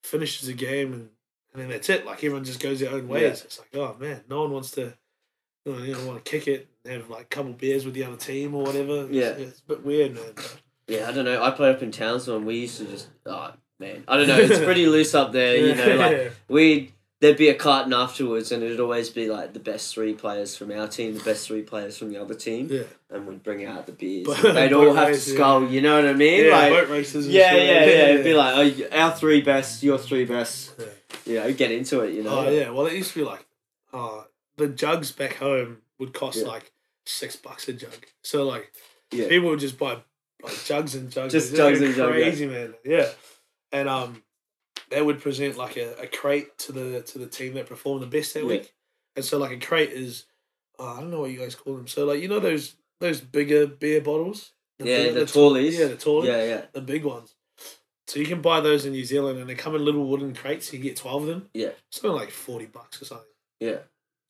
finishes 0.02 0.46
the 0.48 0.54
game 0.54 0.92
and, 0.92 1.08
and 1.52 1.62
then 1.62 1.68
that's 1.68 1.88
it. 1.88 2.06
Like 2.06 2.18
everyone 2.18 2.44
just 2.44 2.60
goes 2.60 2.80
their 2.80 2.90
own 2.92 3.08
ways. 3.08 3.22
Yeah. 3.22 3.28
It's 3.30 3.58
like, 3.58 3.68
oh 3.74 3.96
man, 3.98 4.22
no 4.28 4.42
one 4.42 4.52
wants 4.52 4.70
to, 4.72 4.94
you 5.64 5.72
know, 5.72 5.78
you 5.82 5.94
don't 5.94 6.06
want 6.06 6.24
to 6.24 6.30
kick 6.30 6.46
it 6.48 6.68
and 6.84 6.94
have 6.94 7.10
like 7.10 7.22
a 7.22 7.24
couple 7.26 7.52
beers 7.52 7.84
with 7.84 7.94
the 7.94 8.04
other 8.04 8.16
team 8.16 8.54
or 8.54 8.62
whatever. 8.64 9.04
It's- 9.04 9.10
Yeah. 9.10 9.28
it's, 9.46 9.60
a 9.60 9.64
bit 9.64 9.84
weird, 9.84 10.14
man. 10.14 10.34
yeah. 10.86 11.08
I 11.08 11.12
don't 11.12 11.24
know. 11.24 11.42
I 11.42 11.50
played 11.50 11.74
up 11.74 11.82
in 11.82 11.90
Townsville, 11.92 12.36
and 12.36 12.46
we 12.46 12.56
used 12.60 12.78
to 12.78 12.84
just 12.86 13.08
oh 13.26 13.52
man, 13.78 14.04
I 14.08 14.16
don't 14.16 14.28
know. 14.28 14.38
It's 14.38 14.58
pretty 14.58 14.86
loose 14.94 15.14
up 15.14 15.32
there. 15.32 15.56
You 15.56 15.74
know, 15.74 15.96
like 15.96 16.32
we 16.48 16.92
there'd 17.20 17.36
be 17.36 17.48
a 17.48 17.54
carton 17.54 17.92
afterwards, 17.92 18.50
and 18.50 18.62
it'd 18.62 18.80
always 18.80 19.10
be 19.10 19.28
like 19.28 19.52
the 19.52 19.60
best 19.60 19.94
three 19.94 20.14
players 20.14 20.56
from 20.56 20.70
our 20.72 20.88
team, 20.88 21.14
the 21.14 21.22
best 21.24 21.46
three 21.46 21.62
players 21.62 21.96
from 21.98 22.10
the 22.12 22.20
other 22.20 22.34
team, 22.34 22.68
yeah, 22.70 22.82
and 23.10 23.26
we'd 23.26 23.42
bring 23.42 23.64
out 23.64 23.86
the 23.86 23.92
beers. 23.92 24.26
And 24.44 24.56
they'd 24.56 24.72
all 24.72 24.94
have 24.94 25.08
race, 25.08 25.26
to 25.26 25.34
yeah. 25.38 25.68
You 25.68 25.80
know 25.82 25.96
what 25.96 26.06
I 26.08 26.12
mean? 26.14 26.46
yeah, 26.46 26.52
like. 26.52 26.72
boat 26.72 26.88
races. 26.88 27.26
And 27.26 27.34
Yeah, 27.34 27.50
shit. 27.50 27.66
yeah, 27.68 27.84
yeah. 27.84 28.06
It'd 28.14 28.24
be 28.24 28.34
like 28.34 28.54
oh, 28.90 28.96
our 28.98 29.12
three 29.12 29.40
best, 29.42 29.82
your 29.82 29.98
three 29.98 30.24
best. 30.24 30.72
Yeah. 30.78 30.86
You 31.26 31.34
know, 31.40 31.52
get 31.52 31.70
into 31.70 32.00
it. 32.00 32.14
You 32.14 32.22
know. 32.24 32.46
oh 32.46 32.50
yeah. 32.50 32.70
Well, 32.70 32.86
it 32.86 32.94
used 32.94 33.12
to 33.12 33.20
be 33.20 33.24
like, 33.24 33.44
uh, 33.92 34.22
the 34.56 34.68
jugs 34.68 35.12
back 35.12 35.34
home 35.36 35.78
would 35.98 36.12
cost 36.14 36.38
Yeah. 36.38 36.46
like 36.48 36.72
six 37.06 37.36
bucks 37.36 37.68
a 37.68 37.72
jug. 37.74 38.06
So 38.22 38.44
like, 38.44 38.72
Yeah. 39.12 39.28
people 39.28 39.50
would 39.50 39.60
just 39.60 39.78
buy 39.78 39.98
like 40.42 40.64
jugs 40.64 40.94
and 40.94 41.10
jugs. 41.10 41.32
Just 41.32 41.54
jugs 41.54 41.80
and 41.82 41.94
jugs, 41.94 42.16
yeah. 42.16 42.22
Crazy 42.24 42.46
man. 42.46 42.74
Yeah, 42.84 43.08
and 43.72 43.88
um, 43.88 44.22
they 44.90 45.00
would 45.02 45.20
present 45.20 45.56
like 45.56 45.76
a, 45.76 45.94
a 46.02 46.06
crate 46.06 46.56
to 46.58 46.72
the 46.72 47.00
to 47.02 47.18
the 47.18 47.26
team 47.26 47.54
that 47.54 47.66
performed 47.66 48.02
the 48.02 48.06
best 48.06 48.34
that 48.34 48.40
Yeah. 48.40 48.46
week, 48.48 48.74
and 49.16 49.24
so 49.24 49.38
like 49.38 49.52
a 49.52 49.58
crate 49.66 49.90
is, 49.90 50.26
uh, 50.78 50.94
I 50.94 51.00
don't 51.00 51.10
know 51.10 51.20
what 51.20 51.30
you 51.30 51.38
guys 51.38 51.54
call 51.54 51.76
them. 51.76 51.86
So 51.88 52.04
like 52.04 52.20
you 52.20 52.28
know 52.28 52.40
those 52.40 52.74
those 53.00 53.20
bigger 53.20 53.66
beer 53.66 54.00
bottles. 54.00 54.52
Yeah, 54.78 54.84
bigger- 55.04 55.20
the 55.20 55.26
tall- 55.26 55.50
tallies. 55.50 55.78
Yeah, 55.78 55.86
the 55.88 55.96
tallies. 55.96 56.28
Yeah, 56.28 56.42
yeah, 56.44 56.62
The 56.72 56.80
big 56.80 57.04
ones. 57.04 57.34
So 58.08 58.18
you 58.18 58.26
can 58.26 58.40
buy 58.40 58.60
those 58.60 58.84
in 58.86 58.92
New 58.92 59.04
Zealand, 59.04 59.38
and 59.38 59.48
they 59.48 59.54
come 59.54 59.74
in 59.76 59.84
little 59.84 60.04
wooden 60.06 60.34
crates. 60.34 60.72
You 60.72 60.78
get 60.80 60.96
twelve 60.96 61.22
of 61.22 61.28
them. 61.28 61.48
Yeah. 61.54 61.70
something 61.90 62.18
like 62.18 62.30
forty 62.30 62.66
bucks 62.66 63.00
or 63.00 63.04
something. 63.04 63.26
yeah, 63.60 63.78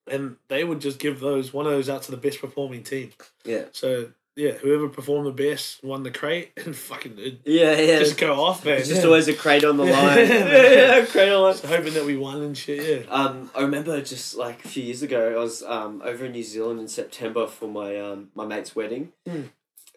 And 0.07 0.37
they 0.49 0.65
would 0.65 0.81
just 0.81 0.99
give 0.99 1.21
those 1.21 1.53
one 1.55 1.67
of 1.67 1.73
those 1.73 1.89
out 1.89 2.03
to 2.03 2.11
the 2.11 2.17
best 2.19 2.41
performing 2.41 2.83
team. 2.83 3.13
yeah, 3.45 3.67
So 3.73 4.13
yeah, 4.41 4.53
whoever 4.53 4.89
performed 4.89 5.27
the 5.27 5.33
best 5.51 5.85
won 5.85 6.03
the 6.03 6.11
crate, 6.11 6.53
and 6.65 6.75
fucking 6.75 7.17
yeah, 7.45 7.79
yeah. 7.79 7.99
just 7.99 8.17
go 8.19 8.43
off, 8.43 8.65
man. 8.65 8.79
It's 8.79 8.89
just 8.89 9.03
yeah. 9.03 9.07
always 9.07 9.29
a 9.29 9.35
crate 9.35 9.65
on 9.65 9.77
the 9.77 9.85
line. 9.85 10.19
Yeah. 10.29 10.99
yeah, 10.99 11.05
crate 11.07 11.29
on 11.29 11.35
the 11.35 11.39
line. 11.39 11.53
Just 11.55 11.67
hoping 11.67 11.95
that 11.95 12.05
we 12.05 12.17
won 12.17 12.43
and 12.43 12.57
shit. 12.57 13.05
Yeah. 13.07 13.13
Um, 13.13 13.51
I 13.55 13.61
remember 13.63 14.01
just 14.01 14.37
like 14.37 14.65
a 14.65 14.69
few 14.69 14.83
years 14.83 15.03
ago, 15.03 15.35
I 15.35 15.39
was 15.39 15.63
um 15.63 16.01
over 16.05 16.25
in 16.27 16.33
New 16.33 16.43
Zealand 16.43 16.81
in 16.81 16.89
September 16.89 17.47
for 17.47 17.69
my 17.69 17.99
um 18.01 18.31
my 18.35 18.47
mate's 18.47 18.75
wedding, 18.75 19.13
Hmm. 19.27 19.43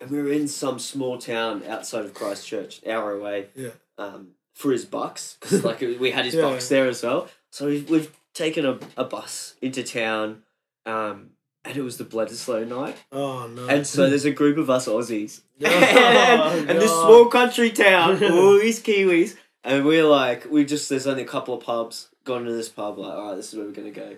and 0.02 0.10
we 0.12 0.22
were 0.22 0.32
in 0.32 0.48
some 0.48 0.80
small 0.80 1.18
town 1.18 1.64
outside 1.68 2.06
of 2.06 2.14
Christchurch, 2.14 2.82
an 2.84 2.92
hour 2.92 3.12
away. 3.14 3.48
Yeah. 3.56 3.70
Um, 3.98 4.30
for 4.54 4.72
his 4.72 4.86
bucks, 4.86 5.38
'cause, 5.42 5.64
like 5.64 5.82
we 5.82 6.12
had 6.12 6.26
his 6.26 6.36
Yeah. 6.36 6.42
bucks 6.44 6.70
there 6.70 6.88
as 6.88 7.02
well. 7.02 7.28
So 7.52 7.66
we've, 7.68 7.90
we've 7.90 8.12
taken 8.36 8.66
a, 8.66 8.78
a 8.96 9.04
bus 9.04 9.56
into 9.62 9.82
town, 9.84 10.44
um, 10.86 11.32
and 11.66 11.78
it 11.78 11.82
was 11.82 11.98
the 11.98 12.04
Bledisloe 12.06 12.68
night, 12.68 12.98
Oh 13.12 13.48
no. 13.48 13.68
and 13.68 13.86
so 13.88 14.10
there's 14.10 14.26
a 14.26 14.32
group 14.32 14.58
of 14.58 14.70
us 14.70 14.88
Aussies, 14.88 15.42
Oh, 15.64 15.68
and, 16.58 16.70
and 16.70 16.80
this 16.80 16.92
small 16.92 17.26
country 17.28 17.72
town, 17.72 18.24
all 18.32 18.60
these 18.60 18.82
Kiwis, 18.82 19.36
and 19.64 19.86
we're 19.86 20.06
like, 20.06 20.50
we 20.52 20.66
just 20.66 20.90
there's 20.90 21.08
only 21.08 21.24
a 21.24 21.28
couple 21.28 21.54
of 21.56 21.64
pubs. 21.64 22.10
Gone 22.26 22.46
to 22.46 22.54
this 22.54 22.70
pub, 22.70 22.98
like, 22.98 23.14
all 23.18 23.30
right, 23.30 23.36
this 23.36 23.52
is 23.52 23.58
where 23.58 23.66
we're 23.66 23.74
gonna 23.74 23.92
go. 23.92 24.16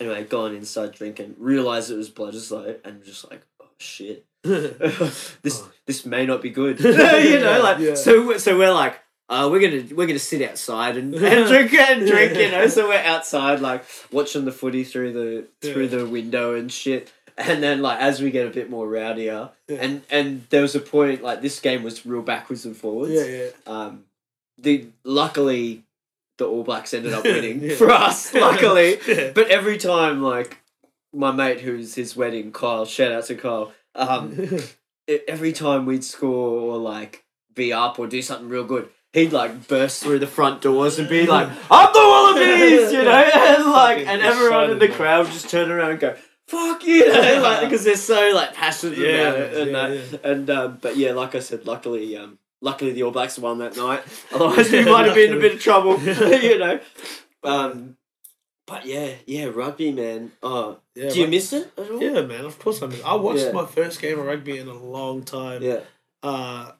Anyway, 0.00 0.24
gone 0.24 0.54
inside 0.54 0.92
drinking, 0.92 1.34
realized 1.38 1.90
it 1.90 1.96
was 1.96 2.10
Bledisloe, 2.10 2.78
and 2.84 3.02
just 3.04 3.28
like, 3.30 3.42
oh 3.60 3.66
shit, 3.78 4.24
this 4.42 5.60
oh. 5.62 5.70
this 5.86 6.04
may 6.06 6.24
not 6.26 6.40
be 6.42 6.50
good. 6.50 6.80
you 6.80 6.92
know, 7.40 7.60
like 7.62 7.78
Yeah. 7.78 7.94
so 7.94 8.36
so 8.38 8.56
we're 8.58 8.72
like. 8.72 8.98
Uh, 9.32 9.48
we're 9.50 9.60
gonna 9.60 9.94
we're 9.94 10.06
gonna 10.06 10.18
sit 10.18 10.42
outside 10.48 10.96
and, 10.96 11.14
and 11.34 11.48
drink 11.48 11.72
and 11.72 12.06
drink, 12.06 12.36
you 12.36 12.50
know. 12.50 12.66
So 12.66 12.88
we're 12.88 12.94
outside, 13.14 13.60
like 13.60 13.84
watching 14.10 14.44
the 14.44 14.52
footy 14.52 14.84
through 14.84 15.12
the 15.12 15.46
through 15.62 15.84
Yeah. 15.84 15.88
the 15.98 16.06
window 16.06 16.54
and 16.54 16.70
shit. 16.70 17.10
And 17.38 17.62
then, 17.62 17.80
like 17.80 17.98
as 17.98 18.20
we 18.20 18.30
get 18.30 18.46
a 18.46 18.50
bit 18.50 18.68
more 18.68 18.86
rowdier, 18.86 19.50
Yeah. 19.68 19.78
and 19.80 20.02
and 20.10 20.46
there 20.50 20.60
was 20.60 20.74
a 20.74 20.80
point 20.80 21.22
like 21.22 21.40
this 21.40 21.60
game 21.60 21.82
was 21.82 22.04
real 22.04 22.20
backwards 22.22 22.66
and 22.66 22.76
forwards. 22.76 23.12
yeah, 23.14 23.24
yeah. 23.24 23.48
Um, 23.66 24.04
the 24.58 24.86
luckily 25.02 25.82
the 26.38 26.44
All 26.46 26.62
Blacks 26.62 26.92
ended 26.92 27.14
up 27.14 27.24
winning 27.36 27.62
Yeah. 27.62 27.76
for 27.76 27.90
us. 27.90 28.34
Luckily, 28.34 28.98
Yeah. 29.08 29.30
but 29.34 29.48
every 29.50 29.78
time 29.78 30.22
like 30.22 30.58
my 31.14 31.30
mate 31.32 31.60
who's 31.62 31.94
his 31.94 32.14
wedding, 32.14 32.52
Kyle, 32.52 32.84
shout 32.84 33.12
out 33.12 33.24
to 33.26 33.34
Kyle. 33.34 33.72
Um, 33.94 34.36
every 35.28 35.52
time 35.52 35.86
we'd 35.86 36.04
score 36.04 36.60
or 36.60 36.76
like 36.78 37.24
be 37.54 37.72
up 37.72 37.98
or 37.98 38.06
do 38.06 38.20
something 38.22 38.48
real 38.48 38.64
good, 38.64 38.88
he'd 39.12 39.32
like 39.32 39.68
burst 39.68 40.02
through 40.02 40.18
the 40.18 40.26
front 40.26 40.62
doors 40.62 40.98
and 40.98 41.08
be 41.08 41.26
like, 41.26 41.48
"I'm 41.70 41.92
the 41.92 41.98
Wallabies," 42.00 42.92
you 42.92 43.02
know, 43.02 43.10
and 43.34 43.64
like, 43.70 44.06
and 44.06 44.22
everyone 44.22 44.70
in 44.70 44.78
the 44.78 44.88
crowd 44.88 45.24
would 45.26 45.32
just 45.32 45.48
turn 45.50 45.70
around 45.70 45.90
and 45.92 46.00
go. 46.00 46.16
Fuck 46.48 46.84
you, 46.84 47.10
know, 47.10 47.40
like 47.40 47.60
because 47.62 47.84
they're 47.84 47.96
so 47.96 48.32
like 48.34 48.52
passionate 48.52 48.98
Yeah, 48.98 49.28
about 49.30 49.38
it, 49.38 49.56
and 49.56 49.70
yeah, 49.70 49.88
that, 49.88 50.24
and 50.24 50.50
um, 50.50 50.78
but 50.82 50.96
yeah, 50.98 51.12
like 51.12 51.34
I 51.34 51.38
said, 51.38 51.66
luckily, 51.66 52.14
um, 52.16 52.38
luckily 52.60 52.92
the 52.92 53.04
All 53.04 53.10
Blacks 53.10 53.38
won 53.38 53.58
that 53.58 53.74
night. 53.76 54.02
Otherwise, 54.34 54.70
we 54.70 54.84
might 54.84 55.06
have 55.06 55.14
been 55.14 55.30
in 55.30 55.38
a 55.38 55.40
bit 55.40 55.54
of 55.54 55.60
trouble, 55.60 55.98
you 56.02 56.58
know. 56.58 56.80
Um, 57.42 57.96
but 58.66 58.84
yeah, 58.84 59.12
yeah, 59.26 59.46
rugby, 59.46 59.92
man. 59.92 60.32
Oh, 60.42 60.78
yeah, 60.94 61.08
do 61.10 61.20
you 61.20 61.26
miss 61.28 61.52
it 61.54 61.72
at 61.78 61.90
all? 61.90 62.02
Yeah, 62.02 62.20
man. 62.22 62.44
Of 62.44 62.58
course 62.58 62.82
I 62.82 62.86
miss. 62.86 62.98
It. 62.98 63.06
I 63.06 63.14
watched 63.14 63.44
Yeah. 63.46 63.52
my 63.52 63.64
first 63.64 64.02
game 64.02 64.18
of 64.18 64.26
rugby 64.26 64.58
in 64.58 64.68
a 64.68 64.74
long 64.74 65.22
time. 65.22 65.62
Yeah. 65.62 65.80
Uh, 66.22 66.72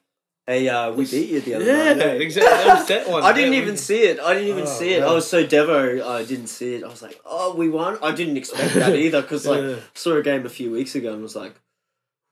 Hey, 0.45 0.67
uh, 0.67 0.91
we 0.91 1.05
beat 1.05 1.29
you 1.29 1.39
the 1.39 1.55
other 1.55 1.65
yeah, 1.65 1.93
night. 1.93 1.99
eh? 2.05 2.11
exactly. 2.15 2.51
That 2.65 2.77
was 2.79 2.87
that 2.89 3.09
one. 3.13 3.23
I 3.23 3.31
didn't 3.31 3.53
Yeah, 3.53 3.59
even 3.59 3.73
we- 3.75 3.77
see 3.77 4.01
it. 4.03 4.19
I 4.19 4.33
didn't 4.33 4.49
even 4.49 4.63
Oh, 4.63 4.65
see 4.65 4.93
it. 4.93 4.99
yeah. 4.99 5.07
I 5.07 5.13
was 5.13 5.25
so 5.27 5.45
devo. 5.45 6.05
I 6.05 6.25
didn't 6.25 6.47
see 6.47 6.75
it. 6.75 6.83
I 6.83 6.87
was 6.87 7.01
like, 7.01 7.19
oh, 7.25 7.55
we 7.55 7.69
won. 7.69 7.97
I 8.03 8.11
didn't 8.11 8.35
expect 8.35 8.73
that 8.73 8.93
either 9.05 9.21
because 9.21 9.45
like 9.47 9.61
Yeah. 9.61 9.75
saw 9.93 10.17
a 10.17 10.21
game 10.21 10.45
a 10.45 10.49
few 10.49 10.69
weeks 10.71 10.95
ago 10.95 11.13
and 11.13 11.21
was 11.23 11.35
like, 11.35 11.55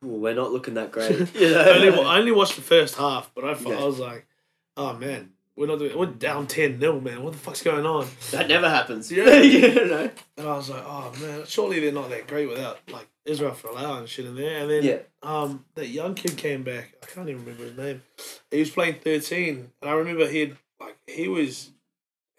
"Ooh, 0.04 0.10
we're 0.20 0.34
not 0.34 0.52
looking 0.52 0.74
that 0.74 0.92
great. 0.92 1.34
You 1.36 1.52
know? 1.52 1.62
I 1.62 1.70
only, 1.70 1.90
I 2.04 2.18
only 2.20 2.32
watched 2.34 2.58
the 2.58 2.62
first 2.64 2.96
half, 2.98 3.32
but 3.34 3.46
I, 3.46 3.58
Yeah. 3.58 3.78
I 3.80 3.86
was 3.86 4.00
like, 4.00 4.28
oh 4.76 4.94
man, 4.94 5.32
we're 5.62 5.68
not 5.68 5.80
doing. 5.80 5.96
We're 5.98 6.08
down 6.08 6.48
ten 6.48 6.80
0 6.80 7.00
man. 7.02 7.22
What 7.24 7.34
the 7.34 7.40
fuck's 7.40 7.62
going 7.62 7.86
on? 7.86 8.08
That 8.32 8.48
never 8.48 8.68
happens. 8.68 9.12
Yeah. 9.12 9.36
you 9.42 9.86
know. 9.86 10.10
And 10.38 10.48
I 10.48 10.56
was 10.58 10.70
like, 10.72 10.84
oh 10.86 11.14
man, 11.22 11.44
surely 11.46 11.80
they're 11.80 11.92
not 11.92 12.10
that 12.10 12.26
great 12.28 12.50
without 12.50 12.80
like 12.92 13.08
Israel 13.26 13.52
Folau 13.52 14.00
and 14.00 14.10
shit 14.10 14.26
in 14.26 14.36
there. 14.36 14.62
And 14.62 14.70
then 14.72 14.84
Yeah. 14.84 14.98
um, 15.22 15.64
that 15.76 15.88
young 15.88 16.16
kid 16.16 16.36
came 16.36 16.64
back. 16.64 16.96
I 17.04 17.06
can't 17.06 17.30
even 17.30 17.46
remember 17.46 17.64
his 17.66 17.78
name. 17.78 18.02
He 18.50 18.60
was 18.60 18.72
playing 18.72 18.96
thirteen, 18.96 19.70
and 19.82 19.90
I 19.90 19.94
remember 19.94 20.28
he 20.28 20.40
had 20.40 20.58
like 20.80 20.98
he 21.08 21.28
was, 21.28 21.70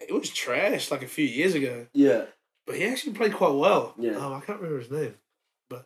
it 0.01 0.11
was 0.13 0.29
trash 0.29 0.91
like 0.91 1.01
a 1.01 1.07
few 1.07 1.25
years 1.25 1.55
ago, 1.55 1.87
Yeah. 1.93 2.25
but 2.67 2.75
he 2.75 2.83
actually 2.83 3.13
played 3.13 3.33
quite 3.33 3.53
well. 3.53 3.93
Yeah. 3.97 4.17
Um, 4.17 4.33
I 4.33 4.41
can't 4.41 4.59
remember 4.59 4.79
his 4.79 4.91
name, 4.91 5.15
but 5.69 5.85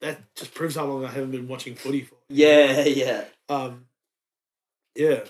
that 0.00 0.34
just 0.34 0.52
proves 0.54 0.74
how 0.74 0.86
long 0.86 1.04
I 1.04 1.08
haven't 1.12 1.30
been 1.30 1.46
watching 1.46 1.76
footy 1.76 2.02
for. 2.02 2.16
Yeah. 2.28 2.82
Yeah. 2.84 3.24
Um, 3.48 3.84
yeah, 4.96 5.20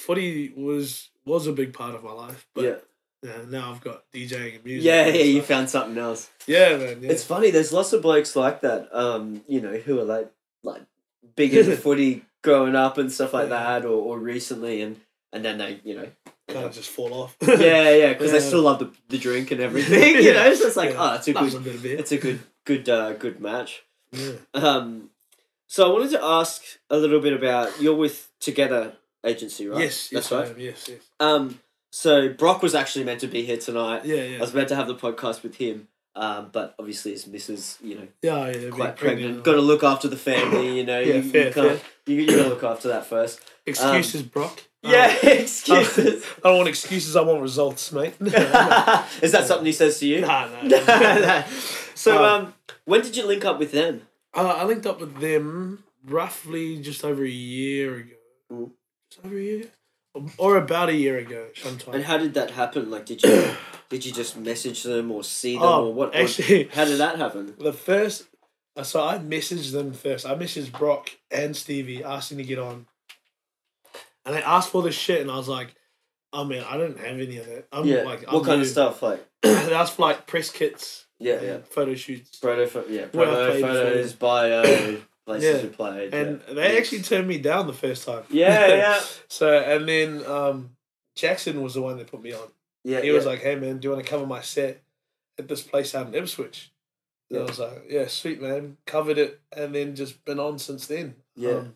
footy 0.00 0.52
was 0.56 1.10
was 1.24 1.46
a 1.46 1.52
big 1.52 1.72
part 1.72 1.94
of 1.94 2.02
my 2.02 2.12
life, 2.12 2.46
but 2.54 2.64
yeah. 2.64 2.74
yeah, 3.22 3.42
now 3.48 3.70
I've 3.70 3.80
got 3.80 4.04
DJing 4.12 4.56
and 4.56 4.64
music. 4.64 4.84
Yeah. 4.86 5.04
and 5.06 5.16
Yeah. 5.16 5.22
You 5.22 5.42
found 5.42 5.70
something 5.70 5.98
else. 5.98 6.30
yeah, 6.46 6.76
man. 6.76 7.02
Yeah. 7.02 7.10
It's 7.10 7.24
funny. 7.24 7.50
There's 7.50 7.72
lots 7.72 7.92
of 7.92 8.02
blokes 8.02 8.34
like 8.36 8.62
that. 8.62 8.88
Um, 8.96 9.42
you 9.46 9.60
know, 9.60 9.76
who 9.76 10.00
are 10.00 10.04
like 10.04 10.32
like 10.62 10.82
big 11.36 11.54
into 11.54 11.76
footy 11.86 12.24
growing 12.42 12.74
up 12.74 12.98
and 12.98 13.12
stuff 13.12 13.32
like 13.34 13.48
Yeah. 13.50 13.80
that, 13.80 13.84
or, 13.84 13.90
or 14.02 14.18
recently, 14.18 14.80
and 14.82 15.00
and 15.32 15.44
then 15.44 15.58
they, 15.58 15.80
you 15.84 15.94
know, 15.94 16.08
kind 16.48 16.64
of 16.66 16.72
just 16.72 16.90
fall 16.90 17.12
off. 17.14 17.36
yeah, 17.42 17.90
yeah, 17.94 18.12
because 18.12 18.32
they 18.32 18.40
still 18.40 18.62
love 18.62 18.78
the, 18.80 18.90
the 19.08 19.18
drink 19.18 19.50
and 19.52 19.60
everything. 19.68 20.16
You 20.16 20.32
know, 20.34 20.52
so 20.54 20.66
it's 20.66 20.76
like, 20.76 20.90
Yeah. 20.90 20.96
oh, 21.12 21.14
it's 21.16 21.28
a 21.28 21.32
good, 21.32 21.54
a 21.54 21.60
bit 21.60 21.74
of 21.76 21.82
beer. 21.82 21.98
it's 21.98 22.10
a 22.12 22.16
good, 22.18 22.40
good, 22.64 22.88
uh, 22.88 23.12
good 23.12 23.40
match. 23.40 23.84
Yeah. 24.12 24.32
Um, 24.54 25.10
so 25.68 25.88
I 25.88 25.92
wanted 25.92 26.10
to 26.12 26.24
ask 26.24 26.62
a 26.88 26.96
little 26.96 27.20
bit 27.20 27.32
about 27.32 27.80
you're 27.80 27.94
with 27.94 28.28
Together 28.40 28.94
Agency, 29.24 29.68
right? 29.68 29.80
Yes, 29.82 30.08
that's 30.10 30.30
yes, 30.30 30.48
right. 30.48 30.58
Yes, 30.58 30.88
yes. 30.88 31.00
Um, 31.20 31.60
so 31.92 32.28
Brock 32.30 32.62
was 32.62 32.74
actually 32.74 33.04
meant 33.04 33.20
to 33.20 33.26
be 33.26 33.42
here 33.42 33.56
tonight. 33.58 34.04
Yeah, 34.04 34.22
yeah. 34.22 34.36
I 34.38 34.40
was 34.40 34.54
meant 34.54 34.68
to 34.68 34.76
have 34.76 34.86
the 34.88 34.94
podcast 34.94 35.42
with 35.42 35.56
him, 35.56 35.88
um, 36.14 36.50
but 36.52 36.74
obviously 36.78 37.12
his 37.12 37.26
missus, 37.26 37.78
you 37.82 37.96
know, 37.96 38.08
Yeah, 38.22 38.46
yeah. 38.48 38.70
quite 38.70 38.96
pregnant. 38.96 38.96
pregnant. 38.96 39.44
Got 39.44 39.52
to 39.54 39.60
look 39.60 39.82
after 39.84 40.08
the 40.08 40.16
family, 40.16 40.78
you 40.78 40.84
know. 40.86 41.00
Yeah, 41.00 41.14
you, 41.16 41.22
fair, 41.22 41.46
you 41.48 41.52
fair. 41.52 41.80
You, 42.06 42.16
you 42.16 42.26
gotta 42.26 42.48
look 42.48 42.64
after 42.64 42.88
that 42.88 43.06
first. 43.06 43.40
Excuses, 43.66 44.22
Brock. 44.22 44.62
Yeah, 44.82 45.14
Um, 45.22 45.28
excuses. 45.28 46.24
I 46.42 46.48
don't 46.48 46.56
want 46.56 46.68
excuses. 46.70 47.14
I 47.14 47.20
want 47.20 47.42
results, 47.42 47.92
mate. 47.92 48.14
Is 48.20 48.32
that 49.32 49.44
something 49.46 49.66
he 49.66 49.72
says 49.72 49.98
to 49.98 50.06
you? 50.06 50.22
Nah, 50.22 50.46
nah. 50.48 50.62
No. 50.62 51.44
so, 51.94 52.24
Um, 52.24 52.46
um, 52.46 52.54
when 52.86 53.02
did 53.02 53.14
you 53.14 53.26
link 53.26 53.44
up 53.44 53.58
with 53.58 53.72
them? 53.72 54.00
Uh, 54.32 54.46
I 54.56 54.64
linked 54.64 54.86
up 54.86 54.98
with 54.98 55.18
them 55.20 55.84
roughly 56.06 56.80
just 56.80 57.04
over 57.04 57.22
a 57.22 57.28
year 57.28 57.96
ago. 57.96 58.14
Mm. 58.50 58.70
Over 59.24 59.36
a 59.36 59.40
year, 59.42 59.64
or, 60.38 60.56
about 60.56 60.88
a 60.88 60.94
year 60.94 61.18
ago, 61.18 61.48
sometime. 61.54 61.94
And 61.94 62.04
how 62.04 62.16
did 62.18 62.34
that 62.34 62.52
happen? 62.52 62.90
Like, 62.90 63.06
did 63.06 63.22
you 63.22 63.50
did 63.88 64.04
you 64.06 64.12
just 64.12 64.36
message 64.36 64.82
them 64.82 65.10
or 65.10 65.24
see 65.24 65.54
them 65.54 65.62
Oh, 65.64 65.86
or 65.86 65.94
what? 65.94 66.14
actually- 66.14 66.64
how 66.72 66.84
did 66.84 66.98
that 66.98 67.18
happen? 67.18 67.54
The 67.58 67.72
first, 67.72 68.26
uh, 68.76 68.82
so 68.84 69.02
I 69.06 69.18
messaged 69.18 69.72
them 69.72 69.92
first. 69.92 70.26
I 70.26 70.34
messaged 70.34 70.72
Brock 70.72 71.10
and 71.30 71.56
Stevie 71.56 72.04
asking 72.04 72.38
to 72.38 72.44
get 72.44 72.58
on, 72.58 72.86
and 74.24 74.36
they 74.36 74.42
asked 74.42 74.70
for 74.70 74.82
this 74.82 74.94
shit, 74.94 75.20
and 75.20 75.30
I 75.30 75.36
was 75.36 75.48
like, 75.48 75.74
"Oh 76.32 76.44
man, 76.44 76.64
I 76.68 76.76
don't 76.76 76.98
have 76.98 77.18
any 77.20 77.38
of 77.38 77.46
that." 77.46 77.66
I'm 77.72 77.84
yeah. 77.86 78.02
like, 78.02 78.22
what 78.30 78.40
I'm 78.40 78.44
kind 78.44 78.60
of 78.62 78.68
stuff? 78.68 79.02
Like, 79.02 79.26
they 79.42 79.74
asked 79.74 79.96
for 79.96 80.02
like 80.02 80.26
press 80.26 80.50
kits, 80.50 81.06
yeah, 81.18 81.40
yeah. 81.42 81.58
photo 81.68 81.94
shoots, 81.94 82.36
Proto, 82.38 82.66
pho- 82.66 82.84
yeah, 82.88 83.06
proto 83.06 83.60
photos, 83.60 84.12
bio, 84.14 84.98
places 85.26 85.56
Yeah. 85.56 85.62
you 85.62 85.68
played. 85.70 86.14
and 86.14 86.40
yeah. 86.48 86.54
they 86.54 86.72
Yes. 86.74 86.78
actually 86.80 87.02
turned 87.02 87.28
me 87.28 87.38
down 87.38 87.66
the 87.66 87.72
first 87.72 88.04
time. 88.06 88.24
Yeah, 88.30 88.66
yeah, 88.68 89.00
So 89.28 89.58
and 89.58 89.88
then 89.88 90.24
um, 90.26 90.76
Jackson 91.16 91.62
was 91.62 91.74
the 91.74 91.82
one 91.82 91.98
that 91.98 92.06
put 92.10 92.22
me 92.22 92.32
on. 92.32 92.48
yeah. 92.84 93.00
He 93.00 93.08
yeah. 93.08 93.12
was 93.14 93.26
like, 93.26 93.40
"Hey 93.40 93.54
man, 93.56 93.78
do 93.78 93.88
you 93.88 93.92
want 93.94 94.04
to 94.04 94.10
cover 94.10 94.26
my 94.26 94.40
set 94.40 94.82
at 95.38 95.48
this 95.48 95.62
place 95.62 95.94
out 95.94 96.06
in 96.08 96.14
Ipswich?" 96.14 96.70
And 97.30 97.38
Yeah. 97.38 97.44
I 97.44 97.48
was 97.48 97.58
like, 97.58 97.84
"Yeah, 97.88 98.06
sweet 98.08 98.40
man." 98.42 98.76
Covered 98.86 99.18
it, 99.18 99.40
and 99.56 99.74
then 99.74 99.94
just 99.96 100.24
been 100.24 100.40
on 100.40 100.58
since 100.58 100.86
then. 100.86 101.16
Yeah. 101.36 101.50
Um, 101.50 101.74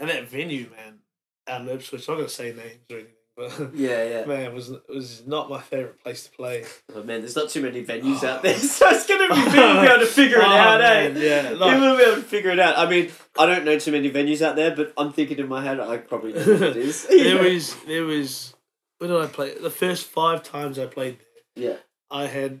and 0.00 0.10
that 0.10 0.28
venue, 0.28 0.70
man, 0.76 0.98
out 1.46 1.60
in 1.62 1.68
Ipswich. 1.68 2.08
I'm 2.08 2.14
not 2.14 2.18
gonna 2.20 2.28
say 2.28 2.52
names 2.52 2.80
or 2.90 2.96
anything, 2.96 3.14
but 3.36 3.74
yeah, 3.74 4.04
yeah. 4.04 4.24
man, 4.26 4.54
was 4.54 4.70
was 4.88 5.26
not 5.26 5.48
my 5.50 5.60
favorite 5.60 6.02
place 6.02 6.24
to 6.26 6.30
play. 6.32 6.64
Oh, 6.94 7.02
man, 7.02 7.20
there's 7.20 7.36
not 7.36 7.48
too 7.50 7.62
many 7.62 7.84
venues 7.84 8.22
out 8.24 8.42
there, 8.42 8.56
so 8.58 8.88
it's 8.90 9.06
gonna 9.06 9.28
be 9.28 9.34
people 9.34 9.52
be 9.52 9.86
able 9.88 9.98
to 10.00 10.06
figure 10.06 10.38
it 10.38 10.44
Oh, 10.44 10.50
out, 10.52 10.80
man, 10.80 11.16
eh? 11.16 11.20
yeah, 11.20 11.42
People 11.50 11.58
like- 11.66 11.80
will 11.80 11.96
be 11.96 12.02
able 12.02 12.16
to 12.16 12.22
figure 12.22 12.50
it 12.50 12.58
out. 12.60 12.78
I 12.78 12.88
mean, 12.88 13.10
I 13.38 13.46
don't 13.46 13.64
know 13.64 13.78
too 13.78 13.92
many 13.92 14.10
venues 14.10 14.42
out 14.42 14.56
there, 14.56 14.74
but 14.74 14.92
I'm 14.96 15.12
thinking 15.12 15.38
in 15.38 15.48
my 15.48 15.62
head, 15.64 15.80
I 15.80 15.96
probably 15.98 16.32
know 16.32 16.40
what 16.44 16.62
it 16.62 16.76
is. 16.76 17.06
there 17.06 17.42
was 17.42 17.74
there 17.86 18.04
was 18.04 18.54
where 18.98 19.08
did 19.08 19.20
I 19.20 19.26
play? 19.26 19.54
The 19.58 19.70
first 19.70 20.06
five 20.06 20.42
times 20.42 20.78
I 20.78 20.86
played 20.86 21.18
there, 21.56 21.70
yeah, 21.70 21.76
I 22.10 22.26
had 22.26 22.60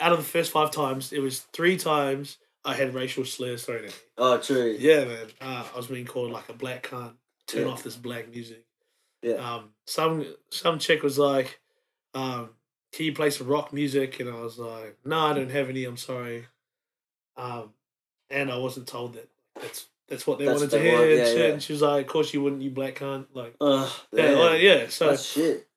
out 0.00 0.12
of 0.12 0.18
the 0.18 0.24
first 0.24 0.52
five 0.52 0.70
times, 0.70 1.12
it 1.12 1.18
was 1.20 1.40
three 1.52 1.76
times 1.76 2.38
I 2.64 2.74
had 2.74 2.94
racial 2.94 3.24
slurs 3.24 3.64
thrown 3.64 3.78
at 3.78 3.84
me. 3.86 3.90
oh, 4.18 4.38
true. 4.38 4.76
Yeah, 4.78 5.04
man. 5.04 5.26
Uh, 5.40 5.64
I 5.72 5.76
was 5.76 5.88
being 5.88 6.06
called 6.06 6.30
like 6.30 6.48
a 6.48 6.52
black 6.52 6.84
cunt. 6.88 7.14
Turn 7.48 7.66
Yeah. 7.66 7.72
off 7.72 7.82
this 7.82 7.96
black 7.96 8.30
music. 8.30 8.64
Yeah. 9.22 9.34
Um, 9.34 9.70
some 9.86 10.26
some 10.50 10.78
chick 10.78 11.02
was 11.02 11.18
like, 11.18 11.60
um, 12.14 12.50
"Can 12.92 13.06
you 13.06 13.14
play 13.14 13.30
some 13.30 13.46
rock 13.46 13.72
music?" 13.72 14.20
And 14.20 14.28
I 14.28 14.40
was 14.40 14.58
like, 14.58 14.98
"No, 15.04 15.18
I 15.18 15.32
don't 15.32 15.50
have 15.50 15.68
any. 15.68 15.84
I'm 15.84 15.96
sorry." 15.96 16.46
Um, 17.36 17.72
and 18.30 18.50
I 18.50 18.56
wasn't 18.58 18.86
told 18.86 19.14
that 19.14 19.28
that's 19.60 19.86
that's 20.08 20.26
what 20.26 20.38
they 20.38 20.44
That's 20.44 20.60
wanted 20.60 20.72
what 20.72 20.78
to 20.78 20.82
they 20.82 20.90
hear. 20.90 20.98
want, 20.98 21.10
and, 21.10 21.18
yeah, 21.18 21.24
shit. 21.24 21.38
yeah. 21.38 21.52
and 21.54 21.62
she 21.62 21.72
was 21.72 21.82
like, 21.82 22.06
"Of 22.06 22.12
course 22.12 22.34
you 22.34 22.42
wouldn't, 22.42 22.62
you 22.62 22.70
black 22.70 22.96
cunt." 22.96 23.26
Like, 23.32 23.54
Ugh, 23.60 23.90
yeah, 24.12 24.32
well, 24.32 24.56
yeah. 24.56 24.88
So 24.88 25.08
That's 25.10 25.24
shit. 25.24 25.68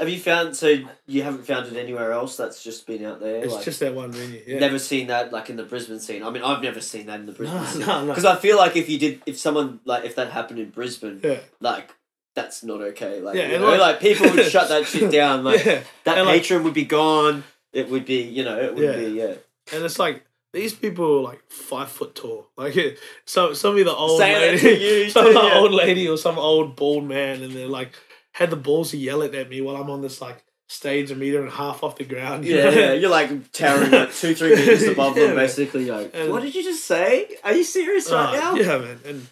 Have 0.00 0.08
you 0.08 0.18
found 0.18 0.56
so 0.56 0.78
you 1.06 1.22
haven't 1.22 1.44
found 1.46 1.66
it 1.66 1.78
anywhere 1.78 2.12
else? 2.12 2.38
That's 2.38 2.64
just 2.64 2.86
been 2.86 3.04
out 3.04 3.20
there. 3.20 3.44
it's 3.44 3.52
like, 3.52 3.62
just 3.64 3.80
that 3.80 3.94
one 3.94 4.10
venue. 4.10 4.40
Yeah. 4.46 4.58
never 4.58 4.78
seen 4.78 5.08
that 5.08 5.30
like 5.34 5.50
in 5.50 5.56
the 5.56 5.64
Brisbane 5.64 6.00
scene. 6.00 6.22
I 6.22 6.30
mean, 6.30 6.42
I've 6.42 6.62
never 6.62 6.80
seen 6.80 7.04
that 7.06 7.20
in 7.20 7.26
the 7.26 7.32
Brisbane 7.32 7.58
No, 7.60 7.66
scene 7.66 7.80
no, 7.82 8.00
no. 8.00 8.06
because 8.06 8.24
I 8.24 8.36
feel 8.36 8.56
like 8.56 8.74
if 8.74 8.88
you 8.88 8.98
did, 8.98 9.20
if 9.26 9.36
someone 9.36 9.80
like 9.84 10.04
if 10.06 10.14
that 10.16 10.30
happened 10.30 10.60
in 10.60 10.70
Brisbane, 10.70 11.20
Yeah. 11.22 11.40
like 11.60 11.90
that's 12.34 12.62
not 12.64 12.80
okay. 12.80 13.20
Like, 13.20 13.36
Yeah, 13.36 13.48
you 13.52 13.58
know, 13.58 13.68
like- 13.70 13.80
like 13.80 14.00
people 14.00 14.30
would 14.30 14.46
shut 14.46 14.68
that 14.68 14.86
shit 14.86 15.10
down. 15.20 15.44
Like 15.44 15.64
yeah. 15.64 15.82
that 16.04 16.18
and 16.18 16.26
like- 16.26 16.40
patron 16.42 16.64
would 16.64 16.74
be 16.74 16.84
gone. 16.84 17.44
It 17.72 17.88
would 17.88 18.04
be, 18.04 18.22
you 18.22 18.44
know, 18.44 18.58
it 18.60 18.74
would 18.74 18.84
Yeah. 18.84 18.96
be, 18.96 19.06
yeah. 19.12 19.34
And 19.72 19.84
it's 19.84 19.98
like 19.98 20.24
these 20.52 20.74
people 20.74 21.18
are 21.18 21.22
like 21.22 21.42
five 21.50 21.90
foot 21.90 22.14
tall. 22.14 22.48
Like 22.56 22.98
so 23.24 23.52
some 23.54 23.78
of 23.78 23.84
the 23.84 23.94
old 23.94 24.20
that 24.20 24.40
lady, 24.40 24.58
to 24.58 24.78
you 25.04 25.10
some 25.16 25.24
too, 25.24 25.32
yeah. 25.32 25.54
old 25.58 25.72
lady 25.72 26.08
or 26.08 26.16
some 26.18 26.38
old 26.38 26.76
bald 26.76 27.04
man, 27.04 27.42
and 27.42 27.52
they're 27.54 27.66
like 27.68 27.92
had 28.32 28.50
the 28.50 28.56
balls 28.56 28.90
to 28.90 28.96
yell 28.98 29.22
it 29.22 29.34
at 29.34 29.48
me 29.48 29.60
while 29.60 29.76
I'm 29.76 29.88
on 29.90 30.02
this 30.02 30.20
like 30.20 30.44
stage 30.68 31.10
a 31.10 31.14
meter 31.14 31.38
and 31.38 31.48
a 31.48 31.52
half 31.52 31.82
off 31.82 31.96
the 31.96 32.04
ground. 32.04 32.44
Yeah, 32.46 32.64
know? 32.64 32.70
yeah, 32.70 32.92
you're 32.94 33.10
like 33.10 33.52
towering 33.52 33.90
like 33.90 34.14
two, 34.14 34.34
three 34.34 34.50
meters 34.56 34.82
above 34.84 35.16
Yeah, 35.16 35.26
them, 35.28 35.36
basically. 35.36 35.90
Like, 35.90 36.10
And- 36.14 36.30
what 36.30 36.42
did 36.42 36.54
you 36.54 36.62
just 36.62 36.84
say? 36.86 37.28
Are 37.44 37.52
you 37.54 37.64
serious 37.64 38.10
right 38.10 38.34
Uh, 38.38 38.40
now? 38.40 38.54
Yeah, 38.54 38.78
man. 38.78 39.00
And 39.06 39.26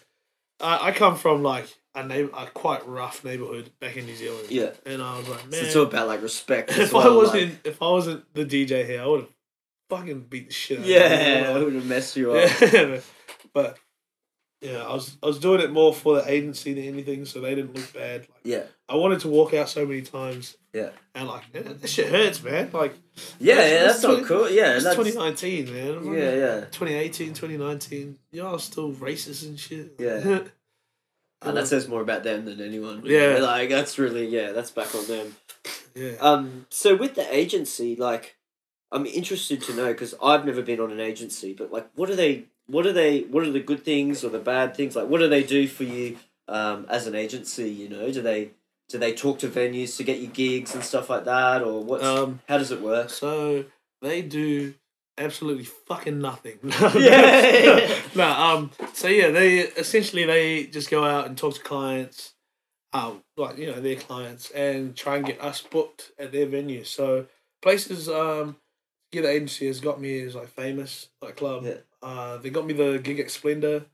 I, 0.59 0.87
I 0.89 0.91
come 0.91 1.15
from 1.15 1.41
like 1.43 1.65
a 1.93 2.05
neighbor, 2.05 2.31
a 2.35 2.45
quite 2.47 2.87
rough 2.87 3.23
neighborhood 3.23 3.71
back 3.79 3.97
in 3.97 4.05
New 4.05 4.15
Zealand. 4.15 4.47
Yeah. 4.49 4.71
And 4.85 5.01
I 5.01 5.17
was 5.17 5.27
like, 5.27 5.39
So 5.41 5.47
man, 5.49 5.65
it's 5.65 5.75
all 5.75 5.83
about 5.83 6.07
like 6.07 6.21
respect. 6.21 6.71
If 6.77 6.93
well, 6.93 7.11
I 7.11 7.15
wasn't 7.15 7.59
if 7.65 7.81
I 7.81 7.89
wasn't 7.89 8.33
the 8.33 8.45
DJ 8.45 8.85
here, 8.85 9.01
I 9.01 9.05
would 9.07 9.21
have 9.21 9.29
fucking 9.89 10.21
beat 10.21 10.47
the 10.47 10.53
shit 10.53 10.79
out 10.79 10.83
of 10.85 10.89
yeah, 10.89 11.51
I 11.53 11.59
would 11.59 11.73
have 11.73 11.85
messed 11.85 12.15
you 12.15 12.31
up. 12.33 12.49
Yeah, 12.73 12.99
but 13.53 13.77
yeah, 14.61 14.83
I 14.83 14.93
was 14.93 15.17
I 15.21 15.25
was 15.25 15.39
doing 15.39 15.59
it 15.59 15.71
more 15.71 15.93
for 15.93 16.21
the 16.21 16.31
agency 16.31 16.73
than 16.73 16.83
anything, 16.85 17.25
so 17.25 17.41
they 17.41 17.55
didn't 17.55 17.75
look 17.75 17.91
bad. 17.93 18.21
Like, 18.21 18.29
Yeah, 18.43 18.63
I 18.87 18.95
wanted 18.95 19.19
to 19.21 19.27
walk 19.27 19.53
out 19.53 19.67
so 19.69 19.85
many 19.85 20.01
times. 20.01 20.55
Yeah. 20.73 20.91
and 21.13 21.27
like 21.27 21.43
yeah, 21.53 21.63
that 21.63 21.89
shit 21.89 22.07
hurts, 22.09 22.41
man. 22.41 22.69
Like 22.71 22.95
yeah, 23.39 23.55
That's- 23.55 23.71
yeah. 23.71 23.83
That's 23.87 24.01
that's 24.01 24.19
not 24.19 24.25
cool. 24.27 24.49
Yeah, 24.49 24.75
it's 24.75 24.83
that's 24.85 24.95
2019, 24.95 25.73
man. 25.73 26.05
yeah, 26.13 26.33
yeah. 26.35 26.59
2018, 26.71 27.33
2019. 27.33 28.17
Y'all 28.31 28.57
still 28.59 28.93
racist 28.93 29.45
and 29.45 29.59
shit. 29.59 29.95
Yeah. 29.99 30.43
And 31.43 31.57
that 31.57 31.67
says 31.67 31.87
more 31.87 32.01
about 32.01 32.23
them 32.23 32.45
than 32.45 32.61
anyone. 32.61 33.01
Yeah. 33.03 33.37
like 33.41 33.69
that's 33.69 33.97
really 33.97 34.27
yeah, 34.27 34.51
that's 34.51 34.71
back 34.71 34.93
on 34.93 35.07
them. 35.07 35.35
yeah. 35.95 36.11
Um, 36.19 36.67
so 36.69 36.95
with 36.95 37.15
the 37.15 37.35
agency, 37.35 37.95
like, 37.95 38.35
I'm 38.91 39.05
interested 39.05 39.61
to 39.63 39.73
know 39.73 39.87
because 39.87 40.13
I've 40.21 40.45
never 40.45 40.61
been 40.61 40.79
on 40.79 40.91
an 40.91 40.99
agency, 40.99 41.53
but 41.53 41.71
like, 41.71 41.89
what 41.95 42.09
are 42.09 42.15
they? 42.15 42.45
What 42.67 42.85
are 42.85 42.93
they? 42.93 43.21
What 43.21 43.43
are 43.43 43.51
the 43.51 43.59
good 43.59 43.83
things 43.83 44.23
or 44.23 44.29
the 44.29 44.39
bad 44.39 44.75
things? 44.75 44.95
Like, 44.95 45.07
what 45.07 45.19
do 45.19 45.27
they 45.27 45.43
do 45.43 45.67
for 45.67 45.83
you 45.83 46.17
um, 46.47 46.85
as 46.89 47.07
an 47.07 47.15
agency? 47.15 47.69
You 47.71 47.89
know, 47.89 48.11
do 48.11 48.21
they 48.21 48.51
do 48.87 48.99
they 48.99 49.13
talk 49.13 49.39
to 49.39 49.47
venues 49.47 49.97
to 49.97 50.03
get 50.03 50.19
you 50.19 50.27
gigs 50.27 50.75
and 50.75 50.83
stuff 50.83 51.09
like 51.09 51.25
that, 51.25 51.63
or 51.63 51.83
what? 51.83 52.03
Um, 52.03 52.41
how 52.47 52.59
does 52.59 52.71
it 52.71 52.81
work? 52.81 53.09
So 53.09 53.65
they 54.01 54.21
do 54.21 54.75
absolutely 55.17 55.63
fucking 55.65 56.19
nothing. 56.19 56.59
Yeah. 56.95 57.99
no, 58.15 58.27
um 58.29 58.71
so 58.93 59.07
yeah, 59.07 59.29
they 59.29 59.59
essentially 59.59 60.25
they 60.25 60.65
just 60.65 60.89
go 60.89 61.03
out 61.03 61.27
and 61.27 61.37
talk 61.37 61.55
to 61.55 61.61
clients, 61.61 62.33
um, 62.93 63.23
like, 63.37 63.57
you 63.57 63.67
know, 63.67 63.79
their 63.79 63.95
clients 63.95 64.49
and 64.51 64.95
try 64.95 65.17
and 65.17 65.25
get 65.25 65.41
us 65.41 65.61
booked 65.61 66.11
at 66.19 66.31
their 66.31 66.47
venues. 66.47 66.87
So 66.87 67.27
places 67.61 68.09
um 68.09 68.57
yeah, 69.11 69.21
the 69.21 69.29
agency 69.29 69.67
has 69.67 69.79
got 69.81 69.99
me 69.99 70.21
as 70.21 70.35
like 70.35 70.47
famous 70.49 71.09
like 71.21 71.35
club. 71.37 71.65
Yeah. 71.65 71.75
Uh 72.01 72.37
they 72.37 72.49
got 72.49 72.65
me 72.65 72.73
the 72.73 72.99
gig 72.99 73.19
at 73.19 73.31
Splendour. 73.31 73.85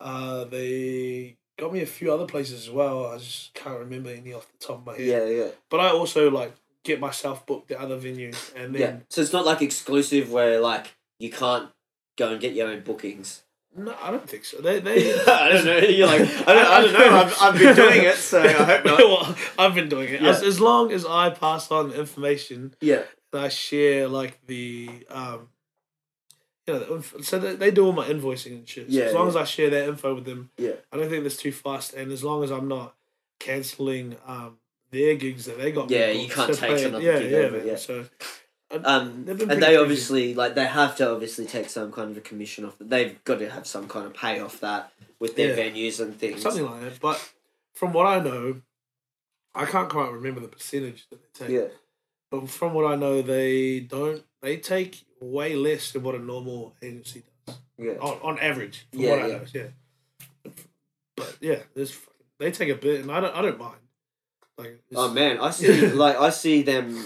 Uh 0.00 0.44
they 0.44 1.36
got 1.58 1.72
me 1.72 1.80
a 1.82 1.86
few 1.86 2.12
other 2.12 2.26
places 2.26 2.66
as 2.66 2.70
well. 2.70 3.06
I 3.06 3.18
just 3.18 3.54
can't 3.54 3.78
remember 3.78 4.10
any 4.10 4.32
off 4.32 4.46
the 4.50 4.66
top 4.66 4.78
of 4.78 4.86
my 4.86 4.96
head. 4.96 5.06
Yeah, 5.06 5.24
yeah, 5.26 5.48
But 5.70 5.80
I 5.80 5.90
also 5.90 6.30
like 6.30 6.52
get 6.84 7.00
myself 7.00 7.44
booked 7.46 7.70
at 7.70 7.78
other 7.78 7.98
venues, 7.98 8.54
and 8.54 8.74
yeah. 8.74 8.86
then 8.86 9.04
So 9.10 9.20
it's 9.22 9.32
not 9.32 9.44
like 9.44 9.62
exclusive 9.62 10.30
where 10.30 10.60
like 10.60 10.94
you 11.18 11.30
can't 11.30 11.70
go 12.16 12.30
and 12.32 12.40
get 12.40 12.52
your 12.54 12.68
own 12.68 12.82
bookings. 12.82 13.42
no, 13.76 13.94
I 14.00 14.10
don't 14.10 14.28
think 14.28 14.44
so. 14.44 14.60
They 14.60 14.78
they. 14.80 15.12
I 15.26 15.48
don't 15.48 15.64
know. 15.64 15.78
You're 15.78 16.06
like 16.06 16.20
I 16.20 16.52
don't, 16.54 16.66
I 16.66 16.80
don't 16.82 16.92
know. 16.92 17.16
I've, 17.16 17.36
I've 17.42 17.58
been 17.58 17.74
doing 17.74 18.02
it, 18.04 18.16
so 18.16 18.40
I 18.42 18.52
hope 18.52 18.84
not. 18.90 18.98
well, 18.98 19.36
I've 19.58 19.74
been 19.74 19.88
doing 19.88 20.14
it. 20.14 20.22
Yeah. 20.22 20.28
As, 20.30 20.42
as 20.42 20.60
long 20.60 20.92
as 20.92 21.04
I 21.04 21.30
pass 21.30 21.70
on 21.70 21.90
information 21.92 22.74
Yeah, 22.80 23.02
I 23.32 23.48
share 23.48 24.06
like 24.06 24.46
the 24.46 24.90
um, 25.10 25.48
you 26.66 26.74
know, 26.74 27.02
so 27.22 27.38
they, 27.38 27.56
they 27.56 27.70
do 27.70 27.84
all 27.86 27.92
my 27.92 28.06
invoicing 28.06 28.52
and 28.52 28.68
shit. 28.68 28.90
So 28.90 28.98
Yeah, 28.98 29.04
as 29.06 29.14
long 29.14 29.24
yeah. 29.24 29.30
as 29.30 29.36
I 29.36 29.44
share 29.44 29.70
that 29.70 29.88
info 29.88 30.14
with 30.14 30.24
them, 30.24 30.50
yeah, 30.56 30.72
I 30.92 30.96
don't 30.96 31.08
think 31.10 31.22
that's 31.24 31.36
too 31.36 31.52
fast. 31.52 31.94
And 31.94 32.12
as 32.12 32.22
long 32.22 32.44
as 32.44 32.50
I'm 32.50 32.68
not 32.68 32.94
canceling 33.40 34.16
um 34.26 34.58
their 34.94 35.16
gigs 35.16 35.44
that 35.46 35.58
they 35.58 35.72
got, 35.72 35.90
Yeah, 35.90 36.10
you 36.10 36.28
can't 36.28 36.54
take 36.54 36.70
play- 36.70 36.84
another 36.84 37.04
yeah, 37.04 37.18
gig 37.18 37.30
yeah, 37.30 37.36
over, 37.38 37.56
man. 37.58 37.66
yeah. 37.66 37.76
So 37.76 38.06
Um, 38.70 39.26
and 39.28 39.38
they 39.38 39.44
busy. 39.56 39.76
obviously 39.76 40.34
like 40.34 40.54
they 40.54 40.64
have 40.66 40.96
to 40.96 41.10
obviously 41.10 41.44
take 41.46 41.68
some 41.68 41.92
kind 41.92 42.10
of 42.10 42.16
a 42.16 42.20
commission 42.20 42.64
off. 42.64 42.74
They've 42.80 43.22
got 43.24 43.38
to 43.40 43.50
have 43.50 43.66
some 43.66 43.86
kind 43.88 44.06
of 44.06 44.14
pay 44.14 44.40
off 44.40 44.58
that 44.60 44.92
with 45.20 45.36
their 45.36 45.56
Yeah. 45.56 45.62
venues 45.70 46.00
and 46.00 46.18
things. 46.18 46.42
something 46.42 46.64
like 46.64 46.80
that. 46.80 47.00
But 47.00 47.32
from 47.74 47.92
what 47.92 48.06
I 48.06 48.18
know, 48.20 48.62
I 49.54 49.66
can't 49.66 49.88
quite 49.88 50.10
remember 50.10 50.40
the 50.40 50.48
percentage 50.48 51.06
that 51.10 51.20
they 51.22 51.46
take. 51.46 51.54
Yeah, 51.54 51.68
But 52.30 52.48
from 52.50 52.72
what 52.74 52.86
I 52.90 52.96
know, 52.96 53.22
they 53.22 53.80
don't. 53.80 54.24
They 54.40 54.56
take 54.56 55.04
way 55.20 55.54
less 55.54 55.92
than 55.92 56.02
what 56.02 56.14
a 56.16 56.18
normal 56.18 56.74
agency 56.82 57.22
does 57.46 57.56
yeah, 57.78 57.92
on, 58.00 58.18
on 58.22 58.38
average. 58.40 58.86
From 58.90 59.00
Yeah, 59.00 59.10
what 59.10 59.18
I 59.22 59.26
yeah. 59.28 59.32
know, 59.36 59.44
yeah. 59.54 60.50
But 61.16 61.36
yeah, 61.40 61.58
there's 61.74 61.96
they 62.38 62.50
take 62.50 62.70
a 62.70 62.74
bit, 62.74 63.02
and 63.02 63.10
I 63.12 63.20
don't. 63.20 63.34
I 63.36 63.42
don't 63.42 63.58
mind. 63.58 63.76
Like, 64.58 64.80
Oh 64.94 65.10
man, 65.12 65.38
I 65.40 65.50
see 65.50 65.88
like 65.90 66.16
I 66.16 66.30
see 66.30 66.62
them 66.62 67.04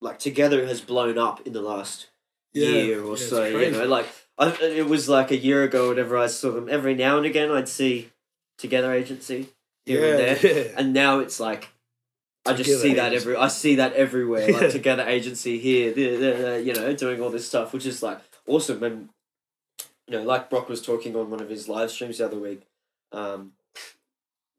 like 0.00 0.18
together 0.18 0.66
has 0.66 0.80
blown 0.80 1.18
up 1.18 1.46
in 1.46 1.52
the 1.52 1.62
last 1.62 2.08
yeah, 2.52 2.68
year 2.68 3.02
or 3.02 3.14
it's 3.14 3.28
so. 3.28 3.44
You 3.44 3.70
know, 3.70 3.86
like 3.86 4.06
I, 4.38 4.50
it 4.62 4.88
was 4.88 5.08
like 5.08 5.30
a 5.30 5.36
year 5.36 5.62
ago. 5.62 5.90
Whenever 5.90 6.16
I 6.18 6.26
saw 6.26 6.50
them, 6.50 6.68
every 6.68 6.94
now 6.94 7.16
and 7.16 7.26
again 7.26 7.50
I'd 7.50 7.68
see 7.68 8.10
Together 8.58 8.92
Agency 8.92 9.48
here 9.86 10.00
yeah, 10.00 10.10
and 10.10 10.18
there, 10.18 10.64
yeah. 10.66 10.72
and 10.76 10.92
now 10.92 11.18
it's 11.20 11.40
like. 11.40 11.68
I 12.46 12.54
just 12.54 12.70
Together 12.70 12.82
see 12.82 12.94
that 12.94 13.12
Agency. 13.12 13.30
every. 13.30 13.36
I 13.36 13.48
see 13.48 13.74
that 13.76 13.92
everywhere. 13.92 14.50
Like 14.50 14.62
Yeah. 14.62 14.70
Together 14.70 15.04
Agency 15.06 15.58
here, 15.58 15.92
there, 15.92 16.18
there, 16.18 16.38
there, 16.38 16.60
you 16.60 16.72
know, 16.72 16.94
doing 16.94 17.20
all 17.20 17.28
this 17.28 17.46
stuff, 17.46 17.74
which 17.74 17.84
is 17.84 18.02
like 18.02 18.18
awesome. 18.46 18.82
And 18.82 19.10
you 20.08 20.16
know, 20.16 20.22
like 20.22 20.48
Brock 20.48 20.68
was 20.68 20.80
talking 20.80 21.14
on 21.16 21.30
one 21.30 21.40
of 21.40 21.50
his 21.50 21.68
live 21.68 21.90
streams 21.90 22.16
the 22.16 22.24
other 22.24 22.38
week. 22.38 22.62
Um, 23.12 23.52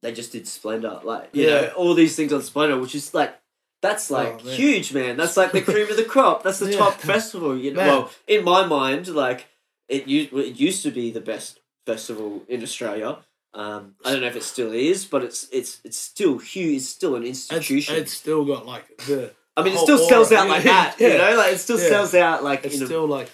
they 0.02 0.12
just 0.12 0.32
did 0.32 0.48
Splendour, 0.48 1.02
like 1.04 1.30
you 1.34 1.46
Yeah. 1.46 1.62
know, 1.62 1.68
all 1.78 1.94
these 1.94 2.16
things 2.16 2.34
on 2.34 2.42
Splendour, 2.42 2.80
which 2.80 2.96
is 2.96 3.14
like 3.14 3.38
that's 3.82 4.12
like 4.12 4.40
Oh, 4.42 4.46
man. 4.46 4.56
huge, 4.56 4.94
man. 4.94 5.18
That's 5.18 5.38
like 5.38 5.52
the 5.54 5.62
cream 5.62 5.90
of 5.90 5.98
the 5.98 6.04
crop. 6.04 6.44
That's 6.44 6.60
the 6.60 6.70
Yeah. 6.72 6.78
top 6.78 6.96
festival. 7.00 7.58
You 7.58 7.72
know, 7.72 7.78
Man. 7.78 7.88
well, 7.88 8.12
in 8.28 8.44
my 8.44 8.66
mind, 8.66 9.08
like 9.08 9.48
it 9.90 10.08
used 10.08 10.34
it 10.34 10.60
used 10.60 10.84
to 10.84 10.92
be 10.92 11.12
the 11.12 11.22
best 11.22 11.60
festival 11.86 12.44
in 12.48 12.62
Australia. 12.64 13.18
Um, 13.54 13.96
I 14.06 14.12
don't 14.12 14.22
know 14.22 14.28
if 14.28 14.36
it 14.38 14.44
still 14.44 14.72
is, 14.72 15.06
but 15.06 15.24
it's 15.24 15.48
it's 15.52 15.80
it's 15.84 15.98
still 15.98 16.38
huge. 16.38 16.78
It's 16.78 16.88
still 16.90 17.16
an 17.16 17.24
institution. 17.24 17.96
it's 17.96 18.14
still 18.14 18.46
got 18.46 18.66
like 18.66 18.86
the. 19.08 19.34
I 19.58 19.64
mean, 19.64 19.74
it 19.74 19.80
still 19.80 19.98
sells 19.98 20.32
aura. 20.32 20.44
out 20.44 20.48
like 20.50 20.64
that. 20.74 20.96
Yeah. 21.00 21.08
You 21.10 21.18
know, 21.18 21.36
like 21.38 21.54
it 21.54 21.58
still 21.58 21.78
sells 21.78 22.14
out 22.16 22.44
like 22.44 22.64
It's 22.66 22.80
a, 22.80 22.86
still 22.86 23.08
like 23.08 23.30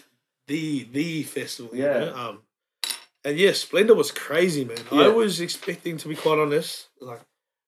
the 0.47 0.87
the 0.91 1.23
festival. 1.23 1.75
you 1.75 1.83
Yeah. 1.83 1.99
know? 1.99 2.15
Um, 2.15 2.39
and 3.27 3.37
yeah, 3.37 3.51
Splendour 3.51 3.95
was 3.95 4.11
crazy, 4.11 4.63
man. 4.63 4.77
Yeah. 4.91 5.01
I 5.01 5.07
was 5.09 5.41
expecting, 5.41 5.97
to 5.97 6.07
be 6.07 6.15
quite 6.15 6.39
honest, 6.39 6.87
like 7.01 7.19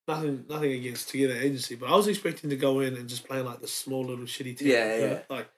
nothing 0.07 0.45
nothing 0.49 0.71
against 0.71 1.09
Together 1.09 1.33
Agency, 1.35 1.75
but 1.75 1.89
I 1.89 1.95
was 1.95 2.07
expecting 2.07 2.49
to 2.49 2.55
go 2.55 2.79
in 2.79 2.95
and 2.95 3.09
just 3.09 3.27
play 3.27 3.41
like 3.41 3.59
the 3.61 3.67
small 3.67 4.05
little 4.05 4.25
shitty 4.25 4.57
team. 4.57 4.67
Yeah, 4.69 4.87
know? 4.87 5.05
yeah. 5.05 5.19
Like 5.29 5.49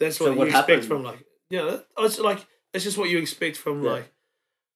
that's 0.00 0.16
So 0.16 0.26
what, 0.26 0.38
what 0.38 0.44
you 0.44 0.56
expect 0.56 0.70
happened? 0.70 0.88
from 0.88 1.02
like 1.04 1.24
you 1.50 1.58
know, 1.58 1.82
it's 2.00 2.18
like 2.18 2.44
it's 2.74 2.84
just 2.84 2.98
what 2.98 3.08
you 3.10 3.18
expect 3.18 3.56
from 3.56 3.82
Yeah. 3.84 3.90
like 3.92 4.12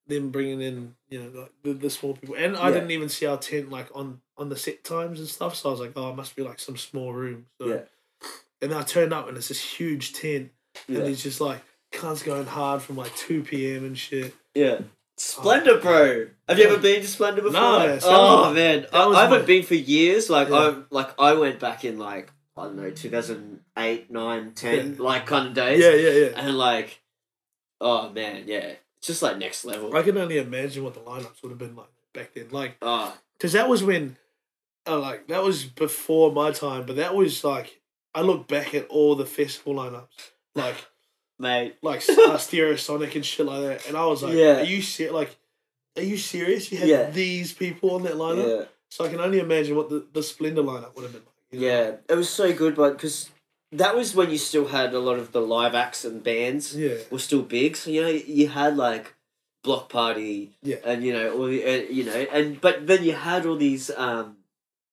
them 0.07 0.29
bringing 0.31 0.61
in 0.61 0.95
you 1.09 1.21
know 1.23 1.41
like 1.41 1.51
the, 1.63 1.73
the 1.73 1.89
small 1.89 2.13
people. 2.13 2.35
And 2.35 2.55
I 2.55 2.69
Yeah. 2.69 2.75
didn't 2.75 2.91
even 2.91 3.09
see 3.09 3.25
our 3.25 3.37
tent 3.37 3.69
like 3.69 3.87
on 3.93 4.21
on 4.37 4.47
the 4.49 4.55
set 4.57 4.83
times 4.83 5.19
and 5.19 5.27
stuff, 5.27 5.55
so 5.55 5.69
I 5.69 5.71
was 5.73 5.81
like, 5.81 5.91
oh, 5.95 6.09
it 6.11 6.15
must 6.15 6.35
be 6.35 6.41
like 6.43 6.59
some 6.59 6.77
small 6.77 7.13
room. 7.13 7.47
So, 7.59 7.67
Yeah. 7.67 7.81
And 8.61 8.71
then 8.71 8.79
I 8.79 8.83
turned 8.83 9.11
up 9.13 9.27
and 9.27 9.35
it's 9.37 9.49
this 9.49 9.61
huge 9.61 10.13
tent, 10.13 10.51
yeah. 10.87 10.99
and 10.99 11.07
it's 11.09 11.21
just 11.21 11.41
like 11.41 11.61
cunts 11.91 12.23
going 12.23 12.45
hard 12.47 12.81
from 12.81 12.95
like 12.95 13.13
two 13.15 13.43
p.m. 13.43 13.83
and 13.85 13.97
shit. 13.97 14.33
Yeah. 14.55 14.79
Splendour, 15.17 15.77
bro. 15.79 16.27
Have 16.49 16.57
you 16.59 16.65
ever 16.65 16.77
been 16.79 17.01
to 17.01 17.07
Splendour 17.07 17.43
before? 17.43 17.59
No, 17.59 17.99
oh 18.03 18.43
that 18.43 18.47
was- 18.47 18.55
man, 18.55 18.81
that 18.81 18.93
I, 18.93 19.05
was 19.05 19.17
I 19.17 19.21
haven't 19.23 19.39
my- 19.41 19.45
been 19.45 19.63
for 19.63 19.75
years. 19.75 20.29
Like 20.29 20.49
Yeah. 20.49 20.55
I 20.55 20.75
like 20.89 21.19
I 21.19 21.33
went 21.33 21.59
back 21.59 21.85
in 21.85 21.97
like 21.99 22.31
I 22.57 22.63
don't 22.63 22.75
know 22.75 22.89
two 22.91 23.09
thousand 23.09 23.61
eight, 23.77 24.11
nine, 24.11 24.51
ten, 24.53 24.95
Yeah. 24.97 25.03
like 25.03 25.25
kind 25.25 25.47
of 25.49 25.53
days. 25.53 25.79
Yeah, 25.81 25.91
yeah, 25.93 26.09
yeah. 26.29 26.31
And 26.47 26.57
like, 26.57 27.01
oh 27.79 28.09
man, 28.09 28.43
yeah, 28.47 28.73
it's 28.97 29.07
just 29.07 29.21
like 29.21 29.37
next 29.37 29.65
level. 29.65 29.95
I 29.95 30.01
can 30.03 30.17
only 30.17 30.37
imagine 30.39 30.83
what 30.83 30.93
the 30.95 30.99
lineups 31.01 31.41
would 31.43 31.49
have 31.49 31.59
been 31.59 31.75
like 31.75 31.87
back 32.13 32.33
then. 32.33 32.47
Like, 32.51 32.77
oh 32.81 33.15
because 33.37 33.53
that 33.53 33.67
was 33.67 33.83
when, 33.83 34.15
uh, 34.87 34.97
like, 34.99 35.27
that 35.27 35.43
was 35.43 35.65
before 35.65 36.31
my 36.31 36.51
time, 36.51 36.85
but 36.85 36.95
that 36.95 37.13
was 37.13 37.43
like, 37.43 37.81
I 38.15 38.21
look 38.21 38.47
back 38.47 38.73
at 38.73 38.87
all 38.87 39.15
the 39.15 39.25
festival 39.25 39.73
lineups, 39.75 40.31
like, 40.55 40.75
mate, 41.43 41.75
like 41.83 41.99
uh, 42.09 42.37
Stereosonic 42.37 43.15
and 43.15 43.23
shit 43.25 43.45
like 43.45 43.61
that, 43.61 43.87
and 43.87 43.95
I 43.95 44.05
was 44.05 44.23
like, 44.23 44.33
Yeah. 44.33 44.61
are 44.61 44.63
you 44.63 44.81
ser- 44.81 45.11
like, 45.11 45.35
are 45.95 46.01
you 46.03 46.17
serious? 46.17 46.71
You 46.71 46.79
had 46.79 46.87
Yeah. 46.87 47.09
these 47.11 47.53
people 47.53 47.91
on 47.91 48.03
that 48.03 48.15
lineup, 48.15 48.47
yeah. 48.59 48.65
so 48.89 49.05
I 49.05 49.09
can 49.09 49.19
only 49.19 49.39
imagine 49.39 49.75
what 49.75 49.89
the, 49.89 50.05
the 50.11 50.23
Splendour 50.23 50.63
lineup 50.63 50.95
would 50.95 51.03
have 51.03 51.13
been 51.13 51.21
you 51.51 51.59
know? 51.59 51.65
Yeah, 51.67 51.91
it 52.09 52.15
was 52.15 52.29
so 52.29 52.51
good, 52.53 52.75
but 52.75 52.93
because 52.93 53.29
that 53.71 53.95
was 53.95 54.15
when 54.15 54.31
you 54.31 54.37
still 54.39 54.67
had 54.67 54.93
a 54.93 54.99
lot 54.99 55.19
of 55.19 55.31
the 55.31 55.41
live 55.41 55.75
acts 55.75 56.03
and 56.05 56.23
bands 56.23 56.75
yeah, 56.75 56.95
were 57.11 57.19
still 57.19 57.41
big. 57.43 57.75
So 57.75 57.91
you 57.91 58.01
know 58.01 58.07
you 58.09 58.47
had 58.47 58.75
like 58.77 59.13
Bloc 59.63 59.89
Party, 59.89 60.51
Yeah. 60.63 60.77
and 60.85 61.03
you 61.03 61.13
know, 61.13 61.31
all 61.37 61.45
the, 61.47 61.63
uh, 61.63 61.83
you 61.91 62.03
know, 62.03 62.25
and 62.31 62.59
but 62.59 62.85
then 62.87 63.03
you 63.03 63.13
had 63.13 63.45
all 63.45 63.55
these 63.55 63.89
um 63.95 64.37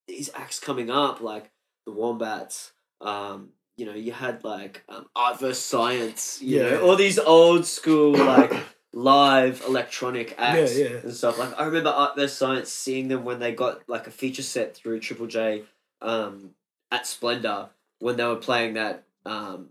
these 0.07 0.31
acts 0.35 0.59
coming 0.61 0.91
up 0.91 1.21
like 1.21 1.51
the 1.87 1.93
Wombats. 1.93 2.73
Um, 3.01 3.51
you 3.81 3.87
know, 3.87 3.95
you 3.95 4.13
had 4.13 4.45
like 4.45 4.83
um, 4.89 5.07
Art 5.17 5.41
vs 5.41 5.59
Science. 5.59 6.39
You 6.43 6.59
Yeah. 6.59 6.71
know, 6.71 6.83
all 6.87 6.97
these 6.97 7.19
old 7.19 7.67
school 7.67 8.13
like. 8.15 8.53
live 8.93 9.63
electronic 9.69 10.35
acts 10.37 10.77
Yeah, 10.77 10.89
yeah. 10.89 10.97
and 11.05 11.15
stuff 11.15 11.39
like 11.39 11.53
I 11.57 11.65
remember 11.65 11.91
Art 11.91 12.17
vs 12.17 12.37
Science 12.37 12.73
seeing 12.73 13.07
them 13.07 13.25
when 13.25 13.39
they 13.39 13.53
got 13.55 13.89
like 13.89 14.09
a 14.09 14.11
feature 14.11 14.43
set 14.43 14.75
through 14.77 14.99
Triple 14.99 15.29
J 15.29 15.63
um, 16.03 16.51
at 16.91 17.07
Splendour 17.07 17.71
when 18.01 18.17
they 18.17 18.25
were 18.25 18.35
playing 18.49 18.75
that 18.75 19.05
um, 19.25 19.69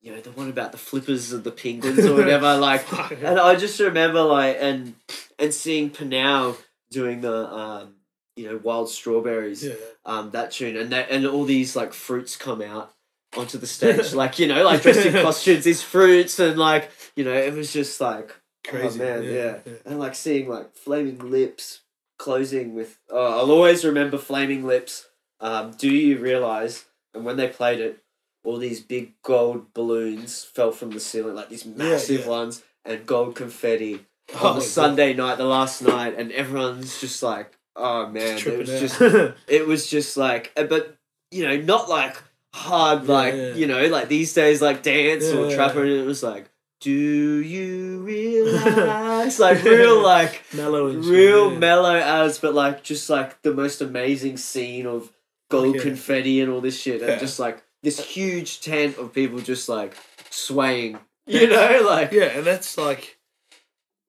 you 0.00 0.12
know 0.14 0.20
the 0.20 0.30
one 0.30 0.48
about 0.48 0.70
the 0.70 0.78
flippers 0.78 1.32
of 1.32 1.42
the 1.42 1.50
penguins 1.50 2.06
or 2.06 2.14
whatever 2.14 2.56
like 2.70 2.84
and 3.20 3.36
I 3.40 3.56
just 3.56 3.80
remember 3.80 4.22
like 4.22 4.58
and 4.60 4.94
and 5.40 5.52
seeing 5.52 5.90
Pnau 5.90 6.56
doing 6.92 7.20
the 7.20 7.52
um, 7.52 7.94
you 8.36 8.46
know 8.48 8.60
wild 8.62 8.90
strawberries 8.90 9.64
yeah. 9.64 9.74
um, 10.06 10.30
that 10.30 10.52
tune 10.52 10.76
and 10.76 10.90
that 10.90 11.10
and 11.10 11.26
all 11.26 11.44
these 11.44 11.74
like 11.74 11.92
fruits 11.92 12.36
come 12.36 12.62
out 12.62 12.93
onto 13.36 13.58
the 13.58 13.66
stage 13.66 14.12
like 14.14 14.38
you 14.38 14.46
know 14.46 14.64
like 14.64 14.82
dressed 14.82 15.06
in 15.06 15.12
costumes 15.22 15.64
these 15.64 15.82
fruits 15.82 16.38
and 16.38 16.58
like 16.58 16.90
you 17.16 17.24
know 17.24 17.32
it 17.32 17.52
was 17.54 17.72
just 17.72 18.00
like 18.00 18.34
Crazy, 18.66 19.00
oh, 19.00 19.04
man 19.04 19.22
yeah, 19.24 19.30
yeah, 19.30 19.58
yeah. 19.66 19.72
and 19.84 19.98
like 19.98 20.14
seeing 20.14 20.48
like 20.48 20.74
flaming 20.74 21.18
lips 21.18 21.80
closing 22.18 22.74
with 22.74 22.98
oh, 23.10 23.40
I'll 23.40 23.50
always 23.50 23.84
remember 23.84 24.16
flaming 24.18 24.64
lips 24.64 25.08
um, 25.40 25.72
do 25.72 25.88
you 25.88 26.18
realize 26.18 26.86
and 27.12 27.24
when 27.24 27.36
they 27.36 27.48
played 27.48 27.80
it 27.80 28.02
all 28.44 28.56
these 28.56 28.80
big 28.80 29.20
gold 29.22 29.74
balloons 29.74 30.44
fell 30.44 30.70
from 30.72 30.90
the 30.90 31.00
ceiling 31.00 31.34
like 31.34 31.50
these 31.50 31.66
massive 31.66 32.22
yeah. 32.22 32.28
ones 32.28 32.62
and 32.84 33.04
gold 33.04 33.34
confetti 33.34 34.06
Oh, 34.32 34.48
on 34.48 34.54
the 34.54 34.60
God. 34.60 34.68
Sunday 34.68 35.12
night 35.12 35.36
the 35.36 35.44
last 35.44 35.82
night 35.82 36.14
and 36.16 36.32
everyone's 36.32 37.00
just 37.00 37.22
like 37.22 37.52
oh 37.76 38.08
man 38.08 38.38
it 38.38 38.58
was 38.58 38.70
out. 38.70 38.80
just 38.80 39.00
it 39.48 39.66
was 39.66 39.86
just 39.86 40.16
like 40.16 40.50
uh, 40.56 40.64
but 40.64 40.96
you 41.30 41.46
know 41.46 41.56
not 41.58 41.88
like 41.88 42.16
hard 42.54 43.08
like 43.08 43.34
yeah. 43.34 43.52
you 43.54 43.66
know 43.66 43.84
like 43.88 44.08
these 44.08 44.32
days 44.32 44.62
like 44.62 44.84
dance 44.84 45.24
or 45.32 45.50
Yeah. 45.50 45.70
and 45.70 45.88
it 45.88 46.06
was 46.06 46.22
like 46.22 46.48
do 46.80 46.90
you 46.92 47.98
realize 48.04 49.40
like 49.40 49.64
real 49.64 50.00
like 50.14 50.40
mellow 50.54 50.86
and 50.86 51.04
real 51.04 51.52
yeah. 51.52 51.58
mellow 51.58 51.96
as 51.96 52.38
but 52.38 52.54
like 52.54 52.84
just 52.84 53.10
like 53.10 53.42
the 53.42 53.52
most 53.52 53.80
amazing 53.80 54.36
scene 54.36 54.86
of 54.86 55.10
gold 55.50 55.74
Yeah. 55.74 55.82
confetti 55.82 56.40
and 56.40 56.50
all 56.52 56.60
this 56.60 56.80
shit 56.80 57.02
and 57.02 57.18
just 57.18 57.40
like 57.40 57.60
this 57.82 57.98
huge 57.98 58.60
tent 58.60 58.98
of 58.98 59.12
people 59.12 59.40
just 59.40 59.68
like 59.68 59.96
swaying 60.30 60.96
you 61.26 61.48
know 61.48 61.82
like 61.84 62.12
Yeah, 62.12 62.36
and 62.38 62.46
that's 62.46 62.78
like, 62.78 63.18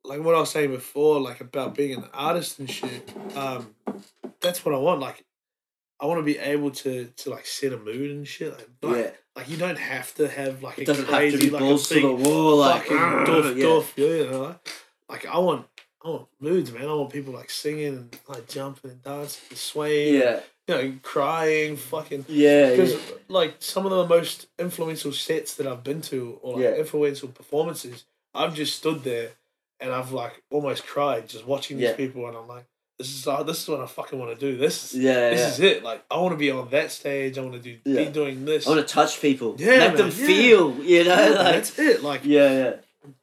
like 0.04 0.22
what 0.22 0.36
I 0.36 0.40
was 0.40 0.52
saying 0.52 0.70
before, 0.72 1.20
like 1.20 1.42
about 1.42 1.74
being 1.74 1.96
an 1.98 2.06
artist 2.14 2.60
and 2.60 2.70
shit. 2.70 3.12
Um, 3.36 3.74
that's 4.40 4.64
what 4.64 4.76
I 4.76 4.78
want. 4.78 5.00
Like, 5.02 5.26
I 6.00 6.06
want 6.06 6.20
to 6.20 6.24
be 6.24 6.38
able 6.38 6.72
to 6.72 7.06
to 7.06 7.30
like 7.30 7.46
set 7.46 7.74
a 7.74 7.78
mood 7.78 8.12
and 8.12 8.28
shit. 8.28 8.52
Like, 8.52 8.70
like, 8.82 8.98
yeah 8.98 9.12
like 9.36 9.50
you 9.50 9.58
don't 9.58 9.78
have 9.78 10.14
to 10.16 10.28
have 10.28 10.64
like 10.64 10.80
it 10.80 10.84
a 10.84 10.86
doesn't 10.86 11.10
have 11.10 11.32
to 11.32 11.38
be 11.38 11.50
like 11.50 11.60
balls 11.60 11.90
to 11.90 12.00
the 12.00 12.14
wall 12.14 12.58
like 12.58 12.90
uh, 12.90 13.26
doof 13.26 13.56
yeah. 13.58 13.66
doof. 13.66 13.98
You 13.98 14.32
know, 14.32 14.56
like 15.10 15.26
I 15.26 15.38
want 15.40 15.68
I 16.04 16.10
want 16.10 16.28
moods, 16.40 16.72
man. 16.72 16.84
I 16.84 16.94
want 16.94 17.12
people 17.12 17.34
like 17.34 17.50
singing 17.50 17.88
and 17.88 18.20
like 18.28 18.48
jumping 18.48 18.92
and 18.92 19.04
dancing 19.04 19.44
and 19.50 19.58
swaying. 19.58 20.22
Yeah. 20.22 20.40
You 20.68 20.76
know, 20.76 20.94
crying, 21.04 21.76
fucking. 21.76 22.26
Yeah. 22.28 22.72
Because 22.72 22.94
yeah. 22.94 23.00
like 23.28 23.56
some 23.60 23.86
of 23.86 23.92
the 23.92 24.08
most 24.08 24.48
influential 24.58 25.12
sets 25.12 25.56
that 25.56 25.68
I've 25.68 25.84
been 25.84 26.02
to, 26.04 26.40
or 26.42 26.54
like 26.54 26.64
Yeah. 26.64 26.76
influential 26.76 27.28
performances, 27.28 28.06
I've 28.34 28.56
just 28.56 28.76
stood 28.76 29.04
there 29.04 29.32
and 29.80 29.92
I've 29.92 30.12
like 30.12 30.44
almost 30.50 30.88
cried 30.88 31.28
just 31.28 31.46
watching 31.46 31.78
these 31.78 31.94
people, 31.94 32.28
and 32.28 32.38
I'm 32.38 32.48
like, 32.48 32.66
this 32.98 33.14
is 33.14 33.28
uh, 33.28 33.44
this 33.44 33.62
is 33.64 33.68
what 33.68 33.82
I 33.82 33.86
fucking 33.88 34.18
want 34.18 34.38
to 34.38 34.52
do. 34.52 34.58
This 34.58 34.94
is 34.94 35.00
Yeah. 35.02 35.30
this 35.32 35.40
yeah. 35.40 35.48
is 35.48 35.60
it. 35.60 35.84
Like 35.84 36.04
I 36.10 36.18
want 36.20 36.32
to 36.34 36.38
be 36.38 36.52
on 36.52 36.70
that 36.70 36.92
stage. 36.92 37.38
I 37.38 37.42
want 37.42 37.54
to 37.54 37.60
do 37.60 37.78
Yeah. 37.84 38.06
be 38.06 38.12
doing 38.12 38.46
this. 38.46 38.66
I 38.66 38.70
want 38.72 38.88
to 38.88 38.94
touch 38.94 39.22
people. 39.22 39.56
Yeah, 39.58 39.72
Let 39.72 39.98
them 39.98 40.10
man, 40.10 40.18
yeah. 40.20 40.26
feel. 40.28 40.76
You 40.84 41.04
know. 41.04 41.10
Like. 41.16 41.36
that's 41.56 41.80
it. 41.80 42.04
Like 42.04 42.22
Yeah. 42.24 42.52
Yeah. 42.52 42.74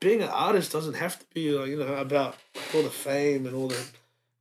being 0.00 0.22
an 0.22 0.28
artist 0.28 0.72
doesn't 0.72 0.94
have 0.94 1.18
to 1.18 1.24
be 1.34 1.50
like 1.52 1.68
you 1.68 1.78
know 1.78 1.94
about 1.94 2.36
all 2.74 2.82
the 2.82 2.90
fame 2.90 3.46
and 3.46 3.54
all 3.56 3.68
the 3.68 3.82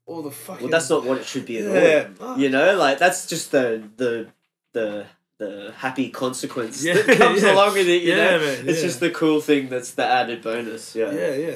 all 0.05 0.21
the 0.21 0.31
fucking. 0.31 0.63
Well, 0.65 0.71
that's 0.71 0.89
not 0.89 1.05
what 1.05 1.17
it 1.19 1.25
should 1.25 1.45
be 1.45 1.59
at 1.59 2.19
all. 2.21 2.37
You 2.37 2.49
know, 2.49 2.75
like 2.77 2.97
that's 2.99 3.25
just 3.27 3.51
the 3.51 3.81
the 3.97 4.27
the 4.73 5.05
the 5.37 5.73
happy 5.77 6.09
consequence 6.09 6.83
Yeah, 6.83 7.01
that 7.01 7.17
comes 7.17 7.41
yeah. 7.43 7.53
along 7.53 7.73
with 7.73 7.87
it. 7.87 8.03
You 8.03 8.09
Yeah, 8.15 8.31
know, 8.31 8.39
man, 8.39 8.69
it's 8.69 8.81
just 8.81 8.99
the 8.99 9.09
cool 9.09 9.39
thing 9.41 9.69
that's 9.69 9.91
the 9.91 10.05
added 10.05 10.41
bonus. 10.43 10.93
Yeah. 10.95 11.11
Yeah, 11.11 11.33
yeah. 11.35 11.55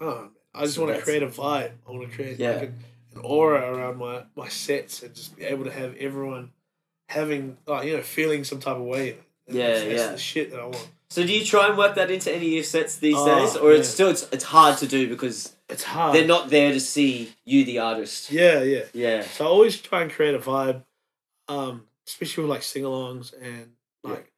Oh, 0.00 0.28
I 0.54 0.62
just 0.62 0.74
So 0.74 0.84
want 0.84 0.96
to 0.96 1.02
create 1.02 1.22
a 1.22 1.28
vibe. 1.28 1.72
I 1.86 1.90
want 1.90 2.08
to 2.10 2.14
create 2.14 2.38
Yeah. 2.38 2.52
like 2.52 2.62
an, 2.62 2.78
an 3.14 3.20
aura 3.22 3.72
around 3.72 3.98
my 3.98 4.24
my 4.36 4.48
sets 4.48 5.02
and 5.02 5.14
just 5.14 5.36
be 5.36 5.44
able 5.44 5.64
to 5.64 5.70
have 5.72 5.94
everyone 5.96 6.50
having 7.08 7.56
like 7.66 7.86
you 7.86 7.96
know 7.96 8.02
feeling 8.02 8.44
some 8.44 8.60
type 8.60 8.76
of 8.76 8.82
way. 8.82 9.18
And 9.46 9.56
Yeah, 9.56 9.68
that's, 9.68 9.80
that's 9.84 10.00
yeah. 10.00 10.12
the 10.12 10.18
shit 10.18 10.50
that 10.50 10.60
I 10.60 10.64
want. 10.64 10.88
So 11.10 11.24
do 11.24 11.32
you 11.32 11.42
try 11.44 11.68
and 11.68 11.78
work 11.78 11.94
that 11.94 12.10
into 12.10 12.30
any 12.34 12.46
of 12.48 12.52
your 12.52 12.62
sets 12.64 12.96
these 12.96 13.14
Oh, 13.16 13.24
days, 13.26 13.56
or 13.56 13.72
it's 13.72 13.88
still 13.88 14.08
it's, 14.10 14.28
it's 14.30 14.44
hard 14.44 14.76
to 14.78 14.86
do 14.86 15.08
because 15.08 15.54
It's 15.70 15.82
hard. 15.84 16.14
they're 16.14 16.26
not 16.26 16.50
there 16.50 16.72
to 16.72 16.80
see 16.80 17.32
you, 17.46 17.64
the 17.64 17.78
artist. 17.78 18.30
Yeah, 18.30 18.62
yeah. 18.62 18.84
Yeah. 18.92 19.22
So 19.22 19.46
I 19.46 19.48
always 19.48 19.80
try 19.80 20.02
and 20.02 20.10
create 20.10 20.34
a 20.34 20.38
vibe, 20.38 20.84
um, 21.48 21.84
especially 22.06 22.44
with 22.44 22.50
like 22.50 22.62
sing-alongs 22.62 23.32
and 23.40 23.72
like 24.04 24.30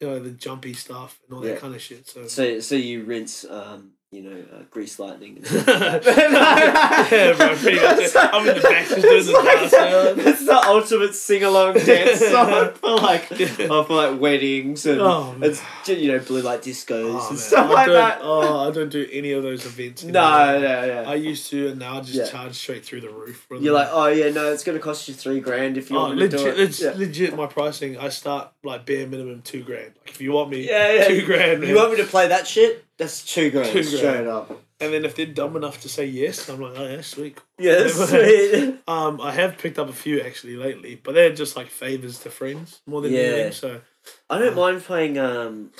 you 0.00 0.08
know 0.08 0.18
the 0.18 0.30
jumpy 0.30 0.74
stuff 0.74 1.18
and 1.26 1.36
all 1.38 1.44
Yeah. 1.44 1.52
that 1.52 1.60
kind 1.60 1.74
of 1.74 1.80
shit. 1.80 2.06
So. 2.06 2.26
So 2.26 2.60
so 2.60 2.74
you 2.74 3.04
rinse, 3.04 3.44
um, 3.46 3.92
you 4.12 4.22
know, 4.22 4.36
uh, 4.52 4.62
grease 4.70 4.98
lightning. 4.98 5.44
And 5.50 6.04
yeah, 6.04 7.32
bro, 7.36 7.54
pretty 7.56 7.76
much. 7.76 8.10
I'm 8.16 8.48
in 8.48 8.56
the 8.56 8.60
back 8.60 8.88
just 8.88 9.02
doing 9.02 9.24
the 9.26 9.32
dance. 9.32 9.72
yeah. 9.72 10.30
It's 10.30 10.44
the 10.44 10.56
ultimate 10.66 11.14
sing 11.14 11.44
along 11.44 11.74
dance 11.84 12.20
song 12.20 12.72
for 12.74 12.96
like 12.96 13.26
oh, 13.60 13.84
for 13.84 13.94
like 13.94 14.20
weddings 14.20 14.86
and 14.86 15.00
Oh, 15.00 15.36
it's 15.40 15.62
you 15.86 16.10
know 16.12 16.18
blue 16.18 16.42
light 16.42 16.62
discos 16.62 17.20
Oh, 17.20 17.28
and 17.30 17.38
stuff 17.38 17.70
I 17.70 17.72
like 17.72 17.86
don't, 17.86 17.94
that. 17.94 18.18
Oh, 18.22 18.68
I 18.68 18.70
don't 18.72 18.88
do 18.88 19.06
any 19.12 19.32
of 19.32 19.42
those 19.42 19.64
events. 19.64 20.04
No, 20.04 20.60
no, 20.60 20.84
yeah. 20.84 21.04
I 21.06 21.14
used 21.14 21.48
to, 21.50 21.68
and 21.68 21.78
now 21.78 21.98
I 21.98 22.00
just 22.00 22.14
Yeah. 22.14 22.26
charge 22.26 22.54
straight 22.54 22.84
through 22.84 23.02
the 23.02 23.10
roof. 23.10 23.46
You're 23.50 23.60
them. 23.60 23.72
like, 23.74 23.88
oh 23.92 24.06
yeah, 24.08 24.30
no, 24.30 24.52
it's 24.52 24.64
gonna 24.64 24.78
cost 24.80 25.06
you 25.08 25.14
three 25.14 25.40
grand 25.40 25.76
if 25.78 25.90
you 25.90 25.96
oh, 25.96 26.02
want 26.02 26.16
me 26.16 26.28
to 26.28 26.36
do 26.36 26.46
it. 26.48 26.58
it's 26.58 26.80
yeah. 26.80 26.92
legit. 26.96 27.36
My 27.36 27.46
pricing, 27.46 27.96
I 27.96 28.08
start 28.08 28.52
like 28.64 28.84
bare 28.86 29.06
minimum 29.06 29.42
two 29.42 29.62
grand. 29.62 29.92
Like 30.00 30.10
if 30.10 30.20
you 30.20 30.32
want 30.32 30.50
me, 30.50 30.68
yeah, 30.68 30.92
yeah. 30.94 31.08
two 31.08 31.24
grand. 31.24 31.62
You 31.62 31.74
man. 31.74 31.76
want 31.76 31.90
me 31.92 31.96
to 31.98 32.06
play 32.08 32.28
that 32.28 32.46
shit? 32.46 32.84
That's 33.00 33.24
two 33.24 33.50
grand, 33.50 33.66
Two 33.68 33.82
grand. 33.82 33.86
straight 33.88 34.26
up. 34.28 34.50
and 34.78 34.92
then 34.92 35.04
if 35.06 35.16
they're 35.16 35.24
dumb 35.26 35.56
enough 35.56 35.80
to 35.80 35.88
say 35.88 36.04
yes, 36.04 36.48
I'm 36.50 36.60
like, 36.60 36.74
oh 36.78 36.86
yeah, 36.86 37.00
sweet. 37.00 37.38
Yeah, 37.58 37.88
sweet. 37.88 38.78
Um, 38.86 39.20
I 39.22 39.32
have 39.32 39.56
picked 39.58 39.78
up 39.78 39.88
a 39.88 39.92
few 39.92 40.20
actually 40.20 40.56
lately, 40.56 41.00
but 41.02 41.14
they're 41.14 41.34
just 41.34 41.56
like 41.56 41.68
favors 41.68 42.18
to 42.20 42.30
friends 42.30 42.82
more 42.86 43.00
than 43.00 43.12
Yeah. 43.14 43.20
anything. 43.20 43.52
So 43.52 43.80
I 44.28 44.38
don't 44.38 44.54
mind 44.54 44.82
playing. 44.84 45.16
Um, 45.18 45.70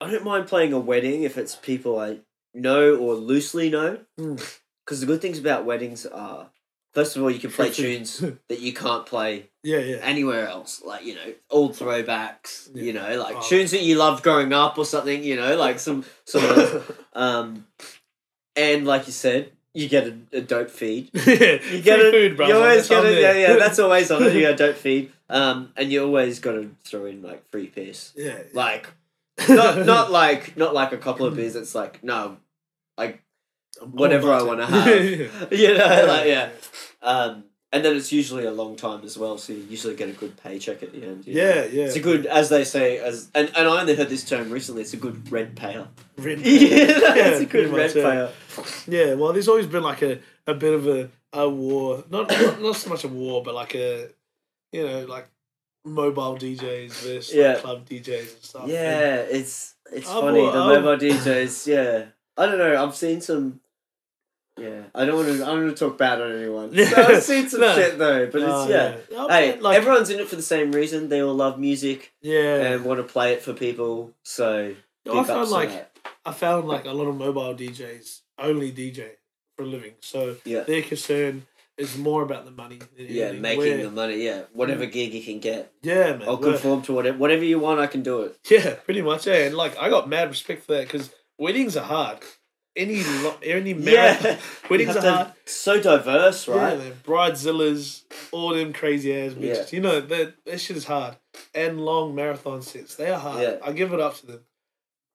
I 0.00 0.10
don't 0.10 0.24
mind 0.24 0.46
playing 0.46 0.72
a 0.74 0.78
wedding 0.78 1.22
if 1.22 1.38
it's 1.38 1.56
people 1.56 1.98
I 1.98 2.18
know 2.54 2.96
or 2.96 3.14
loosely 3.14 3.70
know. 3.70 4.00
Mm. 4.20 4.58
Because 4.84 5.00
the 5.00 5.06
good 5.06 5.22
things 5.22 5.38
about 5.38 5.64
weddings 5.64 6.04
are, 6.06 6.50
first 6.92 7.16
of 7.16 7.22
all, 7.22 7.30
you 7.30 7.38
can 7.38 7.50
play 7.50 7.70
tunes 7.72 8.18
that 8.48 8.60
you 8.60 8.72
can't 8.72 9.06
play 9.06 9.50
yeah, 9.62 9.78
yeah, 9.78 9.96
anywhere 9.96 10.48
else. 10.48 10.82
Like 10.84 11.04
you 11.04 11.14
know, 11.14 11.32
old 11.50 11.72
throwbacks. 11.72 12.68
Yeah. 12.74 12.82
You 12.84 12.92
know, 12.94 13.18
like 13.18 13.36
Oh. 13.36 13.42
tunes 13.48 13.70
that 13.72 13.82
you 13.82 13.96
loved 13.96 14.22
growing 14.22 14.52
up 14.52 14.78
or 14.78 14.84
something. 14.84 15.22
You 15.22 15.36
know, 15.36 15.56
like 15.56 15.78
some 15.78 16.04
some 16.24 16.44
of. 16.44 16.98
Um, 17.14 17.66
and 18.56 18.86
like 18.86 19.06
you 19.06 19.12
said, 19.12 19.52
you 19.74 19.86
get 19.88 20.06
a, 20.06 20.16
a 20.32 20.40
dope 20.40 20.70
feed. 20.70 21.10
you 21.14 21.20
You 21.32 21.82
get 21.82 22.00
it. 22.00 22.12
food, 22.12 22.36
bro. 22.38 22.48
You 22.48 22.54
always 22.56 22.88
get 22.88 23.04
it. 23.04 23.20
Yeah, 23.20 23.32
yeah. 23.34 23.56
That's 23.56 23.78
always 23.78 24.10
on 24.10 24.22
it. 24.22 24.34
You 24.34 24.42
got 24.42 24.52
a 24.52 24.56
dope 24.56 24.76
feed. 24.76 25.12
Um, 25.28 25.72
and 25.76 25.92
you 25.92 26.02
always 26.04 26.40
got 26.40 26.52
to 26.52 26.70
throw 26.84 27.04
in 27.06 27.22
like 27.22 27.48
free 27.50 27.66
piss. 27.66 28.12
yeah. 28.16 28.38
Like 28.54 28.88
not 29.48 29.84
not 29.86 30.10
like 30.10 30.56
not 30.56 30.72
like 30.74 30.92
a 30.92 30.98
couple 30.98 31.26
of 31.26 31.36
beers. 31.36 31.54
It's 31.56 31.74
like 31.74 32.02
no, 32.02 32.36
I'm 32.98 33.18
whatever 33.90 34.32
I 34.32 34.42
wanna 34.42 34.66
have. 34.66 34.86
you 35.52 35.74
know, 35.78 36.04
like 36.08 36.26
yeah. 36.26 36.50
Um, 37.02 37.44
and 37.74 37.82
then 37.82 37.96
it's 37.96 38.12
usually 38.12 38.44
a 38.44 38.50
long 38.50 38.76
time 38.76 39.02
as 39.02 39.16
well, 39.16 39.38
so 39.38 39.54
you 39.54 39.60
usually 39.60 39.96
get 39.96 40.10
a 40.10 40.12
good 40.12 40.36
paycheck 40.36 40.82
at 40.82 40.92
the 40.92 41.04
end. 41.04 41.26
you 41.26 41.34
know. 41.34 41.40
Yeah, 41.40 41.64
yeah. 41.64 41.84
It's 41.84 41.96
a 41.96 42.00
good, 42.00 42.26
as 42.26 42.50
they 42.50 42.64
say, 42.64 42.98
as 42.98 43.30
and, 43.34 43.50
and 43.56 43.66
I 43.66 43.80
only 43.80 43.94
heard 43.94 44.10
this 44.10 44.24
term 44.24 44.50
recently. 44.50 44.82
It's 44.82 44.92
a 44.92 44.98
good 44.98 45.32
rent 45.32 45.54
payer. 45.56 45.88
Rent 46.18 46.40
yeah, 46.44 47.14
it's 47.16 47.40
a 47.40 47.46
good 47.46 47.72
rent 47.72 47.94
yeah. 47.94 48.02
payer. 48.02 48.30
Yeah, 48.86 49.14
well, 49.14 49.32
there's 49.32 49.48
always 49.48 49.66
been 49.66 49.82
like 49.82 50.02
a, 50.02 50.18
a 50.46 50.52
bit 50.52 50.74
of 50.74 50.86
a, 50.86 51.08
a 51.32 51.48
war. 51.48 52.04
Not, 52.10 52.30
not 52.42 52.60
not 52.60 52.76
so 52.76 52.90
much 52.90 53.04
a 53.04 53.08
war, 53.08 53.42
but 53.42 53.54
like 53.54 53.74
a, 53.74 54.08
you 54.70 54.86
know, 54.86 55.06
like 55.06 55.28
mobile 55.86 56.36
DJs 56.36 56.90
versus 56.90 57.34
Yeah. 57.34 57.54
like 57.54 57.62
club 57.62 57.88
DJs 57.88 58.34
and 58.34 58.42
stuff. 58.44 58.68
Yeah, 58.68 59.14
it's 59.16 59.76
it's 59.90 60.10
I've 60.10 60.20
funny. 60.20 60.44
al- 60.44 60.52
the 60.52 60.80
mobile 60.80 60.98
DJs. 60.98 61.66
Yeah, 61.66 62.04
I 62.36 62.44
don't 62.44 62.58
know. 62.58 62.84
I've 62.84 62.94
seen 62.94 63.22
some. 63.22 63.60
Yeah, 64.58 64.82
I 64.94 65.04
don't 65.06 65.16
want 65.16 65.28
to. 65.28 65.34
I 65.42 65.46
don't 65.46 65.64
want 65.64 65.76
to 65.76 65.88
talk 65.88 65.96
bad 65.98 66.20
on 66.20 66.32
anyone. 66.32 66.74
So 66.76 67.02
I've 67.02 67.22
seen 67.22 67.48
some 67.48 67.60
No. 67.62 67.74
shit 67.74 67.98
though, 67.98 68.26
but 68.26 68.42
Oh, 68.42 68.62
it's 68.62 68.70
yeah. 68.70 68.96
Oh, 69.16 69.28
Hey, 69.28 69.58
like, 69.58 69.78
everyone's 69.78 70.10
in 70.10 70.20
it 70.20 70.28
for 70.28 70.36
the 70.36 70.42
same 70.42 70.72
reason. 70.72 71.08
They 71.08 71.22
all 71.22 71.34
love 71.34 71.58
music 71.58 72.12
yeah. 72.20 72.60
and 72.62 72.84
want 72.84 72.98
to 72.98 73.04
play 73.04 73.32
it 73.32 73.42
for 73.42 73.54
people. 73.54 74.12
So 74.24 74.74
I 75.10 75.24
found 75.24 75.50
like 75.50 75.70
that. 75.70 75.96
I 76.24 76.32
found 76.32 76.68
like 76.68 76.84
a 76.84 76.92
lot 76.92 77.08
of 77.08 77.16
mobile 77.16 77.54
DJs 77.54 78.20
only 78.38 78.70
DJ 78.72 79.12
for 79.56 79.62
a 79.62 79.66
living, 79.66 79.94
so 80.00 80.36
Yeah. 80.44 80.60
their 80.64 80.82
concern 80.82 81.46
is 81.78 81.96
more 81.96 82.22
about 82.22 82.44
the 82.44 82.50
money. 82.50 82.78
Than 82.78 83.06
yeah, 83.08 83.32
making 83.32 83.58
Where- 83.58 83.82
the 83.84 83.90
money. 83.90 84.22
Yeah, 84.22 84.42
whatever 84.52 84.84
gig 84.86 85.14
you 85.14 85.22
can 85.22 85.40
get, 85.40 85.72
yeah, 85.82 86.12
man. 86.16 86.28
I'll 86.28 86.36
where- 86.36 86.52
conform 86.52 86.82
to 86.82 86.92
whatever 86.92 87.16
whatever 87.18 87.44
you 87.44 87.58
want. 87.58 87.80
I 87.80 87.86
can 87.86 88.02
do 88.02 88.20
it. 88.22 88.36
Yeah, 88.50 88.74
pretty 88.74 89.00
much. 89.02 89.26
Yeah, 89.26 89.46
and 89.46 89.56
like 89.56 89.78
I 89.78 89.88
got 89.88 90.08
mad 90.10 90.28
respect 90.28 90.66
for 90.66 90.72
that 90.74 90.86
because 90.86 91.10
weddings 91.38 91.76
are 91.76 91.84
hard. 91.86 92.18
Any 92.74 93.02
lo- 93.04 93.36
any 93.42 93.74
marriage 93.74 94.22
Yeah, 94.22 94.38
weddings 94.70 94.96
are 94.96 95.00
hard. 95.02 95.32
So 95.44 95.80
diverse, 95.80 96.48
right? 96.48 96.78
man. 96.78 96.92
Bridezillas, 97.04 98.02
all 98.32 98.54
them 98.54 98.72
crazy 98.72 99.14
ass 99.14 99.32
bitches. 99.32 99.72
Yeah. 99.72 99.76
You 99.76 99.80
know 99.82 100.00
that 100.00 100.34
that 100.46 100.58
shit 100.60 100.76
is 100.76 100.86
hard. 100.86 101.16
And 101.54 101.84
long 101.84 102.14
marathon 102.14 102.62
sets, 102.62 102.96
they 102.96 103.10
are 103.10 103.18
hard. 103.18 103.42
Yeah. 103.42 103.56
I 103.62 103.72
give 103.72 103.92
it 103.92 104.00
up 104.00 104.16
to 104.20 104.26
them. 104.26 104.40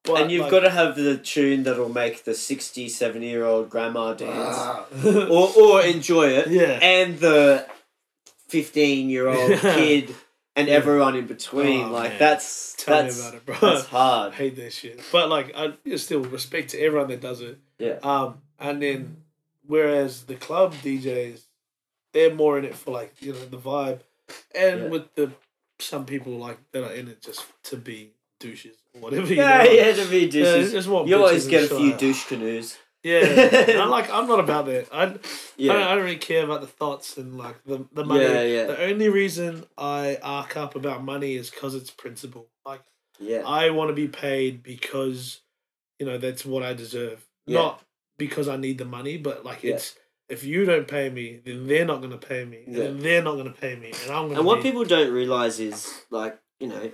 But 0.04 0.22
and 0.22 0.32
you've 0.32 0.44
like, 0.44 0.52
got 0.52 0.60
to 0.62 0.70
have 0.70 0.96
the 0.96 1.18
tune 1.18 1.64
that'll 1.64 1.90
make 1.90 2.24
the 2.24 2.34
60, 2.34 2.88
70 2.88 3.28
year 3.28 3.44
old 3.44 3.70
grandma 3.70 4.14
dance. 4.14 4.56
Ah. 4.58 4.86
or 5.30 5.52
or 5.58 5.82
enjoy 5.82 6.28
it. 6.28 6.48
yeah. 6.50 6.80
And 6.82 7.20
the 7.20 7.68
fifteen 8.48 9.10
year 9.10 9.28
old 9.28 9.60
kid 9.60 10.16
and 10.58 10.68
Yeah. 10.68 10.74
everyone 10.74 11.16
in 11.16 11.28
between. 11.28 11.86
Oh, 11.86 11.92
like 11.92 12.10
man. 12.12 12.20
that's 12.20 12.76
Tell 12.78 13.04
that's 13.04 13.16
me 13.18 13.22
about 13.28 13.36
it, 13.36 13.46
bro. 13.46 13.56
that's 13.74 13.86
hard. 13.88 14.34
I 14.34 14.36
hate 14.36 14.56
that 14.58 14.74
shit. 14.74 15.00
But 15.12 15.30
like, 15.30 15.56
I 15.56 15.74
still 15.96 16.22
respect 16.22 16.72
to 16.72 16.80
everyone 16.80 17.08
that 17.10 17.22
does 17.22 17.40
it. 17.42 17.58
Yeah. 17.80 18.00
Um, 18.04 18.42
and 18.60 18.82
then 18.82 19.18
whereas 19.66 20.24
the 20.24 20.36
club 20.36 20.74
DJs, 20.84 21.42
they're 22.14 22.34
more 22.34 22.58
in 22.58 22.66
it 22.66 22.76
for 22.76 22.92
like 22.92 23.14
you 23.22 23.32
know 23.34 23.46
the 23.46 23.58
vibe, 23.58 24.00
and 24.56 24.82
Yeah. 24.84 24.88
with 24.90 25.16
the 25.16 25.32
some 25.80 26.06
people 26.06 26.34
like 26.38 26.58
that 26.72 26.84
are 26.84 26.94
in 26.94 27.08
it 27.08 27.22
just 27.22 27.46
to 27.64 27.78
be 27.78 28.12
douches 28.40 28.78
or 28.96 29.02
whatever. 29.02 29.28
You 29.28 29.36
Yeah, 29.36 29.64
know? 29.64 29.72
yeah, 29.72 29.94
to 29.94 30.06
be 30.10 30.20
Yeah, 30.26 30.44
douches. 30.44 30.72
just 30.72 30.88
you 30.88 31.16
always 31.16 31.48
get 31.48 31.72
a 31.72 31.76
few 31.76 31.94
douche 31.94 32.26
canoes. 32.28 32.78
Yeah, 33.04 33.80
I'm 33.82 33.90
like 33.98 34.12
I'm 34.12 34.28
not 34.28 34.40
about 34.40 34.66
that. 34.66 34.88
I, 34.92 35.16
Yeah. 35.58 35.72
I, 35.74 35.76
don't, 35.76 35.84
I 35.88 35.96
don't 35.96 36.04
really 36.04 36.18
care 36.18 36.44
about 36.44 36.62
the 36.62 36.68
thoughts 36.68 37.18
and 37.18 37.38
like 37.38 37.64
the 37.66 37.86
the 37.94 38.04
money. 38.04 38.24
Yeah, 38.24 38.42
yeah. 38.44 38.66
The 38.66 38.84
only 38.86 39.10
reason 39.10 39.66
I 39.78 40.18
arc 40.22 40.58
up 40.58 40.76
about 40.76 41.04
money 41.04 41.36
is 41.36 41.50
because 41.50 41.76
it's 41.76 41.90
principle. 41.92 42.48
Like. 42.66 42.82
yeah. 43.20 43.44
I 43.46 43.70
want 43.70 43.90
to 43.90 43.94
be 43.94 44.08
paid 44.08 44.62
because, 44.64 45.42
you 46.00 46.06
know, 46.06 46.18
that's 46.18 46.46
what 46.46 46.64
I 46.64 46.74
deserve. 46.74 47.26
Yeah. 47.46 47.60
Not 47.62 47.84
because 48.18 48.48
I 48.48 48.58
need 48.58 48.78
the 48.78 48.86
money, 48.86 49.18
but 49.18 49.46
like 49.46 49.64
Yeah. 49.64 49.76
it's 49.76 49.96
if 50.28 50.44
you 50.44 50.66
don't 50.66 50.88
pay 50.88 51.10
me, 51.10 51.40
then 51.46 51.68
they're 51.68 51.86
not 51.86 52.02
gonna 52.02 52.18
pay 52.18 52.44
me, 52.44 52.64
and 52.66 52.76
Yeah. 52.76 52.84
then 52.84 53.00
they're 53.00 53.24
not 53.24 53.36
gonna 53.38 53.52
pay 53.52 53.76
me, 53.78 53.94
and 54.04 54.12
I'm 54.12 54.28
gonna. 54.28 54.40
And 54.40 54.46
what 54.46 54.58
be- 54.58 54.64
people 54.64 54.84
don't 54.84 55.14
realize 55.14 55.60
is 55.60 56.02
like, 56.10 56.38
you 56.60 56.68
know, 56.68 56.92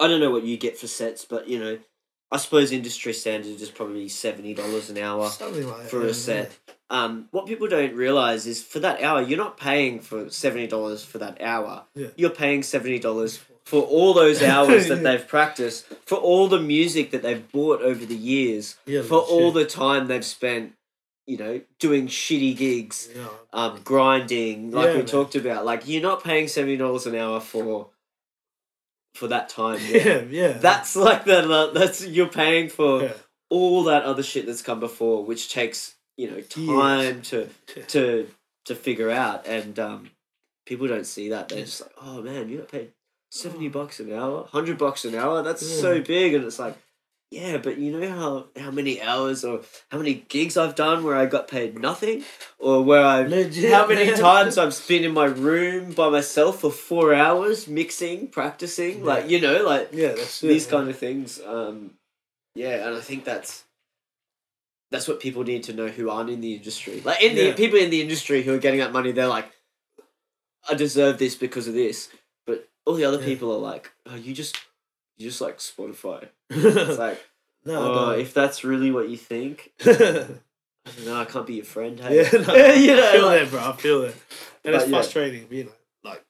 I 0.00 0.08
don't 0.08 0.18
know 0.20 0.30
what 0.32 0.42
you 0.42 0.56
get 0.56 0.76
for 0.76 0.88
sets, 0.88 1.24
but 1.24 1.46
you 1.46 1.60
know, 1.60 1.78
I 2.32 2.36
suppose 2.36 2.70
industry 2.72 3.12
standard 3.12 3.60
is 3.60 3.70
probably 3.70 4.08
seventy 4.08 4.54
dollars 4.54 4.88
an 4.90 4.98
hour 4.98 5.22
like 5.22 5.38
that, 5.38 5.86
for 5.90 6.02
yeah, 6.04 6.10
a 6.10 6.14
set. 6.14 6.56
Um, 6.88 7.26
what 7.30 7.46
people 7.46 7.68
don't 7.68 7.94
realize 7.94 8.46
is 8.46 8.62
for 8.62 8.80
that 8.80 9.02
hour, 9.02 9.20
you're 9.22 9.38
not 9.38 9.56
paying 9.56 10.00
for 10.00 10.30
seventy 10.30 10.66
dollars 10.66 11.04
for 11.04 11.18
that 11.18 11.40
hour. 11.40 11.84
Yeah. 11.94 12.08
You're 12.16 12.30
paying 12.30 12.62
seventy 12.62 12.98
dollars 12.98 13.40
for 13.64 13.82
all 13.82 14.14
those 14.14 14.42
hours 14.54 14.88
that 14.88 14.96
Yeah. 14.98 15.02
they've 15.16 15.26
practiced, 15.28 15.86
for 16.06 16.16
all 16.18 16.48
the 16.48 16.60
music 16.60 17.10
that 17.12 17.22
they've 17.22 17.50
bought 17.52 17.82
over 17.82 18.04
the 18.04 18.16
years, 18.16 18.76
Yeah, 18.86 19.02
for 19.02 19.18
all 19.18 19.52
legit. 19.52 19.68
the 19.68 19.74
time 19.74 20.06
they've 20.08 20.24
spent, 20.24 20.72
you 21.26 21.36
know, 21.36 21.60
doing 21.78 22.08
shitty 22.08 22.56
gigs, 22.56 23.08
Yeah. 23.14 23.26
um, 23.52 23.80
grinding, 23.84 24.70
like 24.72 24.86
Yeah, 24.86 24.92
we 24.92 24.98
man. 24.98 25.06
talked 25.06 25.34
about. 25.36 25.64
Like 25.64 25.86
you're 25.86 26.02
not 26.02 26.22
paying 26.24 26.48
seventy 26.48 26.76
dollars 26.76 27.06
an 27.06 27.14
hour 27.16 27.40
for 27.40 27.88
for 29.14 29.28
that 29.28 29.48
time. 29.48 29.80
Yeah. 29.90 30.04
Yeah, 30.04 30.20
yeah. 30.30 30.52
That's 30.52 30.96
like 30.96 31.24
the, 31.24 31.42
the 31.42 31.70
that's 31.78 32.06
you're 32.06 32.28
paying 32.28 32.68
for 32.68 33.02
yeah. 33.02 33.12
all 33.48 33.84
that 33.84 34.04
other 34.04 34.22
shit 34.22 34.46
that's 34.46 34.62
come 34.62 34.80
before, 34.80 35.24
which 35.24 35.52
takes 35.52 35.96
you 36.16 36.30
know 36.30 36.40
time 36.40 37.22
to 37.22 37.48
to 37.88 38.28
to 38.66 38.74
figure 38.74 39.10
out, 39.10 39.46
and 39.46 39.78
um, 39.78 40.10
people 40.66 40.86
don't 40.86 41.06
see 41.06 41.30
that. 41.30 41.48
They're 41.48 41.64
just 41.64 41.82
like, 41.82 41.92
oh 42.00 42.22
man, 42.22 42.48
you 42.48 42.58
got 42.58 42.68
paid 42.68 42.92
seventy 43.30 43.68
bucks 43.68 44.00
an 44.00 44.12
hour, 44.12 44.46
hundred 44.52 44.78
bucks 44.78 45.04
an 45.04 45.14
hour. 45.14 45.42
That's 45.42 45.66
so 45.66 46.00
big, 46.00 46.34
and 46.34 46.44
it's 46.44 46.58
like, 46.58 46.76
yeah, 47.30 47.58
but 47.58 47.78
you 47.78 47.92
know 47.96 48.08
how 48.08 48.48
how 48.60 48.70
many 48.70 49.00
hours 49.00 49.44
or 49.44 49.60
how 49.90 49.98
many 49.98 50.14
gigs 50.14 50.56
I've 50.56 50.74
done 50.74 51.04
where 51.04 51.16
I 51.16 51.26
got 51.26 51.46
paid 51.48 51.78
nothing, 51.78 52.24
or 52.58 52.82
where 52.82 53.04
I 53.04 53.22
Legit, 53.22 53.72
how 53.72 53.86
many 53.86 54.10
times 54.12 54.58
I've 54.58 54.76
been 54.88 55.04
in 55.04 55.12
my 55.12 55.26
room 55.26 55.92
by 55.92 56.08
myself 56.08 56.60
for 56.60 56.70
four 56.70 57.14
hours 57.14 57.68
mixing, 57.68 58.28
practicing, 58.28 59.04
like 59.04 59.30
you 59.30 59.40
know, 59.40 59.62
like 59.64 59.90
Yeah, 59.92 60.08
that's 60.08 60.40
these 60.40 60.66
kind 60.66 60.88
of 60.88 60.98
things. 60.98 61.40
Um, 61.40 61.92
yeah, 62.54 62.86
and 62.88 62.96
I 62.96 63.00
think 63.00 63.24
that's 63.24 63.64
that's 64.90 65.06
what 65.06 65.20
people 65.20 65.44
need 65.44 65.62
to 65.64 65.72
know 65.72 65.86
who 65.86 66.10
aren't 66.10 66.30
in 66.30 66.40
the 66.40 66.54
industry. 66.54 67.00
Like 67.04 67.22
in 67.22 67.36
the 67.36 67.52
people 67.52 67.78
in 67.78 67.90
the 67.90 68.02
industry 68.02 68.42
who 68.42 68.52
are 68.54 68.58
getting 68.58 68.80
that 68.80 68.92
money, 68.92 69.12
they're 69.12 69.28
like, 69.28 69.50
I 70.68 70.74
deserve 70.74 71.18
this 71.18 71.36
because 71.36 71.68
of 71.68 71.74
this. 71.74 72.08
But 72.44 72.68
all 72.84 72.94
the 72.94 73.04
other 73.04 73.18
Yeah. 73.20 73.24
people 73.26 73.52
are 73.54 73.58
like, 73.58 73.92
oh, 74.06 74.16
you 74.16 74.34
just 74.34 74.56
you 75.20 75.28
just 75.28 75.40
like 75.40 75.58
Spotify. 75.58 76.28
It's 76.48 76.98
like, 76.98 77.22
no, 77.64 77.92
oh, 77.92 78.06
no. 78.06 78.10
if 78.18 78.32
that's 78.32 78.64
really 78.64 78.90
what 78.90 79.08
you 79.08 79.16
think, 79.16 79.70
no, 79.86 79.92
I 79.92 80.90
don't 80.96 81.04
know, 81.04 81.20
I 81.20 81.24
can't 81.26 81.46
be 81.46 81.54
your 81.54 81.64
friend. 81.64 82.00
Hey? 82.00 82.26
no, 82.32 82.38
you 82.72 82.96
know, 82.96 83.08
I 83.08 83.12
feel 83.12 83.26
like- 83.26 83.40
that, 83.42 83.50
bro. 83.50 83.60
I 83.60 83.72
feel 83.76 84.00
that, 84.02 84.14
and 84.64 84.74
it's 84.74 84.84
yeah. 84.86 84.90
frustrating. 84.90 85.46
You 85.50 85.64
know, 85.64 85.72
like 86.04 86.24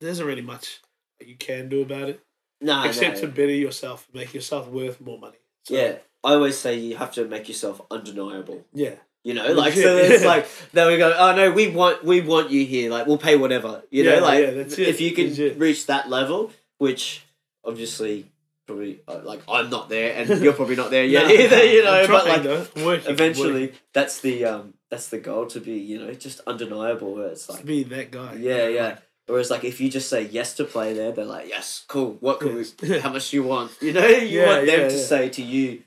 there 0.00 0.10
isn't 0.10 0.26
really 0.26 0.42
much 0.42 0.80
that 1.18 1.28
you 1.28 1.36
can 1.36 1.68
do 1.68 1.82
about 1.82 2.08
it 2.08 2.20
Nah, 2.60 2.84
except 2.84 3.16
no. 3.16 3.20
to 3.22 3.28
better 3.28 3.52
yourself, 3.52 4.06
make 4.12 4.34
yourself 4.34 4.68
worth 4.68 5.00
more 5.00 5.18
money. 5.18 5.38
So, 5.64 5.74
yeah. 5.74 5.96
I 6.22 6.34
always 6.34 6.58
say 6.58 6.78
you 6.78 6.96
have 6.96 7.12
to 7.14 7.24
make 7.26 7.48
yourself 7.48 7.80
undeniable. 7.90 8.66
yeah, 8.74 8.96
You 9.24 9.32
know, 9.32 9.52
like 9.54 9.72
so 9.72 9.96
it's 9.96 10.22
like 10.24 10.46
then 10.74 10.86
we 10.88 10.98
go, 10.98 11.14
oh 11.16 11.34
no, 11.34 11.50
we 11.50 11.68
want 11.68 12.04
we 12.04 12.20
want 12.20 12.50
you 12.50 12.66
here, 12.66 12.90
like 12.90 13.06
we'll 13.06 13.16
pay 13.16 13.36
whatever. 13.36 13.82
You 13.90 14.04
know, 14.04 14.20
like 14.20 14.40
yeah, 14.40 14.86
if 14.86 15.00
you 15.00 15.12
can 15.12 15.28
legit. 15.28 15.58
reach 15.58 15.86
that 15.86 16.10
level, 16.10 16.52
which 16.80 17.24
obviously 17.62 18.26
probably 18.66 19.00
uh, 19.06 19.20
like 19.22 19.42
I'm 19.46 19.68
not 19.70 19.88
there, 19.88 20.14
and 20.16 20.40
you're 20.42 20.54
probably 20.54 20.76
not 20.76 20.90
there 20.90 21.04
yet 21.04 21.26
Nah, 21.26 21.32
either. 21.44 21.64
You 21.64 21.84
know, 21.84 22.06
but 22.08 22.26
like 22.26 22.84
working, 22.84 23.10
eventually, 23.12 23.52
working 23.66 23.76
that's 23.92 24.20
the 24.20 24.44
um 24.46 24.74
that's 24.90 25.08
the 25.08 25.18
goal 25.18 25.46
to 25.46 25.60
be 25.60 25.74
you 25.78 25.98
know 26.00 26.12
just 26.14 26.40
undeniable. 26.46 27.14
Where 27.14 27.28
it's 27.28 27.46
to 27.46 27.52
like 27.52 27.64
be 27.64 27.82
that 27.84 28.10
guy. 28.10 28.34
yeah, 28.34 28.66
yeah. 28.68 28.98
Whereas 29.26 29.50
like 29.50 29.62
if 29.64 29.80
you 29.80 29.88
just 29.90 30.08
say 30.08 30.22
yes 30.22 30.54
to 30.54 30.64
play 30.64 30.92
there, 30.94 31.12
they're 31.12 31.24
like 31.24 31.48
yes, 31.48 31.84
cool. 31.86 32.16
What 32.20 32.40
can 32.40 32.56
Yes. 32.56 32.74
we? 32.82 32.98
How 33.04 33.12
much 33.12 33.30
do 33.30 33.36
you 33.36 33.44
want? 33.44 33.70
You 33.80 33.92
know, 33.92 34.06
you 34.06 34.40
Yeah, 34.40 34.46
want 34.46 34.66
them 34.66 34.80
yeah, 34.80 34.88
to 34.88 34.94
yeah. 34.96 35.02
say 35.04 35.28
to 35.28 35.42
you, 35.42 35.82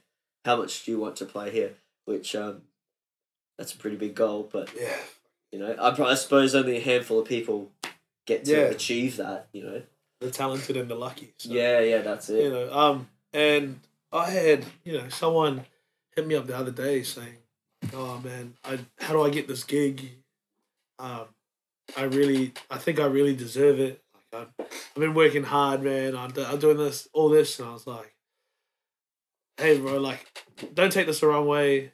how 0.45 0.56
much 0.57 0.86
do 0.86 0.91
you 0.91 0.99
want 0.99 1.15
to 1.18 1.26
play 1.26 1.49
here? 1.52 1.74
Which 2.06 2.36
um, 2.36 2.61
that's 3.57 3.74
a 3.74 3.78
pretty 3.78 3.98
big 3.98 4.14
goal, 4.15 4.48
but 4.52 4.70
yeah. 4.80 4.95
you 5.52 5.60
know, 5.60 5.74
I, 5.74 5.90
I 6.11 6.14
suppose 6.15 6.53
only 6.56 6.78
a 6.78 6.82
handful 6.82 7.20
of 7.20 7.28
people 7.28 7.72
get 8.28 8.45
to 8.45 8.70
achieve 8.70 9.18
that. 9.18 9.48
You 9.52 9.64
know. 9.64 9.82
The 10.23 10.31
talented 10.31 10.77
and 10.77 10.89
the 10.89 10.95
lucky. 10.95 11.33
So, 11.37 11.51
Yeah, 11.51 11.79
yeah, 11.81 12.01
that's 12.01 12.29
it. 12.29 12.43
you 12.45 12.49
know, 12.49 12.73
um, 12.73 13.07
and 13.33 13.79
I 14.11 14.29
had 14.29 14.65
you 14.83 14.97
know 14.97 15.09
someone 15.09 15.65
hit 16.15 16.25
me 16.27 16.35
up 16.35 16.47
the 16.47 16.55
other 16.57 16.71
day 16.71 17.03
saying, 17.03 17.37
"Oh 17.93 18.19
man, 18.23 18.53
I 18.63 18.79
how 18.99 19.13
do 19.13 19.21
I 19.23 19.29
get 19.29 19.47
this 19.47 19.63
gig? 19.63 20.09
Um, 20.99 21.25
I 21.97 22.03
really, 22.03 22.53
I 22.71 22.77
think 22.77 22.99
I 22.99 23.05
really 23.05 23.35
deserve 23.35 23.79
it. 23.79 24.01
Like 24.31 24.47
I've, 24.59 24.65
I've 24.95 24.99
been 25.01 25.13
working 25.13 25.43
hard, 25.43 25.83
man. 25.83 26.15
I'm, 26.15 26.31
I'm 26.37 26.59
doing 26.59 26.77
this, 26.77 27.07
all 27.13 27.29
this, 27.29 27.59
and 27.59 27.67
I 27.67 27.73
was 27.73 27.85
like, 27.85 28.13
hey, 29.57 29.77
bro, 29.79 29.97
like, 29.99 30.25
don't 30.73 30.91
take 30.91 31.07
this 31.07 31.19
the 31.19 31.27
wrong 31.27 31.47
way." 31.47 31.91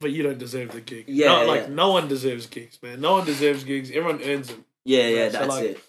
But 0.00 0.10
you 0.10 0.24
don't 0.24 0.38
deserve 0.38 0.72
the 0.72 0.80
gig. 0.80 1.04
Yeah, 1.06 1.28
No, 1.28 1.40
yeah. 1.42 1.48
like 1.48 1.68
no 1.68 1.92
one 1.92 2.08
deserves 2.08 2.46
gigs, 2.46 2.76
man. 2.82 3.00
No 3.00 3.12
one 3.12 3.24
deserves 3.24 3.62
gigs. 3.62 3.88
Everyone 3.92 4.20
earns 4.24 4.48
them. 4.48 4.64
Yeah, 4.84 5.02
yeah, 5.02 5.08
Yeah, 5.16 5.28
so, 5.30 5.38
that's 5.38 5.48
like, 5.48 5.64
it. 5.64 5.80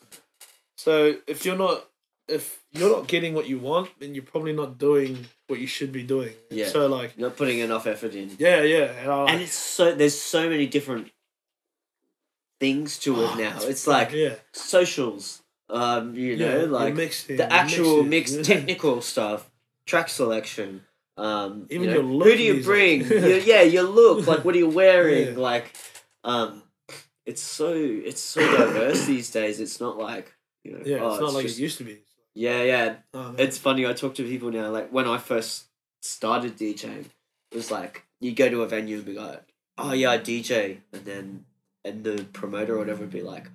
So 0.84 1.16
if 1.28 1.46
you're 1.46 1.58
not 1.58 1.86
if 2.28 2.62
you're 2.74 2.90
not 2.98 3.08
getting 3.08 3.34
what 3.34 3.48
you 3.48 3.58
want, 3.60 3.90
then 4.00 4.14
you're 4.16 4.24
probably 4.34 4.54
not 4.54 4.78
doing 4.78 5.26
what 5.48 5.60
you 5.60 5.68
should 5.68 5.92
be 5.92 6.04
doing. 6.04 6.34
Yeah. 6.50 6.68
So 6.68 6.88
like 6.88 7.14
You're 7.18 7.30
not 7.30 7.38
putting 7.38 7.60
enough 7.60 7.86
effort 7.88 8.14
in. 8.16 8.32
yeah, 8.38 8.62
yeah, 8.64 8.86
and, 9.02 9.10
I 9.12 9.16
like, 9.24 9.34
And 9.34 9.42
it's 9.42 9.54
so 9.56 9.96
there's 9.96 10.20
so 10.20 10.50
many 10.50 10.68
different 10.68 11.12
things 12.60 12.98
to 13.00 13.16
it 13.22 13.30
Oh, 13.32 13.36
now. 13.36 13.60
it's 13.62 13.88
like 13.88 14.12
yeah, 14.12 14.36
socials. 14.52 15.42
Um, 15.70 16.16
you 16.16 16.36
know, 16.38 16.60
yeah, 16.62 16.66
like 16.66 16.94
mixing, 16.96 17.38
the 17.38 17.52
actual 17.52 18.04
mixed 18.04 18.44
technical 18.44 19.02
stuff, 19.02 19.50
track 19.86 20.10
selection. 20.10 20.84
Um, 21.18 21.68
Even 21.70 21.84
you 21.84 21.88
know, 21.88 21.94
your 22.02 22.04
look 22.04 22.28
who 22.28 22.36
do 22.38 22.44
you 22.44 22.64
bring? 22.64 23.06
your, 23.06 23.38
yeah, 23.38 23.62
your 23.62 23.84
look. 23.84 24.28
Like, 24.28 24.44
what 24.44 24.54
are 24.56 24.58
you 24.58 24.70
wearing? 24.82 25.34
Yeah. 25.34 25.40
Like, 25.40 25.74
um, 26.24 26.64
it's 27.26 27.42
so 27.42 27.74
it's 27.74 28.22
so 28.22 28.42
diverse 28.42 29.06
these 29.06 29.30
days. 29.32 29.60
It's 29.60 29.80
not 29.80 29.98
like 29.98 30.34
you 30.64 30.72
know. 30.74 30.82
Yeah, 30.86 30.98
oh, 31.02 31.12
it's 31.12 31.22
not 31.22 31.34
like 31.34 31.46
just- 31.46 31.60
it 31.60 31.62
used 31.64 31.78
to 31.80 31.84
be. 31.84 32.00
Yeah, 32.36 32.64
yeah. 32.64 32.96
Oh. 33.14 33.36
It's 33.38 33.58
funny. 33.60 33.86
I 33.86 33.94
talk 33.94 34.16
to 34.16 34.24
people 34.24 34.50
now. 34.52 34.70
Like 34.70 34.90
when 34.90 35.08
I 35.08 35.18
first 35.20 35.66
started 36.02 36.58
DJing, 36.58 37.06
it 37.52 37.56
was 37.56 37.70
like 37.70 38.04
you 38.20 38.34
go 38.34 38.50
to 38.50 38.64
a 38.64 38.68
venue 38.68 38.98
and 38.98 39.06
be 39.06 39.14
like, 39.14 39.44
"Oh 39.78 39.94
yeah, 39.94 40.12
I 40.12 40.18
DJ," 40.18 40.78
and 40.92 41.06
then 41.06 41.46
and 41.86 42.04
the 42.04 42.26
promoter 42.34 42.76
or 42.76 42.80
whatever 42.80 43.02
would 43.02 43.12
be 43.12 43.22
like, 43.22 43.48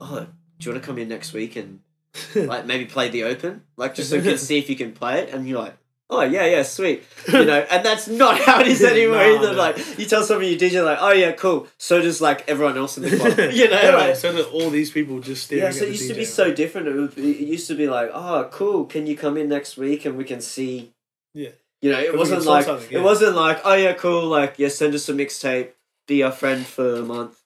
"Oh, 0.00 0.26
do 0.58 0.66
you 0.66 0.72
want 0.72 0.82
to 0.82 0.86
come 0.86 0.98
in 0.98 1.08
next 1.08 1.32
week 1.32 1.54
and 1.54 1.80
like 2.34 2.66
maybe 2.66 2.86
play 2.86 3.08
the 3.10 3.24
open, 3.24 3.62
like 3.76 3.94
just 3.94 4.10
so 4.10 4.16
you 4.16 4.22
can 4.22 4.38
see 4.50 4.58
if 4.58 4.68
you 4.68 4.76
can 4.76 4.92
play 4.92 5.20
it?" 5.20 5.32
And 5.32 5.46
you're 5.48 5.60
like. 5.60 5.76
Oh 6.08 6.22
yeah, 6.22 6.46
yeah, 6.46 6.62
sweet. 6.62 7.02
You 7.26 7.44
know, 7.44 7.66
and 7.68 7.84
that's 7.84 8.06
not 8.06 8.38
how 8.46 8.60
it 8.60 8.68
is 8.68 8.82
anymore 8.92 9.16
No, 9.16 9.36
either. 9.36 9.52
no. 9.52 9.58
Like 9.58 9.98
you 9.98 10.06
tell 10.06 10.22
somebody 10.22 10.50
you 10.50 10.58
did 10.58 10.72
you're 10.72 10.84
like, 10.84 10.98
oh 11.00 11.10
yeah, 11.12 11.32
cool. 11.32 11.66
So 11.78 12.00
does 12.00 12.20
like 12.20 12.48
everyone 12.48 12.76
else 12.78 12.96
in 12.96 13.02
the 13.02 13.16
club. 13.16 13.36
you 13.52 13.68
know, 13.68 13.80
yeah, 13.82 13.96
like, 13.96 14.16
so 14.16 14.32
that 14.32 14.46
all 14.50 14.70
these 14.70 14.90
people 14.92 15.18
just 15.20 15.44
staring 15.44 15.64
yeah, 15.64 15.70
so 15.72 15.84
it 15.84 15.88
used 15.90 16.06
to 16.08 16.14
DJ, 16.14 16.18
be 16.18 16.24
so 16.24 16.52
different. 16.54 16.86
It, 16.88 16.94
would 16.94 17.14
be, 17.16 17.30
it 17.32 17.48
used 17.48 17.66
to 17.68 17.74
be 17.74 17.88
like, 17.88 18.10
oh, 18.14 18.48
cool. 18.52 18.84
Can 18.84 19.06
you 19.08 19.16
come 19.16 19.36
in 19.36 19.48
next 19.48 19.76
week 19.76 20.04
and 20.04 20.16
we 20.16 20.22
can 20.24 20.40
see? 20.40 20.92
Yeah. 21.34 21.50
You 21.82 21.90
know, 21.92 21.98
it 21.98 22.16
wasn't 22.16 22.44
like 22.44 22.64
something, 22.66 22.96
it 22.96 23.02
wasn't 23.02 23.34
like, 23.36 23.60
oh 23.64 23.74
yeah, 23.74 23.92
cool. 23.94 24.26
Like, 24.26 24.54
yeah, 24.58 24.68
send 24.68 24.94
us 24.94 25.08
a 25.08 25.12
mixtape. 25.12 25.70
Be 26.06 26.22
our 26.22 26.30
friend 26.32 26.64
for 26.64 26.96
a 26.96 27.02
month. 27.02 27.42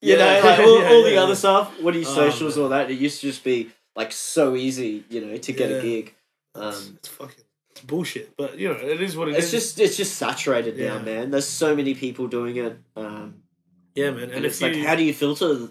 You 0.00 0.16
Yeah, 0.16 0.40
know, 0.40 0.48
like 0.48 0.58
all, 0.60 0.80
yeah, 0.80 0.88
all 0.88 1.02
the 1.02 1.12
yeah, 1.12 1.20
other 1.20 1.32
yeah. 1.32 1.34
stuff. 1.34 1.82
What 1.82 1.94
are 1.94 1.98
your 1.98 2.08
Oh, 2.08 2.14
socials, 2.14 2.56
all 2.56 2.70
that? 2.70 2.90
It 2.90 2.98
used 2.98 3.20
to 3.20 3.26
just 3.26 3.44
be 3.44 3.68
like 3.94 4.12
so 4.12 4.56
easy, 4.56 5.04
you 5.10 5.20
know, 5.26 5.36
to 5.36 5.52
get 5.52 5.68
Yeah. 5.70 5.76
a 5.76 5.82
gig. 5.82 6.14
Um, 6.54 6.72
it's 6.96 7.08
fucking 7.08 7.44
it's 7.78 7.86
bullshit, 7.86 8.36
but 8.36 8.58
you 8.58 8.68
know 8.68 8.74
it 8.78 9.00
is 9.00 9.16
what 9.16 9.28
it 9.28 9.36
it's 9.36 9.46
is. 9.46 9.52
just 9.52 9.80
it's 9.80 9.96
just 9.96 10.14
saturated 10.16 10.76
now, 10.78 10.98
man. 10.98 11.30
There's 11.30 11.46
so 11.46 11.74
many 11.76 11.94
people 11.94 12.26
doing 12.26 12.56
it. 12.56 12.78
Um, 12.96 13.42
yeah, 13.94 14.10
man. 14.10 14.24
and, 14.24 14.32
And, 14.32 14.44
it's 14.44 14.60
if 14.60 14.74
like, 14.76 14.84
how 14.86 14.94
do 14.94 15.02
you 15.04 15.12
filter 15.14 15.68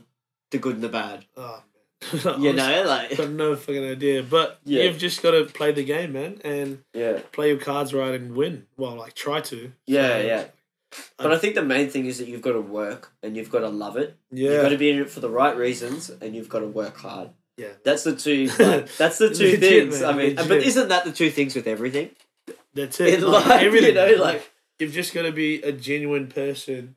the 0.52 0.58
good 0.58 0.76
and 0.76 0.84
the 0.84 0.90
bad? 0.90 1.26
oh. 1.36 1.64
You 2.40 2.54
know, 2.54 2.84
like 2.86 3.12
I've 3.14 3.18
got 3.18 3.30
no 3.32 3.56
fucking 3.56 3.84
idea. 3.84 4.22
But 4.24 4.60
Yeah. 4.66 4.84
you've 4.84 5.00
just 5.00 5.24
got 5.24 5.32
to 5.32 5.46
play 5.46 5.72
the 5.72 5.84
game, 5.84 6.14
man, 6.14 6.40
and 6.44 6.84
yeah. 6.94 7.20
play 7.32 7.50
your 7.50 7.58
cards 7.58 7.92
right 7.94 8.14
and 8.14 8.36
win. 8.36 8.68
Well, 8.78 8.96
like 8.96 9.14
try 9.16 9.42
to. 9.42 9.72
Yeah, 9.88 10.08
So, 10.10 10.22
yeah. 10.22 10.44
But 11.18 11.34
I 11.34 11.38
think 11.38 11.56
the 11.56 11.64
main 11.64 11.90
thing 11.90 12.06
is 12.06 12.20
that 12.20 12.28
you've 12.28 12.42
got 12.44 12.54
to 12.54 12.62
work 12.62 13.12
and 13.24 13.36
you've 13.36 13.52
got 13.52 13.60
to 13.62 13.70
love 13.70 13.98
it. 13.98 14.16
Yeah, 14.32 14.52
You've 14.52 14.62
got 14.62 14.70
to 14.70 14.78
be 14.78 14.90
in 14.92 15.00
it 15.00 15.10
for 15.10 15.20
the 15.20 15.30
right 15.30 15.56
reasons 15.58 16.10
and 16.10 16.36
you've 16.36 16.48
got 16.50 16.60
to 16.60 16.68
work 16.68 16.98
hard. 16.98 17.32
Yeah. 17.58 17.70
That's 17.84 18.04
the 18.04 18.16
two. 18.16 18.50
Like, 18.60 18.96
that's 18.98 19.18
the 19.18 19.30
two 19.34 19.46
Legit, 19.52 19.60
things. 19.60 20.02
man, 20.02 20.10
I 20.10 20.18
mean, 20.18 20.36
but 20.36 20.52
isn't 20.64 20.90
that 20.90 21.06
the 21.06 21.12
two 21.12 21.30
things 21.32 21.56
with 21.56 21.68
everything? 21.68 22.12
That's 22.74 23.00
it. 23.00 23.16
In 23.16 23.22
Like, 23.32 23.46
life, 23.48 23.62
everything. 23.64 23.90
you 23.90 24.16
know, 24.18 24.24
like 24.24 24.52
you've 24.80 24.94
just 24.94 25.14
got 25.14 25.24
to 25.24 25.32
be 25.32 25.62
a 25.64 25.72
genuine 25.72 26.28
person 26.28 26.96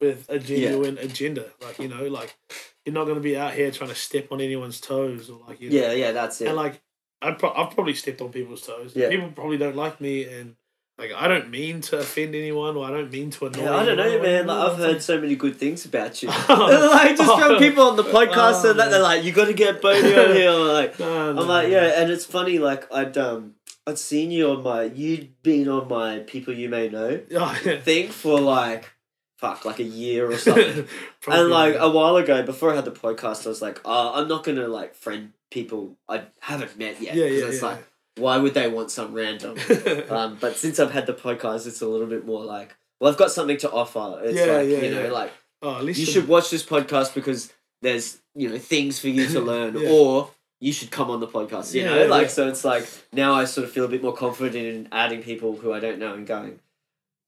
with 0.00 0.26
a 0.28 0.38
genuine 0.38 0.98
agenda. 0.98 1.46
Like 1.62 1.78
you 1.78 1.88
know, 1.88 2.04
like 2.08 2.36
you're 2.84 2.92
not 2.94 3.04
going 3.04 3.16
to 3.16 3.22
be 3.22 3.36
out 3.36 3.54
here 3.54 3.70
trying 3.70 3.90
to 3.90 3.96
step 3.96 4.30
on 4.30 4.40
anyone's 4.40 4.80
toes 4.80 5.30
or 5.30 5.40
like 5.48 5.60
you 5.60 5.70
know, 5.70 5.76
yeah, 5.76 5.92
yeah, 5.92 6.12
that's 6.12 6.40
it. 6.42 6.48
and 6.48 6.56
like 6.56 6.80
I 7.22 7.30
pro- 7.32 7.54
I've 7.54 7.70
probably 7.72 7.94
stepped 7.94 8.20
on 8.20 8.30
people's 8.30 8.66
toes. 8.66 8.92
Yeah. 8.94 9.08
People 9.08 9.30
probably 9.30 9.56
don't 9.56 9.76
like 9.76 10.00
me, 10.00 10.24
and 10.24 10.56
like 10.98 11.12
I 11.16 11.26
don't 11.28 11.50
mean 11.50 11.80
to 11.82 11.98
offend 11.98 12.34
anyone 12.34 12.76
or 12.76 12.84
I 12.86 12.90
don't 12.90 13.10
mean 13.10 13.30
to 13.30 13.46
annoy. 13.46 13.62
yeah, 13.62 13.74
I 13.76 13.84
don't 13.84 13.96
know, 13.96 14.02
anyone. 14.04 14.22
man. 14.22 14.46
Like, 14.46 14.70
I've 14.70 14.78
heard 14.78 15.02
so 15.02 15.20
many 15.20 15.34
good 15.36 15.56
things 15.56 15.84
about 15.84 16.22
you. 16.22 16.28
Oh. 16.30 16.90
like 16.94 17.16
just 17.16 17.40
from 17.40 17.52
Oh. 17.52 17.58
people 17.58 17.84
on 17.84 17.96
the 17.96 18.04
podcast 18.04 18.64
Oh, 18.64 18.70
and 18.70 18.78
that 18.80 18.90
they're 18.90 19.02
like, 19.02 19.24
"You 19.24 19.32
got 19.32 19.46
to 19.46 19.54
get 19.54 19.80
Bowdy 19.82 20.14
on 20.16 20.34
here." 20.34 20.50
I'm 20.52 20.68
like, 20.68 20.98
No, 21.00 21.32
no, 21.32 21.42
I'm 21.42 21.48
like, 21.48 21.68
yeah, 21.68 22.00
and 22.00 22.10
it's 22.10 22.24
funny. 22.26 22.58
Like 22.58 22.92
I'd 22.92 23.16
um, 23.18 23.54
I'd 23.86 23.98
seen 23.98 24.30
you 24.30 24.50
on 24.50 24.62
my, 24.62 24.84
you'd 24.84 25.42
been 25.42 25.68
on 25.68 25.88
my 25.88 26.20
people 26.20 26.54
you 26.54 26.68
may 26.68 26.88
know 26.88 27.20
Oh, 27.34 27.60
yeah. 27.64 27.80
thing 27.80 28.08
for 28.10 28.38
like, 28.40 28.92
fuck, 29.38 29.64
like 29.64 29.80
a 29.80 29.82
year 29.84 30.30
or 30.30 30.36
something. 30.38 30.86
And 31.26 31.48
like 31.50 31.74
a 31.76 31.90
while 31.90 32.16
ago, 32.16 32.44
before 32.44 32.70
I 32.72 32.76
had 32.76 32.84
the 32.84 32.92
podcast, 32.92 33.44
I 33.46 33.48
was 33.48 33.60
like, 33.62 33.80
oh, 33.84 34.12
I'm 34.14 34.28
not 34.28 34.44
gonna 34.44 34.68
like 34.68 34.94
friend 34.94 35.32
people 35.50 35.96
I 36.08 36.22
haven't 36.40 36.78
met 36.78 37.00
yet. 37.00 37.14
yeah, 37.16 37.24
yeah, 37.24 37.46
it's 37.46 37.60
yeah. 37.60 37.68
like, 37.70 37.84
why 38.16 38.38
would 38.38 38.54
they 38.54 38.68
want 38.68 38.90
some 38.90 39.12
random? 39.14 39.56
um, 40.10 40.36
but 40.40 40.56
since 40.56 40.78
I've 40.78 40.90
had 40.92 41.06
the 41.06 41.14
podcast, 41.14 41.66
it's 41.66 41.80
a 41.80 41.86
little 41.88 42.06
bit 42.06 42.26
more 42.26 42.44
like, 42.44 42.74
well, 43.00 43.10
I've 43.10 43.18
got 43.18 43.30
something 43.32 43.56
to 43.58 43.70
offer. 43.70 44.20
It's 44.24 44.38
Yeah, 44.38 44.52
like 44.56 44.68
yeah, 44.68 44.80
you 44.80 44.90
know, 44.90 45.04
yeah. 45.04 45.10
like 45.10 45.32
Oh, 45.62 45.76
at 45.78 45.84
least 45.84 46.00
you 46.00 46.06
should 46.06 46.26
watch 46.28 46.50
this 46.50 46.64
podcast 46.64 47.14
because 47.14 47.52
there's 47.82 48.18
you 48.34 48.48
know 48.48 48.58
things 48.58 48.98
for 48.98 49.08
you 49.08 49.26
to 49.28 49.40
learn, 49.52 49.76
Yeah. 49.78 49.90
or 49.90 50.30
you 50.60 50.72
should 50.72 50.90
come 50.90 51.10
on 51.10 51.20
the 51.20 51.26
podcast. 51.28 51.72
You 51.74 51.82
Yeah, 51.82 51.94
know, 51.94 52.06
like 52.06 52.30
so 52.30 52.48
it's 52.48 52.64
like 52.64 52.88
now 53.12 53.34
I 53.34 53.44
sort 53.44 53.66
of 53.66 53.72
feel 53.72 53.84
a 53.84 53.88
bit 53.88 54.02
more 54.02 54.12
confident 54.14 54.56
in 54.56 54.88
adding 54.92 55.22
people 55.22 55.56
who 55.56 55.72
I 55.72 55.80
don't 55.80 55.98
know 55.98 56.14
and 56.14 56.26
going. 56.26 56.58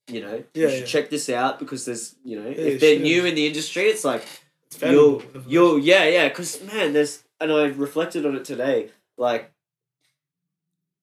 You 0.07 0.21
know, 0.21 0.45
Yeah, 0.53 0.69
you 0.69 0.79
should 0.79 0.87
check 0.87 1.09
this 1.11 1.31
out 1.31 1.59
because 1.59 1.87
there's, 1.87 2.15
you 2.25 2.39
know, 2.39 2.47
if 2.47 2.79
they're 2.79 2.99
new 2.99 3.25
in 3.25 3.35
the 3.35 3.47
industry, 3.47 3.85
it's 3.85 4.05
like 4.05 4.23
It's 4.67 4.83
you'll, 4.83 5.23
you'll, 5.49 5.79
yeah, 5.79 6.05
yeah, 6.05 6.29
because 6.29 6.61
man, 6.63 6.93
there's, 6.93 7.23
and 7.41 7.51
I 7.51 7.65
reflected 7.69 8.27
on 8.27 8.37
it 8.37 8.45
today, 8.45 8.91
like 9.17 9.51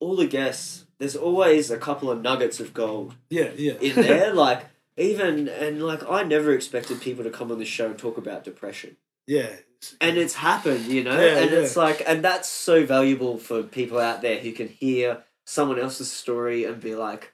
all 0.01 0.17
the 0.17 0.27
guests, 0.27 0.85
there's 0.97 1.15
always 1.15 1.71
a 1.71 1.77
couple 1.77 2.11
of 2.11 2.21
nuggets 2.21 2.59
of 2.59 2.73
gold 2.73 3.15
yeah, 3.29 3.51
yeah. 3.55 3.73
in 3.73 3.95
there. 3.95 4.33
like 4.33 4.65
even 4.97 5.47
and 5.47 5.81
like 5.81 6.03
I 6.09 6.23
never 6.23 6.51
expected 6.51 6.99
people 6.99 7.23
to 7.23 7.29
come 7.29 7.51
on 7.51 7.59
the 7.59 7.65
show 7.65 7.85
and 7.85 7.97
talk 7.97 8.17
about 8.17 8.43
depression, 8.43 8.97
yeah. 9.25 9.49
and 10.01 10.17
it's 10.17 10.35
happened, 10.35 10.87
you 10.87 11.03
know. 11.03 11.19
Yeah, 11.19 11.37
and 11.37 11.51
yeah. 11.51 11.59
it's 11.59 11.77
like, 11.77 12.03
and 12.05 12.23
that's 12.23 12.49
so 12.49 12.85
valuable 12.85 13.37
for 13.37 13.63
people 13.63 13.99
out 13.99 14.21
there 14.21 14.39
who 14.39 14.51
can 14.51 14.67
hear 14.67 15.23
someone 15.45 15.79
else's 15.79 16.11
story 16.11 16.65
and 16.65 16.81
be 16.81 16.95
like, 16.95 17.33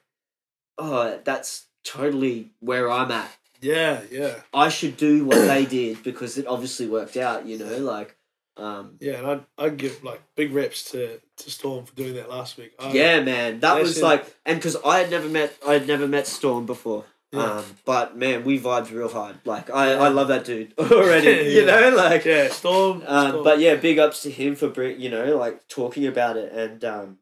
oh, 0.76 1.18
that's 1.24 1.66
totally 1.84 2.50
where 2.60 2.90
I'm 2.90 3.10
at. 3.10 3.36
Yeah, 3.60 4.02
yeah, 4.10 4.34
I 4.54 4.68
should 4.68 4.96
do 4.96 5.24
what 5.24 5.46
they 5.48 5.66
did 5.66 6.04
because 6.04 6.38
it 6.38 6.46
obviously 6.46 6.86
worked 6.86 7.16
out, 7.16 7.46
you 7.46 7.58
know. 7.58 7.78
Like, 7.78 8.16
um, 8.58 8.96
yeah. 9.00 9.14
And 9.18 9.26
I'd, 9.26 9.44
I'd 9.58 9.76
give 9.76 10.02
like 10.04 10.20
big 10.36 10.52
reps 10.52 10.90
to, 10.92 11.20
to 11.38 11.50
Storm 11.50 11.84
for 11.84 11.94
doing 11.94 12.14
that 12.14 12.28
last 12.28 12.56
week. 12.58 12.72
I, 12.78 12.92
yeah, 12.92 13.20
man, 13.20 13.60
that 13.60 13.80
was 13.80 14.02
like, 14.02 14.26
and 14.44 14.58
because 14.58 14.76
I 14.84 14.98
had 14.98 15.10
never 15.10 15.28
met, 15.28 15.56
I 15.66 15.74
had 15.74 15.86
never 15.86 16.06
met 16.08 16.26
Storm 16.26 16.66
before. 16.66 17.04
Yeah. 17.32 17.42
Um, 17.42 17.64
but 17.84 18.16
man, 18.16 18.42
we 18.44 18.58
vibed 18.58 18.90
real 18.90 19.08
hard. 19.10 19.36
Like 19.44 19.68
I, 19.70 19.92
I 19.92 20.08
love 20.08 20.28
that 20.28 20.44
dude 20.46 20.72
already. 20.78 21.52
You 21.52 21.66
know, 21.66 21.90
like 21.94 22.24
yeah, 22.24 22.48
Storm. 22.48 23.02
um, 23.06 23.28
Storm. 23.30 23.44
but 23.44 23.58
yeah, 23.60 23.74
big 23.76 23.98
ups 23.98 24.22
to 24.22 24.30
him 24.30 24.54
for 24.56 24.68
bring, 24.68 24.98
you 25.00 25.10
know, 25.10 25.36
like 25.36 25.68
talking 25.68 26.06
about 26.06 26.36
it 26.38 26.52
and 26.52 26.82
um, 26.86 27.18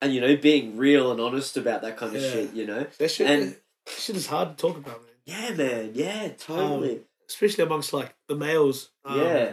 and 0.00 0.14
you 0.14 0.20
know, 0.20 0.36
being 0.36 0.76
real 0.76 1.10
and 1.10 1.20
honest 1.20 1.56
about 1.56 1.82
that 1.82 1.96
kind 1.96 2.14
of 2.14 2.22
Yeah. 2.22 2.30
shit. 2.30 2.54
You 2.54 2.66
know, 2.66 2.86
that 2.98 3.10
shit, 3.10 3.26
and- 3.28 3.56
that 3.86 3.94
shit 3.98 4.14
is 4.16 4.26
hard 4.28 4.56
to 4.56 4.62
talk 4.62 4.76
about, 4.76 5.00
man. 5.02 5.10
yeah, 5.26 5.50
man, 5.54 5.90
yeah, 5.94 6.28
totally, 6.38 7.00
Especially 7.28 7.64
amongst 7.64 7.92
like 7.92 8.14
the 8.28 8.36
males. 8.36 8.90
Um, 9.04 9.20
yeah, 9.20 9.52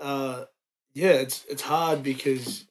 uh, 0.00 0.44
yeah, 0.94 1.10
it's 1.12 1.44
it's 1.48 1.62
hard 1.62 2.02
because 2.02 2.66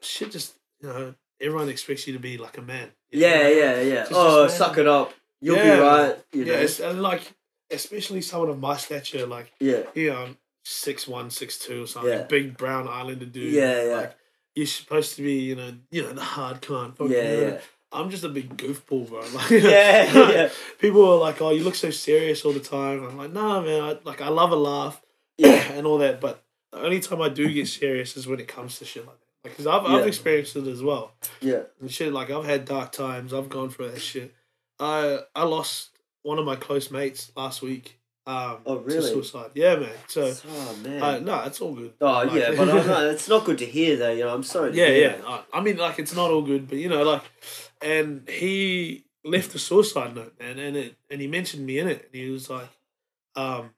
shit 0.00 0.30
just 0.30 0.54
you 0.80 0.88
know 0.88 1.14
everyone 1.40 1.68
expects 1.68 2.06
you 2.06 2.12
to 2.14 2.18
be 2.18 2.38
like 2.38 2.58
a 2.58 2.62
man. 2.62 2.90
yeah, 3.10 3.42
know? 3.42 3.48
yeah, 3.48 3.80
yeah. 3.80 3.94
Just 4.00 4.12
Oh, 4.14 4.40
man. 4.42 4.50
suck 4.50 4.78
it 4.78 4.86
up. 4.86 5.12
You'll 5.40 5.56
Yeah, 5.56 5.76
be 5.76 5.80
right. 5.80 6.16
You 6.32 6.44
yeah, 6.44 6.52
know, 6.54 6.60
it's, 6.60 6.80
and 6.80 7.02
like 7.02 7.32
especially 7.70 8.22
someone 8.22 8.48
of 8.50 8.58
my 8.58 8.76
stature, 8.76 9.26
like 9.26 9.52
yeah, 9.60 9.82
you 9.94 10.10
know, 10.10 10.16
I'm 10.22 10.36
six 10.64 11.06
one, 11.06 11.30
six 11.30 11.58
two 11.58 11.82
or 11.84 11.86
something, 11.86 12.10
Yeah. 12.12 12.22
big 12.24 12.56
brown 12.56 12.88
islander 12.88 13.26
dude. 13.26 13.52
Yeah, 13.52 13.84
yeah. 13.84 13.96
Like 13.96 14.16
you're 14.54 14.66
supposed 14.66 15.16
to 15.16 15.22
be, 15.22 15.34
you 15.34 15.56
know, 15.56 15.72
you 15.90 16.02
know 16.02 16.12
the 16.12 16.22
hard 16.22 16.64
fucking, 16.64 17.10
yeah, 17.10 17.22
you 17.30 17.40
know, 17.40 17.48
yeah, 17.48 17.60
I'm 17.92 18.08
just 18.10 18.24
a 18.24 18.28
big 18.30 18.56
goofball, 18.56 19.08
bro. 19.08 19.20
Like, 19.34 19.50
yeah, 19.50 20.12
yeah, 20.30 20.48
People 20.78 21.06
are 21.12 21.18
like, 21.18 21.40
"Oh, 21.42 21.50
you 21.50 21.62
look 21.62 21.74
so 21.74 21.90
serious 21.90 22.44
all 22.44 22.52
the 22.52 22.60
time." 22.60 23.04
I'm 23.04 23.16
like, 23.18 23.32
"Nah, 23.32 23.60
man. 23.60 23.82
I, 23.82 23.98
like, 24.04 24.20
I 24.22 24.28
love 24.28 24.50
a 24.52 24.56
laugh 24.56 25.00
yeah. 25.38 25.72
and 25.72 25.86
all 25.86 25.98
that, 25.98 26.20
but 26.20 26.42
the 26.72 26.80
only 26.82 27.00
time 27.00 27.20
I 27.22 27.28
do 27.28 27.50
get 27.52 27.68
serious 27.68 28.16
is 28.16 28.26
when 28.26 28.40
it 28.40 28.48
comes 28.48 28.78
to 28.78 28.84
shit 28.84 29.06
like 29.06 29.16
that. 29.18 29.48
Like, 29.48 29.56
cause 29.56 29.66
I've 29.66 29.82
Yeah. 29.88 29.96
I've 29.98 30.06
experienced 30.06 30.56
it 30.56 30.66
as 30.66 30.82
well. 30.82 31.12
yeah. 31.40 31.62
And 31.80 31.90
shit, 31.90 32.12
like 32.12 32.30
I've 32.30 32.44
had 32.44 32.64
dark 32.64 32.92
times. 32.92 33.32
I've 33.32 33.48
gone 33.48 33.70
through 33.70 33.90
that 33.92 34.00
shit. 34.00 34.34
I 34.80 35.20
I 35.34 35.44
lost 35.44 35.90
one 36.22 36.38
of 36.38 36.44
my 36.44 36.56
close 36.56 36.90
mates 36.90 37.30
last 37.36 37.62
week. 37.62 37.98
Um, 38.28 38.58
Oh, 38.66 38.78
To 38.80 39.00
suicide. 39.02 39.52
Yeah, 39.54 39.76
man. 39.76 39.88
So, 40.08 40.34
oh 40.48 40.76
man. 40.82 41.00
uh, 41.00 41.18
no, 41.20 41.42
it's 41.44 41.60
all 41.60 41.72
good. 41.74 41.92
oh 42.00 42.06
Like- 42.06 42.32
yeah, 42.32 42.50
but 42.56 42.68
I 42.68 42.84
know 42.84 43.10
it's 43.10 43.28
not 43.28 43.44
good 43.44 43.58
to 43.58 43.66
hear 43.66 43.94
though. 43.96 44.10
You 44.10 44.24
know, 44.24 44.34
I'm 44.34 44.42
sorry. 44.42 44.72
To 44.72 44.76
yeah, 44.76 44.88
yeah. 44.88 45.16
Uh, 45.24 45.42
I 45.52 45.60
mean, 45.60 45.76
like, 45.76 46.00
it's 46.00 46.12
not 46.14 46.32
all 46.32 46.42
good, 46.42 46.66
but 46.68 46.78
you 46.78 46.88
know, 46.88 47.04
like, 47.04 47.22
and 47.80 48.28
he 48.28 49.04
left 49.24 49.54
a 49.54 49.60
suicide 49.60 50.16
note, 50.16 50.34
man, 50.40 50.58
and 50.58 50.76
it, 50.76 50.96
and 51.08 51.20
he 51.20 51.28
mentioned 51.28 51.64
me 51.64 51.78
in 51.78 51.86
it, 51.86 52.10
and 52.12 52.20
he 52.20 52.28
was 52.30 52.50
like, 52.50 52.68
um, 53.36 53.70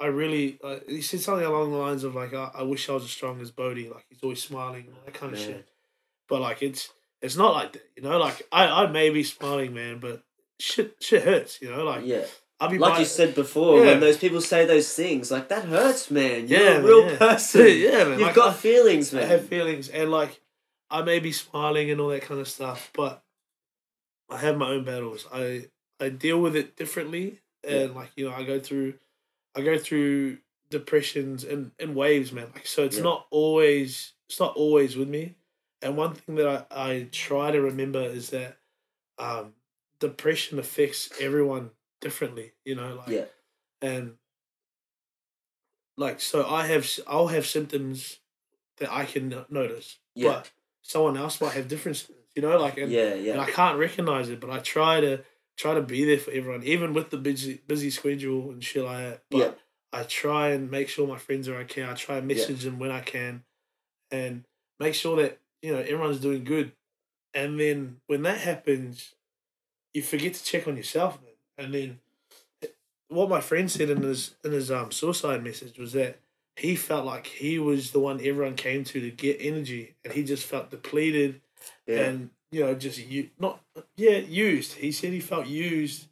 I 0.00 0.06
really, 0.06 0.58
uh, 0.64 0.78
he 0.88 1.02
said 1.02 1.20
something 1.20 1.44
along 1.46 1.72
the 1.72 1.76
lines 1.78 2.04
of 2.04 2.14
like, 2.14 2.32
I, 2.34 2.50
I 2.54 2.62
wish 2.62 2.88
I 2.88 2.92
was 2.92 3.04
as 3.04 3.10
strong 3.10 3.40
as 3.40 3.50
Bowdy, 3.50 3.88
like 3.88 4.06
he's 4.08 4.22
always 4.22 4.42
smiling, 4.42 4.86
that 5.04 5.14
kind 5.14 5.32
of 5.34 5.38
shit. 5.38 5.68
But 6.28 6.40
like, 6.40 6.62
it's 6.62 6.88
it's 7.20 7.36
not 7.36 7.52
like 7.52 7.72
that, 7.74 7.82
you 7.96 8.02
know. 8.02 8.18
Like, 8.18 8.46
I 8.50 8.66
I 8.84 8.86
may 8.90 9.10
be 9.10 9.22
smiling, 9.24 9.74
man, 9.74 9.98
but 9.98 10.22
shit 10.58 10.96
shit 11.00 11.24
hurts, 11.24 11.60
you 11.60 11.70
know. 11.70 11.84
Like, 11.84 12.02
yeah. 12.06 12.24
I'll 12.62 12.68
be 12.68 12.78
Like 12.78 12.98
you 12.98 13.04
said 13.06 13.34
before, 13.34 13.78
Yeah. 13.80 13.92
when 13.92 14.00
those 14.00 14.18
people 14.18 14.40
say 14.42 14.66
those 14.66 14.92
things, 14.92 15.30
like 15.30 15.48
that 15.48 15.64
hurts, 15.64 16.10
man. 16.10 16.46
You're 16.48 16.60
Yeah, 16.62 16.76
a 16.78 16.82
real 16.82 17.02
man, 17.02 17.12
yeah. 17.12 17.18
person. 17.18 17.66
Yeah, 17.68 18.04
man, 18.04 18.10
You've 18.12 18.20
like, 18.20 18.34
got 18.34 18.50
I- 18.50 18.54
feelings, 18.54 19.14
I 19.14 19.18
man. 19.20 19.28
have 19.28 19.46
feelings 19.48 19.88
and 19.88 20.10
like 20.10 20.40
I 20.90 21.02
may 21.02 21.20
be 21.20 21.32
smiling 21.32 21.90
and 21.90 22.00
all 22.00 22.08
that 22.10 22.22
kind 22.22 22.40
of 22.40 22.48
stuff, 22.48 22.90
but 22.94 23.22
I 24.28 24.36
have 24.38 24.56
my 24.58 24.70
own 24.70 24.84
battles. 24.84 25.26
I 25.32 25.66
I 25.98 26.08
deal 26.10 26.40
with 26.40 26.54
it 26.56 26.76
differently 26.76 27.40
and 27.64 27.94
like, 27.94 28.10
you 28.16 28.28
know, 28.28 28.34
I 28.34 28.42
go 28.44 28.58
through 28.60 28.94
I 29.56 29.62
go 29.62 29.78
through 29.78 30.38
depressions 30.70 31.44
and, 31.44 31.72
and 31.78 31.94
waves, 31.96 32.32
man. 32.32 32.46
Like 32.54 32.66
so 32.66 32.84
it's 32.84 32.96
Yeah. 32.96 33.02
not 33.04 33.26
always 33.30 34.12
it's 34.28 34.38
not 34.40 34.56
always 34.56 34.96
with 34.96 35.08
me. 35.08 35.34
And 35.82 35.96
one 35.96 36.14
thing 36.14 36.34
that 36.36 36.66
I, 36.70 36.90
I 36.92 37.08
try 37.10 37.50
to 37.50 37.60
remember 37.60 38.00
is 38.02 38.30
that 38.30 38.58
um 39.18 39.54
depression 39.98 40.58
affects 40.58 41.10
everyone 41.20 41.70
differently, 42.00 42.52
you 42.64 42.74
know, 42.74 42.94
like 42.96 43.08
Yeah. 43.08 43.24
and 43.82 44.14
like 45.96 46.20
so 46.20 46.46
I 46.48 46.66
have 46.66 46.88
I'll 47.06 47.28
have 47.28 47.46
symptoms 47.46 48.18
that 48.78 48.90
I 48.92 49.04
can 49.04 49.44
notice, 49.50 49.98
Yeah. 50.14 50.28
but 50.32 50.50
someone 50.82 51.16
else 51.16 51.40
might 51.40 51.52
have 51.52 51.68
different 51.68 51.98
symptoms, 51.98 52.28
you 52.34 52.42
know, 52.42 52.56
like 52.58 52.78
and, 52.78 52.90
yeah, 52.90 53.08
and 53.14 53.24
yeah, 53.24 53.40
I 53.40 53.50
can't 53.50 53.78
recognize 53.78 54.28
it, 54.28 54.40
but 54.40 54.50
I 54.50 54.60
try 54.60 55.00
to 55.00 55.22
try 55.60 55.74
to 55.74 55.82
be 55.82 56.04
there 56.04 56.18
for 56.18 56.30
everyone, 56.30 56.62
even 56.62 56.94
with 56.94 57.10
the 57.10 57.18
busy 57.18 57.60
busy 57.66 57.90
schedule 57.90 58.50
and 58.50 58.64
shit 58.64 58.84
like 58.84 58.98
that. 58.98 59.22
But 59.30 59.38
Yeah. 59.38 59.52
I 59.92 60.04
try 60.04 60.50
and 60.50 60.70
make 60.70 60.88
sure 60.88 61.06
my 61.06 61.18
friends 61.18 61.48
are 61.48 61.56
okay. 61.58 61.84
I 61.84 61.94
try 61.94 62.18
and 62.18 62.28
message 62.28 62.62
them 62.62 62.78
when 62.78 62.92
I 62.92 63.00
can, 63.00 63.42
and 64.10 64.44
make 64.78 64.94
sure 64.94 65.16
that 65.20 65.40
you 65.62 65.72
know 65.72 65.80
everyone's 65.80 66.20
doing 66.20 66.44
good. 66.44 66.72
And 67.34 67.58
then 67.60 68.00
when 68.06 68.22
that 68.22 68.38
happens, 68.38 69.14
you 69.92 70.02
forget 70.02 70.34
to 70.34 70.44
check 70.44 70.66
on 70.68 70.76
yourself, 70.76 71.18
man. 71.20 71.32
And 71.58 71.74
then 71.74 72.00
what 73.08 73.28
my 73.28 73.40
friend 73.40 73.70
said 73.70 73.90
in 73.90 74.02
his 74.02 74.36
in 74.44 74.52
his 74.52 74.70
um 74.70 74.90
suicide 74.92 75.42
message 75.44 75.78
was 75.78 75.92
that 75.92 76.20
he 76.56 76.76
felt 76.76 77.04
like 77.04 77.26
he 77.26 77.58
was 77.58 77.90
the 77.90 78.00
one 78.00 78.20
everyone 78.22 78.54
came 78.54 78.84
to 78.84 79.00
to 79.00 79.10
get 79.10 79.38
energy, 79.40 79.96
and 80.04 80.14
he 80.14 80.22
just 80.22 80.46
felt 80.46 80.70
depleted 80.70 81.40
yeah, 81.86 82.00
and 82.06 82.30
you 82.50 82.64
know 82.64 82.74
just 82.74 82.98
you 82.98 83.30
not 83.38 83.60
yeah 83.96 84.18
used. 84.18 84.74
He 84.74 84.92
said 84.92 85.12
he 85.12 85.20
felt 85.20 85.46
used 85.46 86.06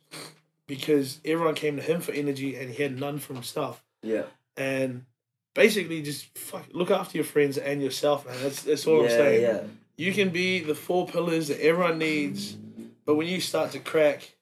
because 0.67 1.21
everyone 1.25 1.55
came 1.55 1.77
to 1.77 1.83
him 1.83 2.01
for 2.01 2.13
energy, 2.13 2.57
and 2.57 2.71
he 2.71 2.83
had 2.83 2.99
none 2.99 3.19
for 3.19 3.33
himself. 3.35 3.83
yeah, 4.03 4.25
And 4.57 5.05
basically, 5.55 6.03
just 6.03 6.37
fuck, 6.39 6.67
look 6.73 6.91
after 6.91 7.17
your 7.17 7.25
friends 7.25 7.57
and 7.59 7.83
yourself, 7.83 8.27
man. 8.27 8.37
That's 8.43 8.63
that's 8.63 8.87
all 8.87 9.03
I'm 9.03 9.09
saying. 9.09 9.43
yeah. 9.43 9.61
You 9.97 10.13
can 10.13 10.31
be 10.31 10.61
the 10.61 10.77
four 10.77 11.09
pillars 11.09 11.49
that 11.49 11.61
everyone 11.61 11.99
needs, 11.99 12.57
but 13.05 13.17
when 13.17 13.27
you 13.27 13.41
start 13.41 13.73
to 13.73 13.81
crack, 13.81 14.37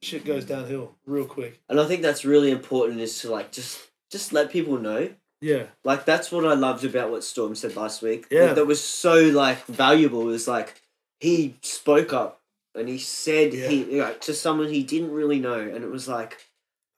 shit 0.00 0.24
goes 0.24 0.46
downhill 0.46 0.94
real 1.04 1.26
quick. 1.26 1.60
And 1.68 1.78
I 1.78 1.86
think 1.86 2.00
that's 2.00 2.24
really 2.24 2.50
important 2.50 3.00
is 3.00 3.18
to 3.20 3.30
like 3.30 3.52
just 3.52 3.78
just 4.10 4.32
let 4.32 4.50
people 4.50 4.78
know. 4.78 5.10
Yeah, 5.42 5.64
Like 5.84 6.04
that's 6.04 6.30
what 6.30 6.44
I 6.44 6.52
loved 6.52 6.84
about 6.84 7.10
what 7.10 7.24
Storm 7.24 7.54
said 7.54 7.74
last 7.74 8.02
week. 8.02 8.26
Yeah. 8.30 8.46
That, 8.46 8.56
that 8.56 8.66
was 8.66 8.82
so 8.82 9.14
like 9.28 9.64
valuable 9.66 10.24
Was 10.24 10.46
like 10.46 10.80
he 11.20 11.54
spoke 11.62 12.12
up 12.12 12.40
and 12.74 12.88
he 12.88 12.98
said 12.98 13.52
Yeah. 13.54 13.68
he 13.68 13.84
like 14.00 14.20
to 14.22 14.34
someone 14.34 14.68
he 14.68 14.82
didn't 14.82 15.12
really 15.12 15.38
know 15.38 15.58
and 15.60 15.84
it 15.84 15.90
was 15.90 16.08
like 16.08 16.38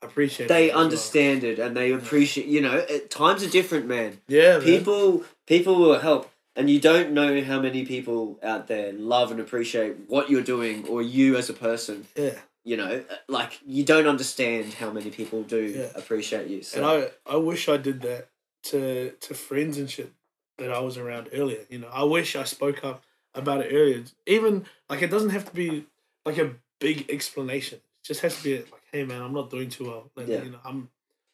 appreciate. 0.03 0.49
they 0.49 0.70
as 0.70 0.74
well. 0.74 0.85
understand 0.85 1.44
it 1.44 1.59
and 1.59 1.77
they 1.77 1.93
appreciate 1.93 2.47
you 2.47 2.61
know 2.61 2.74
it, 2.77 3.11
times 3.11 3.43
are 3.43 3.51
different 3.51 3.86
man 3.86 4.20
Yeah, 4.28 4.59
man. 4.59 4.61
people 4.62 5.24
people 5.47 5.77
will 5.77 5.99
help 5.99 6.31
and 6.57 6.69
you 6.69 6.81
don't 6.81 7.12
know 7.12 7.43
how 7.43 7.61
many 7.61 7.85
people 7.86 8.39
out 8.43 8.66
there 8.69 8.93
love 8.93 9.31
and 9.31 9.40
appreciate 9.40 9.97
what 10.09 10.28
you're 10.31 10.43
doing 10.43 10.86
or 10.89 11.03
you 11.03 11.36
as 11.36 11.49
a 11.51 11.55
person 11.55 12.07
Yeah, 12.16 12.39
you 12.65 12.77
know 12.77 13.05
like 13.28 13.59
you 13.66 13.85
don't 13.85 14.07
understand 14.07 14.74
how 14.74 14.90
many 14.90 15.11
people 15.11 15.43
do 15.43 15.59
Yeah. 15.62 15.89
appreciate 15.94 16.49
you 16.49 16.62
so 16.62 16.77
and 16.78 16.86
I 16.86 17.11
I 17.35 17.36
wish 17.36 17.69
I 17.69 17.77
did 17.77 18.03
that 18.03 18.28
to 18.65 19.11
to 19.20 19.35
friends 19.35 19.78
and 19.78 19.90
shit 19.90 20.12
that 20.59 20.70
I 20.70 20.81
was 20.81 20.97
around 20.99 21.28
earlier. 21.32 21.65
You 21.70 21.78
know, 21.78 21.89
I 21.93 22.05
wish 22.05 22.36
I 22.36 22.44
spoke 22.44 22.85
up 22.85 23.03
about 23.34 23.60
it 23.60 23.70
earlier. 23.72 24.04
Even 24.26 24.64
like 24.88 25.02
it 25.02 25.10
doesn't 25.10 25.30
have 25.30 25.44
to 25.48 25.54
be 25.54 25.86
like 26.24 26.38
a 26.38 26.52
big 26.80 27.10
explanation. 27.10 27.78
It 27.78 28.06
just 28.06 28.20
has 28.20 28.36
to 28.38 28.42
be 28.44 28.56
like, 28.59 28.82
hey 28.92 29.04
man, 29.04 29.22
I'm 29.22 29.32
not 29.32 29.50
doing 29.50 29.68
too 29.70 29.86
well. 29.86 30.10
Like, 30.16 30.28
Yeah. 30.28 30.42
You 30.42 30.50
know, 30.50 30.59
I'm 30.64 30.88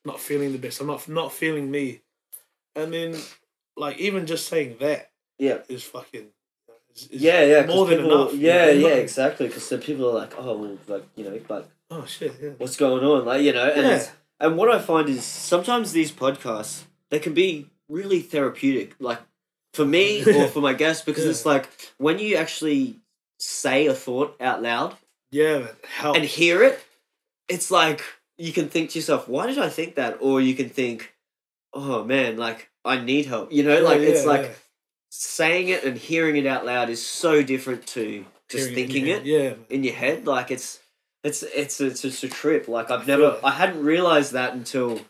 not 0.05 0.21
feeling 0.21 0.53
the 0.53 0.59
best. 0.59 0.81
I'm 0.81 0.87
not 0.87 1.09
not 1.09 1.33
feeling 1.33 1.71
me. 1.71 2.01
And 2.75 2.93
then 2.93 3.17
like 3.77 3.99
even 3.99 4.27
just 4.27 4.49
saying 4.49 4.77
that 4.81 5.11
yeah 5.39 5.59
is 5.69 5.83
fucking 5.85 6.27
Is, 6.95 7.07
is 7.09 7.23
yeah, 7.23 7.43
yeah, 7.45 7.67
more 7.67 7.87
than 7.87 7.99
people, 7.99 8.23
enough. 8.23 8.35
Yeah, 8.35 8.71
you 8.71 8.83
know? 8.83 8.89
yeah, 8.89 8.95
exactly. 8.95 9.47
Because 9.49 9.69
then 9.69 9.81
people 9.81 10.11
are 10.11 10.15
like, 10.15 10.39
oh, 10.39 10.79
like 10.87 11.07
you 11.17 11.25
know, 11.25 11.41
but 11.47 11.69
Oh 11.91 12.05
shit! 12.05 12.35
Yeah. 12.43 12.51
what's 12.59 12.77
going 12.77 13.03
on? 13.03 13.25
Like 13.25 13.43
you 13.43 13.53
know, 13.53 13.67
and 13.69 13.87
Yeah. 13.87 14.07
and 14.41 14.57
what 14.59 14.71
I 14.71 14.79
find 14.79 15.09
is 15.09 15.25
sometimes 15.25 15.93
these 15.93 16.13
podcasts 16.13 16.85
they 17.11 17.19
can 17.19 17.33
be 17.35 17.71
really 17.89 18.21
therapeutic, 18.21 18.95
like 19.01 19.21
for 19.75 19.85
me 19.85 20.23
or 20.27 20.49
for 20.49 20.61
my 20.61 20.73
guests, 20.73 21.05
because 21.05 21.25
Yeah. 21.25 21.31
it's 21.31 21.47
like 21.47 21.69
when 21.99 22.19
you 22.19 22.37
actually 22.37 22.97
say 23.39 23.87
a 23.87 23.95
thought 23.95 24.37
out 24.41 24.63
loud 24.63 24.97
Yeah. 25.31 25.69
Help. 25.85 26.17
and 26.17 26.25
hear 26.25 26.63
it, 26.63 26.81
it's 27.49 27.71
like 27.71 28.03
you 28.37 28.53
can 28.53 28.69
think 28.69 28.91
to 28.91 28.99
yourself, 28.99 29.29
why 29.29 29.47
did 29.47 29.59
I 29.59 29.69
think 29.69 29.95
that? 29.97 30.19
Or 30.21 30.41
you 30.41 30.55
can 30.55 30.69
think, 30.69 31.15
oh 31.73 32.05
man, 32.05 32.37
like 32.37 32.69
I 32.85 33.01
need 33.01 33.27
help. 33.27 33.53
You 33.53 33.63
know, 33.65 33.75
Yeah, 33.79 33.85
like 33.89 34.01
it's 34.01 34.25
like 34.27 34.43
yeah. 34.43 34.53
saying 35.11 35.69
it 35.69 35.85
and 35.85 35.97
hearing 35.99 36.37
it 36.37 36.47
out 36.47 36.65
loud 36.65 36.89
is 36.91 37.05
so 37.05 37.43
different 37.43 37.87
to 37.89 38.25
just 38.49 38.69
Hearing 38.71 38.75
thinking 38.75 39.07
in 39.09 39.17
it. 39.19 39.25
Yeah. 39.27 39.55
in 39.71 39.85
your 39.85 39.95
head. 39.95 40.27
Like 40.27 40.51
it's 40.51 40.81
it's 41.25 41.43
it's 41.43 41.81
it's 41.81 42.03
just 42.03 42.23
a 42.25 42.29
trip. 42.29 42.69
Like 42.69 42.91
I've 42.91 43.07
never 43.07 43.25
it. 43.35 43.41
I 43.45 43.51
hadn't 43.51 43.85
realized 43.85 44.33
that 44.33 44.55
until 44.55 45.01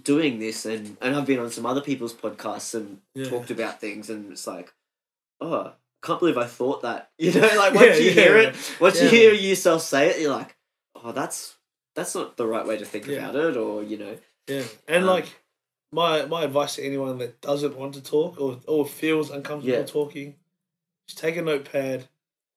doing 0.00 0.38
this 0.38 0.64
and 0.66 0.96
and 1.00 1.14
I've 1.16 1.26
been 1.26 1.38
on 1.40 1.50
some 1.50 1.66
other 1.66 1.80
people's 1.80 2.14
podcasts 2.14 2.74
and 2.74 3.00
Yeah. 3.14 3.28
talked 3.28 3.50
about 3.50 3.80
things 3.80 4.08
and 4.10 4.30
it's 4.32 4.46
like, 4.46 4.72
oh, 5.40 5.60
I 6.02 6.06
can't 6.06 6.20
believe 6.20 6.38
I 6.38 6.46
thought 6.46 6.82
that. 6.82 7.10
You 7.18 7.32
know, 7.32 7.40
like 7.56 7.74
once 7.74 7.86
Yeah, 7.98 8.04
you 8.04 8.10
yeah, 8.10 8.12
hear 8.22 8.36
it, 8.38 8.76
once 8.80 9.00
you 9.02 9.08
hear 9.08 9.32
yourself 9.32 9.82
say 9.82 10.10
it, 10.10 10.20
you're 10.20 10.30
like, 10.32 10.56
oh, 10.94 11.12
that's 11.12 11.56
that's 11.94 12.14
not 12.14 12.36
the 12.36 12.46
right 12.46 12.66
way 12.66 12.76
to 12.78 12.84
think 12.84 13.08
about 13.08 13.34
it, 13.36 13.56
or 13.56 13.82
you 13.82 13.98
know, 13.98 14.16
Yeah, 14.46 14.64
and 14.88 15.04
Um, 15.04 15.10
like 15.10 15.26
my 15.92 16.24
my 16.26 16.44
advice 16.44 16.76
to 16.76 16.84
anyone 16.84 17.18
that 17.18 17.40
doesn't 17.40 17.76
want 17.76 17.94
to 17.94 18.02
talk 18.02 18.40
or 18.40 18.60
or 18.68 18.86
feels 18.86 19.30
uncomfortable 19.30 19.84
talking, 19.84 20.36
just 21.08 21.18
take 21.18 21.36
a 21.36 21.42
notepad 21.42 22.08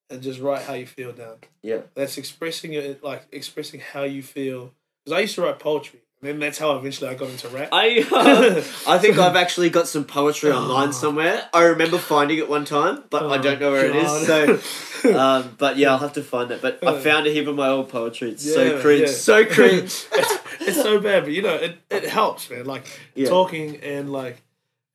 and 0.09 0.21
just 0.21 0.39
write 0.39 0.61
how 0.63 0.73
you 0.73 0.85
feel 0.85 1.11
down. 1.11 1.37
yeah, 1.63 1.81
That's 1.95 2.17
expressing 2.19 2.73
it, 2.73 3.03
like 3.03 3.25
expressing 3.31 3.79
how 3.79 4.03
you 4.03 4.21
feel. 4.21 4.71
Because 5.03 5.17
I 5.17 5.21
used 5.21 5.35
to 5.35 5.41
write 5.41 5.57
poetry, 5.59 6.01
then 6.23 6.39
that's 6.39 6.57
how 6.57 6.75
eventually 6.77 7.09
I 7.09 7.15
got 7.15 7.29
into 7.29 7.47
rap. 7.49 7.69
I 7.71 8.05
I 8.87 8.97
think 8.97 9.17
I've 9.17 9.35
actually 9.35 9.69
got 9.69 9.87
some 9.87 10.03
poetry 10.05 10.51
online 10.51 10.93
somewhere. 10.93 11.47
I 11.53 11.63
remember 11.63 11.97
finding 11.97 12.37
it 12.37 12.49
one 12.49 12.65
time, 12.65 13.03
but 13.09 13.23
I 13.31 13.37
don't 13.37 13.59
know 13.59 13.71
where 13.71 13.85
it 13.85 13.95
is. 13.95 14.27
So. 14.27 14.57
So. 14.57 14.59
Um, 15.03 15.53
but 15.57 15.75
yeah, 15.75 15.91
I'll 15.91 15.97
have 15.97 16.13
to 16.13 16.23
find 16.23 16.49
it. 16.49 16.61
But 16.61 16.79
I 16.81 16.91
Uh, 16.91 16.99
found 17.01 17.27
a 17.27 17.29
heap 17.29 17.45
of 17.47 17.55
my 17.57 17.67
old 17.67 17.89
poetry. 17.89 18.29
It's 18.31 18.45
Yeah, 18.45 18.53
so 18.53 18.79
cringe, 18.81 19.01
yeah. 19.01 19.07
so 19.07 19.45
cringe. 19.55 19.83
it's, 20.13 20.37
it's 20.61 20.81
so 20.81 20.97
bad, 21.01 21.23
but 21.23 21.33
you 21.33 21.41
know, 21.41 21.55
it, 21.55 21.77
it 21.89 22.05
helps, 22.05 22.49
man. 22.49 22.63
Like 22.65 22.85
Yeah. 23.13 23.27
talking 23.27 23.81
and 23.81 24.13
like 24.13 24.41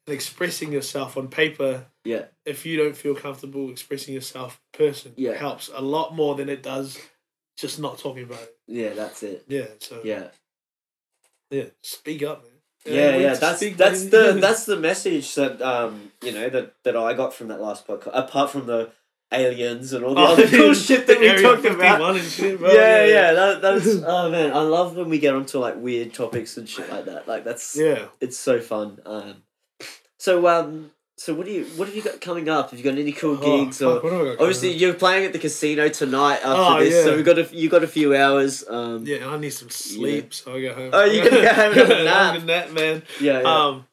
expressing 0.07 0.73
yourself 0.73 1.19
on 1.19 1.29
paper. 1.29 1.85
Yeah. 2.05 2.25
If 2.47 2.65
you 2.65 2.79
don't 2.79 2.97
feel 2.97 3.15
comfortable 3.15 3.69
expressing 3.71 4.15
yourself 4.15 4.59
person, 4.73 5.13
Yeah. 5.17 5.35
helps 5.35 5.69
a 5.75 5.83
lot 5.83 6.15
more 6.15 6.35
than 6.37 6.49
it 6.49 6.63
does 6.63 6.99
just 7.59 7.79
not 7.79 7.99
talking 7.99 8.23
about 8.25 8.41
it. 8.41 8.57
Yeah, 8.67 8.95
that's 8.95 9.23
it. 9.23 9.45
Yeah. 9.49 9.67
So 9.81 10.01
yeah, 10.05 10.29
Yeah, 11.51 11.65
speak 11.83 12.23
up, 12.23 12.43
man. 12.43 12.53
yeah, 12.95 13.16
we 13.16 13.23
yeah. 13.23 13.35
That's 13.35 13.61
that's 13.77 14.05
the 14.07 14.39
that's 14.41 14.65
the 14.66 14.77
message 14.77 15.35
that 15.37 15.61
um 15.62 16.12
you 16.23 16.33
know 16.33 16.49
that 16.49 16.75
that 16.85 16.97
I 16.97 17.15
got 17.15 17.33
from 17.35 17.49
that 17.49 17.61
last 17.61 17.87
podcast. 17.87 18.11
Apart 18.12 18.51
from 18.51 18.66
the 18.66 18.91
aliens 19.33 19.93
and 19.93 20.05
all 20.05 20.15
the 20.15 20.20
Oh, 20.23 20.33
other 20.33 20.47
cool 20.57 20.73
shit 20.75 21.07
that 21.07 21.20
we 21.20 21.43
talked 21.43 21.65
about. 21.65 22.16
shit, 22.20 22.59
bro. 22.59 22.73
yeah, 22.73 23.05
yeah, 23.05 23.33
that, 23.33 23.62
that's 23.62 23.87
oh 24.07 24.31
man, 24.31 24.53
I 24.53 24.61
love 24.61 24.97
when 24.97 25.09
we 25.09 25.19
get 25.19 25.35
onto 25.35 25.59
like 25.59 25.77
weird 25.77 26.15
topics 26.15 26.57
and 26.57 26.69
shit 26.69 26.89
like 26.91 27.05
that. 27.07 27.27
Like 27.29 27.45
that's 27.45 27.77
Yeah. 27.77 28.07
it's 28.20 28.39
so 28.39 28.61
fun. 28.61 29.01
Um, 29.05 29.43
so 30.19 30.47
um, 30.49 30.91
so 31.19 31.35
what 31.35 31.47
do 31.47 31.53
you 31.53 31.65
what 31.77 31.89
have 31.89 31.97
you 31.97 32.03
got 32.03 32.20
coming 32.20 32.49
up? 32.49 32.70
Have 32.70 32.78
you 32.78 32.85
got 32.85 32.99
any 32.99 33.12
cool 33.12 33.36
Oh, 33.40 33.65
gigs 33.65 33.78
fuck, 33.78 33.89
or? 33.89 34.01
what 34.03 34.12
have 34.12 34.20
I 34.20 34.24
got 34.24 34.36
coming 34.36 34.39
Obviously, 34.40 34.73
you're 34.73 34.95
playing 34.95 35.27
at 35.27 35.32
the 35.32 35.39
casino 35.39 35.89
tonight 35.89 36.36
after 36.45 36.51
Oh, 36.77 36.78
this, 36.81 37.05
so 37.05 37.11
yeah. 37.11 37.16
we 37.16 37.23
got 37.23 37.39
a 37.39 37.49
you 37.55 37.69
got 37.69 37.82
a 37.85 37.89
few 37.89 38.15
hours. 38.16 38.65
Um, 38.69 39.05
yeah, 39.05 39.16
Yeah, 39.19 39.28
I 39.28 39.39
need 39.39 39.51
some 39.51 39.69
sleep, 39.70 40.32
so 40.32 40.55
I 40.55 40.61
go 40.62 40.74
home. 40.74 40.90
Oh, 40.93 41.05
you 41.05 41.23
gotta 41.23 41.43
go 41.43 41.53
home 41.53 41.73
and 41.73 41.81
have 41.81 41.90
a 41.90 41.99
I'm 41.99 42.05
nap. 42.05 42.35
gonna 42.35 42.45
nap, 42.47 42.70
man. 42.73 43.03
yeah, 43.20 43.40
Um, 43.40 43.86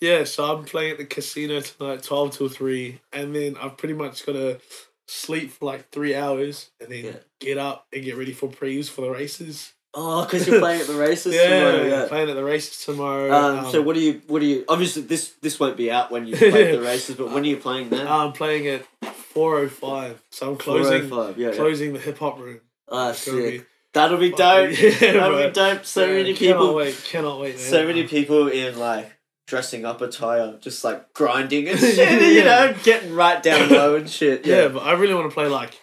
yeah, 0.00 0.24
so 0.24 0.44
I'm 0.56 0.64
playing 0.64 0.92
at 0.92 0.98
the 0.98 1.04
casino 1.04 1.60
tonight, 1.60 2.02
twelve 2.02 2.36
till 2.36 2.48
three, 2.48 3.00
and 3.12 3.36
then 3.36 3.56
I've 3.60 3.76
pretty 3.76 3.94
much 3.94 4.24
got 4.24 4.32
to 4.32 4.58
sleep 5.06 5.50
for 5.50 5.66
like 5.66 5.90
three 5.90 6.14
hours, 6.14 6.70
and 6.80 6.90
then 6.90 7.04
Yeah. 7.04 7.12
get 7.40 7.58
up 7.58 7.86
and 7.92 8.02
get 8.04 8.16
ready 8.16 8.32
for 8.32 8.48
pre's 8.48 8.88
for 8.88 9.02
the 9.02 9.10
races. 9.10 9.72
Oh, 9.92 10.24
because 10.24 10.46
you're 10.46 10.60
playing 10.60 10.80
at 10.82 10.86
the 10.86 10.94
races 10.94 11.34
yeah, 11.34 11.48
tomorrow. 11.48 11.84
Yeah. 11.84 12.06
playing 12.08 12.30
at 12.30 12.36
the 12.36 12.44
races 12.44 12.84
tomorrow. 12.84 13.32
Um, 13.32 13.70
so 13.70 13.80
um, 13.80 13.84
what 13.86 13.94
do 13.94 14.00
you 14.00 14.22
what 14.28 14.38
do 14.40 14.46
you 14.46 14.64
obviously 14.68 15.02
this 15.02 15.32
this 15.42 15.58
won't 15.58 15.76
be 15.76 15.90
out 15.90 16.10
when 16.10 16.26
you 16.26 16.36
play 16.36 16.72
the 16.76 16.80
races, 16.92 17.16
but 17.16 17.30
when 17.32 17.42
are 17.42 17.46
you 17.46 17.56
playing 17.56 17.88
then? 17.88 18.06
I'm 18.06 18.32
playing 18.32 18.66
at 18.68 18.84
four 19.14 19.58
oh 19.58 19.68
five, 19.68 20.22
so 20.30 20.50
I'm 20.50 20.56
closing 20.56 21.08
405, 21.08 21.38
yeah, 21.38 21.48
yeah. 21.48 21.54
closing 21.56 21.92
the 21.92 21.98
hip 21.98 22.18
hop 22.18 22.38
room. 22.38 22.60
Ah, 22.90 23.14
gonna. 23.26 23.58
That'll 23.92 24.18
be 24.18 24.30
dope. 24.30 24.70
Yeah, 24.78 24.90
That'll 25.12 25.30
bro. 25.30 25.46
be 25.48 25.52
dope. 25.52 25.84
So 25.84 26.04
Yeah, 26.06 26.12
many 26.14 26.34
Cannot 26.34 26.38
people, 26.60 26.74
wait! 26.74 27.04
Cannot 27.08 27.40
wait! 27.40 27.56
Man. 27.56 27.64
so 27.64 27.86
many 27.86 28.06
people 28.06 28.46
in 28.48 28.78
like 28.78 29.12
dressing 29.48 29.84
up 29.84 30.00
attire, 30.00 30.56
just 30.60 30.84
like 30.84 31.12
grinding 31.12 31.68
and 31.68 31.78
shit. 31.78 31.96
Yeah. 31.98 32.28
You 32.28 32.44
know, 32.44 32.74
getting 32.84 33.14
right 33.14 33.42
down 33.42 33.68
low 33.68 33.96
and 33.96 34.08
shit. 34.08 34.46
Yeah, 34.46 34.62
Yeah, 34.62 34.68
but 34.68 34.84
I 34.84 34.92
really 34.92 35.14
want 35.14 35.28
to 35.28 35.34
play 35.34 35.48
like 35.48 35.80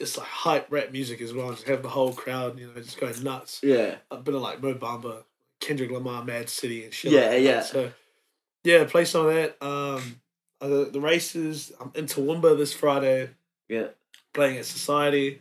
just 0.00 0.18
like 0.18 0.26
hype 0.26 0.66
rap 0.70 0.92
music 0.92 1.20
as 1.20 1.32
well. 1.32 1.50
Just 1.50 1.66
have 1.68 1.82
the 1.82 1.88
whole 1.88 2.12
crowd, 2.12 2.58
you 2.58 2.66
know, 2.66 2.80
just 2.80 2.98
going 3.00 3.22
nuts. 3.22 3.60
yeah, 3.62 3.96
a 4.10 4.16
bit 4.16 4.34
of 4.34 4.42
like 4.42 4.62
Mo 4.62 4.74
Bamba, 4.74 5.24
Kendrick 5.60 5.90
Lamar, 5.90 6.24
Mad 6.24 6.48
City, 6.48 6.84
and 6.84 6.92
shit. 6.92 7.12
Yeah, 7.12 7.28
like 7.30 7.42
yeah. 7.42 7.60
So, 7.62 7.90
yeah, 8.64 8.84
play 8.84 9.04
some 9.04 9.26
of 9.26 9.34
that. 9.34 9.56
Um, 9.64 10.20
uh, 10.60 10.68
the, 10.68 10.84
the 10.92 11.00
races. 11.00 11.72
I'm 11.80 11.92
in 11.94 12.06
Toowoomba 12.06 12.56
this 12.56 12.72
Friday, 12.72 13.30
yeah. 13.68 13.88
playing 14.32 14.58
at 14.58 14.64
Society. 14.64 15.40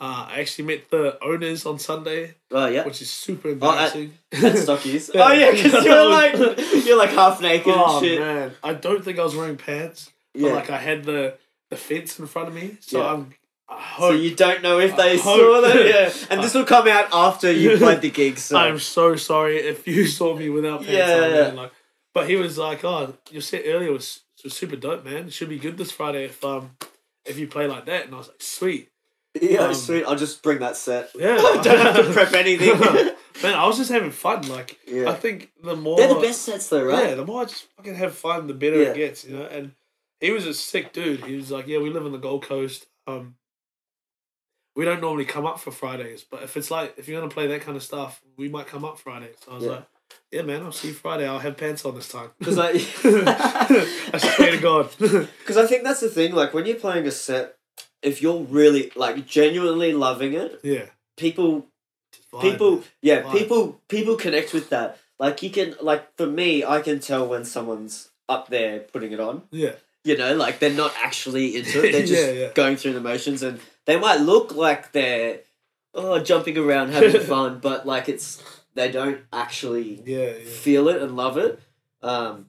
Uh, 0.00 0.26
I 0.28 0.40
actually 0.40 0.64
met 0.66 0.90
the 0.90 1.22
owners 1.24 1.64
on 1.66 1.78
Sunday, 1.78 2.34
Oh 2.50 2.66
yeah. 2.66 2.84
which 2.84 3.00
is 3.00 3.08
super 3.10 3.48
at- 3.48 3.52
embarrassing. 3.54 4.12
At 4.32 4.40
Stockies. 4.54 5.14
Yeah. 5.14 5.22
Oh 5.28 5.32
yeah, 5.32 5.50
because 5.52 5.84
you're 5.84 6.10
like 6.10 6.84
you're 6.84 6.98
like 6.98 7.10
half 7.10 7.40
naked 7.40 7.72
oh 7.74 7.98
and 7.98 8.04
shit. 8.06 8.18
man, 8.20 8.52
I 8.62 8.74
don't 8.74 9.04
think 9.04 9.18
I 9.18 9.22
was 9.24 9.36
wearing 9.36 9.56
pants, 9.56 10.10
Yeah. 10.34 10.48
but 10.48 10.54
like 10.56 10.70
I 10.70 10.78
had 10.78 11.04
the 11.04 11.36
the 11.70 11.76
fence 11.76 12.18
in 12.18 12.26
front 12.26 12.48
of 12.48 12.54
me, 12.54 12.76
so 12.80 12.98
Yeah. 13.00 13.12
I'm. 13.12 13.32
So 13.98 14.10
you 14.10 14.34
don't 14.34 14.62
know 14.62 14.78
if 14.78 14.96
they 14.96 15.16
saw 15.16 15.60
that, 15.60 15.86
yeah. 15.86 16.12
And 16.30 16.42
this 16.42 16.52
will 16.54 16.64
come 16.64 16.86
out 16.86 17.08
after 17.12 17.50
you 17.50 17.76
played 17.78 18.02
the 18.02 18.10
gig. 18.10 18.38
So 18.38 18.56
I'm 18.58 18.78
so 18.78 19.16
sorry 19.16 19.56
if 19.58 19.86
you 19.88 20.06
saw 20.18 20.36
me 20.36 20.48
without 20.50 20.80
pants 20.80 20.92
Yeah, 20.92 21.14
on. 21.24 21.30
Man. 21.30 21.56
Like, 21.56 21.72
but 22.12 22.28
he 22.28 22.36
was 22.36 22.58
like, 22.58 22.84
"Oh, 22.84 23.14
your 23.30 23.42
set 23.42 23.62
earlier 23.66 23.90
was, 23.92 24.20
was 24.44 24.52
super 24.54 24.76
dope, 24.76 25.04
man. 25.04 25.26
It 25.26 25.32
should 25.32 25.48
be 25.48 25.58
good 25.58 25.78
this 25.78 25.90
Friday 25.90 26.24
if 26.26 26.44
um 26.44 26.76
if 27.24 27.38
you 27.38 27.46
play 27.48 27.66
like 27.66 27.86
that." 27.86 28.04
And 28.06 28.14
I 28.14 28.18
was 28.18 28.28
like, 28.28 28.42
"Sweet, 28.42 28.90
yeah, 29.40 29.60
um, 29.60 29.74
sweet. 29.74 30.04
I'll 30.04 30.14
just 30.16 30.42
bring 30.42 30.58
that 30.58 30.76
set. 30.76 31.10
yeah." 31.18 31.36
don't 31.36 31.64
have 31.66 31.96
to 31.96 32.12
prep 32.12 32.32
anything. 32.34 32.78
man, 33.42 33.54
I 33.54 33.66
was 33.66 33.78
just 33.78 33.90
having 33.90 34.10
fun. 34.12 34.46
Like, 34.48 34.78
Yeah. 34.86 35.10
I 35.10 35.14
think 35.14 35.50
the 35.62 35.74
more 35.74 35.96
They're 35.96 36.12
the 36.14 36.20
best 36.20 36.42
sets 36.42 36.68
though, 36.68 36.84
right? 36.84 37.08
Yeah, 37.08 37.14
the 37.16 37.24
more 37.26 37.42
I 37.42 37.44
just 37.46 37.66
fucking 37.76 37.94
have 37.96 38.14
fun, 38.14 38.46
the 38.46 38.54
better 38.54 38.80
Yeah. 38.82 38.88
it 38.90 38.96
gets, 38.96 39.24
you 39.24 39.36
know. 39.38 39.46
And 39.46 39.72
he 40.20 40.30
was 40.30 40.46
a 40.46 40.54
sick 40.54 40.92
dude. 40.92 41.24
He 41.24 41.34
was 41.36 41.50
like, 41.50 41.66
"Yeah, 41.66 41.78
we 41.78 41.88
live 41.90 42.04
on 42.04 42.12
the 42.12 42.18
Gold 42.18 42.44
Coast. 42.44 42.86
Um, 43.06 43.34
we 44.76 44.84
don't 44.84 45.00
normally 45.00 45.24
come 45.24 45.46
up 45.46 45.60
for 45.60 45.70
Fridays, 45.70 46.24
but 46.28 46.42
if 46.42 46.56
it's 46.56 46.70
like 46.70 46.94
if 46.96 47.08
you're 47.08 47.20
gonna 47.20 47.30
play 47.32 47.46
that 47.48 47.60
kind 47.60 47.76
of 47.76 47.82
stuff, 47.82 48.20
we 48.36 48.48
might 48.48 48.66
come 48.66 48.84
up 48.84 48.98
Fridays." 48.98 49.36
So 49.44 49.52
I 49.52 49.54
was 49.54 49.64
Yeah. 49.64 49.70
like, 49.70 49.84
"Yeah, 50.32 50.42
man, 50.42 50.62
I'll 50.62 50.72
see 50.72 50.88
you 50.88 50.94
Friday. 50.94 51.26
I'll 51.26 51.38
have 51.38 51.56
pants 51.56 51.84
on 51.84 51.94
this 51.94 52.08
time." 52.08 52.30
Because 52.38 52.56
like, 52.56 52.74
I 53.36 54.18
swear 54.18 54.50
to 54.52 54.58
God. 54.58 54.90
Because 54.98 55.56
I 55.56 55.66
think 55.66 55.82
that's 55.84 56.00
the 56.00 56.08
thing. 56.08 56.34
Like 56.34 56.54
when 56.54 56.66
you're 56.66 56.76
playing 56.76 57.06
a 57.06 57.10
set, 57.10 57.56
if 58.02 58.20
you're 58.22 58.42
really 58.42 58.90
like 58.96 59.26
genuinely 59.26 59.92
loving 59.92 60.34
it, 60.34 60.60
yeah. 60.62 60.86
people 61.16 61.66
vibe. 62.32 62.40
people 62.42 62.84
yeah 63.02 63.22
Vibe. 63.22 63.32
people 63.38 63.80
people 63.88 64.16
connect 64.16 64.52
with 64.52 64.68
that 64.70 64.98
like 65.18 65.42
you 65.42 65.50
can 65.50 65.74
like 65.80 66.02
for 66.16 66.26
me 66.26 66.64
i 66.64 66.80
can 66.80 66.98
tell 67.00 67.26
when 67.26 67.44
someone's 67.44 68.10
up 68.28 68.48
there 68.48 68.80
putting 68.80 69.12
it 69.12 69.20
on 69.20 69.42
Yeah. 69.50 69.74
You 70.04 70.16
know 70.16 70.34
like 70.34 70.58
they're 70.58 70.70
not 70.72 70.92
actually 71.02 71.56
into 71.56 71.82
it 71.84 71.92
they're 71.92 72.06
just 72.06 72.26
Yeah, 72.26 72.32
yeah. 72.32 72.48
going 72.54 72.76
through 72.76 72.92
the 72.94 73.00
motions 73.00 73.42
and 73.42 73.58
they 73.86 73.98
might 73.98 74.20
look 74.20 74.54
like 74.54 74.92
they're 74.92 75.40
oh 75.94 76.18
jumping 76.20 76.56
around 76.58 76.90
having 76.92 77.20
fun 77.34 77.58
but 77.60 77.86
like 77.86 78.08
it's 78.08 78.42
they 78.74 78.90
don't 78.90 79.20
actually 79.32 80.02
Yeah. 80.04 80.32
Feel 80.44 80.88
it 80.88 81.00
and 81.02 81.16
love 81.16 81.38
it 81.38 81.60
um 82.02 82.46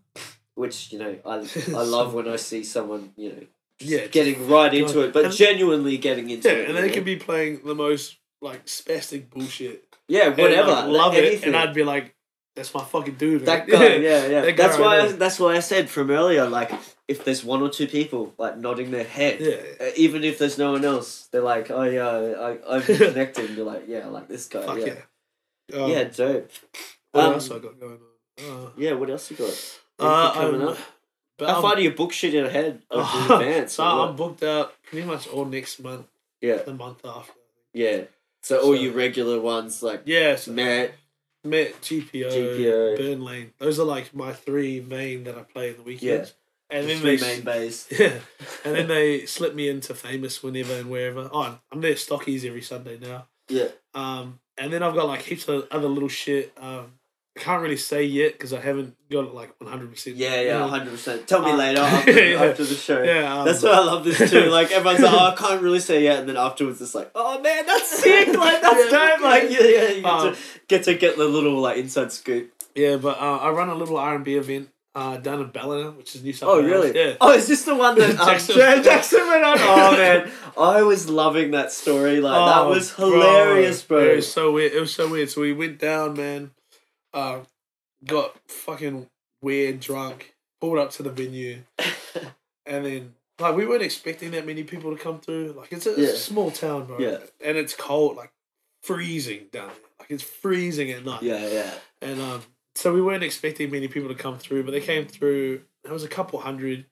which 0.55 0.91
you 0.91 0.99
know 0.99 1.15
i, 1.25 1.35
I 1.69 1.83
love 1.95 2.13
when 2.13 2.27
i 2.27 2.35
see 2.35 2.63
someone 2.63 3.11
you 3.15 3.29
know 3.29 3.43
Yeah. 3.79 4.07
getting 4.07 4.47
right 4.47 4.73
into 4.73 5.01
it 5.01 5.13
but 5.13 5.25
And- 5.25 5.33
genuinely 5.33 5.97
getting 5.97 6.29
into 6.29 6.49
Yeah, 6.49 6.55
it 6.55 6.69
and 6.69 6.77
they 6.77 6.87
know? 6.87 6.93
could 6.93 7.05
be 7.05 7.17
playing 7.17 7.61
the 7.65 7.75
most 7.75 8.17
like 8.41 8.65
spastic 8.65 9.29
bullshit. 9.29 9.85
yeah 10.07 10.27
And, 10.27 10.37
whatever 10.37 10.71
like, 10.71 10.87
love 10.87 11.13
it, 11.15 11.23
anything. 11.25 11.47
and 11.47 11.55
I'd 11.57 11.73
be 11.73 11.83
like, 11.83 12.14
"That's 12.55 12.73
my 12.73 12.83
fucking 12.83 13.15
dude." 13.15 13.41
man." 13.41 13.45
That 13.45 13.67
guy, 13.67 13.95
yeah, 13.97 14.27
yeah. 14.27 14.41
That 14.45 14.55
guy 14.57 14.67
that's 14.67 14.77
why. 14.79 14.99
I, 15.01 15.11
that's 15.11 15.39
why 15.39 15.55
I 15.55 15.59
said 15.59 15.89
from 15.89 16.09
earlier. 16.11 16.47
Like, 16.49 16.71
if 17.07 17.23
there's 17.25 17.43
one 17.43 17.61
or 17.61 17.69
two 17.69 17.87
people 17.87 18.33
like 18.37 18.57
nodding 18.57 18.91
their 18.91 19.03
head, 19.03 19.39
Yeah. 19.39 19.85
uh, 19.87 19.91
even 19.95 20.23
if 20.23 20.37
there's 20.39 20.57
no 20.57 20.71
one 20.71 20.83
else, 20.85 21.27
they're 21.31 21.41
like, 21.41 21.69
"Oh 21.71 21.83
yeah, 21.83 22.07
I, 22.07 22.75
I'm 22.75 22.81
connected." 22.83 23.45
And 23.45 23.57
you're 23.57 23.65
like, 23.65 23.83
"Yeah, 23.87 23.99
I 24.05 24.07
like 24.07 24.27
this 24.27 24.47
guy." 24.47 24.65
Fuck 24.65 24.79
yeah, 24.79 24.95
yeah. 25.73 25.79
Um, 25.83 25.91
yeah, 25.91 26.03
dope. 26.05 26.49
What 27.11 27.23
Um, 27.25 27.33
else 27.33 27.51
I 27.51 27.59
got 27.59 27.79
going 27.79 27.99
on? 28.39 28.65
Uh, 28.65 28.69
Yeah, 28.77 28.93
what 28.93 29.09
else 29.09 29.31
you 29.31 29.37
got? 29.37 29.77
Uh, 29.97 30.33
coming 30.33 30.61
I'm 30.61 30.67
up? 30.69 30.77
But 31.37 31.47
How 31.49 31.53
I'm- 31.55 31.61
far 31.61 31.75
do 31.75 31.81
you 31.83 31.91
book 31.91 32.11
shit 32.13 32.33
in 32.33 32.45
ahead 32.45 32.65
of 32.65 32.73
in 32.99 33.05
Oh, 33.31 33.35
advance? 33.39 33.73
so 33.73 33.83
I'm 33.83 34.15
booked 34.15 34.43
out 34.43 34.73
pretty 34.83 35.05
much 35.07 35.27
all 35.27 35.45
next 35.45 35.79
month, 35.79 36.07
yeah, 36.41 36.57
the 36.57 36.73
month 36.73 37.05
after. 37.05 37.33
yeah. 37.73 38.03
So 38.41 38.57
all 38.59 38.73
So- 38.75 38.81
your 38.83 38.93
regular 38.93 39.39
ones 39.41 39.81
like 39.81 40.01
Yeah, 40.05 40.35
so 40.35 40.51
Met, 40.51 40.93
Met, 41.45 41.81
GPO, 41.81 42.31
GPO. 42.31 42.97
Burn 42.97 43.23
Lane. 43.23 43.53
Those 43.59 43.79
are 43.79 43.85
like 43.85 44.13
my 44.13 44.33
three 44.33 44.81
main 44.81 45.23
that 45.25 45.37
I 45.37 45.43
play 45.43 45.69
in 45.69 45.77
the 45.77 45.83
weekends. 45.83 46.33
And 46.69 46.89
then 46.89 46.97
three 46.97 47.17
they 47.17 47.35
main 47.35 47.41
bays. 47.43 47.87
yeah, 47.91 48.17
and 48.65 48.75
then 48.75 48.87
they 48.87 49.25
slip 49.27 49.53
me 49.53 49.69
into 49.69 49.93
famous 49.93 50.41
whenever 50.41 50.73
and 50.73 50.89
wherever. 50.89 51.29
Oh, 51.31 51.41
I'm- 51.41 51.59
I'm 51.71 51.81
there 51.81 51.93
stockies 51.93 52.43
every 52.43 52.63
Sunday 52.63 52.97
now. 52.99 53.27
Yeah, 53.47 53.67
Um, 53.93 54.39
and 54.57 54.73
then 54.73 54.81
I've 54.81 54.95
got 54.95 55.05
like 55.07 55.21
heaps 55.21 55.47
of 55.47 55.67
other 55.69 55.87
little 55.87 56.09
shit. 56.09 56.51
Um, 56.57 56.93
I 57.37 57.41
can't 57.41 57.61
really 57.61 57.75
say 57.77 58.03
yet 58.03 58.31
because 58.33 58.53
I 58.53 58.61
haven't 58.61 58.95
got 59.11 59.25
it 59.25 59.33
like 59.33 59.53
100. 59.59 59.91
percent 59.91 60.15
yeah, 60.15 60.39
yeah, 60.41 60.67
hundred 60.67 60.91
percent. 60.91 61.27
Tell 61.27 61.41
me 61.41 61.51
Uh, 61.51 61.57
later 61.57 61.81
after, 61.81 62.11
yeah. 62.29 62.43
after 62.43 62.63
the 62.63 62.75
show. 62.75 63.03
Yeah, 63.03 63.39
um, 63.39 63.45
That's 63.45 63.61
why 63.61 63.71
I 63.71 63.79
love 63.79 64.03
this 64.05 64.29
too. 64.29 64.49
Like 64.49 64.71
everyone's 64.71 65.01
like, 65.01 65.13
oh, 65.13 65.25
I 65.31 65.35
can't 65.35 65.61
really 65.61 65.81
say 65.81 66.01
yet, 66.03 66.19
and 66.19 66.29
then 66.29 66.37
afterwards 66.37 66.81
it's 66.81 66.95
like, 66.95 67.11
oh 67.13 67.41
man, 67.41 67.65
that's 67.65 67.89
sick. 68.03 68.29
Like 68.29 68.61
that's 68.61 68.91
Yeah. 68.91 69.07
dope. 69.15 69.21
Like 69.21 69.43
yeah, 69.49 69.63
yeah, 69.63 69.87
you 69.89 70.01
get, 70.01 70.05
Um, 70.05 70.33
to, 70.33 70.39
get 70.69 70.83
to 70.85 70.93
get 70.95 71.17
the 71.17 71.25
little 71.25 71.59
like 71.59 71.77
inside 71.77 72.11
scoop. 72.13 72.51
Yeah, 72.73 72.95
but 72.97 73.17
uh, 73.19 73.37
I 73.37 73.49
run 73.51 73.69
a 73.69 73.75
little 73.75 73.97
R 73.97 74.15
and 74.15 74.23
B 74.23 74.35
event 74.35 74.69
uh, 74.95 75.17
down 75.17 75.41
in 75.41 75.47
Ballina, 75.49 75.91
which 75.91 76.15
is 76.15 76.23
New 76.23 76.31
South 76.31 76.47
Oh 76.49 76.61
really? 76.63 76.95
Yeah. 76.97 77.15
Oh, 77.19 77.33
is 77.33 77.47
this 77.49 77.63
the 77.65 77.75
one 77.75 77.97
that 77.99 78.11
um, 78.17 78.27
Jackson- 78.27 78.55
Jackson. 78.55 79.27
Went 79.27 79.43
on? 79.43 79.57
Oh 79.59 79.91
man, 79.91 80.31
I 80.57 80.83
was 80.83 81.09
loving 81.09 81.51
that 81.51 81.73
story. 81.73 82.21
Like 82.21 82.33
that 82.33 82.61
Oh, 82.61 82.69
was 82.69 82.93
hilarious, 82.93 83.81
bro. 83.83 83.99
It 83.99 84.15
was 84.17 84.31
so 84.31 84.53
weird. 84.53 84.71
It 84.71 84.79
was 84.79 84.93
so 84.93 85.09
weird. 85.09 85.29
So 85.29 85.41
we 85.41 85.51
went 85.51 85.79
down, 85.79 86.13
man. 86.15 86.51
Uh, 87.15 87.39
got 88.05 88.37
fucking 88.47 89.07
weird, 89.41 89.79
drunk. 89.79 90.35
Pulled 90.61 90.77
up 90.77 90.91
to 90.91 91.03
the 91.03 91.09
venue, 91.09 91.63
and 92.65 92.85
then 92.85 93.13
like 93.39 93.55
we 93.55 93.65
weren't 93.65 93.81
expecting 93.81 94.31
that 94.31 94.45
many 94.45 94.63
people 94.63 94.95
to 94.95 95.01
come 95.01 95.19
through. 95.19 95.53
Like 95.57 95.71
it's 95.71 95.85
a, 95.85 95.91
it's 95.91 96.13
a 96.13 96.17
small 96.17 96.51
town, 96.51 96.85
bro. 96.85 96.99
Yeah. 96.99 97.17
And 97.43 97.57
it's 97.57 97.75
cold, 97.75 98.15
like 98.15 98.31
freezing 98.81 99.47
down 99.51 99.67
there. 99.67 99.89
Like 99.99 100.11
it's 100.11 100.23
freezing 100.23 100.91
at 100.91 101.03
night. 101.03 101.23
yeah, 101.23 101.47
yeah. 101.47 101.73
And 102.01 102.21
um, 102.21 102.41
so 102.75 102.93
we 102.93 103.01
weren't 103.01 103.23
expecting 103.23 103.71
many 103.71 103.87
people 103.87 104.09
to 104.09 104.15
come 104.15 104.37
through, 104.37 104.63
but 104.63 104.71
they 104.71 104.81
came 104.81 105.05
through. 105.05 105.61
There 105.83 105.93
was 105.93 106.03
a 106.03 106.09
couple 106.09 106.39
hundred, 106.39 106.85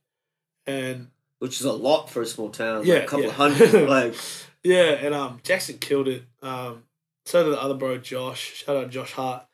and 0.66 1.08
Which 1.40 1.60
is 1.60 1.66
a 1.66 1.74
lot 1.74 2.10
for 2.10 2.22
a 2.22 2.26
small 2.26 2.50
town. 2.50 2.86
Yeah, 2.86 2.96
like 2.96 3.04
a 3.04 3.08
couple 3.08 3.26
yeah. 3.26 3.32
hundred. 3.32 3.74
like 3.90 4.16
Yeah, 4.64 4.92
and 4.92 5.14
um, 5.14 5.40
Jackson 5.44 5.78
killed 5.78 6.08
it. 6.08 6.24
Um, 6.42 6.84
so 7.26 7.44
did 7.44 7.54
the 7.54 7.62
other 7.62 7.74
bro, 7.74 7.98
Josh. 7.98 8.64
Shout 8.64 8.76
out 8.76 8.90
Josh 8.90 9.14
Hart. 9.14 9.46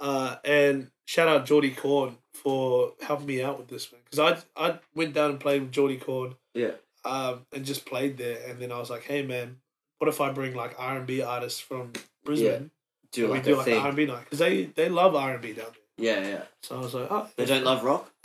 Uh, 0.00 0.36
and 0.44 0.90
shout 1.04 1.28
out 1.28 1.44
Geordie 1.46 1.72
Corn 1.72 2.16
for 2.34 2.94
helping 3.02 3.26
me 3.26 3.42
out 3.42 3.58
with 3.58 3.68
this 3.68 3.92
one 3.92 4.00
because 4.10 4.42
I 4.56 4.68
I 4.70 4.78
went 4.94 5.12
down 5.14 5.30
and 5.30 5.40
played 5.40 5.62
with 5.62 5.72
Geordie 5.72 5.98
Corn. 5.98 6.34
Yeah. 6.54 6.72
Um, 7.04 7.46
and 7.52 7.64
just 7.64 7.86
played 7.86 8.16
there, 8.18 8.38
and 8.48 8.60
then 8.60 8.72
I 8.72 8.78
was 8.78 8.90
like, 8.90 9.04
hey 9.04 9.22
man, 9.22 9.56
what 9.98 10.08
if 10.08 10.20
I 10.20 10.30
bring 10.32 10.54
like 10.54 10.74
R 10.78 10.96
and 10.96 11.06
B 11.06 11.22
artists 11.22 11.60
from 11.60 11.92
Brisbane? 12.24 12.70
do 13.12 13.26
like 13.26 13.44
we 13.44 13.50
do 13.50 13.56
like 13.56 13.68
R 13.72 13.88
and 13.88 13.96
B 13.96 14.06
night 14.06 14.24
because 14.24 14.38
they 14.38 14.64
they 14.64 14.88
love 14.88 15.14
R 15.14 15.32
and 15.32 15.42
B 15.42 15.52
down 15.52 15.66
there. 15.98 16.22
yeah, 16.22 16.28
yeah. 16.28 16.42
So 16.62 16.76
I 16.76 16.80
was 16.80 16.94
like, 16.94 17.08
oh, 17.10 17.28
They 17.36 17.44
don't 17.44 17.64
love 17.64 17.82
rock. 17.82 18.10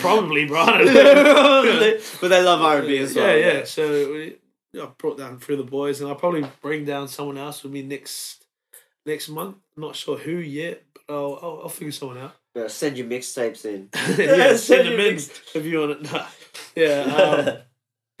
probably, 0.00 0.44
bro. 0.46 0.60
I 0.60 0.78
don't 0.78 0.94
know. 0.94 1.98
but 2.20 2.28
they 2.28 2.42
love 2.42 2.60
R 2.60 2.78
and 2.78 2.86
B 2.86 2.98
as 2.98 3.14
well. 3.14 3.36
Yeah, 3.36 3.52
yeah. 3.52 3.64
So 3.64 4.12
we, 4.12 4.36
I 4.80 4.86
brought 4.98 5.18
down 5.18 5.38
through 5.38 5.56
the 5.56 5.62
boys, 5.64 6.00
and 6.00 6.08
I'll 6.08 6.16
probably 6.16 6.44
bring 6.60 6.84
down 6.84 7.08
someone 7.08 7.38
else 7.38 7.62
with 7.62 7.72
me 7.72 7.82
next 7.82 8.44
next 9.08 9.28
month. 9.28 9.56
not 9.76 9.96
sure 9.96 10.16
who 10.18 10.32
yet, 10.36 10.84
but 10.94 11.02
I'll 11.12 11.38
I'll, 11.42 11.60
I'll 11.64 11.68
figure 11.68 11.92
someone 11.92 12.18
out. 12.18 12.34
Yeah, 12.54 12.66
send 12.82 12.96
your 12.98 13.06
mixtapes 13.06 13.64
in. 13.64 13.88
yeah, 14.18 14.56
Send 14.56 14.88
them 14.88 14.94
in 14.94 15.14
mix- 15.14 15.30
if 15.54 15.64
you 15.64 15.78
want 15.80 15.90
it. 15.92 16.02
Nah. 16.12 16.26
Yeah, 16.74 17.02
um, 17.02 17.58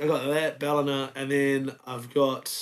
I 0.00 0.06
got 0.06 0.26
that 0.28 0.60
Ballina, 0.60 1.10
and 1.16 1.30
then 1.30 1.72
I've 1.86 2.12
got. 2.14 2.52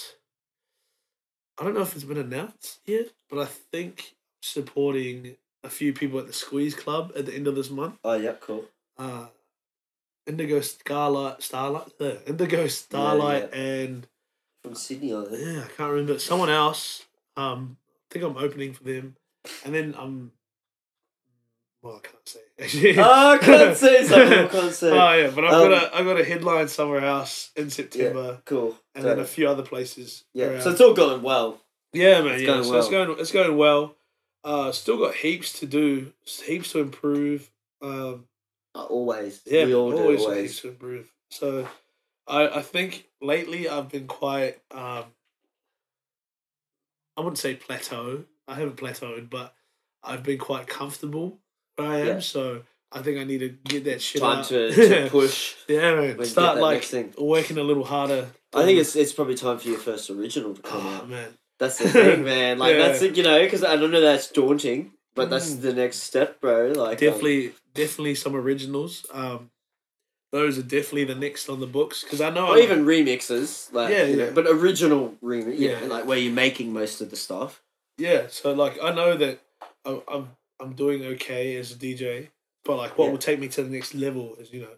I 1.59 1.65
don't 1.65 1.75
know 1.75 1.83
if 1.83 1.95
it's 1.95 2.05
been 2.05 2.17
announced 2.19 2.81
yet, 2.87 3.09
but 3.29 3.39
I 3.41 3.45
think 3.47 4.15
supporting 4.41 5.37
a 5.65 5.69
few 5.69 5.93
people 5.93 6.19
at 6.19 6.27
the 6.29 6.33
Squeeze 6.33 6.75
Club 6.75 7.13
at 7.17 7.27
the 7.27 7.35
end 7.35 7.47
of 7.47 7.57
this 7.57 7.69
month. 7.71 7.97
oh, 8.05 8.15
yeah, 8.15 8.35
cool. 8.41 8.65
uh, 8.99 9.27
Indigo 10.27 10.61
Starlight, 10.61 11.43
Starlight, 11.43 11.89
uh, 12.01 12.13
Indigo 12.27 12.67
Starlight, 12.69 13.53
and 13.55 14.07
From 14.63 14.75
Sydney, 14.75 15.15
I 15.15 15.25
think. 15.25 15.41
yeah, 15.45 15.65
I 15.65 15.69
can't 15.77 15.91
remember 15.91 16.19
someone 16.19 16.51
else. 16.51 17.05
Um, 17.37 17.77
think 18.19 18.37
I'm 18.37 18.43
opening 18.43 18.73
for 18.73 18.85
them, 18.85 19.17
and 19.65 19.75
then 19.75 19.95
I'm. 19.99 20.33
Well, 21.83 21.97
I 22.03 22.07
can't 22.07 22.29
say 22.29 22.41
actually. 22.61 22.99
Oh, 22.99 23.33
I 23.35 23.39
can't 23.39 23.77
say 23.77 24.05
something. 24.05 24.39
I 24.39 24.47
can't 24.49 24.73
say. 24.75 24.91
Oh 24.91 25.13
yeah, 25.13 25.31
but 25.35 25.45
I've 25.45 25.53
Um, 25.53 25.71
got 25.71 25.83
a 25.85 25.97
I've 25.97 26.05
got 26.05 26.21
a 26.21 26.25
headline 26.25 26.69
somewhere 26.69 27.05
else 27.05 27.51
in 27.57 27.71
September, 27.71 28.41
Cool. 28.45 28.77
and 28.95 29.03
So- 29.05 29.09
then 29.09 29.19
a 29.21 29.25
few 29.25 29.49
other 29.49 29.63
places. 29.63 30.25
yeah, 30.33 30.47
around. 30.47 30.63
so 30.63 30.71
it's 30.71 30.81
all 30.81 30.95
going 30.95 31.23
well. 31.23 31.61
Yeah, 31.93 32.23
man. 32.23 32.35
It's 32.35 32.43
yeah, 32.43 32.63
so 32.63 32.79
it's 32.79 32.89
going 32.89 33.17
it's 33.21 33.33
going 33.33 33.57
well. 33.57 33.95
Uh, 34.43 34.71
still 34.73 34.97
got 34.99 35.15
heaps 35.15 35.59
to 35.61 35.67
do, 35.67 36.13
heaps 36.25 36.73
to 36.73 36.79
improve. 36.81 37.51
Um, 37.83 38.27
Uh, 38.75 38.85
always. 38.85 39.41
Yeah, 39.47 39.65
we 39.67 39.75
all 39.75 39.93
always, 39.93 40.21
do 40.21 40.27
always. 40.27 40.61
to 40.61 40.69
improve. 40.69 41.13
So, 41.31 41.69
I 42.27 42.49
I 42.49 42.63
think 42.63 43.09
lately 43.21 43.69
I've 43.69 43.89
been 43.89 44.07
quite. 44.07 44.61
Um, 44.71 45.05
I 47.17 47.21
wouldn't 47.21 47.39
say 47.39 47.55
plateau. 47.55 48.25
I 48.49 48.55
haven't 48.55 48.77
plateaued, 48.77 49.31
but 49.31 49.55
I've 50.05 50.23
been 50.23 50.39
quite 50.39 50.67
comfortable 50.67 51.39
where 51.77 51.89
I 51.89 51.99
am. 52.01 52.07
Yeah. 52.07 52.19
So 52.21 52.63
I 52.93 53.03
think 53.03 53.19
I 53.19 53.25
need 53.25 53.39
to 53.39 53.49
get 53.49 53.85
that 53.85 54.01
shit 54.01 54.23
Time 54.23 54.39
out. 54.41 54.45
to, 54.47 54.71
to 55.05 55.09
push. 55.11 55.55
yeah, 55.69 55.81
man. 55.95 55.97
when 55.97 56.09
you 56.11 56.15
get 56.19 56.27
Start 56.29 56.59
like 56.59 56.89
working 57.19 57.59
a 57.59 57.63
little 57.63 57.85
harder. 57.85 58.29
I 58.55 58.65
think 58.65 58.79
it's 58.79 58.97
it's 58.97 59.13
probably 59.13 59.35
time 59.35 59.59
for 59.59 59.69
your 59.69 59.79
first 59.79 60.09
original 60.11 60.55
to 60.55 60.63
come 60.63 60.87
Oh 60.87 60.91
out. 60.97 61.09
man. 61.09 61.29
That's 61.59 61.79
the 61.79 61.89
thing, 61.91 62.25
man. 62.25 62.59
Like 62.59 62.77
Yeah. 62.77 62.89
that's 62.89 63.03
it, 63.03 63.17
you 63.17 63.23
know, 63.23 63.43
because 63.43 63.65
I 63.65 63.77
don't 63.77 63.91
know 63.91 64.01
that's 64.01 64.31
daunting, 64.31 64.93
but 65.15 65.29
that's 65.31 65.51
Mm. 65.55 65.61
the 65.63 65.73
next 65.75 65.99
step, 65.99 66.41
bro. 66.41 66.69
Like 66.69 66.99
um, 67.03 67.07
definitely, 67.09 67.53
definitely 67.75 68.15
some 68.15 68.37
originals. 68.37 69.05
Um, 69.13 69.51
those 70.39 70.59
are 70.59 70.63
definitely 70.77 71.05
the 71.05 71.15
next 71.27 71.49
on 71.49 71.59
the 71.61 71.67
books 71.79 72.03
because 72.05 72.21
I 72.21 72.31
know 72.31 72.47
or 72.49 72.55
I'm- 72.57 72.63
even 72.65 72.85
remixes, 72.95 73.73
like 73.73 73.91
Yeah, 73.95 74.05
you 74.11 74.17
know, 74.17 74.25
yeah. 74.27 74.31
but 74.39 74.47
original 74.47 75.03
remix, 75.23 75.59
yeah, 75.59 75.81
Yeah. 75.81 75.87
like 75.95 76.05
where 76.09 76.19
you're 76.19 76.33
making 76.47 76.73
most 76.73 77.01
of 77.01 77.11
the 77.13 77.17
stuff. 77.27 77.63
Yeah, 77.99 78.27
so 78.29 78.53
like 78.53 78.75
I 78.83 78.91
know 78.99 79.17
that 79.23 79.35
I'm 79.85 79.99
I'm, 80.15 80.25
I'm 80.61 80.73
doing 80.85 81.01
okay 81.15 81.57
as 81.57 81.73
a 81.73 81.77
DJ, 81.85 82.29
but 82.65 82.77
like 82.83 82.93
what 82.99 83.07
Yeah. 83.07 83.11
will 83.13 83.25
take 83.29 83.39
me 83.45 83.49
to 83.57 83.63
the 83.63 83.71
next 83.71 83.95
level 83.95 84.25
is 84.41 84.53
you 84.53 84.61
know 84.65 84.75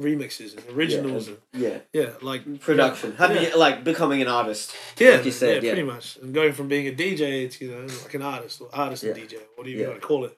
remixes 0.00 0.56
and 0.56 0.64
originals 0.76 1.28
and- 1.28 1.38
and 1.52 1.62
Yeah, 1.62 1.78
yeah, 1.92 2.10
like 2.22 2.42
production, 2.60 3.14
having 3.16 3.42
yeah. 3.42 3.54
like 3.54 3.84
becoming 3.84 4.20
an 4.22 4.28
artist. 4.28 4.74
yeah, 4.98 5.10
like 5.16 5.24
you 5.26 5.30
said, 5.32 5.62
yeah, 5.62 5.68
yeah. 5.68 5.72
pretty 5.74 5.86
much, 5.94 6.16
and 6.16 6.32
going 6.34 6.52
from 6.54 6.66
being 6.68 6.86
a 6.88 6.92
DJ 6.92 7.48
to 7.52 7.64
you 7.64 7.70
know 7.72 7.86
like 8.04 8.14
an 8.14 8.22
artist 8.22 8.60
or 8.60 8.68
artist 8.72 9.04
and 9.04 9.14
DJ, 9.16 9.36
what 9.54 9.64
do 9.64 9.70
you 9.70 9.78
Yeah. 9.80 9.88
want 9.88 10.00
to 10.00 10.06
call 10.06 10.24
it? 10.24 10.34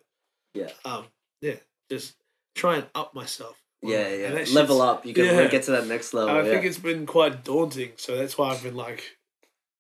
Yeah. 0.55 0.71
um, 0.85 1.07
yeah, 1.41 1.57
just 1.91 2.15
try 2.55 2.77
and 2.77 2.87
up 2.95 3.15
myself. 3.15 3.57
Yeah, 3.85 4.09
yeah. 4.09 4.45
Level 4.53 4.81
up. 4.83 5.05
You 5.07 5.15
can 5.15 5.25
yeah. 5.27 5.49
get 5.49 5.65
to 5.65 5.73
that 5.73 5.87
next 5.87 6.15
level. 6.15 6.31
And 6.31 6.39
I 6.39 6.43
yeah. 6.45 6.51
think 6.53 6.65
it's 6.67 6.79
been 6.79 7.07
quite 7.07 7.45
daunting, 7.45 7.93
so 7.97 8.17
that's 8.17 8.37
why 8.39 8.51
I've 8.51 8.63
been 8.63 8.77
like, 8.77 9.17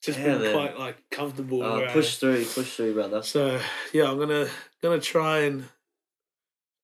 just 0.03 0.19
Yeah, 0.19 0.35
been 0.35 0.43
man. 0.43 0.53
quite 0.53 0.79
like 0.79 1.11
comfortable. 1.11 1.63
Uh, 1.63 1.79
where 1.79 1.89
I 1.89 1.93
push 1.93 2.17
through, 2.17 2.45
push 2.45 2.77
through, 2.77 2.95
brother. 2.95 3.23
So 3.23 3.61
yeah, 3.93 4.11
I'm 4.11 4.19
gonna 4.19 4.49
gonna 4.83 5.01
try 5.01 5.41
and 5.41 5.65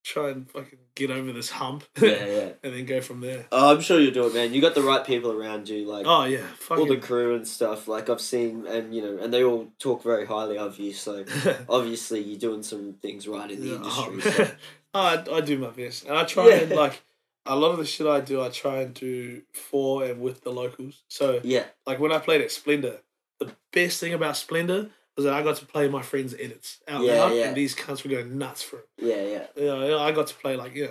try 0.02 0.30
and 0.30 0.50
fucking 0.50 0.78
get 0.94 1.10
over 1.10 1.32
this 1.32 1.50
hump. 1.50 1.84
Yeah, 2.00 2.24
yeah. 2.24 2.48
and 2.64 2.72
then 2.74 2.86
go 2.86 3.00
from 3.00 3.20
there. 3.20 3.46
Oh, 3.52 3.74
I'm 3.74 3.80
sure 3.82 4.00
you'll 4.00 4.14
do 4.14 4.26
it, 4.26 4.34
man. 4.34 4.54
You 4.54 4.60
got 4.62 4.74
the 4.74 4.82
right 4.82 5.04
people 5.04 5.30
around 5.32 5.68
you, 5.68 5.86
like 5.86 6.06
Oh 6.06 6.24
yeah, 6.24 6.46
all 6.70 6.86
the 6.86 6.96
crew 6.96 7.34
and 7.34 7.46
stuff. 7.46 7.86
Like 7.88 8.08
I've 8.08 8.20
seen, 8.20 8.66
and 8.66 8.94
you 8.94 9.02
know, 9.02 9.18
and 9.22 9.32
they 9.32 9.44
all 9.44 9.68
talk 9.78 10.02
very 10.02 10.26
highly 10.26 10.56
of 10.56 10.78
you. 10.78 10.92
So 10.94 11.24
obviously, 11.68 12.20
you're 12.20 12.38
doing 12.38 12.62
some 12.62 12.94
things 12.94 13.28
right 13.28 13.50
in 13.50 13.60
the 13.60 13.66
Yeah, 13.68 13.74
industry. 13.76 14.14
oh, 14.16 14.20
so- 14.20 14.50
I 14.94 15.24
I 15.32 15.40
do 15.40 15.56
my 15.58 15.70
best, 15.70 16.06
and 16.06 16.16
I 16.16 16.24
try 16.24 16.48
Yeah. 16.48 16.54
and 16.62 16.70
like 16.72 17.02
a 17.46 17.56
lot 17.56 17.70
of 17.72 17.78
the 17.78 17.84
shit 17.86 18.06
I 18.06 18.20
do, 18.20 18.42
I 18.42 18.48
try 18.50 18.80
and 18.82 18.92
do 18.94 19.42
for 19.52 20.04
and 20.04 20.20
with 20.20 20.42
the 20.42 20.50
locals. 20.52 21.02
So 21.08 21.40
yeah, 21.42 21.64
like 21.86 21.98
when 21.98 22.12
I 22.12 22.18
played 22.18 22.40
at 22.42 22.50
Splendour, 22.50 22.96
the 23.38 23.52
best 23.72 24.00
thing 24.00 24.12
about 24.14 24.36
Splendour 24.36 24.86
was 25.16 25.24
that 25.24 25.34
I 25.34 25.42
got 25.42 25.56
to 25.56 25.66
play 25.66 25.88
my 25.88 26.02
friends' 26.02 26.34
edits 26.38 26.78
out 26.86 27.02
Yeah, 27.02 27.24
loud, 27.24 27.34
yeah. 27.34 27.48
and 27.48 27.56
these 27.56 27.74
cunts 27.74 28.04
were 28.04 28.10
going 28.10 28.38
nuts 28.38 28.62
for 28.62 28.78
it. 28.78 28.88
yeah, 28.98 29.22
yeah. 29.22 29.46
You 29.56 29.64
know, 29.88 29.98
I 29.98 30.12
got 30.12 30.26
to 30.28 30.34
play 30.34 30.56
like 30.56 30.74
you 30.74 30.84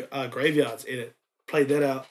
know, 0.00 0.06
uh, 0.12 0.26
graveyards 0.26 0.84
in 0.84 0.98
it. 0.98 1.14
Played 1.46 1.68
that 1.68 1.82
out. 1.82 2.06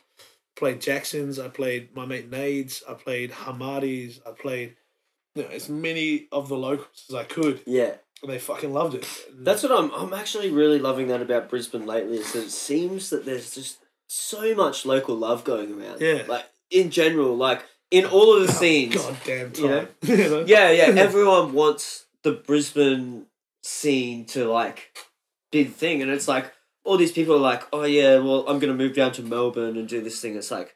Played 0.55 0.79
Jacksons. 0.81 1.37
I 1.37 1.49
played 1.49 1.93
my 1.95 2.05
mate 2.05 2.29
Nades. 2.31 2.81
I 2.89 2.93
played 2.93 3.31
Hamadis. 3.31 4.21
I 4.25 4.31
played 4.31 4.75
you 5.35 5.43
know, 5.43 5.49
as 5.49 5.67
many 5.67 6.27
of 6.31 6.47
the 6.47 6.55
locals 6.55 7.05
as 7.09 7.15
I 7.15 7.25
could, 7.25 7.59
Yeah, 7.65 7.95
they 8.25 8.39
fucking 8.39 8.73
loved 8.73 8.95
it. 8.95 9.07
that's 9.39 9.63
what 9.63 9.71
I'm. 9.71 9.91
I'm 9.91 10.13
actually 10.13 10.49
really 10.49 10.79
loving 10.79 11.07
that 11.09 11.21
about 11.21 11.49
Brisbane 11.49 11.85
lately. 11.85 12.17
Is 12.17 12.33
that 12.33 12.45
it 12.45 12.51
seems 12.51 13.09
that 13.09 13.25
there's 13.25 13.53
just 13.55 13.79
so 14.07 14.55
much 14.55 14.85
local 14.85 15.15
love 15.15 15.43
going 15.43 15.79
around. 15.79 16.01
Yeah. 16.01 16.23
like 16.27 16.45
in 16.71 16.89
general, 16.89 17.35
like 17.35 17.63
in 17.91 18.05
all 18.05 18.35
of 18.35 18.47
the 18.47 18.53
oh, 18.53 18.55
scenes. 18.55 18.95
Goddamn 18.95 19.51
you 19.55 19.67
know? 19.67 19.79
time. 19.79 19.89
You 20.03 20.17
know? 20.17 20.45
Yeah, 20.47 20.71
yeah. 20.71 20.83
Everyone 21.01 21.53
wants 21.53 22.05
the 22.23 22.31
Brisbane 22.31 23.25
scene 23.63 24.25
to 24.25 24.45
like 24.45 24.97
be 25.51 25.63
the 25.63 25.71
thing, 25.71 26.01
and 26.01 26.11
it's 26.11 26.27
like 26.27 26.51
all 26.83 26.97
these 26.97 27.11
people 27.11 27.35
are 27.35 27.39
like, 27.39 27.63
oh 27.73 27.83
yeah, 27.83 28.17
well 28.17 28.47
I'm 28.47 28.59
gonna 28.59 28.73
move 28.73 28.95
down 28.95 29.11
to 29.13 29.23
Melbourne 29.23 29.77
and 29.77 29.87
do 29.87 30.01
this 30.01 30.21
thing. 30.21 30.35
It's 30.35 30.51
like, 30.51 30.75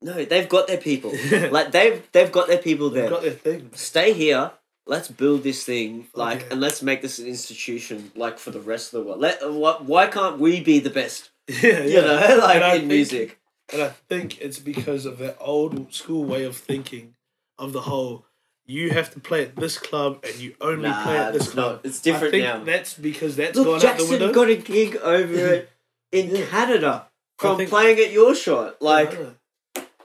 no, 0.00 0.24
they've 0.24 0.48
got 0.48 0.66
their 0.66 0.78
people. 0.78 1.12
like 1.50 1.72
they've 1.72 2.06
they've 2.12 2.32
got 2.32 2.48
their 2.48 2.58
people 2.58 2.90
They've 2.90 3.02
there. 3.02 3.10
got 3.10 3.22
their 3.22 3.32
thing. 3.32 3.70
Stay 3.74 4.12
here. 4.12 4.52
Let's 4.88 5.08
build 5.08 5.42
this 5.42 5.64
thing, 5.64 6.08
oh, 6.14 6.18
like, 6.18 6.40
yeah. 6.40 6.46
and 6.52 6.60
let's 6.60 6.82
make 6.82 7.02
this 7.02 7.18
an 7.18 7.26
institution, 7.26 8.10
like, 8.16 8.38
for 8.38 8.50
the 8.50 8.60
rest 8.60 8.94
of 8.94 9.00
the 9.00 9.06
world. 9.06 9.20
Let 9.20 9.40
wh- 9.42 9.86
why 9.88 10.06
can't 10.06 10.38
we 10.40 10.60
be 10.60 10.80
the 10.80 10.90
best? 10.90 11.30
Yeah, 11.48 11.84
You 11.84 12.00
know, 12.02 12.38
like 12.42 12.62
in 12.62 12.70
think- 12.80 12.84
music. 12.88 13.38
And 13.72 13.82
I 13.82 13.88
think 14.08 14.40
it's 14.40 14.58
because 14.58 15.04
of 15.04 15.18
that 15.18 15.36
old 15.40 15.92
school 15.92 16.24
way 16.24 16.44
of 16.44 16.56
thinking 16.56 17.14
of 17.58 17.72
the 17.74 17.82
whole 17.82 18.24
you 18.64 18.90
have 18.90 19.10
to 19.12 19.20
play 19.20 19.42
at 19.42 19.56
this 19.56 19.76
club 19.78 20.24
and 20.26 20.34
you 20.36 20.54
only 20.60 20.88
Nah, 20.88 21.02
play 21.04 21.16
at 21.18 21.32
this 21.34 21.50
club. 21.50 21.72
not. 21.76 21.84
It's 21.86 22.00
different 22.00 22.34
I 22.34 22.38
think 22.38 22.44
now. 22.44 22.64
that's 22.64 22.94
because 22.94 23.36
that's 23.36 23.56
Look, 23.56 23.66
gone 23.66 23.74
out 23.76 23.80
the 23.80 23.86
Jackson 23.86 24.10
window. 24.10 24.32
got 24.32 24.48
a 24.48 24.56
gig 24.56 24.96
over 24.96 25.34
it 25.54 25.70
in 26.12 26.46
Canada 26.46 27.08
from 27.38 27.58
think- 27.58 27.68
playing 27.70 27.98
at 27.98 28.10
your 28.10 28.34
shot. 28.34 28.80
Like, 28.80 29.14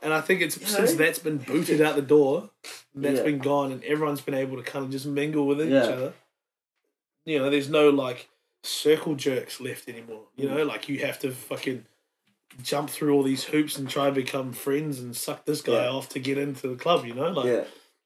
and 0.04 0.14
I 0.14 0.22
think 0.22 0.42
it's 0.42 0.60
You 0.60 0.66
since 0.68 0.92
know? 0.92 0.98
that's 0.98 1.20
been 1.20 1.38
booted 1.38 1.82
out 1.82 1.96
the 1.96 2.02
door, 2.02 2.50
that's 2.94 3.18
Yeah. 3.20 3.24
been 3.24 3.40
gone, 3.40 3.72
and 3.72 3.84
everyone's 3.84 4.22
been 4.22 4.34
able 4.34 4.58
to 4.58 4.64
kind 4.64 4.86
of 4.86 4.92
just 4.92 5.06
mingle 5.06 5.46
with 5.48 5.62
each 5.62 5.72
other. 5.74 6.14
You 7.26 7.40
know, 7.40 7.50
there's 7.50 7.70
no 7.70 7.90
like 7.90 8.30
circle 8.64 9.16
jerks 9.16 9.60
left 9.60 9.88
anymore. 9.90 10.24
You 10.36 10.48
Mm. 10.48 10.56
know, 10.58 10.64
like 10.64 10.90
you 10.90 11.00
have 11.00 11.20
to 11.20 11.32
fucking 11.32 11.86
jump 12.62 12.90
through 12.90 13.14
all 13.14 13.24
these 13.24 13.46
hoops 13.46 13.78
and 13.78 13.90
try 13.90 14.08
and 14.08 14.16
become 14.16 14.54
friends 14.54 15.00
and 15.00 15.16
suck 15.16 15.46
this 15.46 15.62
guy 15.62 15.86
Yeah. 15.86 15.90
off 15.90 16.10
to 16.10 16.20
get 16.20 16.38
into 16.38 16.68
the 16.68 16.76
club. 16.76 17.06
You 17.06 17.14
know, 17.14 17.30
like 17.32 17.46
yeah, 17.48 17.64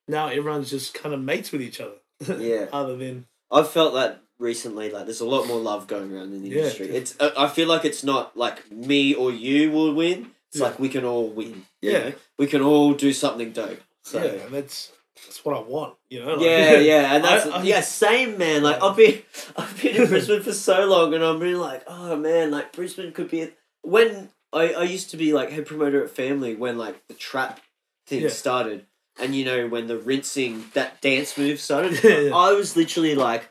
now 0.08 0.28
everyone's 0.28 0.70
just 0.70 0.94
kind 0.94 1.14
of 1.14 1.22
mates 1.22 1.52
with 1.52 1.62
each 1.62 1.80
other. 1.82 1.96
Yeah. 2.40 2.68
Other 2.72 2.96
than 2.96 3.26
I've 3.52 3.70
felt 3.72 3.94
that 3.96 4.22
recently. 4.40 4.90
Like, 4.92 5.06
there's 5.06 5.22
a 5.22 5.26
lot 5.26 5.48
more 5.48 5.60
love 5.60 5.88
going 5.88 6.12
around 6.14 6.34
in 6.34 6.44
the 6.44 6.50
Yeah. 6.50 6.58
industry. 6.64 6.88
It's. 6.90 7.16
I 7.20 7.48
feel 7.48 7.68
like 7.68 7.86
it's 7.86 8.04
not 8.04 8.36
like 8.38 8.72
me 8.72 9.14
or 9.16 9.32
you 9.32 9.72
will 9.72 9.94
win. 9.94 10.32
It's 10.52 10.60
Yeah. 10.60 10.64
like 10.68 10.80
we 10.80 10.90
can 10.90 11.04
all 11.06 11.28
win. 11.30 11.66
you 11.82 11.92
Yeah. 11.92 12.00
know? 12.10 12.14
we 12.40 12.48
can 12.48 12.62
all 12.62 12.94
do 12.94 13.12
something 13.14 13.52
dope. 13.52 13.80
So. 14.04 14.24
yeah, 14.24 14.32
and 14.46 14.54
that's 14.54 14.92
that's 15.26 15.44
what 15.44 15.58
I 15.58 15.62
want. 15.62 15.96
You 16.10 16.24
know, 16.24 16.36
like, 16.36 16.46
Yeah, 16.46 16.80
yeah, 16.94 17.16
and 17.16 17.24
that's 17.24 17.46
I- 17.48 17.60
I- 17.60 17.64
yeah, 17.64 17.82
same 17.82 18.38
man. 18.38 18.64
Like 18.64 18.82
I've 18.82 18.96
been, 18.96 19.22
I've 19.58 19.82
been 19.82 19.96
in 20.04 20.08
Brisbane 20.08 20.42
for 20.44 20.54
so 20.54 20.86
long, 20.86 21.14
and 21.14 21.24
I'm 21.24 21.40
really 21.40 21.56
like, 21.56 21.84
oh 21.88 22.16
man, 22.16 22.52
like 22.52 22.72
Brisbane 22.74 23.12
could 23.12 23.30
be. 23.30 23.50
When 23.82 24.30
I, 24.54 24.74
I 24.74 24.84
used 24.84 25.10
to 25.12 25.18
be 25.18 25.34
like 25.34 25.50
head 25.52 25.66
promoter 25.66 26.04
at 26.04 26.10
Family 26.12 26.56
when 26.56 26.78
like 26.78 27.06
the 27.08 27.14
trap 27.14 27.60
thing 28.06 28.22
Yeah. 28.22 28.30
started, 28.30 28.86
and 29.20 29.36
you 29.36 29.44
know 29.44 29.68
when 29.68 29.88
the 29.88 29.98
rinsing 29.98 30.66
that 30.74 31.02
dance 31.02 31.38
move 31.38 31.60
started, 31.60 32.00
Yeah. 32.04 32.30
I 32.34 32.54
was 32.54 32.78
literally 32.78 33.16
like, 33.16 33.50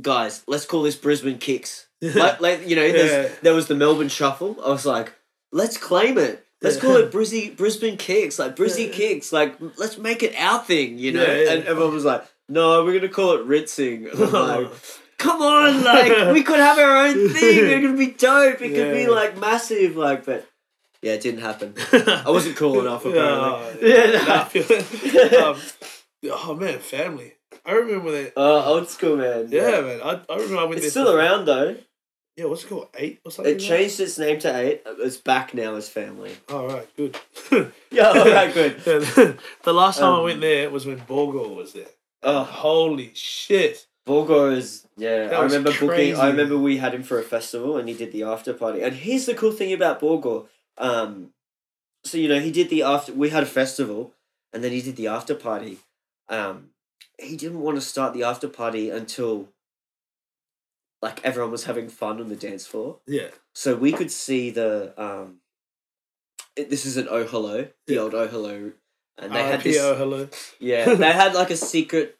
guys, 0.00 0.42
let's 0.46 0.66
call 0.66 0.82
this 0.82 0.96
Brisbane 0.96 1.38
kicks. 1.38 1.86
like, 2.02 2.40
like 2.40 2.68
you 2.68 2.76
know, 2.76 2.84
Yeah. 2.84 3.28
there 3.42 3.54
was 3.54 3.68
the 3.68 3.74
Melbourne 3.74 4.08
Shuffle. 4.08 4.56
I 4.64 4.68
was 4.70 4.84
like, 4.86 5.12
let's 5.52 5.76
claim 5.76 6.18
it. 6.18 6.44
Let's 6.62 6.76
Yeah. 6.76 6.82
call 6.82 6.96
it 6.96 7.10
Brizzy, 7.10 7.56
Brisbane 7.56 7.96
Kicks, 7.96 8.38
like 8.38 8.54
Brizzy 8.56 8.88
Yeah. 8.88 8.92
Kicks. 8.94 9.32
Like, 9.32 9.56
let's 9.76 9.96
make 9.98 10.22
it 10.22 10.34
our 10.38 10.62
thing, 10.62 10.98
you 10.98 11.12
know? 11.12 11.22
Yeah. 11.22 11.52
And 11.52 11.64
everyone 11.64 11.94
was 11.94 12.04
like, 12.04 12.24
no, 12.48 12.84
we're 12.84 12.90
going 12.92 13.02
to 13.02 13.08
call 13.08 13.32
it 13.32 13.44
Rinsing. 13.44 14.08
Like, 14.14 14.68
come 15.18 15.40
on, 15.42 15.84
like, 15.84 16.32
we 16.34 16.42
could 16.48 16.58
have 16.60 16.78
our 16.78 17.06
own 17.06 17.28
thing. 17.30 17.66
It 17.66 17.80
could 17.82 17.96
be 17.98 18.06
dope. 18.12 18.60
It 18.60 18.74
could 18.74 18.92
be, 18.94 19.06
like, 19.06 19.38
massive. 19.38 19.96
Like, 19.96 20.24
but 20.26 20.46
yeah, 21.02 21.12
it 21.12 21.22
didn't 21.22 21.40
happen. 21.40 21.74
I 21.92 22.24
wasn't 22.30 22.56
cool 22.56 22.80
enough, 22.80 23.04
apparently. 23.06 23.88
Yeah, 23.88 24.48
Yeah, 24.52 25.22
Nah, 25.22 25.32
no. 25.32 25.50
um, 25.52 25.60
oh 26.24 26.54
man, 26.54 26.78
family. 26.80 27.34
I 27.64 27.72
remember 27.72 28.10
that. 28.12 28.32
Uh, 28.36 28.64
old 28.66 28.88
school, 28.88 29.16
man. 29.16 29.48
Yeah, 29.50 29.80
man. 29.80 30.00
I, 30.02 30.20
I 30.28 30.36
remember 30.36 30.58
I 30.58 30.64
went 30.64 30.80
It's 30.80 30.90
still 30.90 31.10
around, 31.14 31.44
though. 31.46 31.76
Yeah, 32.36 32.46
what's 32.46 32.64
it 32.64 32.68
called? 32.68 32.88
Eight 32.96 33.20
or 33.24 33.30
something? 33.30 33.54
It 33.54 33.58
changed 33.58 34.00
its 34.00 34.18
name 34.18 34.38
to 34.40 34.56
Eight. 34.56 34.82
It's 34.86 35.16
back 35.18 35.52
now 35.52 35.74
as 35.74 35.88
Family. 35.88 36.32
All 36.48 36.66
right, 36.68 36.88
good. 36.96 37.16
Yeah, 37.90 38.08
alright, 38.10 38.54
good. 38.54 38.78
the 39.64 39.72
last 39.72 39.98
time 39.98 40.14
I 40.14 40.18
Um, 40.18 40.24
went 40.24 40.40
there 40.40 40.70
was 40.70 40.86
when 40.86 41.00
Borgore 41.00 41.54
was 41.54 41.72
there. 41.72 41.88
Oh, 42.22 42.44
Holy 42.44 43.10
shit! 43.14 43.86
Borgore 44.06 44.56
is 44.56 44.86
yeah. 44.96 45.26
That 45.26 45.34
I 45.34 45.42
was 45.42 45.52
remember 45.52 45.72
booking. 45.72 45.88
crazy. 45.88 46.14
I 46.14 46.28
remember 46.28 46.56
we 46.56 46.76
had 46.78 46.94
him 46.94 47.02
for 47.02 47.18
a 47.18 47.22
festival 47.22 47.76
and 47.76 47.88
he 47.88 47.94
did 47.94 48.12
the 48.12 48.22
after 48.22 48.52
party. 48.54 48.80
And 48.82 48.94
here's 48.94 49.26
the 49.26 49.34
cool 49.34 49.52
thing 49.52 49.72
about 49.72 50.00
Borgore. 50.00 50.46
Um, 50.78 51.30
so 52.04 52.16
you 52.16 52.28
know 52.28 52.38
he 52.40 52.50
did 52.52 52.70
the 52.70 52.82
after. 52.82 53.12
We 53.12 53.30
had 53.30 53.42
a 53.42 53.46
festival, 53.46 54.14
and 54.52 54.62
then 54.64 54.70
he 54.72 54.80
did 54.80 54.96
the 54.96 55.08
after 55.08 55.34
party. 55.34 55.78
Um, 56.28 56.70
he 57.18 57.36
didn't 57.36 57.60
want 57.60 57.76
to 57.76 57.80
start 57.82 58.14
the 58.14 58.22
after 58.22 58.48
party 58.48 58.88
until 58.88 59.48
like 61.02 61.24
everyone 61.24 61.50
was 61.50 61.64
having 61.64 61.88
fun 61.88 62.20
on 62.20 62.28
the 62.28 62.36
dance 62.36 62.66
floor. 62.66 62.98
Yeah, 63.06 63.28
So 63.54 63.74
we 63.76 63.92
could 63.92 64.10
see 64.10 64.50
the 64.50 64.92
um. 65.02 65.36
It, 66.56 66.68
this 66.68 66.84
is 66.84 66.96
an 66.96 67.06
Oh 67.10 67.24
Hello, 67.24 67.68
the 67.86 67.94
Yeah. 67.94 68.00
old 68.00 68.14
Oh 68.14 68.26
Hello, 68.26 68.72
and 69.18 69.32
they 69.34 69.42
had 69.42 69.52
RIP, 69.60 69.62
this. 69.64 69.78
oh, 69.80 69.94
hello. 69.94 70.28
Yeah, 70.58 70.94
they 70.94 71.12
had 71.12 71.34
like 71.34 71.50
a 71.50 71.56
secret 71.56 72.18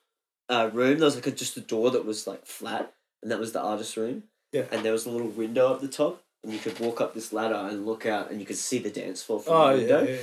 uh, 0.49 0.71
room. 0.73 0.99
There 0.99 1.05
was 1.07 1.17
like 1.17 1.27
a, 1.27 1.31
just 1.33 1.57
a 1.57 1.61
door 1.61 1.91
that 1.91 2.05
was 2.05 2.27
like 2.27 2.47
flat, 2.47 2.93
and 3.23 3.31
that 3.31 3.41
was 3.41 3.53
the 3.53 3.61
artist 3.61 3.97
room. 3.97 4.25
Yeah. 4.53 4.65
And 4.71 4.85
there 4.85 4.93
was 4.93 5.07
a 5.07 5.11
little 5.11 5.29
window 5.29 5.75
at 5.75 5.81
the 5.81 5.89
top, 5.89 6.23
and 6.43 6.53
you 6.53 6.59
could 6.59 6.79
walk 6.81 7.01
up 7.01 7.13
this 7.15 7.33
ladder 7.33 7.55
and 7.55 7.85
look 7.87 8.07
out, 8.07 8.31
and 8.31 8.41
you 8.41 8.47
could 8.47 8.57
see 8.57 8.79
the 8.79 8.91
dance 8.91 9.23
floor 9.23 9.41
from 9.41 9.53
Oh 9.55 9.77
the 9.77 9.83
yeah, 9.83 9.97
window, 9.97 10.13
yeah. 10.13 10.19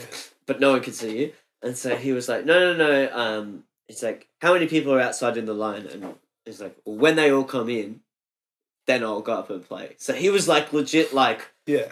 but 0.46 0.60
no 0.60 0.72
one 0.72 0.82
could 0.82 0.96
see 0.96 1.18
you. 1.20 1.34
And 1.62 1.78
so 1.78 1.96
he 1.96 2.12
was 2.14 2.30
like, 2.30 2.46
"No, 2.46 2.74
no, 2.74 2.78
no." 2.88 3.10
Um, 3.14 3.64
it's 3.90 4.04
like, 4.04 4.28
"How 4.42 4.54
many 4.54 4.68
people 4.68 4.94
are 4.94 5.02
outside 5.02 5.36
in 5.38 5.46
the 5.46 5.54
line?" 5.54 5.86
And 5.88 6.16
it's 6.46 6.62
like, 6.62 6.78
well, 6.86 6.96
"When 6.98 7.16
they 7.18 7.32
all 7.32 7.44
come 7.44 7.70
in, 7.70 8.02
then 8.88 9.04
I'll 9.04 9.22
go 9.22 9.34
up 9.34 9.50
and 9.52 9.64
play." 9.64 9.96
So 10.00 10.14
he 10.14 10.30
was 10.30 10.48
like, 10.48 10.74
legit, 10.74 11.14
like. 11.14 11.42
yeah. 11.66 11.92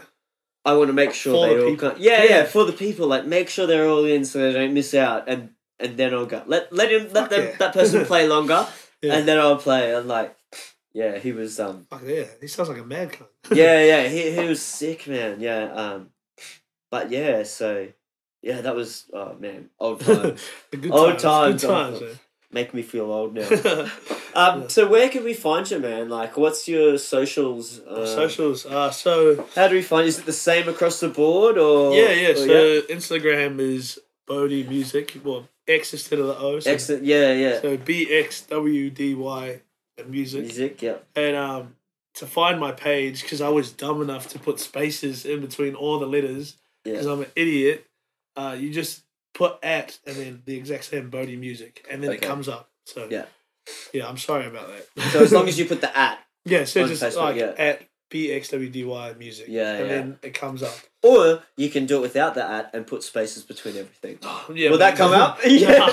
I 0.68 0.74
want 0.74 0.88
to 0.90 0.94
make 0.94 1.14
sure 1.14 1.34
For 1.36 1.48
they 1.48 1.56
the 1.62 1.66
all 1.68 1.76
come. 1.78 1.96
Yeah, 2.00 2.24
yeah, 2.24 2.30
Yeah. 2.30 2.46
for 2.46 2.64
the 2.66 2.74
people. 2.74 3.06
Like, 3.06 3.26
make 3.28 3.50
sure 3.50 3.68
they're 3.68 3.88
all 3.88 4.04
in 4.04 4.26
so 4.26 4.40
they 4.40 4.52
don't 4.52 4.74
miss 4.74 4.96
out, 4.96 5.30
and 5.30 5.52
and 5.80 5.96
then 5.96 6.12
I'll 6.12 6.26
go. 6.26 6.42
Let 6.48 6.74
let 6.74 6.92
him 6.92 7.08
let 7.14 7.30
them, 7.30 7.44
yeah. 7.44 7.56
that 7.58 7.74
person 7.74 8.04
play 8.12 8.28
longer, 8.28 8.66
Yeah. 9.04 9.14
and 9.14 9.28
then 9.28 9.38
I'll 9.38 9.58
play. 9.58 9.94
And 9.94 10.08
like, 10.08 10.36
yeah, 10.92 11.20
he 11.20 11.34
was 11.34 11.60
um, 11.60 11.86
Fuck 11.88 12.02
yeah, 12.04 12.26
he 12.42 12.48
sounds 12.48 12.70
like 12.70 12.80
a 12.80 12.84
mad 12.84 13.12
cunt. 13.12 13.28
yeah, 13.56 13.78
yeah, 13.86 14.08
he 14.16 14.32
he 14.32 14.48
was 14.50 14.60
sick, 14.60 15.06
man. 15.08 15.40
Yeah, 15.40 15.70
um, 15.72 16.10
but 16.90 17.12
yeah, 17.12 17.44
so 17.44 17.88
yeah, 18.42 18.62
that 18.62 18.76
was 18.76 19.06
oh 19.14 19.36
man, 19.40 19.70
old 19.80 20.00
times. 20.08 20.42
The 20.72 20.78
good 20.78 20.92
Old 20.92 21.20
times, 21.20 21.62
times, 21.62 21.62
good 21.62 21.70
times. 21.70 22.02
eh? 22.02 22.16
Make 22.52 22.74
me 22.74 22.82
feel 22.82 23.12
old 23.12 23.34
now. 23.34 23.48
Um, 24.38 24.64
Yeah. 24.64 24.68
so 24.68 24.86
where 24.90 25.08
can 25.08 25.24
we 25.24 25.34
find 25.34 25.70
you, 25.72 25.80
man? 25.80 26.10
Like, 26.10 26.36
what's 26.36 26.68
your 26.68 26.98
socials? 26.98 27.80
Uh, 27.80 28.06
Socials. 28.06 28.66
Uh, 28.66 28.92
so 28.92 29.48
How 29.56 29.70
do 29.70 29.76
we 29.76 29.82
find? 29.82 30.06
Is 30.08 30.20
it 30.20 30.26
the 30.26 30.34
same 30.34 30.68
across 30.68 31.00
the 31.00 31.08
board, 31.08 31.58
or 31.58 31.96
yeah, 31.96 32.12
yeah. 32.12 32.30
or, 32.32 32.36
So 32.36 32.82
Instagram 32.90 33.60
is 33.62 33.98
Bowdy 34.28 34.64
Music. 34.68 35.18
Well, 35.24 35.48
X 35.70 35.94
instead 35.94 36.20
of 36.20 36.28
the 36.28 36.38
O. 36.38 36.60
So, 36.60 36.70
excellent. 36.70 37.06
Yeah, 37.06 37.32
yeah. 37.32 37.62
so 37.62 37.78
B 37.78 38.14
X 38.14 38.42
W 38.48 38.90
D 38.90 39.16
Y 39.16 39.62
music. 40.06 40.42
Music, 40.44 40.82
yeah. 40.82 40.98
And 41.16 41.38
um, 41.38 41.76
to 42.16 42.28
find 42.28 42.60
my 42.60 42.74
page, 42.74 43.22
because 43.22 43.40
I 43.40 43.48
was 43.48 43.72
dumb 43.72 44.02
enough 44.02 44.28
to 44.30 44.40
put 44.40 44.60
spaces 44.60 45.26
in 45.26 45.40
between 45.40 45.76
all 45.76 45.98
the 45.98 46.08
letters, 46.08 46.58
because 46.84 47.06
Yeah. 47.06 47.12
I'm 47.14 47.22
an 47.22 47.32
idiot, 47.38 47.86
uh, 48.36 48.58
you 48.60 48.70
just 48.70 49.04
put 49.36 49.58
at 49.64 50.00
and 50.08 50.16
then 50.16 50.42
the 50.46 50.56
exact 50.58 50.86
same 50.86 51.12
Bowdy 51.12 51.36
music, 51.36 51.86
and 51.92 52.02
then 52.04 52.12
it 52.12 52.22
comes 52.24 52.48
up. 52.50 52.70
So 52.88 53.08
Yeah. 53.12 53.26
yeah, 53.94 54.08
I'm 54.08 54.18
sorry 54.18 54.48
about 54.48 54.68
that. 54.70 55.12
So 55.12 55.20
as 55.22 55.32
long 55.32 55.48
as 55.48 55.60
you 55.60 55.66
put 55.74 55.82
the 55.82 55.96
at, 55.96 56.18
yeah, 56.46 56.64
so 56.66 56.88
just 56.88 57.04
Facebook, 57.04 57.16
like 57.18 57.36
yeah. 57.36 57.54
at 57.58 57.84
BXWDY 58.12 59.18
music, 59.18 59.46
Yeah, 59.50 59.74
and 59.74 59.80
yeah. 59.88 59.94
then 59.96 60.20
it 60.24 60.34
comes 60.34 60.64
up. 60.64 60.74
or 61.04 61.42
you 61.58 61.70
can 61.70 61.86
do 61.86 61.98
it 61.98 62.02
without 62.02 62.34
the 62.36 62.44
at 62.44 62.74
and 62.74 62.86
put 62.88 63.04
spaces 63.04 63.44
between 63.44 63.76
everything. 63.78 64.20
Yeah, 64.54 64.70
Will 64.72 64.78
that 64.80 64.96
come 64.96 65.14
out? 65.22 65.38
yeah, 65.46 65.84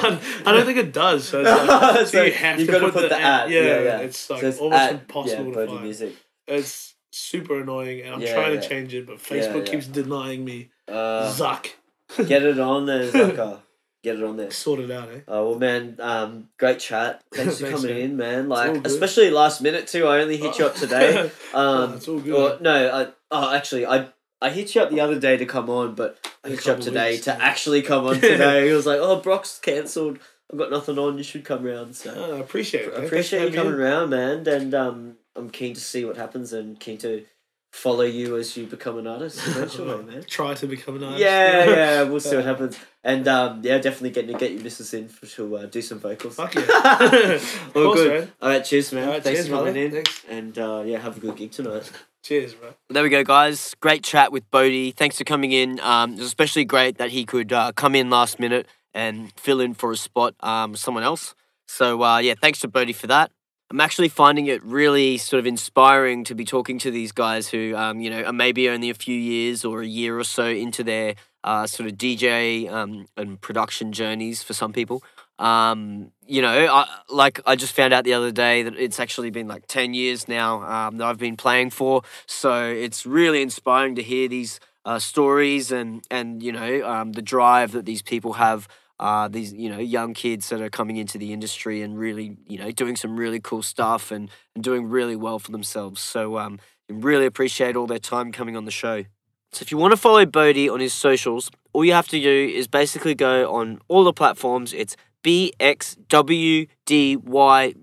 I 0.47 0.53
don't 0.53 0.67
think 0.67 0.79
it 0.79 0.93
does. 0.93 1.29
So, 1.29 1.41
it's 1.41 1.69
like, 1.69 2.07
so, 2.09 2.23
you 2.23 2.33
have 2.33 2.59
to 2.59 2.67
put, 2.67 2.93
put 2.95 3.03
the, 3.03 3.09
the 3.09 3.21
at. 3.21 3.45
at, 3.45 3.51
Yeah, 3.51 3.61
yeah, 3.61 3.81
yeah. 3.83 3.99
it's 3.99 4.29
like 4.31 4.41
So 4.43 4.49
it's 4.49 4.59
almost 4.59 4.81
at, 4.83 4.93
impossible 4.93 5.45
yeah, 5.45 5.51
to 5.51 5.55
Bowdy 5.57 5.73
find. 5.73 5.83
music. 5.85 6.13
It's 6.47 6.95
super 7.11 7.61
annoying, 7.61 8.01
and 8.03 8.15
I'm 8.15 8.21
trying 8.21 8.59
to 8.61 8.67
change 8.69 8.95
it, 8.95 9.07
but 9.07 9.19
Facebook 9.19 9.67
keeps 9.67 9.87
denying 9.87 10.45
me. 10.45 10.71
Uh, 10.89 11.33
Zuck, 11.33 11.69
get 12.17 12.43
it 12.43 12.59
on 12.59 12.87
there, 12.87 13.05
Zucker. 13.13 13.61
Get 14.03 14.17
it 14.17 14.25
on 14.25 14.37
there. 14.37 14.51
sort 14.51 14.81
it 14.81 14.91
out, 14.91 15.11
eh? 15.11 15.21
Oh 15.29 15.51
well, 15.51 15.59
man. 15.61 15.97
Um, 16.01 16.49
great 16.59 16.81
chat. 16.81 17.23
Thanks 17.35 17.59
for 17.59 17.67
Thanks, 17.67 17.83
coming 17.83 17.97
man. 17.97 18.05
in, 18.05 18.17
man. 18.17 18.49
Like, 18.49 18.85
especially 18.85 19.31
last 19.31 19.61
minute 19.63 19.87
too. 19.87 20.07
I 20.09 20.21
only 20.21 20.37
hit 20.37 20.59
you 20.59 20.67
up 20.67 20.75
today. 20.75 21.31
Um, 21.55 21.95
it's 21.95 22.09
all 22.09 22.19
good. 22.19 22.61
Or, 22.61 22.63
no, 22.63 22.91
I, 22.91 23.09
oh, 23.31 23.55
actually, 23.55 23.85
I 23.87 24.09
I 24.41 24.51
hit 24.51 24.75
you 24.75 24.81
up 24.81 24.91
the 24.91 25.01
other 25.01 25.21
day 25.21 25.37
to 25.37 25.45
come 25.47 25.69
on, 25.69 25.95
but 25.95 26.19
I 26.43 26.49
hit 26.49 26.65
you 26.67 26.73
up 26.73 26.81
today 26.81 27.13
weeks, 27.13 27.25
to 27.27 27.33
yeah. 27.33 27.39
actually 27.41 27.83
come 27.83 28.07
on 28.07 28.15
today. 28.15 28.67
He 28.67 28.73
was 28.73 28.87
like, 28.87 28.99
"Oh, 29.01 29.21
Brock's 29.21 29.59
cancelled. 29.59 30.19
I've 30.51 30.59
got 30.59 30.71
nothing 30.71 30.99
on. 30.99 31.19
You 31.19 31.25
should 31.25 31.45
come 31.45 31.63
round." 31.63 31.95
So 31.95 32.13
Oh, 32.17 32.37
I 32.37 32.41
appreciate 32.41 32.89
it. 32.89 32.95
I 32.95 33.05
appreciate 33.05 33.51
you 33.51 33.55
coming 33.55 33.73
having 33.73 33.87
around, 33.87 34.11
man. 34.11 34.49
And 34.49 34.75
um, 34.75 35.17
I'm 35.37 35.51
keen 35.51 35.75
to 35.75 35.81
see 35.81 36.05
what 36.05 36.17
happens 36.17 36.53
and 36.53 36.81
keen 36.81 36.99
to 36.99 37.25
follow 37.73 38.03
you 38.05 38.37
as 38.37 38.57
you 38.57 38.67
become 38.67 38.99
an 38.99 39.07
artist 39.07 39.39
eventually, 39.49 40.05
man. 40.05 40.25
Try 40.29 40.55
to 40.55 40.67
become 40.67 40.97
an 40.97 41.05
artist. 41.05 41.23
Yeah, 41.23 41.71
yeah, 41.71 42.03
we'll 42.03 42.21
see 42.21 42.37
what 42.37 42.45
happens. 42.45 42.79
And 43.03 43.27
um, 43.27 43.61
yeah, 43.65 43.79
definitely 43.79 44.11
getting 44.11 44.33
to 44.33 44.39
get 44.39 44.53
your 44.53 44.63
missus 44.63 44.95
in 44.95 45.09
for 45.09 45.27
to 45.27 45.57
uh, 45.57 45.67
do 45.67 45.83
some 45.83 45.99
vocals. 45.99 46.37
Fuck 46.37 46.55
yeah. 46.55 46.63
All 47.75 47.83
course, 47.83 47.99
good. 48.01 48.21
man. 48.21 48.33
All 48.41 48.49
right, 48.51 48.65
cheers, 48.65 48.93
man. 48.93 49.05
All 49.09 49.15
right, 49.15 49.23
Thanks 49.25 49.39
cheers, 49.41 49.49
for 49.49 49.57
coming 49.57 49.73
brother. 49.73 49.87
in. 49.87 49.93
Thanks. 49.93 50.25
And 50.29 50.59
uh, 50.59 50.83
yeah, 50.87 50.99
have 50.99 51.17
a 51.17 51.21
good 51.21 51.37
gig 51.37 51.51
tonight. 51.51 51.91
Cheers, 52.23 52.55
bro. 52.55 52.69
There 52.89 53.03
we 53.03 53.09
go, 53.09 53.25
guys. 53.25 53.75
Great 53.81 54.05
chat 54.05 54.31
with 54.31 54.49
Bowdy. 54.53 54.93
Thanks 54.93 55.19
for 55.19 55.25
coming 55.25 55.51
in. 55.51 55.81
Um, 55.81 56.13
it 56.13 56.19
was 56.19 56.27
especially 56.27 56.65
great 56.65 56.99
that 56.99 57.11
he 57.11 57.25
could 57.25 57.53
uh, 57.53 57.73
come 57.73 57.97
in 57.97 58.11
last 58.11 58.39
minute 58.39 58.69
and 58.95 59.33
fill 59.33 59.61
in 59.61 59.75
for 59.75 59.91
a 59.91 59.97
spot 59.97 60.35
um, 60.41 60.73
with 60.73 60.81
someone 60.81 61.03
else. 61.03 61.35
So, 61.67 62.03
uh, 62.05 62.19
yeah, 62.19 62.35
thanks 62.41 62.61
to 62.61 62.69
Bowdy 62.69 62.93
for 62.93 63.09
that. 63.09 63.33
I'm 63.73 63.81
actually 63.81 64.11
finding 64.11 64.49
it 64.49 64.63
really 64.63 65.17
sort 65.17 65.39
of 65.39 65.47
inspiring 65.47 66.25
to 66.25 66.35
be 66.35 66.45
talking 66.45 66.79
to 66.81 66.91
these 66.91 67.11
guys 67.11 67.49
who, 67.49 67.75
um, 67.75 68.03
you 68.03 68.11
know, 68.11 68.23
are 68.23 68.33
maybe 68.33 68.69
only 68.69 68.91
a 68.91 68.95
few 68.95 69.17
years 69.17 69.65
or 69.65 69.81
a 69.81 69.87
year 69.87 70.19
or 70.19 70.25
so 70.25 70.45
into 70.45 70.85
their 70.85 71.15
uh, 71.43 71.67
sort 71.67 71.89
of 71.89 71.97
DJ 71.97 72.71
um, 72.71 73.07
and 73.17 73.41
production 73.41 73.91
journeys 73.91 74.43
for 74.43 74.53
some 74.53 74.75
people. 74.75 75.03
Um, 75.39 76.13
you 76.27 76.43
know, 76.43 76.67
I, 76.71 76.87
like 77.09 77.41
I 77.47 77.57
just 77.57 77.75
found 77.75 77.95
out 77.95 78.05
the 78.05 78.13
other 78.13 78.31
day 78.31 78.63
that 78.63 78.79
it's 78.79 79.01
actually 79.01 79.31
been 79.31 79.49
like 79.49 79.67
10 79.69 79.95
years 79.95 80.29
now 80.29 80.63
um, 80.65 80.99
that 80.99 81.07
I've 81.07 81.19
been 81.19 81.39
playing 81.39 81.71
for. 81.71 82.03
So 82.27 82.67
it's 82.67 83.07
really 83.07 83.41
inspiring 83.41 83.95
to 83.95 84.03
hear 84.03 84.29
these 84.29 84.61
uh, 84.85 84.99
stories 84.99 85.73
and, 85.73 86.05
and, 86.11 86.43
you 86.43 86.53
know, 86.53 86.87
um, 86.87 87.13
the 87.13 87.23
drive 87.23 87.73
that 87.73 87.87
these 87.87 88.03
people 88.03 88.35
have. 88.35 88.69
Uh, 89.03 89.27
these 89.27 89.53
you 89.53 89.69
know 89.69 89.81
young 89.81 90.15
kids 90.15 90.49
that 90.51 90.61
are 90.61 90.71
coming 90.71 90.97
into 90.97 91.19
the 91.19 91.33
industry 91.33 91.83
and 91.83 91.99
really 91.99 92.37
you 92.47 92.57
know 92.57 92.71
doing 92.71 92.95
some 92.95 93.17
really 93.17 93.41
cool 93.41 93.61
stuff 93.61 94.13
and, 94.13 94.31
and 94.55 94.63
doing 94.63 94.89
really 94.89 95.17
well 95.17 95.41
for 95.41 95.51
themselves. 95.51 96.01
So 96.01 96.39
um, 96.39 96.61
really 96.89 97.27
appreciate 97.27 97.75
all 97.75 97.89
their 97.89 97.99
time 97.99 98.31
coming 98.31 98.57
on 98.57 98.65
the 98.65 98.71
show. 98.71 99.03
So 99.51 99.63
if 99.63 99.73
you 99.73 99.77
want 99.77 99.91
to 99.91 99.97
follow 99.97 100.25
Bowdy 100.25 100.69
on 100.69 100.79
his 100.79 100.95
socials, 100.95 101.51
all 101.73 101.85
you 101.85 101.95
have 101.95 102.07
to 102.09 102.21
do 102.21 102.53
is 102.55 102.69
basically 102.69 103.17
go 103.17 103.53
on 103.53 103.81
all 103.89 104.05
the 104.05 104.13
platforms. 104.13 104.73
It's 104.73 104.97
BXWDY 105.25 106.67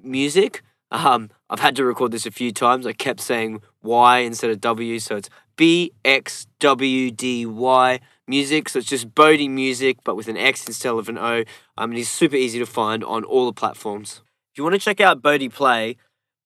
Music. 0.01 0.61
Um, 0.89 1.29
I've 1.49 1.59
had 1.59 1.75
to 1.75 1.83
record 1.83 2.13
this 2.13 2.25
a 2.25 2.31
few 2.31 2.53
times. 2.53 2.87
I 2.87 2.93
kept 2.93 3.19
saying 3.19 3.61
Y 3.83 4.19
instead 4.19 4.51
of 4.51 4.61
W, 4.61 4.99
so 4.99 5.17
it's 5.17 5.29
BXWDY 5.60 7.19
Music. 8.27 8.69
So 8.69 8.80
it's 8.80 8.88
just 8.88 9.14
Bowdy 9.14 9.49
Music, 9.49 9.98
but 10.06 10.15
with 10.15 10.30
an 10.30 10.38
X 10.38 10.65
instead 10.65 10.94
of 10.94 11.10
an 11.10 11.18
O. 11.18 11.44
Um, 11.77 11.91
and 11.91 11.98
he's 11.98 12.10
super 12.10 12.38
easy 12.38 12.60
to 12.60 12.65
find 12.65 13.03
on 13.03 13.26
all 13.26 13.45
the 13.45 13.53
platforms. 13.53 14.22
If 14.53 14.57
you 14.57 14.64
want 14.64 14.76
to 14.76 14.80
check 14.80 15.02
out 15.02 15.22
Bowdy 15.22 15.49
play, 15.49 15.98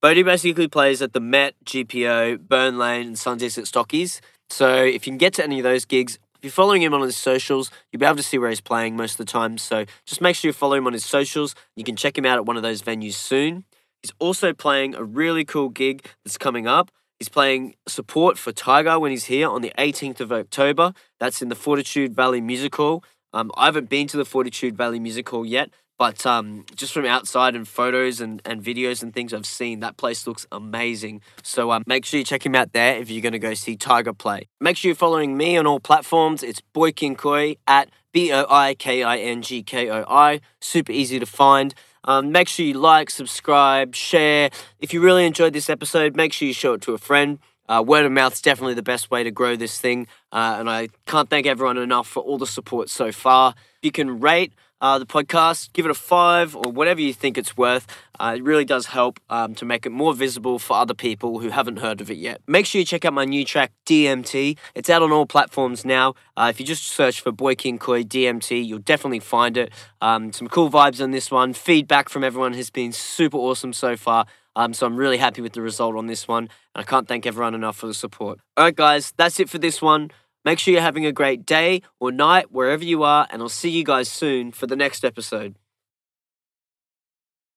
Bowdy 0.01 0.23
basically 0.23 0.67
plays 0.67 1.01
at 1.01 1.13
the 1.13 1.19
Met, 1.19 1.53
GPO, 1.63 2.39
Burn 2.47 2.77
Lane, 2.79 3.07
and 3.07 3.19
Sundays 3.19 3.57
at 3.57 3.65
Stockies. 3.65 4.19
So 4.49 4.83
if 4.83 5.05
you 5.05 5.11
can 5.11 5.17
get 5.17 5.33
to 5.35 5.43
any 5.43 5.59
of 5.59 5.63
those 5.63 5.85
gigs, 5.85 6.17
if 6.35 6.43
you're 6.43 6.51
following 6.51 6.81
him 6.81 6.93
on 6.93 7.01
his 7.01 7.15
socials, 7.15 7.71
you'll 7.91 7.99
be 7.99 8.05
able 8.05 8.17
to 8.17 8.23
see 8.23 8.37
where 8.37 8.49
he's 8.49 8.61
playing 8.61 8.97
most 8.97 9.13
of 9.13 9.17
the 9.25 9.31
time. 9.31 9.57
So 9.57 9.85
just 10.05 10.21
make 10.21 10.35
sure 10.35 10.49
you 10.49 10.53
follow 10.53 10.75
him 10.75 10.87
on 10.87 10.93
his 10.93 11.05
socials. 11.05 11.55
You 11.75 11.83
can 11.83 11.95
check 11.95 12.17
him 12.17 12.25
out 12.25 12.37
at 12.37 12.45
one 12.45 12.57
of 12.57 12.63
those 12.63 12.81
venues 12.81 13.13
soon. 13.13 13.63
He's 14.01 14.11
also 14.19 14.53
playing 14.53 14.95
a 14.95 15.03
really 15.03 15.45
cool 15.45 15.69
gig 15.69 16.05
that's 16.25 16.37
coming 16.37 16.67
up. 16.67 16.91
He's 17.19 17.29
playing 17.29 17.75
support 17.87 18.37
for 18.37 18.51
Tiger 18.51 18.99
when 18.99 19.11
he's 19.11 19.25
here 19.25 19.47
on 19.47 19.61
the 19.61 19.71
18th 19.77 20.19
of 20.19 20.31
October. 20.31 20.93
That's 21.19 21.41
in 21.41 21.49
the 21.49 21.55
Fortitude 21.55 22.15
Valley 22.15 22.41
Music 22.41 22.75
Hall. 22.75 23.03
Um, 23.33 23.51
I 23.55 23.65
haven't 23.65 23.89
been 23.89 24.07
to 24.07 24.17
the 24.17 24.25
Fortitude 24.25 24.77
Valley 24.77 24.99
Music 24.99 25.27
Hall 25.29 25.45
yet, 25.45 25.69
but 25.97 26.25
um, 26.25 26.65
just 26.75 26.93
from 26.93 27.05
outside 27.05 27.55
and 27.55 27.67
photos 27.67 28.19
and, 28.19 28.41
and 28.45 28.63
videos 28.63 29.01
and 29.01 29.13
things 29.13 29.33
I've 29.33 29.45
seen, 29.45 29.79
that 29.79 29.97
place 29.97 30.27
looks 30.27 30.45
amazing. 30.51 31.21
So 31.43 31.71
um, 31.71 31.83
make 31.87 32.05
sure 32.05 32.17
you 32.19 32.25
check 32.25 32.45
him 32.45 32.55
out 32.55 32.73
there 32.73 32.97
if 32.97 33.09
you're 33.09 33.21
going 33.21 33.33
to 33.33 33.39
go 33.39 33.53
see 33.53 33.75
Tiger 33.75 34.13
play. 34.13 34.47
Make 34.59 34.77
sure 34.77 34.89
you're 34.89 34.95
following 34.95 35.37
me 35.37 35.57
on 35.57 35.65
all 35.65 35.79
platforms. 35.79 36.43
It's 36.43 36.61
Boi 36.61 36.91
King 36.91 37.15
Koi 37.15 37.55
at 37.67 37.89
B 38.11 38.31
O 38.31 38.45
I 38.49 38.75
K 38.75 39.03
I 39.03 39.17
N 39.17 39.41
G 39.41 39.63
K 39.63 39.89
O 39.89 40.03
I. 40.07 40.41
Super 40.61 40.91
easy 40.91 41.19
to 41.19 41.25
find. 41.25 41.73
Um, 42.05 42.31
make 42.31 42.47
sure 42.47 42.65
you 42.65 42.73
like, 42.73 43.09
subscribe, 43.09 43.95
share. 43.95 44.49
If 44.79 44.93
you 44.93 45.01
really 45.01 45.25
enjoyed 45.25 45.53
this 45.53 45.69
episode, 45.69 46.15
make 46.15 46.33
sure 46.33 46.47
you 46.47 46.53
show 46.53 46.73
it 46.73 46.81
to 46.81 46.93
a 46.93 46.97
friend. 46.97 47.39
Uh, 47.69 47.81
word 47.85 48.05
of 48.05 48.11
mouth 48.11 48.33
is 48.33 48.41
definitely 48.41 48.73
the 48.73 48.83
best 48.83 49.09
way 49.09 49.23
to 49.23 49.31
grow 49.31 49.55
this 49.55 49.79
thing. 49.79 50.07
Uh, 50.31 50.57
and 50.59 50.69
I 50.69 50.89
can't 51.05 51.29
thank 51.29 51.45
everyone 51.45 51.77
enough 51.77 52.07
for 52.07 52.21
all 52.21 52.37
the 52.37 52.47
support 52.47 52.89
so 52.89 53.11
far. 53.11 53.55
You 53.81 53.91
can 53.91 54.19
rate 54.19 54.53
uh, 54.83 54.99
the 54.99 55.05
podcast, 55.05 55.71
give 55.71 55.85
it 55.85 55.91
a 55.91 55.95
five 55.95 56.57
or 56.57 56.69
whatever 56.69 56.99
you 56.99 57.13
think 57.13 57.37
it's 57.37 57.55
worth. 57.55 57.87
Uh, 58.19 58.35
it 58.37 58.43
really 58.43 58.65
does 58.65 58.87
help 58.87 59.17
um, 59.29 59.55
to 59.55 59.63
make 59.63 59.85
it 59.85 59.91
more 59.91 60.13
visible 60.13 60.59
for 60.59 60.75
other 60.75 60.93
people 60.93 61.39
who 61.39 61.49
haven't 61.49 61.77
heard 61.77 62.01
of 62.01 62.11
it 62.11 62.17
yet. 62.17 62.41
Make 62.47 62.65
sure 62.65 62.79
you 62.79 62.85
check 62.85 63.05
out 63.05 63.13
my 63.13 63.23
new 63.23 63.45
track, 63.45 63.71
DMT. 63.85 64.57
It's 64.75 64.89
out 64.89 65.01
on 65.01 65.13
all 65.13 65.25
platforms 65.25 65.85
now. 65.85 66.15
Uh, 66.35 66.47
if 66.49 66.59
you 66.59 66.65
just 66.65 66.83
search 66.83 67.21
for 67.21 67.31
Boi 67.31 67.55
King 67.55 67.79
Koi 67.79 68.03
DMT, 68.03 68.65
you'll 68.67 68.79
definitely 68.79 69.21
find 69.21 69.55
it. 69.55 69.71
Um, 70.01 70.33
some 70.33 70.49
cool 70.49 70.69
vibes 70.69 71.01
on 71.01 71.11
this 71.11 71.31
one. 71.31 71.53
Feedback 71.53 72.09
from 72.09 72.25
everyone 72.25 72.53
has 72.53 72.69
been 72.69 72.91
super 72.91 73.37
awesome 73.37 73.71
so 73.71 73.95
far. 73.95 74.25
Um, 74.55 74.73
so 74.73 74.85
I'm 74.85 74.97
really 74.97 75.17
happy 75.17 75.41
with 75.41 75.53
the 75.53 75.61
result 75.61 75.95
on 75.95 76.07
this 76.07 76.27
one. 76.27 76.43
And 76.75 76.81
I 76.81 76.83
can't 76.83 77.07
thank 77.07 77.25
everyone 77.25 77.55
enough 77.55 77.77
for 77.77 77.87
the 77.87 77.93
support. 77.93 78.39
All 78.57 78.65
right, 78.65 78.75
guys, 78.75 79.13
that's 79.15 79.39
it 79.39 79.49
for 79.49 79.57
this 79.57 79.81
one. 79.81 80.11
Make 80.45 80.59
sure 80.59 80.73
you're 80.73 80.81
having 80.81 81.05
a 81.05 81.11
great 81.11 81.45
day 81.45 81.81
or 81.99 82.11
night 82.11 82.51
wherever 82.51 82.83
you 82.83 83.03
are, 83.03 83.27
and 83.29 83.41
I'll 83.41 83.49
see 83.49 83.69
you 83.69 83.83
guys 83.83 84.09
soon 84.09 84.51
for 84.51 84.67
the 84.67 84.75
next 84.75 85.05
episode. 85.05 85.55